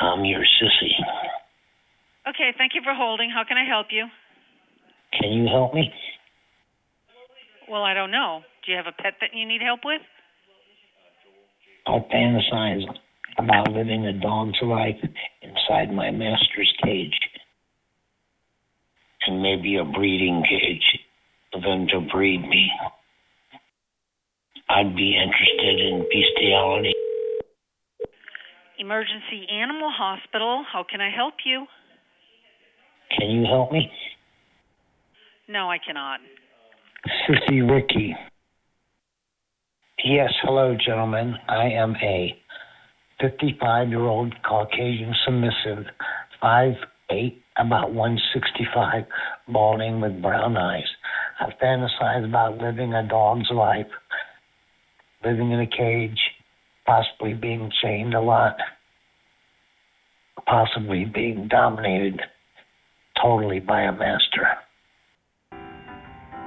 I'm 0.00 0.24
your 0.24 0.40
sissy. 0.40 0.92
Okay, 2.28 2.52
thank 2.58 2.72
you 2.74 2.80
for 2.82 2.94
holding. 2.94 3.30
How 3.30 3.44
can 3.46 3.56
I 3.56 3.64
help 3.64 3.88
you? 3.90 4.06
Can 5.20 5.32
you 5.32 5.46
help 5.46 5.74
me? 5.74 5.92
Well, 7.68 7.82
I 7.82 7.94
don't 7.94 8.10
know. 8.10 8.40
Do 8.64 8.72
you 8.72 8.78
have 8.78 8.86
a 8.86 9.02
pet 9.02 9.14
that 9.20 9.30
you 9.34 9.46
need 9.46 9.62
help 9.62 9.80
with? 9.84 10.00
I 11.86 11.98
fantasize 12.12 12.84
about 13.38 13.72
living 13.72 14.06
a 14.06 14.12
dog's 14.12 14.58
life 14.62 14.98
inside 15.42 15.92
my 15.92 16.10
master's 16.10 16.72
cage. 16.84 17.18
And 19.26 19.42
maybe 19.42 19.76
a 19.76 19.84
breeding 19.84 20.42
cage 20.48 21.00
for 21.52 21.60
them 21.60 21.86
to 21.88 22.00
breed 22.12 22.40
me. 22.48 22.70
I'd 24.72 24.96
be 24.96 25.14
interested 25.14 25.80
in 25.80 26.06
bestiality. 26.10 26.94
Emergency 28.78 29.46
Animal 29.52 29.90
Hospital, 29.94 30.64
how 30.72 30.82
can 30.90 31.00
I 31.00 31.10
help 31.14 31.34
you? 31.44 31.66
Can 33.18 33.30
you 33.30 33.44
help 33.44 33.70
me? 33.70 33.90
No, 35.46 35.70
I 35.70 35.76
cannot. 35.76 36.20
Sissy 37.28 37.68
Ricky. 37.70 38.16
Yes, 40.04 40.30
hello, 40.42 40.74
gentlemen. 40.74 41.34
I 41.48 41.64
am 41.66 41.94
a 41.96 42.34
55 43.20 43.88
year 43.88 44.00
old 44.00 44.34
Caucasian 44.42 45.14
submissive, 45.26 45.84
five 46.40 46.72
eight, 47.12 47.42
about 47.58 47.92
165, 47.92 49.04
balding 49.48 50.00
with 50.00 50.22
brown 50.22 50.56
eyes. 50.56 50.88
I 51.40 51.50
fantasize 51.62 52.24
about 52.24 52.58
living 52.58 52.94
a 52.94 53.06
dog's 53.06 53.50
life, 53.50 53.86
living 55.24 55.52
in 55.52 55.60
a 55.60 55.66
cage, 55.66 56.18
possibly 56.86 57.34
being 57.34 57.70
chained 57.82 58.14
a 58.14 58.20
lot, 58.20 58.56
possibly 60.46 61.04
being 61.04 61.48
dominated 61.48 62.20
totally 63.20 63.60
by 63.60 63.82
a 63.82 63.92
master. 63.92 64.48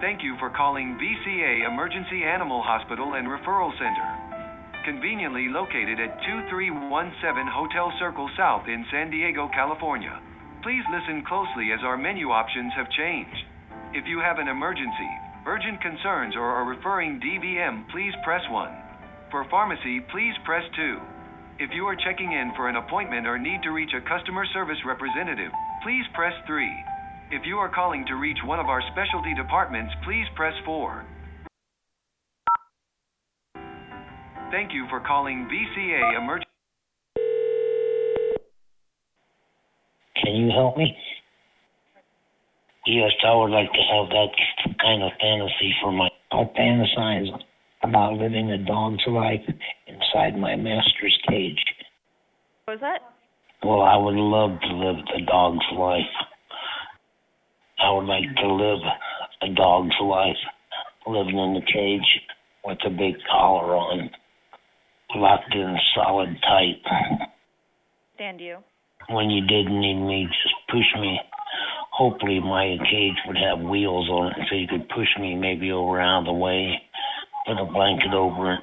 Thank 0.02 0.24
you 0.24 0.36
for 0.40 0.50
calling 0.50 1.00
VCA 1.00 1.66
Emergency 1.66 2.24
Animal 2.24 2.62
Hospital 2.62 3.14
and 3.16 3.28
Referral 3.28 3.72
Center. 3.80 4.08
Conveniently 4.84 5.48
located 5.50 5.98
at 5.98 6.20
2317 6.28 7.48
Hotel 7.48 7.90
Circle 7.98 8.30
South 8.38 8.68
in 8.68 8.86
San 8.92 9.10
Diego, 9.10 9.50
California. 9.56 10.20
Please 10.62 10.84
listen 10.92 11.24
closely 11.26 11.72
as 11.72 11.80
our 11.82 11.98
menu 11.98 12.30
options 12.30 12.74
have 12.76 12.92
changed. 12.92 13.50
If 13.94 14.06
you 14.06 14.20
have 14.20 14.38
an 14.38 14.48
emergency, 14.48 15.10
urgent 15.46 15.82
concerns, 15.82 16.36
or 16.36 16.44
are 16.44 16.70
referring 16.70 17.20
DVM, 17.20 17.90
please 17.92 18.14
press 18.24 18.42
1. 18.50 18.70
For 19.32 19.46
pharmacy, 19.50 20.02
please 20.12 20.34
press 20.46 20.64
2. 20.76 21.00
If 21.60 21.72
you 21.74 21.86
are 21.86 21.96
checking 21.96 22.34
in 22.34 22.52
for 22.56 22.68
an 22.68 22.76
appointment 22.76 23.26
or 23.28 23.40
need 23.40 23.62
to 23.64 23.72
reach 23.72 23.92
a 23.96 24.02
customer 24.08 24.46
service 24.54 24.78
representative, 24.86 25.52
please 25.84 26.04
press 26.14 26.34
3. 26.48 26.68
If 27.32 27.46
you 27.46 27.58
are 27.58 27.74
calling 27.74 28.06
to 28.08 28.16
reach 28.16 28.38
one 28.46 28.60
of 28.60 28.68
our 28.68 28.82
specialty 28.92 29.34
departments, 29.36 29.94
please 30.04 30.26
press 30.36 30.54
4. 30.66 31.06
Thank 34.52 34.74
you 34.74 34.86
for 34.90 35.00
calling 35.00 35.48
VCA 35.50 36.18
Emergency. 36.18 36.46
Can 40.24 40.36
you 40.36 40.50
help 40.52 40.78
me? 40.78 40.96
Yes, 42.86 43.12
I 43.26 43.34
would 43.34 43.50
like 43.50 43.72
to 43.72 43.82
have 43.82 44.10
that 44.10 44.30
kind 44.80 45.02
of 45.02 45.12
fantasy 45.20 45.74
for 45.82 45.92
my. 45.92 46.10
I 46.32 46.44
fantasize 46.58 47.30
about 47.82 48.14
living 48.14 48.52
a 48.52 48.58
dog's 48.58 49.04
life 49.08 49.42
inside 49.88 50.38
my 50.38 50.56
master's 50.56 51.18
cage. 51.28 51.64
What 52.66 52.76
was 52.76 52.82
that? 52.82 53.00
Well, 53.64 53.82
I 53.82 53.98
would 53.98 54.16
love 54.16 54.60
to 54.62 54.76
live 54.76 54.98
the 55.06 55.26
dog's 55.26 55.66
life. 55.74 56.14
I 57.80 57.92
would 57.92 58.06
like 58.06 58.36
to 58.38 58.54
live 58.54 58.80
a 59.42 59.50
dog's 59.56 59.96
life, 60.02 60.38
living 61.08 61.38
in 61.38 61.54
the 61.56 61.72
cage 61.72 62.22
with 62.64 62.78
a 62.86 62.90
big 62.90 63.16
collar 63.32 63.76
on, 63.76 64.10
locked 65.16 65.54
in 65.54 65.76
solid 65.96 66.38
tight. 66.42 66.82
Stand 68.16 68.42
you. 68.42 68.58
When 69.10 69.30
you 69.30 69.42
didn't 69.46 69.80
need 69.80 70.02
me, 70.02 70.28
just 70.28 70.56
push 70.70 71.02
me. 71.02 71.20
Hopefully, 71.96 72.42
my 72.42 72.76
cage 72.92 73.16
would 73.26 73.38
have 73.38 73.66
wheels 73.66 74.10
on 74.10 74.28
it 74.28 74.48
so 74.50 74.56
you 74.56 74.68
could 74.68 74.90
push 74.90 75.08
me 75.18 75.34
maybe 75.34 75.72
over 75.72 75.98
out 76.02 76.20
of 76.20 76.26
the 76.26 76.34
way, 76.34 76.76
put 77.48 77.58
a 77.58 77.64
blanket 77.64 78.14
over 78.14 78.52
it, 78.54 78.60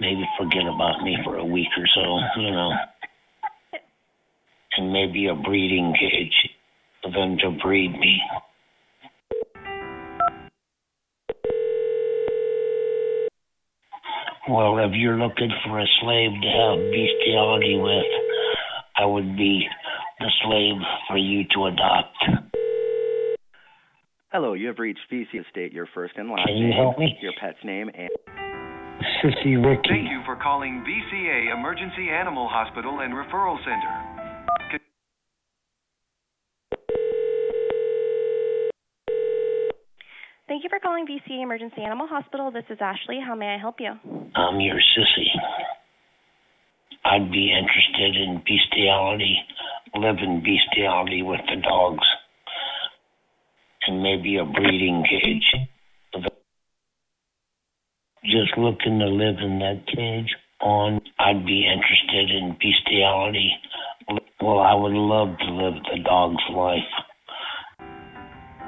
maybe 0.00 0.22
forget 0.38 0.62
about 0.62 1.02
me 1.02 1.18
for 1.24 1.38
a 1.38 1.44
week 1.44 1.66
or 1.76 1.86
so, 1.92 2.40
you 2.40 2.52
know. 2.52 2.70
And 4.76 4.92
maybe 4.92 5.26
a 5.26 5.34
breeding 5.34 5.92
cage 5.98 6.50
for 7.02 7.10
them 7.10 7.36
to 7.38 7.58
breed 7.60 7.90
me. 7.98 8.20
Well, 14.48 14.78
if 14.78 14.92
you're 14.94 15.18
looking 15.18 15.50
for 15.64 15.80
a 15.80 15.86
slave 16.00 16.30
to 16.30 16.48
have 16.48 16.92
bestiality 16.92 17.76
with, 17.76 18.06
I 18.96 19.04
would 19.04 19.36
be 19.36 19.66
the 20.20 20.30
slave 20.44 20.76
for 21.08 21.16
you 21.16 21.42
to 21.54 21.66
adopt. 21.66 22.47
Hello, 24.30 24.52
you 24.52 24.66
have 24.68 24.78
reached 24.78 25.00
VC 25.10 25.40
Estate, 25.46 25.72
your 25.72 25.86
first 25.94 26.12
and 26.16 26.28
last 26.28 26.46
Can 26.46 26.56
you 26.58 26.68
name, 26.68 26.76
help 26.76 26.98
me? 26.98 27.16
your 27.22 27.32
pet's 27.40 27.56
name, 27.64 27.88
and 27.94 28.10
Sissy 29.24 29.56
Ricky. 29.56 29.88
Thank 29.88 30.10
you 30.10 30.20
for 30.26 30.36
calling 30.36 30.84
VCA 30.86 31.52
Emergency 31.58 32.10
Animal 32.10 32.46
Hospital 32.46 33.00
and 33.00 33.14
Referral 33.14 33.56
Center. 33.64 34.78
Thank 40.46 40.64
you 40.64 40.70
for 40.70 40.78
calling 40.80 41.06
VCA 41.06 41.42
Emergency 41.42 41.82
Animal 41.82 42.06
Hospital. 42.08 42.50
This 42.50 42.64
is 42.70 42.78
Ashley. 42.80 43.18
How 43.24 43.34
may 43.34 43.54
I 43.54 43.58
help 43.58 43.76
you? 43.80 43.92
I'm 44.34 44.60
your 44.60 44.76
sissy. 44.76 45.28
I'd 47.04 47.30
be 47.30 47.52
interested 47.52 48.16
in 48.16 48.42
bestiality, 48.46 49.36
living 49.94 50.42
bestiality 50.42 51.22
with 51.22 51.40
the 51.48 51.60
dogs. 51.60 52.06
And 53.88 54.02
maybe 54.02 54.36
a 54.36 54.44
breeding 54.44 55.02
cage. 55.08 56.22
Just 58.24 58.56
looking 58.56 59.00
to 59.00 59.06
live 59.06 59.38
in 59.42 59.58
that 59.58 59.82
cage 59.86 60.36
on. 60.60 61.00
I'd 61.18 61.44
be 61.44 61.66
interested 61.66 62.30
in 62.30 62.56
bestiality. 62.60 63.50
Well, 64.40 64.60
I 64.60 64.74
would 64.74 64.92
love 64.92 65.36
to 65.38 65.50
live 65.50 65.74
the 65.90 65.98
dog's 66.04 66.42
life. 66.54 66.78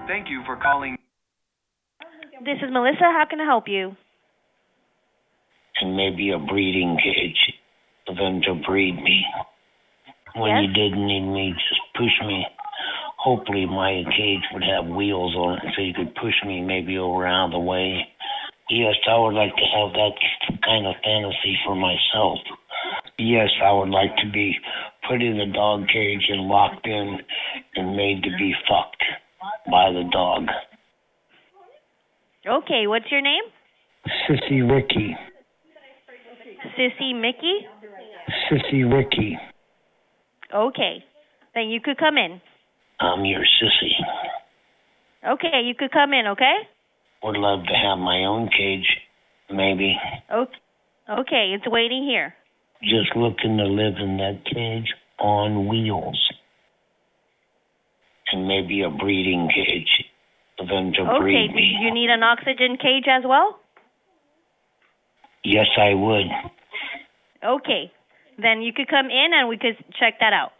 Thank 0.09 0.29
you 0.29 0.43
for 0.45 0.57
calling. 0.57 0.97
This 2.45 2.59
is 2.63 2.73
Melissa. 2.73 3.13
How 3.13 3.27
can 3.31 3.41
I 3.41 3.45
help 3.45 3.69
you? 3.69 3.95
and 5.81 5.97
maybe 5.97 6.31
a 6.31 6.39
breeding 6.39 6.99
cage 7.03 7.55
for 8.07 8.15
them 8.15 8.41
to 8.43 8.55
breed 8.67 8.95
me. 9.03 9.25
When 10.37 10.63
you 10.63 10.73
didn't 10.73 11.07
need 11.07 11.33
me, 11.33 11.53
just 11.53 11.81
push 11.97 12.27
me. 12.27 12.47
Hopefully, 13.21 13.67
my 13.67 14.03
cage 14.17 14.41
would 14.53 14.65
have 14.65 14.87
wheels 14.87 15.35
on 15.37 15.59
it 15.59 15.75
so 15.77 15.83
you 15.83 15.93
could 15.93 16.15
push 16.15 16.35
me 16.47 16.63
maybe 16.63 16.97
over 16.97 17.27
out 17.27 17.47
of 17.47 17.51
the 17.53 17.59
way. 17.59 18.09
Yes, 18.71 18.95
I 19.07 19.19
would 19.19 19.35
like 19.35 19.55
to 19.57 19.67
have 19.77 19.93
that 19.93 20.17
kind 20.65 20.87
of 20.87 20.95
fantasy 21.05 21.59
for 21.67 21.77
myself. 21.77 22.39
Yes, 23.19 23.51
I 23.63 23.73
would 23.73 23.91
like 23.91 24.17
to 24.25 24.31
be 24.33 24.57
put 25.07 25.21
in 25.21 25.39
a 25.39 25.53
dog 25.53 25.87
cage 25.89 26.25
and 26.31 26.49
locked 26.49 26.87
in 26.87 27.19
and 27.75 27.95
made 27.95 28.23
to 28.23 28.31
be 28.39 28.55
fucked 28.67 29.05
by 29.71 29.93
the 29.93 30.09
dog. 30.11 30.47
Okay, 32.47 32.87
what's 32.87 33.11
your 33.11 33.21
name? 33.21 33.43
Sissy 34.27 34.63
Ricky. 34.67 35.15
Sissy 36.79 37.21
Mickey? 37.21 37.67
Sissy 38.51 38.91
Ricky. 38.91 39.37
Okay. 40.55 41.05
Then 41.55 41.69
you 41.69 41.81
could 41.81 41.99
come 41.99 42.17
in. 42.17 42.41
I'm 43.01 43.25
your 43.25 43.41
sissy. 43.41 43.93
Okay, 45.27 45.63
you 45.65 45.75
could 45.75 45.91
come 45.91 46.13
in, 46.13 46.27
okay? 46.29 46.57
Would 47.23 47.37
love 47.37 47.65
to 47.67 47.75
have 47.75 47.99
my 47.99 48.25
own 48.25 48.49
cage, 48.57 48.87
maybe. 49.51 49.97
Okay, 50.33 50.53
okay, 51.09 51.53
it's 51.55 51.67
waiting 51.67 52.05
here. 52.05 52.35
Just 52.83 53.15
looking 53.17 53.57
to 53.59 53.65
live 53.65 53.97
in 53.99 54.17
that 54.19 54.43
cage 54.45 54.95
on 55.19 55.67
wheels. 55.69 56.19
And 58.33 58.47
maybe 58.47 58.83
a 58.83 58.91
breeding 58.91 59.51
cage 59.55 60.05
for 60.57 60.67
them 60.67 60.93
to 60.93 61.01
Okay, 61.03 61.19
breed 61.21 61.49
do 61.49 61.55
me. 61.57 61.77
you 61.81 61.93
need 61.93 62.11
an 62.11 62.23
oxygen 62.23 62.77
cage 62.81 63.05
as 63.11 63.25
well? 63.27 63.59
Yes, 65.43 65.67
I 65.79 65.95
would. 65.95 66.27
Okay, 67.45 67.91
then 68.39 68.63
you 68.63 68.73
could 68.73 68.89
come 68.89 69.07
in 69.07 69.31
and 69.35 69.49
we 69.49 69.57
could 69.57 69.77
check 69.99 70.21
that 70.21 70.33
out. 70.33 70.53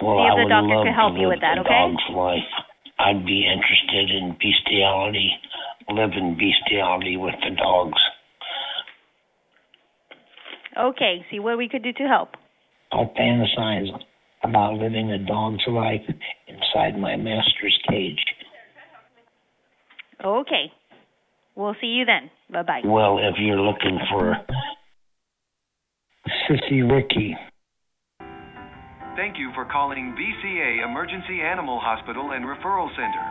Well, 0.00 0.18
See 0.18 0.26
if 0.26 0.32
I 0.32 0.36
the 0.36 0.42
would 0.44 0.50
doctor 0.50 0.82
could 0.84 0.94
help 0.94 1.14
to 1.14 1.20
you 1.20 1.28
live 1.28 1.36
with 1.36 1.40
that, 1.40 1.58
a 1.58 1.60
okay? 1.62 1.70
dog's 1.70 2.08
life. 2.14 2.50
I'd 2.98 3.24
be 3.24 3.46
interested 3.46 4.10
in 4.10 4.36
bestiality, 4.40 5.30
live 5.88 6.12
in 6.16 6.36
bestiality 6.36 7.16
with 7.16 7.34
the 7.42 7.54
dogs. 7.56 8.00
Okay, 10.78 11.24
see 11.30 11.38
what 11.40 11.56
we 11.56 11.68
could 11.68 11.82
do 11.82 11.92
to 11.92 12.04
help. 12.04 12.30
I'll 12.92 13.12
fantasize 13.18 13.88
about 14.42 14.74
living 14.74 15.10
a 15.10 15.18
dog's 15.18 15.64
life 15.66 16.02
inside 16.46 16.98
my 16.98 17.16
master's 17.16 17.78
cage. 17.88 18.22
Okay, 20.24 20.72
we'll 21.54 21.76
see 21.80 21.88
you 21.88 22.04
then. 22.04 22.30
Bye 22.50 22.62
bye. 22.62 22.80
Well, 22.84 23.18
if 23.18 23.36
you're 23.38 23.60
looking 23.60 23.98
for 24.10 24.36
Sissy 26.48 26.88
Ricky. 26.90 27.36
Thank 29.16 29.38
you 29.38 29.50
for 29.54 29.64
calling 29.64 30.12
VCA 30.12 30.84
Emergency 30.84 31.40
Animal 31.40 31.80
Hospital 31.80 32.32
and 32.32 32.44
Referral 32.44 32.90
Center. 32.92 33.24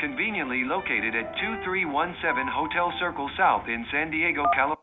Conveniently 0.00 0.64
located 0.66 1.14
at 1.14 1.30
2317 1.38 2.50
Hotel 2.50 2.92
Circle 2.98 3.30
South 3.38 3.62
in 3.68 3.86
San 3.92 4.10
Diego, 4.10 4.42
California. 4.52 4.82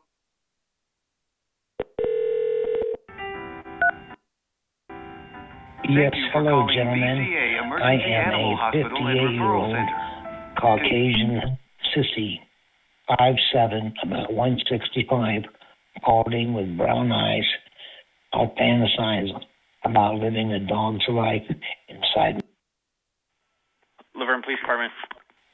Yes, 5.89 6.15
hello, 6.31 6.65
gentlemen. 6.73 7.27
I 7.83 7.99
am 7.99 8.31
a 8.31 8.71
58 8.71 9.35
year 9.35 9.51
old 9.51 9.75
Caucasian 10.61 11.59
sissy, 11.91 12.39
five 13.05 13.35
seven, 13.51 13.93
about 14.01 14.31
165, 14.31 15.43
balding 16.05 16.53
with 16.53 16.77
brown 16.77 17.11
eyes. 17.11 17.43
I'll 18.31 18.55
fantasize 18.55 19.27
about 19.83 20.15
living 20.15 20.53
a 20.53 20.59
dog's 20.59 21.03
life 21.09 21.43
inside. 21.89 22.41
Laverne 24.15 24.41
Police 24.43 24.59
Department. 24.59 24.91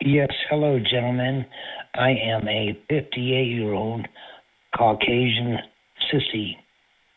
Yes, 0.01 0.29
hello, 0.49 0.79
gentlemen. 0.79 1.45
I 1.95 2.09
am 2.09 2.47
a 2.47 2.77
58 2.89 3.47
year 3.47 3.73
old 3.73 4.07
Caucasian 4.77 5.57
sissy, 6.11 6.53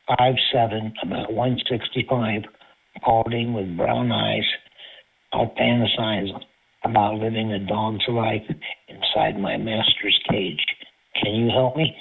five 0.07 0.35
seven, 0.53 0.93
about 1.03 1.33
165, 1.33 2.43
balding 3.05 3.53
with 3.53 3.77
brown 3.77 4.11
eyes. 4.13 4.47
I'll 5.33 5.55
fantasize 5.61 6.31
about 6.85 7.15
living 7.15 7.53
a 7.53 7.59
dog's 7.67 8.05
life 8.09 8.43
inside 8.89 9.39
my 9.39 9.57
master's 9.57 10.19
cage. 10.31 10.65
Can 11.23 11.35
you 11.35 11.51
help 11.51 11.77
me? 11.77 11.95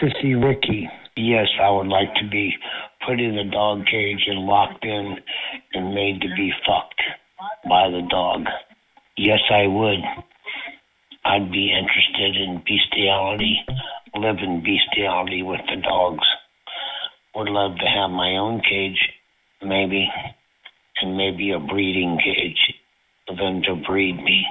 Sissy 0.00 0.42
Ricky. 0.42 0.88
Yes, 1.16 1.48
I 1.62 1.70
would 1.70 1.86
like 1.86 2.14
to 2.14 2.28
be 2.30 2.54
put 3.06 3.20
in 3.20 3.38
a 3.38 3.50
dog 3.50 3.86
cage 3.86 4.24
and 4.26 4.46
locked 4.46 4.84
in 4.84 5.16
and 5.72 5.94
made 5.94 6.20
to 6.20 6.28
be 6.36 6.52
fucked 6.66 7.02
by 7.68 7.88
the 7.88 8.06
dog. 8.10 8.44
Yes, 9.16 9.40
I 9.50 9.66
would. 9.66 10.00
I'd 11.24 11.50
be 11.50 11.72
interested 11.72 12.36
in 12.36 12.62
bestiality, 12.66 13.58
live 14.14 14.38
in 14.42 14.62
bestiality 14.62 15.42
with 15.42 15.60
the 15.66 15.80
dogs. 15.82 16.26
Would 17.34 17.48
love 17.48 17.76
to 17.78 17.86
have 17.86 18.10
my 18.10 18.36
own 18.36 18.60
cage, 18.60 18.98
maybe, 19.62 20.08
and 21.02 21.16
maybe 21.16 21.52
a 21.52 21.60
breeding 21.60 22.18
cage 22.22 22.74
for 23.26 23.36
them 23.36 23.62
to 23.62 23.76
breed 23.86 24.16
me. 24.16 24.46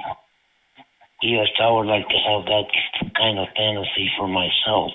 Yes, 1.22 1.48
I 1.60 1.70
would 1.70 1.86
like 1.86 2.08
to 2.08 2.20
have 2.28 2.44
that 2.44 2.68
kind 3.16 3.38
of 3.38 3.48
fantasy 3.56 4.10
for 4.18 4.28
myself. 4.28 4.92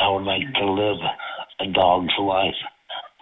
I 0.00 0.08
would 0.08 0.24
like 0.24 0.54
to 0.54 0.70
live 0.70 0.98
a 1.60 1.72
dog's 1.72 2.12
life, 2.20 2.54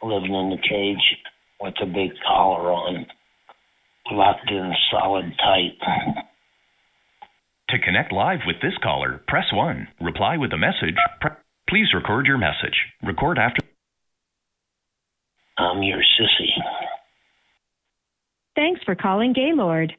living 0.02 0.34
in 0.34 0.50
the 0.50 0.68
cage 0.68 1.16
with 1.60 1.74
a 1.82 1.86
big 1.86 2.10
collar 2.26 2.70
on, 2.72 3.06
locked 4.12 4.50
in 4.50 4.72
solid 4.90 5.32
tight. 5.38 5.78
To 7.70 7.78
connect 7.78 8.12
live 8.12 8.40
with 8.46 8.56
this 8.62 8.76
caller, 8.82 9.20
press 9.28 9.44
1. 9.52 9.88
Reply 10.00 10.36
with 10.36 10.52
a 10.52 10.58
message. 10.58 10.96
Pre- 11.20 11.32
Please 11.68 11.88
record 11.94 12.26
your 12.26 12.38
message. 12.38 12.76
Record 13.02 13.38
after. 13.38 13.60
I'm 15.58 15.82
your 15.82 15.98
sissy. 15.98 16.48
Thanks 18.56 18.80
for 18.84 18.94
calling 18.94 19.34
Gaylord. 19.34 19.92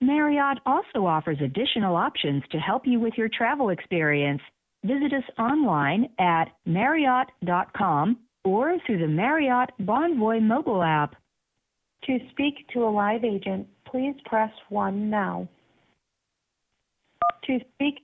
Marriott 0.00 0.58
also 0.64 1.06
offers 1.06 1.38
additional 1.42 1.96
options 1.96 2.42
to 2.52 2.58
help 2.58 2.82
you 2.86 3.00
with 3.00 3.14
your 3.16 3.28
travel 3.28 3.70
experience. 3.70 4.42
Visit 4.84 5.12
us 5.12 5.24
online 5.38 6.08
at 6.18 6.46
marriott.com 6.64 8.18
or 8.44 8.76
through 8.86 8.98
the 8.98 9.08
Marriott 9.08 9.70
Bonvoy 9.80 10.40
mobile 10.40 10.82
app. 10.82 11.16
To 12.04 12.18
speak 12.30 12.54
to 12.72 12.84
a 12.84 12.90
live 12.90 13.24
agent, 13.24 13.66
please 13.90 14.14
press 14.26 14.50
1 14.68 15.10
now. 15.10 15.48
To 17.46 17.58
speak, 17.74 18.00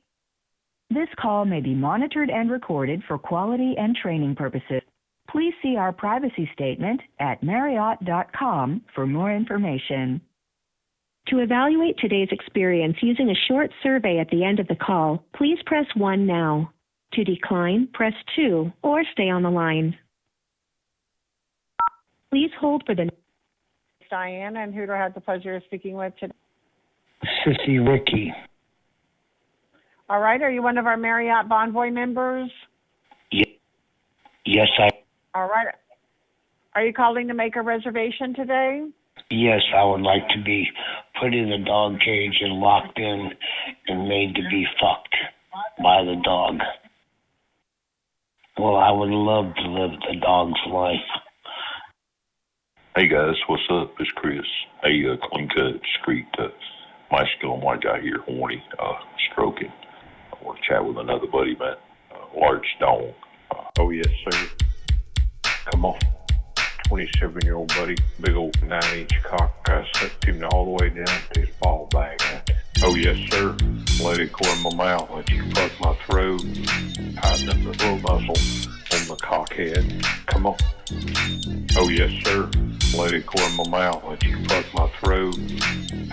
this 0.90 1.08
call 1.20 1.44
may 1.44 1.60
be 1.60 1.74
monitored 1.74 2.30
and 2.30 2.50
recorded 2.50 3.02
for 3.06 3.18
quality 3.18 3.74
and 3.78 3.96
training 3.96 4.34
purposes. 4.34 4.82
Please 5.30 5.54
see 5.62 5.76
our 5.76 5.92
privacy 5.92 6.50
statement 6.52 7.00
at 7.20 7.42
marriott.com 7.42 8.82
for 8.94 9.06
more 9.06 9.34
information. 9.34 10.20
To 11.28 11.38
evaluate 11.38 11.96
today's 11.98 12.28
experience 12.30 12.96
using 13.00 13.30
a 13.30 13.34
short 13.48 13.70
survey 13.82 14.18
at 14.18 14.28
the 14.30 14.44
end 14.44 14.58
of 14.58 14.68
the 14.68 14.74
call, 14.74 15.24
please 15.34 15.58
press 15.66 15.86
1 15.94 16.26
now. 16.26 16.72
To 17.14 17.24
decline, 17.24 17.88
press 17.92 18.14
2 18.36 18.72
or 18.82 19.04
stay 19.12 19.28
on 19.28 19.42
the 19.42 19.50
line. 19.50 19.96
Please 22.30 22.50
hold 22.58 22.82
for 22.86 22.94
the 22.94 23.10
Diane, 24.10 24.56
and 24.56 24.74
who 24.74 24.86
do 24.86 24.92
I 24.92 24.96
have 24.96 25.14
the 25.14 25.20
pleasure 25.20 25.56
of 25.56 25.62
speaking 25.64 25.94
with 25.94 26.12
today? 26.18 26.34
Sissy 27.46 27.86
Ricky. 27.86 28.32
All 30.08 30.20
right, 30.20 30.40
are 30.42 30.50
you 30.50 30.62
one 30.62 30.76
of 30.76 30.86
our 30.86 30.96
Marriott 30.96 31.48
Bonvoy 31.48 31.92
members? 31.92 32.50
Yes, 33.30 34.68
I. 34.78 34.88
All 35.34 35.48
right. 35.48 35.68
Are 36.74 36.84
you 36.84 36.92
calling 36.92 37.28
to 37.28 37.34
make 37.34 37.56
a 37.56 37.62
reservation 37.62 38.34
today? 38.34 38.86
Yes, 39.30 39.62
I 39.74 39.84
would 39.84 40.02
like 40.02 40.28
to 40.28 40.42
be 40.42 40.68
put 41.20 41.34
in 41.34 41.52
a 41.52 41.64
dog 41.64 42.00
cage 42.00 42.36
and 42.40 42.54
locked 42.60 42.98
in 42.98 43.30
and 43.88 44.08
made 44.08 44.34
to 44.34 44.42
be 44.50 44.66
fucked 44.80 45.16
by 45.82 46.02
the 46.04 46.20
dog. 46.22 46.58
Well, 48.58 48.76
I 48.76 48.90
would 48.90 49.08
love 49.10 49.54
to 49.54 49.68
live 49.68 49.98
the 50.00 50.16
dog's 50.20 50.60
life. 50.68 50.96
Hey 52.94 53.08
guys, 53.08 53.36
what's 53.46 53.62
up? 53.70 53.94
It's 53.98 54.10
Chris. 54.12 54.44
Hey, 54.82 55.02
uh, 55.10 55.16
clean 55.28 55.48
cut, 55.48 55.80
discreet, 55.82 56.26
uh, 56.38 56.48
masculine 57.10 57.62
white 57.62 57.80
guy 57.80 58.00
here, 58.02 58.20
horny, 58.26 58.62
uh, 58.78 58.92
stroking. 59.30 59.72
I 60.30 60.44
want 60.44 60.58
to 60.58 60.68
chat 60.68 60.84
with 60.84 60.98
another 60.98 61.26
buddy, 61.26 61.56
man. 61.56 61.76
Uh, 62.14 62.38
large 62.38 62.66
dog. 62.78 63.14
Uh, 63.50 63.64
Oh, 63.78 63.90
yes, 63.90 64.06
sir. 64.30 64.48
Come 65.70 65.86
on. 65.86 65.98
27 66.92 67.40
year 67.46 67.54
old 67.54 67.68
buddy, 67.68 67.96
big 68.20 68.36
old 68.36 68.54
9 68.62 68.82
inch 68.94 69.22
cock. 69.22 69.66
I 69.66 69.82
sucked 69.94 70.26
him 70.26 70.44
all 70.52 70.66
the 70.66 70.70
way 70.72 70.90
down 70.90 71.06
to 71.32 71.40
his 71.40 71.48
ball 71.62 71.88
bag. 71.90 72.20
Oh, 72.82 72.94
yes, 72.94 73.16
sir. 73.30 73.56
Let 74.04 74.18
it 74.18 74.30
go 74.30 74.52
in 74.52 74.62
my 74.62 74.74
mouth. 74.74 75.10
Let 75.10 75.30
you 75.30 75.42
fuck 75.52 75.72
my 75.80 75.94
throat. 76.04 76.40
Tighten 76.42 77.48
up 77.48 77.64
the 77.64 77.74
throat 77.78 78.02
muscle 78.02 78.36
on 78.92 79.08
the 79.08 79.18
cock 79.22 79.54
head. 79.54 80.04
Come 80.26 80.44
on. 80.44 80.56
Oh, 81.76 81.88
yes, 81.88 82.12
sir. 82.26 82.50
Let 82.94 83.14
it 83.14 83.24
go 83.24 83.42
in 83.42 83.56
my 83.56 83.68
mouth. 83.70 84.04
Let 84.06 84.22
you 84.24 84.44
fuck 84.44 84.66
my 84.74 84.86
throat. 85.00 85.34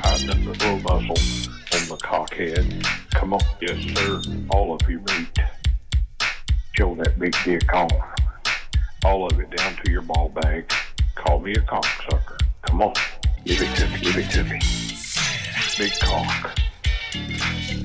Tighten 0.01 0.29
up 0.29 0.45
the 0.45 0.55
throat 0.59 0.81
muscle 0.83 1.77
on 1.77 1.89
the 1.89 1.99
cock 2.01 2.33
head. 2.33 2.87
Come 3.15 3.33
on. 3.33 3.41
Yes, 3.59 3.83
sir. 3.97 4.21
All 4.51 4.73
of 4.75 4.89
you 4.89 4.99
meet. 4.99 5.39
Show 6.77 6.95
that 6.95 7.19
big 7.19 7.35
dick 7.43 7.73
off 7.73 7.91
all 9.05 9.25
of 9.25 9.39
it 9.39 9.49
down 9.55 9.75
to 9.83 9.91
your 9.91 10.01
ball 10.01 10.29
bag. 10.29 10.71
Call 11.15 11.39
me 11.39 11.51
a 11.53 11.61
cocksucker. 11.61 12.39
Come 12.63 12.81
on. 12.81 12.93
Give 13.45 13.61
it 13.61 13.75
to 13.77 13.87
me. 13.87 13.99
Give 13.99 14.17
it 14.17 14.29
to 14.31 14.43
me. 14.43 14.59
Big 15.77 15.91
cock. 15.99 16.57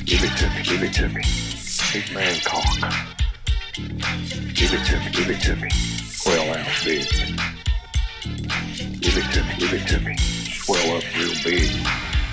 Give 0.05 0.23
it 0.23 0.37
to 0.39 0.49
me. 0.51 0.63
Give 0.63 0.83
it 0.83 0.93
to 0.95 1.09
me. 1.09 1.23
Big 1.93 2.15
man 2.15 2.41
cock. 2.45 2.93
Give 4.55 4.73
it 4.73 4.85
to 4.87 4.99
me. 4.99 5.11
Give 5.13 5.31
it 5.31 5.41
to 5.43 5.57
me. 5.57 5.71
Swell 5.71 6.57
out 6.57 6.67
big. 6.85 7.07
Give 9.01 9.17
it 9.17 9.33
to 9.33 9.43
me. 9.45 9.55
Give 9.59 9.75
it 9.75 9.87
to 9.89 10.01
me. 10.01 10.17
Swell 10.17 10.97
up 10.97 11.05
real 11.17 11.35
big. 11.45 11.71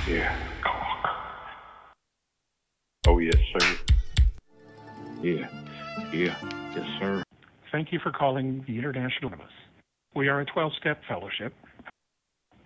Yeah. 0.08 0.36
Cock. 0.64 1.10
Oh, 3.08 3.20
yes, 3.20 3.36
sir. 3.54 3.78
Yeah. 5.22 5.48
Yeah. 6.12 6.36
Yes, 6.76 6.88
sir. 7.00 7.24
Thank 7.72 7.94
you 7.94 8.00
for 8.04 8.12
calling 8.12 8.66
the 8.68 8.78
International 8.78 9.30
Anonymous. 9.30 9.54
We 10.14 10.28
are 10.28 10.42
a 10.42 10.46
12 10.46 10.74
step 10.80 11.00
fellowship. 11.08 11.54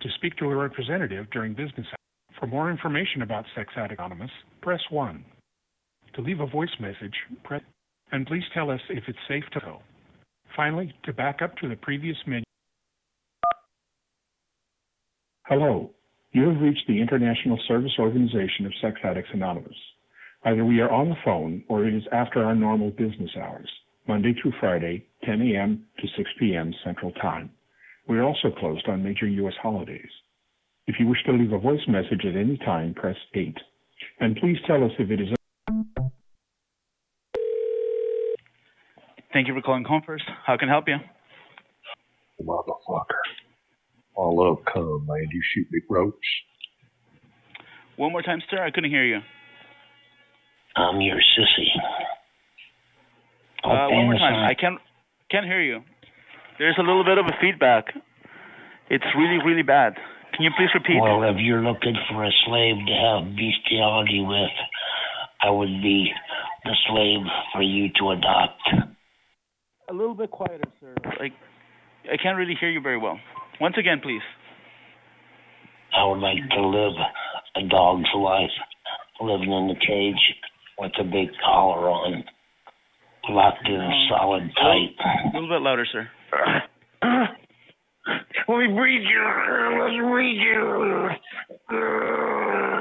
To 0.00 0.08
speak 0.16 0.36
to 0.38 0.46
a 0.46 0.56
representative 0.56 1.26
during 1.30 1.52
business 1.52 1.86
hours, 1.86 2.38
for 2.40 2.46
more 2.48 2.70
information 2.70 3.22
about 3.22 3.44
Sex 3.54 3.72
Addict 3.76 4.00
Anonymous, 4.00 4.30
press 4.62 4.80
1. 4.90 5.24
To 6.14 6.20
leave 6.20 6.40
a 6.40 6.46
voice 6.46 6.74
message, 6.80 7.14
press 7.44 7.62
and 8.12 8.26
please 8.26 8.42
tell 8.52 8.70
us 8.70 8.80
if 8.90 9.04
it's 9.06 9.18
safe 9.28 9.44
to 9.52 9.60
go. 9.60 9.80
Finally, 10.56 10.92
to 11.04 11.12
back 11.12 11.40
up 11.40 11.56
to 11.58 11.68
the 11.68 11.76
previous 11.76 12.16
menu. 12.26 12.44
Hello. 15.46 15.90
You 16.32 16.48
have 16.48 16.60
reached 16.60 16.86
the 16.88 17.00
International 17.00 17.58
Service 17.68 17.92
Organization 17.98 18.66
of 18.66 18.72
Sex 18.82 18.96
Addicts 19.04 19.30
Anonymous. 19.32 19.76
Either 20.44 20.64
we 20.64 20.80
are 20.80 20.90
on 20.90 21.08
the 21.08 21.16
phone 21.24 21.62
or 21.68 21.86
it 21.86 21.94
is 21.94 22.02
after 22.12 22.44
our 22.44 22.54
normal 22.54 22.90
business 22.90 23.30
hours, 23.40 23.68
Monday 24.08 24.34
through 24.40 24.52
Friday, 24.60 25.06
10 25.24 25.40
a.m. 25.42 25.84
to 25.98 26.06
6 26.16 26.30
p.m. 26.38 26.72
Central 26.84 27.12
Time. 27.12 27.50
We 28.08 28.18
are 28.18 28.22
also 28.22 28.50
closed 28.58 28.86
on 28.88 29.02
major 29.02 29.26
U.S. 29.26 29.54
holidays. 29.60 30.10
If 30.86 30.96
you 31.00 31.08
wish 31.08 31.22
to 31.26 31.32
leave 31.32 31.52
a 31.52 31.58
voice 31.58 31.80
message 31.88 32.24
at 32.24 32.36
any 32.36 32.56
time, 32.58 32.94
press 32.94 33.16
8. 33.34 33.56
And 34.20 34.36
please 34.36 34.56
tell 34.66 34.84
us 34.84 34.92
if 34.98 35.10
it 35.10 35.20
is. 35.20 35.28
Thank 39.32 39.48
you 39.48 39.54
for 39.54 39.60
calling 39.60 39.84
Home 39.84 40.02
How 40.46 40.56
can 40.56 40.68
I 40.68 40.72
help 40.72 40.86
you? 40.86 40.96
Motherfucker. 42.42 43.24
I 44.16 44.22
love 44.22 44.58
cum, 44.72 45.06
man. 45.06 45.28
You 45.30 45.42
shoot 45.52 45.66
me 45.70 45.80
ropes. 45.90 46.18
One 47.96 48.12
more 48.12 48.22
time, 48.22 48.40
sir. 48.50 48.62
I 48.62 48.70
couldn't 48.70 48.90
hear 48.90 49.04
you. 49.04 49.18
I'm 50.76 51.00
your 51.00 51.16
sissy. 51.16 51.66
Uh, 53.66 53.88
one 53.90 54.04
more 54.06 54.18
time. 54.18 54.46
I 54.46 54.54
can't 54.54 54.78
can't 55.30 55.46
hear 55.46 55.60
you. 55.60 55.82
There's 56.58 56.76
a 56.78 56.82
little 56.82 57.04
bit 57.04 57.18
of 57.18 57.26
a 57.26 57.36
feedback. 57.40 57.94
It's 58.88 59.04
really 59.16 59.38
really 59.44 59.62
bad. 59.62 59.94
Can 60.34 60.44
you 60.44 60.50
please 60.56 60.70
repeat? 60.74 61.00
Well, 61.00 61.22
if 61.24 61.36
you're 61.38 61.62
looking 61.62 61.96
for 62.10 62.24
a 62.24 62.30
slave 62.46 62.76
to 62.76 62.92
have 62.92 63.34
bestiality 63.34 64.20
with, 64.20 64.54
I 65.40 65.50
would 65.50 65.82
be 65.82 66.12
the 66.64 66.76
slave 66.88 67.26
for 67.52 67.62
you 67.62 67.88
to 67.98 68.10
adopt. 68.10 68.62
A 69.88 69.94
little 69.94 70.14
bit 70.14 70.30
quieter, 70.30 70.64
sir. 70.80 70.94
Like 71.18 71.32
I 72.10 72.16
can't 72.16 72.36
really 72.36 72.56
hear 72.58 72.70
you 72.70 72.80
very 72.80 72.98
well. 72.98 73.18
Once 73.60 73.76
again, 73.78 74.00
please. 74.02 74.22
I 75.96 76.04
would 76.06 76.18
like 76.18 76.38
to 76.50 76.66
live 76.66 76.92
a 77.56 77.68
dog's 77.68 78.10
life, 78.14 78.50
living 79.20 79.52
in 79.52 79.68
the 79.68 79.76
cage 79.80 80.34
with 80.78 80.92
a 81.00 81.04
big 81.04 81.28
collar 81.42 81.88
on, 81.88 82.24
locked 83.28 83.68
in 83.68 84.06
solid 84.08 84.50
tight. 84.56 84.96
A 85.24 85.34
little 85.34 85.48
bit 85.48 85.62
louder, 85.62 85.86
sir. 85.90 86.08
Let 88.48 88.58
me 88.58 88.68
breathe 88.74 89.02
you. 89.02 89.24
Let's 89.80 89.96
breathe 90.08 90.40
you. 90.40 91.08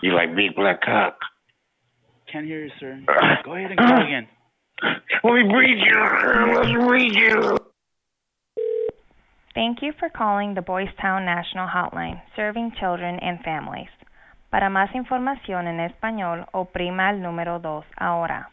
You 0.00 0.14
like 0.14 0.34
big 0.36 0.54
black 0.54 0.80
cock? 0.82 1.18
Can't 2.30 2.46
hear 2.46 2.64
you, 2.64 2.70
sir. 2.78 3.02
Go 3.44 3.54
ahead 3.54 3.72
and 3.72 3.78
call 3.78 4.06
again. 4.06 4.28
Let 5.24 5.32
me 5.34 5.42
breathe 5.50 5.78
you. 5.78 5.96
Let's 6.54 6.86
breathe 6.86 7.14
you. 7.14 7.58
Thank 9.54 9.82
you 9.82 9.92
for 9.98 10.08
calling 10.08 10.54
the 10.54 10.62
Boys 10.62 10.88
Town 11.02 11.24
National 11.24 11.66
Hotline, 11.66 12.22
serving 12.36 12.72
children 12.78 13.18
and 13.20 13.40
families. 13.40 13.88
Para 14.50 14.70
más 14.70 14.94
información 14.94 15.66
en 15.68 15.80
español, 15.80 16.46
oprima 16.52 17.10
el 17.10 17.20
número 17.20 17.58
dos 17.58 17.84
ahora. 17.96 18.50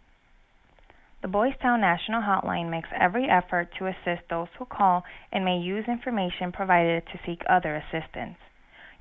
The 1.21 1.27
Boys 1.27 1.57
Town 1.59 1.81
National 1.81 2.21
Hotline 2.21 2.69
makes 2.69 2.89
every 2.99 3.27
effort 3.29 3.69
to 3.79 3.87
assist 3.87 4.27
those 4.29 4.49
who 4.59 4.65
call 4.65 5.03
and 5.31 5.43
may 5.43 5.57
use 5.57 5.87
information 5.87 6.51
provided 6.51 7.03
to 7.07 7.19
seek 7.25 7.41
other 7.49 7.75
assistance. 7.75 8.37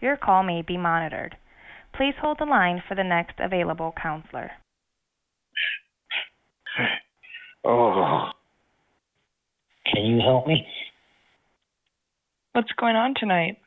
Your 0.01 0.17
call 0.17 0.43
may 0.43 0.63
be 0.63 0.79
monitored. 0.79 1.37
Please 1.93 2.15
hold 2.21 2.39
the 2.39 2.47
line 2.47 2.83
for 2.89 2.95
the 2.95 3.05
next 3.05 3.35
available 3.39 3.93
counselor. 4.01 4.53
Oh. 7.65 8.31
Can 9.93 10.07
you 10.07 10.21
help 10.21 10.47
me? 10.47 10.67
What's 12.53 12.73
going 12.79 12.97
on 12.97 13.15
tonight? 13.19 13.59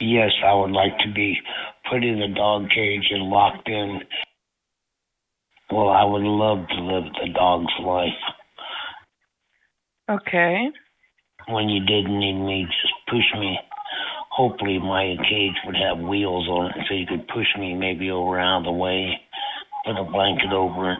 Yes, 0.00 0.30
I 0.44 0.54
would 0.54 0.70
like 0.70 0.98
to 0.98 1.12
be 1.12 1.36
put 1.90 2.04
in 2.04 2.22
a 2.22 2.34
dog 2.34 2.68
cage 2.70 3.08
and 3.10 3.24
locked 3.24 3.68
in. 3.68 4.00
Well, 5.70 5.88
I 5.88 6.04
would 6.04 6.22
love 6.22 6.68
to 6.68 6.80
live 6.80 7.04
the 7.14 7.32
dog's 7.32 7.72
life. 7.82 8.12
Okay. 10.10 10.68
When 11.48 11.68
you 11.68 11.84
didn't 11.84 12.18
need 12.18 12.38
me, 12.38 12.66
just 12.66 12.94
push 13.08 13.38
me. 13.38 13.58
Hopefully, 14.30 14.78
my 14.78 15.14
cage 15.28 15.54
would 15.64 15.76
have 15.76 15.98
wheels 15.98 16.48
on 16.48 16.66
it 16.66 16.86
so 16.88 16.94
you 16.94 17.06
could 17.06 17.28
push 17.28 17.46
me 17.58 17.74
maybe 17.74 18.10
over 18.10 18.38
out 18.38 18.58
of 18.58 18.64
the 18.64 18.72
way, 18.72 19.20
put 19.84 19.96
a 19.96 20.04
blanket 20.04 20.52
over 20.52 20.92
it, 20.92 20.98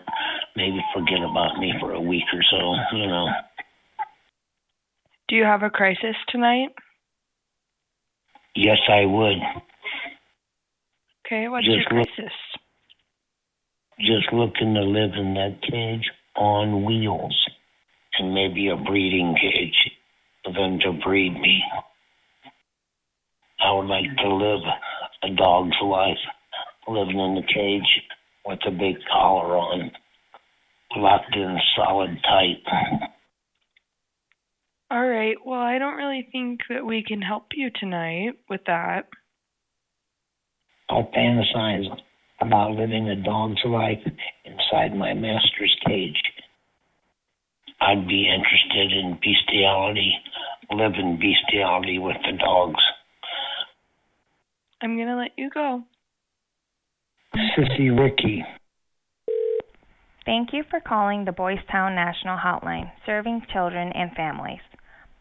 maybe 0.56 0.78
forget 0.94 1.19
about 1.19 1.59
me 1.59 1.73
for 1.81 1.93
a 1.93 2.01
week 2.01 2.24
or 2.32 2.43
so, 2.51 2.97
you 2.97 3.06
know. 3.06 3.27
Do 5.28 5.36
you 5.36 5.44
have 5.44 5.62
a 5.62 5.70
crisis 5.70 6.16
tonight? 6.28 6.69
Yes, 8.55 8.78
I 8.89 9.05
would. 9.05 9.39
Okay, 11.26 11.48
what's 11.48 11.66
Just 11.66 11.90
your 11.90 11.98
look- 12.01 12.09
crisis? 12.09 12.32
Just 14.01 14.32
looking 14.32 14.74
to 14.74 14.82
live 14.82 15.12
in 15.14 15.34
that 15.34 15.62
cage 15.62 16.10
on 16.36 16.84
wheels 16.84 17.48
and 18.18 18.34
maybe 18.34 18.68
a 18.68 18.76
breeding 18.76 19.36
cage 19.40 19.90
for 20.44 20.52
them 20.52 20.80
to 20.80 20.92
breed 20.92 21.32
me. 21.32 21.62
I 23.60 23.72
would 23.72 23.86
like 23.86 24.16
to 24.18 24.34
live 24.34 24.60
a 25.22 25.30
dog's 25.30 25.76
life, 25.80 26.18
living 26.88 27.18
in 27.20 27.36
the 27.36 27.42
cage 27.42 28.02
with 28.44 28.59
a 28.66 28.70
big 28.72 28.96
collar 29.10 29.56
on, 29.56 29.90
locked 30.96 31.34
in 31.34 31.59
solid 31.76 32.18
tight. 32.24 32.62
All 34.90 35.06
right. 35.06 35.36
Well, 35.44 35.60
I 35.60 35.78
don't 35.78 35.96
really 35.96 36.28
think 36.30 36.60
that 36.68 36.84
we 36.84 37.02
can 37.02 37.22
help 37.22 37.46
you 37.55 37.70
tonight 37.70 38.34
with 38.48 38.64
that. 38.66 39.06
I'll 40.89 41.11
fantasize 41.16 41.86
about 42.40 42.73
living 42.73 43.09
a 43.09 43.16
dog's 43.16 43.61
life 43.65 44.01
inside 44.44 44.97
my 44.97 45.15
master's 45.15 45.74
cage. 45.86 46.20
I'd 47.81 48.06
be 48.06 48.28
interested 48.28 48.93
in 48.93 49.19
bestiality, 49.23 50.15
living 50.70 51.19
bestiality 51.20 51.98
with 51.98 52.16
the 52.24 52.36
dogs. 52.39 52.82
I'm 54.82 54.97
going 54.97 55.09
to 55.09 55.16
let 55.16 55.32
you 55.36 55.51
go. 55.52 55.82
Sissy 57.35 57.97
Ricky. 57.98 58.44
Thank 60.24 60.52
you 60.52 60.62
for 60.70 60.81
calling 60.81 61.24
the 61.24 61.32
Boys 61.32 61.59
Town 61.70 61.94
National 61.94 62.39
Hotline, 62.39 62.90
serving 63.05 63.43
children 63.52 63.93
and 63.94 64.12
families. 64.15 64.61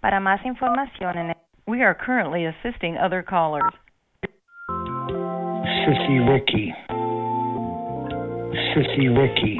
Para 0.02 0.20
más 0.20 0.46
información 0.46 1.34
We 1.68 1.82
are 1.82 1.96
currently 1.96 2.46
assisting 2.46 2.98
other 2.98 3.24
callers. 3.24 3.64
Sissy 5.84 6.18
Ricky. 6.30 6.74
Sissy 8.72 9.08
Ricky. 9.12 9.60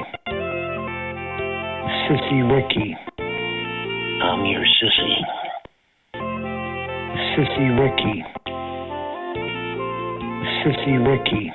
Sissy 2.08 2.40
Ricky. 2.50 2.96
I'm 4.22 4.46
your 4.46 4.64
sissy. 4.64 5.16
Sissy 7.36 7.68
Ricky. 7.78 8.24
Sissy 10.64 10.96
Ricky. 11.06 11.52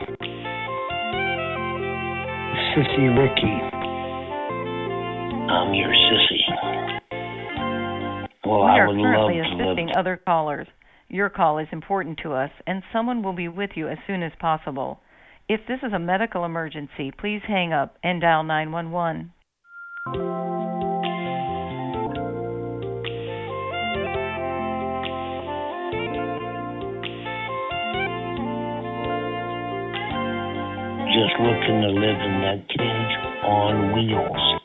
Sissy 2.70 3.08
Ricky. 3.18 3.56
I'm 5.50 5.74
your 5.74 5.90
sissy. 5.90 6.44
Well, 8.46 8.66
we 8.66 8.70
I 8.70 8.78
are 8.78 8.88
would 8.88 9.02
currently 9.02 9.40
love 9.40 9.50
to 9.50 9.56
live 9.56 9.68
assisting 9.70 9.90
other 9.98 10.18
callers. 10.24 10.68
Your 11.12 11.30
call 11.30 11.58
is 11.58 11.68
important 11.72 12.20
to 12.22 12.34
us, 12.34 12.52
and 12.68 12.84
someone 12.94 13.24
will 13.24 13.34
be 13.34 13.48
with 13.48 13.72
you 13.74 13.88
as 13.88 13.98
soon 14.06 14.22
as 14.22 14.32
possible. 14.40 15.00
If 15.48 15.62
this 15.68 15.80
is 15.82 15.92
a 15.92 15.98
medical 15.98 16.46
emergency, 16.46 17.12
please 17.12 17.42
hang 17.48 17.74
up 17.74 17.98
and 18.04 18.22
dial 18.22 18.44
911. 18.44 19.34
just 31.10 31.42
looking 31.42 31.82
to 31.82 31.90
live 31.90 32.22
in 32.22 32.42
that 32.46 32.70
cage 32.70 33.44
on 33.44 33.94
wheels. 33.94 34.59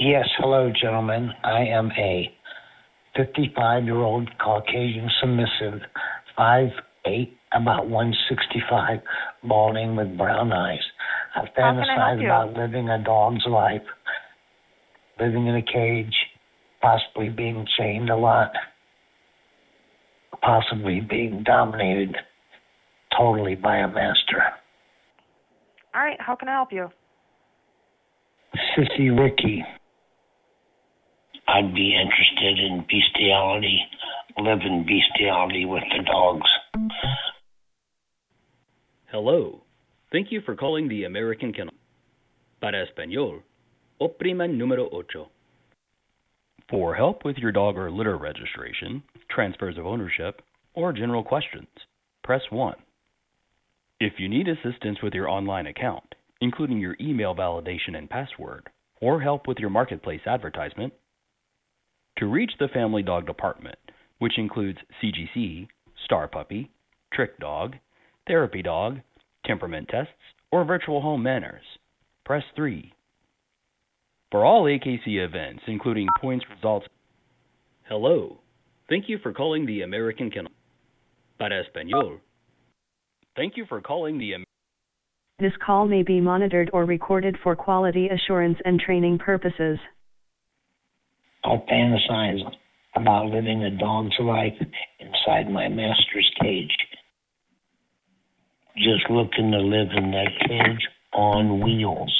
Yes, 0.00 0.28
hello, 0.38 0.70
gentlemen. 0.80 1.30
I 1.42 1.64
am 1.64 1.90
a 1.98 2.30
55 3.16 3.84
year 3.84 3.96
old 3.96 4.30
Caucasian 4.38 5.10
submissive, 5.20 5.80
5'8, 6.38 6.70
about 7.52 7.88
165, 7.88 9.00
balding 9.42 9.96
with 9.96 10.16
brown 10.16 10.52
eyes. 10.52 10.78
I 11.34 11.40
How 11.40 11.46
can 11.46 11.64
I 11.64 12.08
help 12.08 12.18
fantasize 12.18 12.24
about 12.24 12.56
living 12.56 12.88
a 12.88 13.02
dog's 13.02 13.44
life, 13.48 13.82
living 15.18 15.48
in 15.48 15.56
a 15.56 15.62
cage, 15.62 16.14
possibly 16.80 17.28
being 17.28 17.66
chained 17.76 18.10
a 18.10 18.16
lot, 18.16 18.52
possibly 20.40 21.00
being 21.00 21.42
dominated 21.44 22.14
totally 23.16 23.56
by 23.56 23.78
a 23.78 23.88
master. 23.88 24.44
All 25.94 26.02
right, 26.02 26.20
how 26.20 26.36
can 26.36 26.48
I 26.48 26.52
help 26.52 26.72
you? 26.72 26.88
Sissy 28.76 29.18
Ricky. 29.18 29.64
I'd 31.58 31.74
be 31.74 31.92
interested 31.92 32.64
in 32.64 32.86
bestiality, 32.88 33.80
living 34.36 34.86
bestiality 34.86 35.64
with 35.64 35.82
the 35.90 36.04
dogs. 36.04 36.48
Hello. 39.10 39.62
Thank 40.12 40.30
you 40.30 40.40
for 40.42 40.54
calling 40.54 40.88
the 40.88 41.02
American 41.02 41.52
Kennel. 41.52 41.74
Para 42.60 42.86
español, 42.86 43.42
oprima 44.00 44.46
número 44.48 44.88
ocho. 44.92 45.30
For 46.70 46.94
help 46.94 47.24
with 47.24 47.38
your 47.38 47.50
dog 47.50 47.76
or 47.76 47.90
litter 47.90 48.16
registration, 48.16 49.02
transfers 49.28 49.76
of 49.78 49.84
ownership, 49.84 50.42
or 50.74 50.92
general 50.92 51.24
questions, 51.24 51.66
press 52.22 52.42
1. 52.50 52.76
If 53.98 54.12
you 54.18 54.28
need 54.28 54.46
assistance 54.46 54.98
with 55.02 55.12
your 55.12 55.28
online 55.28 55.66
account, 55.66 56.14
including 56.40 56.78
your 56.78 56.96
email 57.00 57.34
validation 57.34 57.96
and 57.96 58.08
password, 58.08 58.68
or 59.00 59.20
help 59.20 59.48
with 59.48 59.58
your 59.58 59.70
marketplace 59.70 60.20
advertisement, 60.24 60.92
to 62.18 62.26
reach 62.26 62.52
the 62.58 62.68
Family 62.68 63.02
Dog 63.02 63.26
Department, 63.26 63.78
which 64.18 64.38
includes 64.38 64.78
CGC, 65.02 65.68
Star 66.04 66.28
Puppy, 66.28 66.70
Trick 67.12 67.38
Dog, 67.38 67.76
Therapy 68.26 68.62
Dog, 68.62 68.98
temperament 69.46 69.88
tests, 69.88 70.12
or 70.50 70.64
virtual 70.64 71.00
home 71.00 71.22
manners, 71.22 71.62
press 72.24 72.42
3. 72.56 72.92
For 74.30 74.44
all 74.44 74.64
AKC 74.64 75.24
events, 75.24 75.62
including 75.66 76.08
points 76.20 76.44
results, 76.54 76.86
hello. 77.88 78.38
Thank 78.88 79.08
you 79.08 79.18
for 79.22 79.32
calling 79.32 79.64
the 79.64 79.82
American 79.82 80.30
Kennel. 80.30 80.52
Para 81.38 81.62
español, 81.62 82.18
thank 83.36 83.56
you 83.56 83.64
for 83.68 83.80
calling 83.80 84.18
the 84.18 84.44
This 85.38 85.52
call 85.64 85.86
may 85.86 86.02
be 86.02 86.20
monitored 86.20 86.68
or 86.72 86.84
recorded 86.84 87.36
for 87.42 87.54
quality 87.54 88.08
assurance 88.08 88.58
and 88.64 88.80
training 88.80 89.18
purposes. 89.18 89.78
I 91.44 91.56
fantasize 91.70 92.40
about 92.94 93.26
living 93.26 93.62
a 93.62 93.70
dog's 93.70 94.16
life 94.20 94.54
inside 95.00 95.50
my 95.50 95.68
master's 95.68 96.30
cage. 96.40 96.76
Just 98.76 99.10
looking 99.10 99.50
to 99.52 99.58
live 99.58 99.88
in 99.96 100.10
that 100.12 100.30
cage 100.46 100.88
on 101.12 101.60
wheels. 101.60 102.12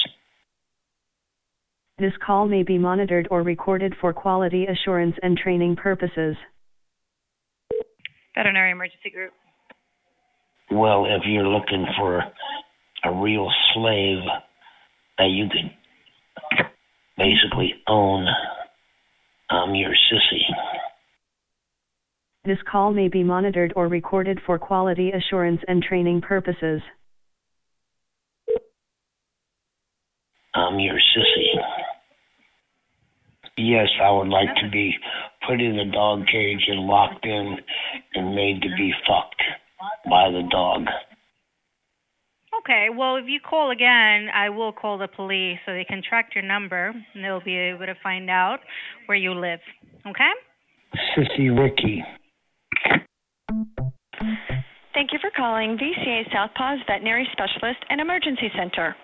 This 1.97 2.13
call 2.25 2.47
may 2.47 2.63
be 2.63 2.77
monitored 2.77 3.27
or 3.29 3.43
recorded 3.43 3.93
for 3.99 4.13
quality 4.13 4.65
assurance 4.65 5.15
and 5.21 5.37
training 5.37 5.75
purposes. 5.75 6.35
Veterinary 8.35 8.71
Emergency 8.71 9.09
Group. 9.09 9.33
Well, 10.71 11.05
if 11.05 11.23
you're 11.25 11.47
looking 11.47 11.85
for 11.97 12.23
a 13.03 13.11
real 13.11 13.49
slave 13.73 14.19
that 15.17 15.29
you 15.29 15.49
can 15.49 15.71
basically 17.17 17.73
own, 17.87 18.25
I'm 19.49 19.73
your 19.73 19.91
sissy. 19.91 20.41
This 22.45 22.57
call 22.71 22.93
may 22.93 23.07
be 23.07 23.23
monitored 23.23 23.73
or 23.75 23.87
recorded 23.87 24.39
for 24.45 24.57
quality 24.57 25.11
assurance 25.11 25.61
and 25.67 25.83
training 25.83 26.21
purposes. 26.21 26.81
I'm 30.55 30.79
your 30.79 30.95
sissy. 30.95 31.61
Yes, 33.57 33.87
I 34.01 34.11
would 34.11 34.29
like 34.29 34.55
to 34.63 34.69
be 34.71 34.95
put 35.47 35.59
in 35.59 35.79
a 35.79 35.91
dog 35.91 36.25
cage 36.31 36.63
and 36.67 36.87
locked 36.87 37.25
in 37.25 37.57
and 38.13 38.35
made 38.35 38.61
to 38.61 38.69
be 38.77 38.93
fucked 39.05 39.43
by 40.09 40.29
the 40.29 40.47
dog. 40.49 40.85
Okay, 42.59 42.87
well, 42.95 43.15
if 43.15 43.25
you 43.27 43.39
call 43.39 43.71
again, 43.71 44.27
I 44.33 44.49
will 44.49 44.73
call 44.73 44.97
the 44.97 45.07
police 45.07 45.57
so 45.65 45.73
they 45.73 45.85
can 45.85 46.01
track 46.07 46.31
your 46.35 46.43
number 46.43 46.93
and 47.13 47.23
they'll 47.23 47.43
be 47.43 47.55
able 47.55 47.85
to 47.85 47.95
find 48.03 48.29
out 48.29 48.59
where 49.05 49.17
you 49.17 49.33
live. 49.33 49.59
Okay? 50.05 50.31
Sissy 51.15 51.57
Ricky. 51.57 52.03
Thank 54.93 55.13
you 55.13 55.19
for 55.21 55.31
calling 55.35 55.77
VCA 55.77 56.23
Southpaws 56.33 56.79
Veterinary 56.87 57.27
Specialist 57.31 57.79
and 57.89 58.01
Emergency 58.01 58.51
Center. 58.57 58.95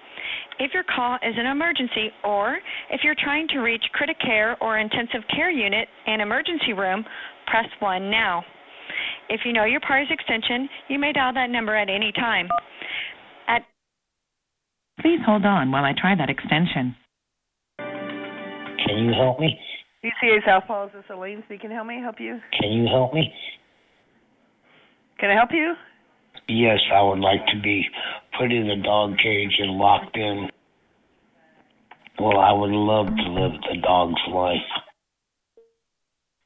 If 0.60 0.74
your 0.74 0.84
call 0.84 1.16
is 1.16 1.36
an 1.38 1.46
emergency 1.46 2.12
or 2.24 2.58
if 2.92 3.02
you're 3.04 3.16
trying 3.24 3.48
to 3.50 3.60
reach 3.60 3.84
critic 3.94 4.18
care 4.20 4.58
or 4.62 4.80
intensive 4.80 5.22
care 5.34 5.52
unit 5.52 5.88
and 6.08 6.22
emergency 6.22 6.74
room, 6.74 7.06
press 7.48 7.68
1 7.80 8.10
now. 8.12 8.44
If 9.30 9.42
you 9.46 9.54
know 9.54 9.66
your 9.66 9.82
party's 9.82 10.12
extension, 10.12 10.70
you 10.90 11.00
may 11.00 11.14
dial 11.14 11.34
that 11.34 11.50
number 11.50 11.76
at 11.76 11.90
any 11.90 12.12
time. 12.12 12.48
At 13.48 13.64
Please 15.00 15.20
hold 15.26 15.46
on 15.46 15.72
while 15.72 15.84
I 15.84 15.94
try 15.98 16.16
that 16.16 16.30
extension. 16.30 16.96
Can 17.78 18.98
you 19.06 19.14
help 19.14 19.40
me? 19.40 19.60
VCA 20.04 20.46
Southpaw, 20.46 20.88
this 20.88 21.00
is 21.00 21.06
Elaine 21.10 21.44
speaking. 21.46 21.72
How 21.72 21.84
may 21.84 21.98
I 21.98 22.02
help 22.02 22.16
you? 22.20 22.40
Can 22.60 22.72
you 22.72 22.88
help 22.88 23.14
me? 23.14 23.34
Can 25.20 25.32
I 25.32 25.34
help 25.34 25.50
you? 25.52 25.74
Yes, 26.48 26.80
I 26.94 27.02
would 27.02 27.20
like 27.20 27.46
to 27.48 27.62
be 27.62 27.84
put 28.38 28.52
in 28.52 28.70
a 28.70 28.84
dog 28.84 29.18
cage 29.18 29.56
and 29.60 29.72
locked 29.72 30.16
in. 30.16 30.50
Well, 32.20 32.40
I 32.40 32.52
would 32.52 32.72
love 32.72 33.08
to 33.08 33.32
live 33.32 33.52
the 33.62 33.82
dog's 33.82 34.22
life. 34.32 34.58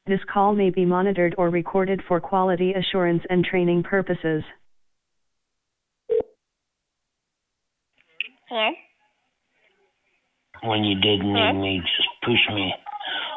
This 0.07 0.19
call 0.31 0.55
may 0.55 0.69
be 0.69 0.85
monitored 0.85 1.35
or 1.37 1.49
recorded 1.49 2.01
for 2.07 2.19
quality 2.19 2.73
assurance 2.73 3.21
and 3.29 3.43
training 3.43 3.83
purposes. 3.83 4.43
Hello? 8.49 8.71
When 10.63 10.83
you 10.83 10.99
did 10.99 11.19
need 11.19 11.53
Hello? 11.53 11.61
me, 11.61 11.81
just 11.85 12.09
push 12.25 12.55
me. 12.55 12.73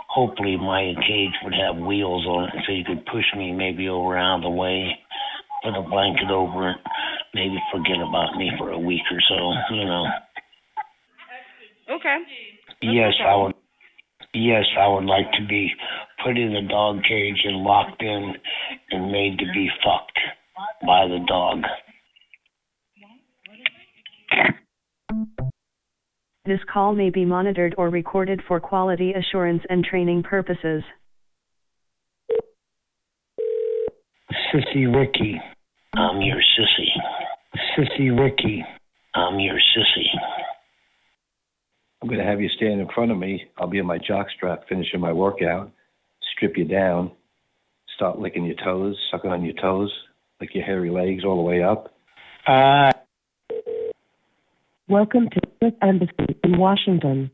Hopefully, 0.09 0.57
my 0.57 0.95
cage 1.07 1.37
would 1.45 1.53
have 1.53 1.77
wheels 1.77 2.25
on 2.27 2.45
it 2.45 2.65
so 2.67 2.73
you 2.73 2.85
could 2.85 3.05
push 3.05 3.27
me 3.37 3.53
maybe 3.53 3.89
over 3.89 4.17
out 4.17 4.37
of 4.37 4.43
the 4.43 4.51
way, 4.51 4.89
put 5.63 5.77
a 5.77 5.83
blanket 5.83 6.31
over 6.31 6.71
it, 6.71 6.77
maybe 7.35 7.59
forget 7.71 7.97
about 7.97 8.37
me 8.39 8.53
for 8.57 8.71
a 8.71 8.79
week 8.79 9.03
or 9.13 9.21
so, 9.29 9.53
you 9.75 9.85
know. 9.85 10.07
Okay. 11.91 12.17
Yes, 12.81 13.13
I 13.23 13.37
would. 13.37 13.55
Yes, 14.33 14.65
I 14.81 14.89
would 14.89 15.05
like 15.05 15.31
to 15.33 15.47
be 15.47 15.71
put 16.25 16.39
in 16.39 16.57
a 16.57 16.67
dog 16.67 17.03
cage 17.05 17.43
and 17.45 17.59
locked 17.59 18.03
in 18.03 18.35
and 18.91 19.13
made 19.13 19.39
to 19.39 19.45
be 19.53 19.69
fucked 19.85 20.19
by 20.87 21.07
the 21.07 21.23
dog. 21.29 21.65
This 26.45 26.59
call 26.73 26.93
may 26.93 27.11
be 27.11 27.25
monitored 27.25 27.73
or 27.79 27.89
recorded 27.89 28.41
for 28.49 28.59
quality 28.59 29.13
assurance 29.13 29.63
and 29.71 29.85
training 29.85 30.25
purposes. 30.25 30.83
Sissy 34.53 34.93
Ricky. 34.93 35.41
I'm 35.95 36.21
your 36.21 36.39
sissy. 36.39 36.89
Sissy 37.79 38.19
Ricky. 38.19 38.65
I'm 39.15 39.39
your 39.39 39.55
sissy. 39.55 40.09
I'm 42.03 42.09
going 42.09 42.19
to 42.19 42.27
have 42.27 42.41
you 42.41 42.49
stand 42.57 42.81
in 42.81 42.89
front 42.93 43.13
of 43.13 43.19
me. 43.19 43.45
I'll 43.57 43.69
be 43.69 43.79
in 43.79 43.87
my 43.87 43.99
jockstrap 43.99 44.67
finishing 44.69 44.99
my 44.99 45.13
workout, 45.13 45.71
strip 46.35 46.57
you 46.57 46.65
down, 46.65 47.13
start 47.95 48.19
licking 48.19 48.47
your 48.47 48.57
toes, 48.57 48.97
sucking 49.13 49.31
on 49.31 49.45
your 49.45 49.55
toes, 49.55 49.93
lick 50.41 50.51
your 50.55 50.65
hairy 50.65 50.91
legs 50.91 51.25
all 51.25 51.37
the 51.37 51.43
way 51.43 51.63
up. 51.63 51.95
Uh, 52.49 52.91
Welcome 54.89 55.31
to 55.31 55.41
the 55.41 55.42
US 55.63 55.73
Embassy 55.81 56.37
in 56.43 56.59
Washington. 56.59 57.31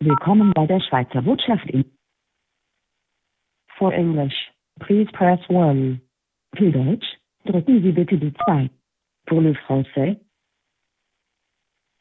Willkommen 0.00 0.52
bei 0.52 0.66
der 0.66 0.80
Schweizer 0.80 1.22
Botschaft 1.22 1.64
in. 1.70 1.84
For 3.78 3.92
English, 3.94 4.34
please 4.80 5.10
press 5.12 5.40
1. 5.48 5.98
Für 6.56 6.70
Deutsch, 6.70 7.06
drücken 7.46 7.82
Sie 7.82 7.92
bitte 7.92 8.18
die 8.18 8.34
2. 8.44 8.68
Pour 9.26 9.40
le 9.40 9.54
français, 9.66 10.18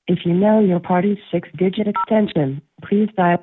if 0.07 0.26
you 0.26 0.34
know 0.34 0.60
your 0.60 0.81
party's 0.81 1.19
six-digit 1.31 1.88
extension, 1.88 2.61
please 2.81 3.10
dial. 3.15 3.39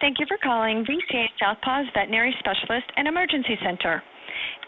Thank 0.00 0.20
you 0.20 0.26
for 0.28 0.38
calling 0.38 0.84
VCA 0.84 1.26
Southpaws 1.40 1.92
Veterinary 1.92 2.34
Specialist 2.38 2.86
and 2.96 3.08
Emergency 3.08 3.58
Center. 3.64 4.00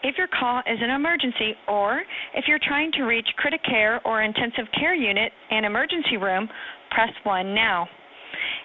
If 0.03 0.17
your 0.17 0.27
call 0.27 0.59
is 0.59 0.79
an 0.81 0.89
emergency 0.89 1.55
or 1.67 2.01
if 2.35 2.45
you're 2.47 2.59
trying 2.67 2.91
to 2.93 3.03
reach 3.03 3.27
critic 3.37 3.61
care 3.63 4.01
or 4.05 4.21
intensive 4.21 4.65
care 4.79 4.95
unit 4.95 5.31
and 5.51 5.65
emergency 5.65 6.17
room, 6.17 6.47
press 6.91 7.11
1 7.23 7.53
now. 7.53 7.87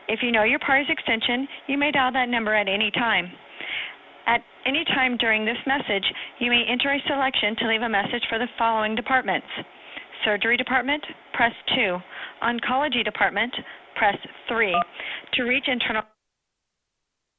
If 0.09 0.21
you 0.23 0.31
know 0.31 0.45
your 0.45 0.59
party's 0.61 0.91
extension, 0.91 1.49
you 1.67 1.79
may 1.79 1.91
dial 1.91 2.13
that 2.13 2.29
number 2.29 2.55
at 2.55 2.69
any 2.69 2.91
time. 2.91 3.31
At 4.27 4.43
any 4.67 4.85
time 4.85 5.17
during 5.17 5.45
this 5.45 5.59
message, 5.67 6.05
you 6.39 6.51
may 6.51 6.65
enter 6.69 6.93
a 6.93 7.03
selection 7.09 7.57
to 7.57 7.69
leave 7.69 7.83
a 7.83 7.89
message 7.89 8.23
for 8.29 8.39
the 8.39 8.49
following 8.59 8.95
departments. 8.95 9.47
Surgery 10.25 10.57
department, 10.57 11.05
press 11.35 11.53
2. 11.75 11.99
Oncology 12.43 13.05
department, 13.05 13.55
press 13.97 14.17
3. 14.49 14.75
To 15.35 15.43
reach 15.43 15.65
internal 15.67 16.03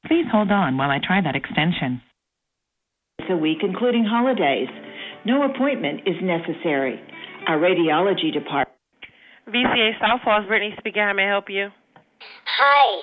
Please 0.06 0.26
hold 0.30 0.52
on 0.52 0.76
while 0.76 0.90
I 0.90 1.00
try 1.04 1.20
that 1.20 1.34
extension. 1.34 2.00
It's 3.18 3.30
a 3.30 3.36
week 3.36 3.58
including 3.62 4.04
holidays. 4.04 4.68
No 5.24 5.42
appointment 5.42 6.02
is 6.06 6.16
necessary. 6.22 7.00
Our 7.48 7.58
radiology 7.58 8.32
department. 8.32 8.76
VCA 9.48 9.98
South 10.00 10.20
Paws, 10.22 10.46
Brittany 10.46 10.74
speaking. 10.78 11.02
How 11.02 11.12
may 11.12 11.24
I 11.24 11.28
help 11.28 11.48
you? 11.48 11.68
Hi, 12.44 13.02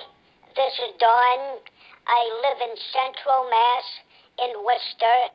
this 0.56 0.72
is 0.72 0.96
Dawn. 0.98 1.58
I 2.06 2.20
live 2.40 2.58
in 2.70 2.76
Central 2.92 3.48
Mass 3.50 3.86
in 4.38 4.64
Worcester. 4.64 5.34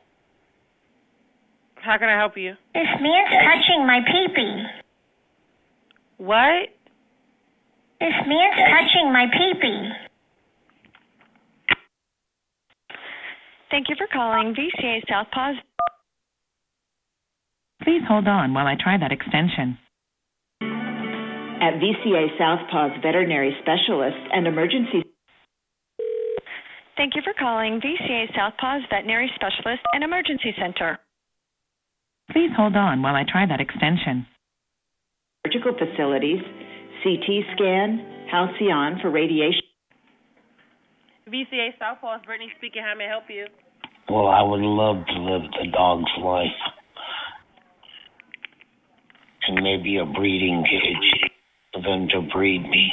How 1.76 1.98
can 1.98 2.08
I 2.08 2.18
help 2.18 2.36
you? 2.36 2.54
This 2.74 2.86
man's 3.00 3.30
touching 3.30 3.86
my 3.86 4.00
peepee. 4.00 4.64
What? 6.18 6.68
This 8.00 8.14
man's 8.26 8.56
touching 8.56 9.12
my 9.12 9.26
peepee. 9.26 10.09
Thank 13.70 13.88
you 13.88 13.94
for 13.96 14.06
calling 14.12 14.54
VCA 14.54 15.00
South 15.08 15.28
Paws. 15.32 15.56
Please 17.82 18.02
hold 18.06 18.26
on 18.26 18.52
while 18.52 18.66
I 18.66 18.74
try 18.78 18.98
that 18.98 19.12
extension. 19.12 19.78
At 20.60 21.78
VCA 21.78 22.36
Southpaw's 22.38 22.98
veterinary 23.02 23.56
specialists 23.62 24.20
and 24.32 24.46
emergency. 24.46 25.04
Thank 26.96 27.14
you 27.14 27.22
for 27.22 27.32
calling 27.38 27.80
VCA 27.80 28.34
South 28.36 28.54
Paws 28.60 28.82
Veterinary 28.90 29.30
Specialist 29.34 29.82
and 29.94 30.04
Emergency 30.04 30.54
Center. 30.60 30.98
Please 32.30 32.50
hold 32.56 32.76
on 32.76 33.02
while 33.02 33.14
I 33.14 33.24
try 33.30 33.46
that 33.46 33.60
extension. 33.60 34.26
Surgical 35.46 35.72
facilities, 35.78 36.40
CT 37.02 37.56
scan, 37.56 38.26
Halcyon 38.30 38.98
for 39.00 39.10
radiation. 39.10 39.69
VCA 41.30 41.78
South 41.78 41.98
Paws, 42.00 42.20
Brittany 42.26 42.50
speaking. 42.58 42.82
How 42.82 42.94
may 42.96 43.06
I 43.06 43.08
help 43.08 43.24
you? 43.28 43.46
Well, 44.08 44.26
I 44.26 44.42
would 44.42 44.60
love 44.60 45.06
to 45.06 45.18
live 45.20 45.42
the 45.52 45.70
dog's 45.70 46.10
life. 46.18 46.60
And 49.46 49.62
maybe 49.62 49.98
a 49.98 50.04
breeding 50.04 50.64
cage 50.64 51.30
for 51.72 51.82
them 51.82 52.08
to 52.08 52.28
breed 52.34 52.62
me. 52.62 52.90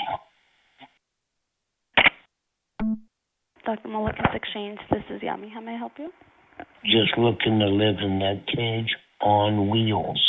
Dr. 3.66 3.88
Mulligan's 3.90 4.34
Exchange. 4.34 4.80
This 4.92 5.04
is 5.10 5.22
Yami. 5.22 5.52
How 5.52 5.60
may 5.60 5.74
I 5.74 5.78
help 5.78 5.94
you? 5.98 6.10
Just 6.86 7.18
looking 7.18 7.60
to 7.60 7.66
live 7.66 7.98
in 8.02 8.20
that 8.20 8.44
cage 8.48 8.96
on 9.22 9.70
wheels. 9.70 10.22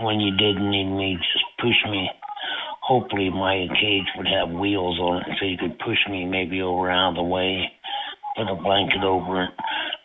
When 0.00 0.20
you 0.20 0.36
didn't 0.36 0.70
need 0.70 0.90
me, 0.90 1.16
just 1.16 1.44
push 1.60 1.90
me. 1.90 2.10
Hopefully, 2.88 3.28
my 3.28 3.68
cage 3.78 4.06
would 4.16 4.26
have 4.26 4.48
wheels 4.48 4.98
on 4.98 5.18
it 5.20 5.36
so 5.38 5.44
you 5.44 5.58
could 5.58 5.78
push 5.78 5.98
me 6.08 6.24
maybe 6.24 6.62
over 6.62 6.90
out 6.90 7.10
of 7.10 7.16
the 7.16 7.22
way, 7.22 7.70
put 8.34 8.48
a 8.48 8.54
blanket 8.54 9.04
over 9.04 9.44
it, 9.44 9.50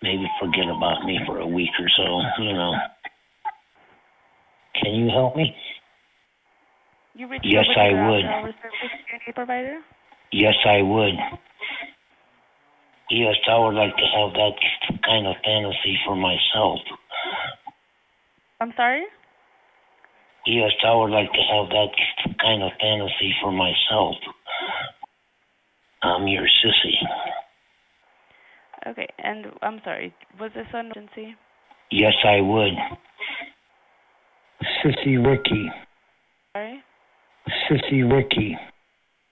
maybe 0.02 0.28
forget 0.38 0.66
about 0.66 1.06
me 1.06 1.18
for 1.26 1.40
a 1.40 1.48
week 1.48 1.72
or 1.80 1.88
so, 1.96 2.44
you 2.44 2.52
know. 2.52 2.74
Can 4.76 4.96
you 4.96 5.10
help 5.10 5.38
me? 5.38 5.56
You 7.16 7.28
reached 7.28 7.46
Yes, 7.46 7.64
I 7.78 7.94
would. 7.94 8.26
after-hours 8.26 8.56
service 8.62 8.98
security 9.00 9.32
provider? 9.34 9.80
Yes, 10.34 10.56
I 10.66 10.82
would. 10.82 11.14
Yes, 13.10 13.36
I 13.50 13.60
would 13.60 13.76
like 13.76 13.96
to 13.96 14.06
have 14.18 14.34
that 14.34 14.56
kind 15.06 15.26
of 15.26 15.36
fantasy 15.46 15.98
for 16.06 16.18
myself. 16.18 16.80
I'm 18.60 18.74
sorry? 18.76 19.06
Yes, 20.46 20.72
I 20.86 20.94
would 20.94 21.12
like 21.12 21.32
to 21.32 21.42
have 21.56 21.70
that 21.70 22.36
kind 22.42 22.64
of 22.64 22.72
fantasy 22.80 23.34
for 23.42 23.52
myself. 23.52 24.16
I'm 26.02 26.28
your 26.28 26.44
sissy. 26.44 26.96
Okay, 28.86 29.08
and 29.20 29.46
I'm 29.62 29.80
sorry. 29.86 30.14
Was 30.40 30.52
this 30.54 30.66
an 30.74 30.88
emergency? 30.88 31.36
Yes, 31.92 32.14
I 32.26 32.42
would. 32.42 32.74
Sissy 34.84 35.26
Ricky. 35.26 35.70
Sorry? 36.54 36.84
Sissy 37.70 38.12
Ricky. 38.12 38.58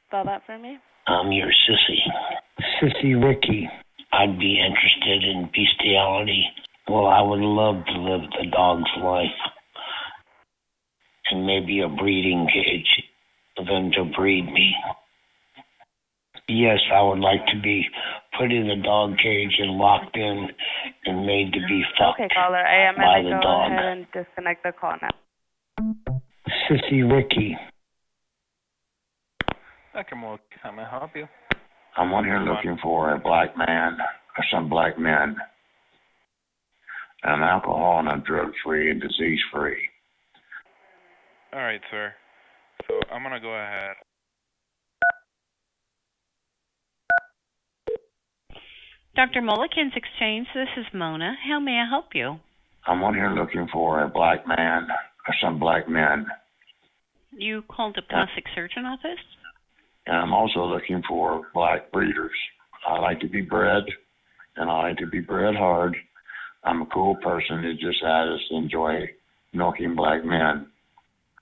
Spell 0.07 0.23
that 0.25 0.43
for 0.45 0.57
me? 0.57 0.77
I'm 1.07 1.31
your 1.33 1.49
sissy. 1.49 1.99
Sissy 2.81 3.21
Ricky. 3.21 3.69
I'd 4.13 4.39
be 4.39 4.59
interested 4.59 5.23
in 5.23 5.49
bestiality. 5.53 6.45
Well, 6.87 7.07
I 7.07 7.21
would 7.21 7.39
love 7.39 7.85
to 7.85 7.99
live 7.99 8.29
the 8.31 8.47
dog's 8.49 8.89
life. 9.03 9.27
And 11.31 11.45
maybe 11.47 11.79
a 11.81 11.87
breeding 11.87 12.47
cage 12.53 13.03
for 13.55 13.65
them 13.65 13.91
to 13.95 14.03
breed 14.17 14.45
me. 14.51 14.75
Yes, 16.49 16.79
I 16.93 17.01
would 17.01 17.19
like 17.19 17.45
to 17.47 17.61
be 17.61 17.85
put 18.37 18.51
in 18.51 18.69
a 18.69 18.81
dog 18.81 19.17
cage 19.17 19.55
and 19.59 19.71
locked 19.77 20.17
in 20.17 20.47
and 21.05 21.25
made 21.25 21.53
to 21.53 21.59
be 21.69 21.83
fucked 21.97 22.19
Okay, 22.19 22.27
caller. 22.35 22.57
I 22.57 22.89
am 22.89 22.95
by 22.95 23.21
going 23.21 23.23
to 23.25 23.29
the 23.29 23.35
go 23.35 23.41
dog. 23.41 23.71
ahead 23.71 23.85
and 23.85 24.05
disconnect 24.11 24.63
the 24.63 24.73
call 24.73 24.95
now. 25.01 25.09
Sissy 26.69 27.09
Ricky. 27.09 27.57
Dr. 29.93 30.15
Moore, 30.15 30.39
how 30.61 30.71
may 30.71 30.83
I 30.83 30.89
help 30.89 31.11
you? 31.15 31.27
I'm 31.97 32.13
on 32.13 32.25
here 32.25 32.39
looking 32.39 32.77
for 32.81 33.13
a 33.13 33.19
black 33.19 33.57
man 33.57 33.97
or 34.37 34.43
some 34.51 34.69
black 34.69 34.97
men. 34.99 35.35
I'm 37.23 37.43
alcohol 37.43 37.99
and 37.99 38.09
I'm 38.09 38.21
drug 38.21 38.51
free 38.65 38.89
and 38.89 38.99
disease 39.01 39.39
free. 39.53 39.77
All 41.53 41.59
right, 41.59 41.81
sir. 41.91 42.13
So 42.87 42.99
I'm 43.11 43.23
gonna 43.23 43.41
go 43.41 43.53
ahead. 43.53 43.95
Dr. 49.15 49.41
Mulligan's 49.41 49.91
Exchange, 49.93 50.47
this 50.55 50.69
is 50.77 50.85
Mona. 50.93 51.35
How 51.45 51.59
may 51.59 51.81
I 51.81 51.89
help 51.89 52.15
you? 52.15 52.39
I'm 52.87 53.03
on 53.03 53.13
here 53.13 53.31
looking 53.31 53.67
for 53.73 54.01
a 54.01 54.07
black 54.07 54.47
man 54.47 54.87
or 55.27 55.35
some 55.43 55.59
black 55.59 55.89
men. 55.89 56.25
You 57.31 57.63
called 57.63 57.95
the 57.95 58.01
plastic 58.01 58.45
surgeon 58.55 58.85
office? 58.85 59.19
And 60.07 60.15
I'm 60.15 60.33
also 60.33 60.61
looking 60.63 61.03
for 61.07 61.41
black 61.53 61.91
breeders. 61.91 62.31
I 62.87 62.97
like 62.99 63.19
to 63.19 63.27
be 63.27 63.41
bred, 63.41 63.83
and 64.55 64.69
I 64.69 64.89
like 64.89 64.97
to 64.97 65.07
be 65.07 65.19
bred 65.19 65.55
hard. 65.55 65.97
I'm 66.63 66.81
a 66.81 66.85
cool 66.87 67.15
person 67.15 67.61
who 67.61 67.73
just 67.73 68.01
has 68.01 68.39
just 68.39 68.51
enjoy 68.51 69.09
milking 69.53 69.95
black 69.95 70.23
men. 70.23 70.70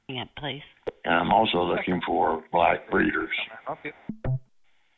Yeah, 0.09 0.23
please. 0.39 0.63
And 1.05 1.13
I'm 1.13 1.31
also 1.31 1.59
looking 1.61 2.01
for 2.05 2.43
black 2.51 2.89
breeders. 2.89 3.29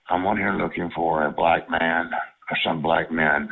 I'm 0.09 0.25
on 0.25 0.37
here 0.37 0.53
looking 0.53 0.89
for 0.95 1.25
a 1.25 1.31
black 1.31 1.69
man 1.69 2.09
or 2.49 2.57
some 2.65 2.81
black 2.81 3.11
men. 3.11 3.49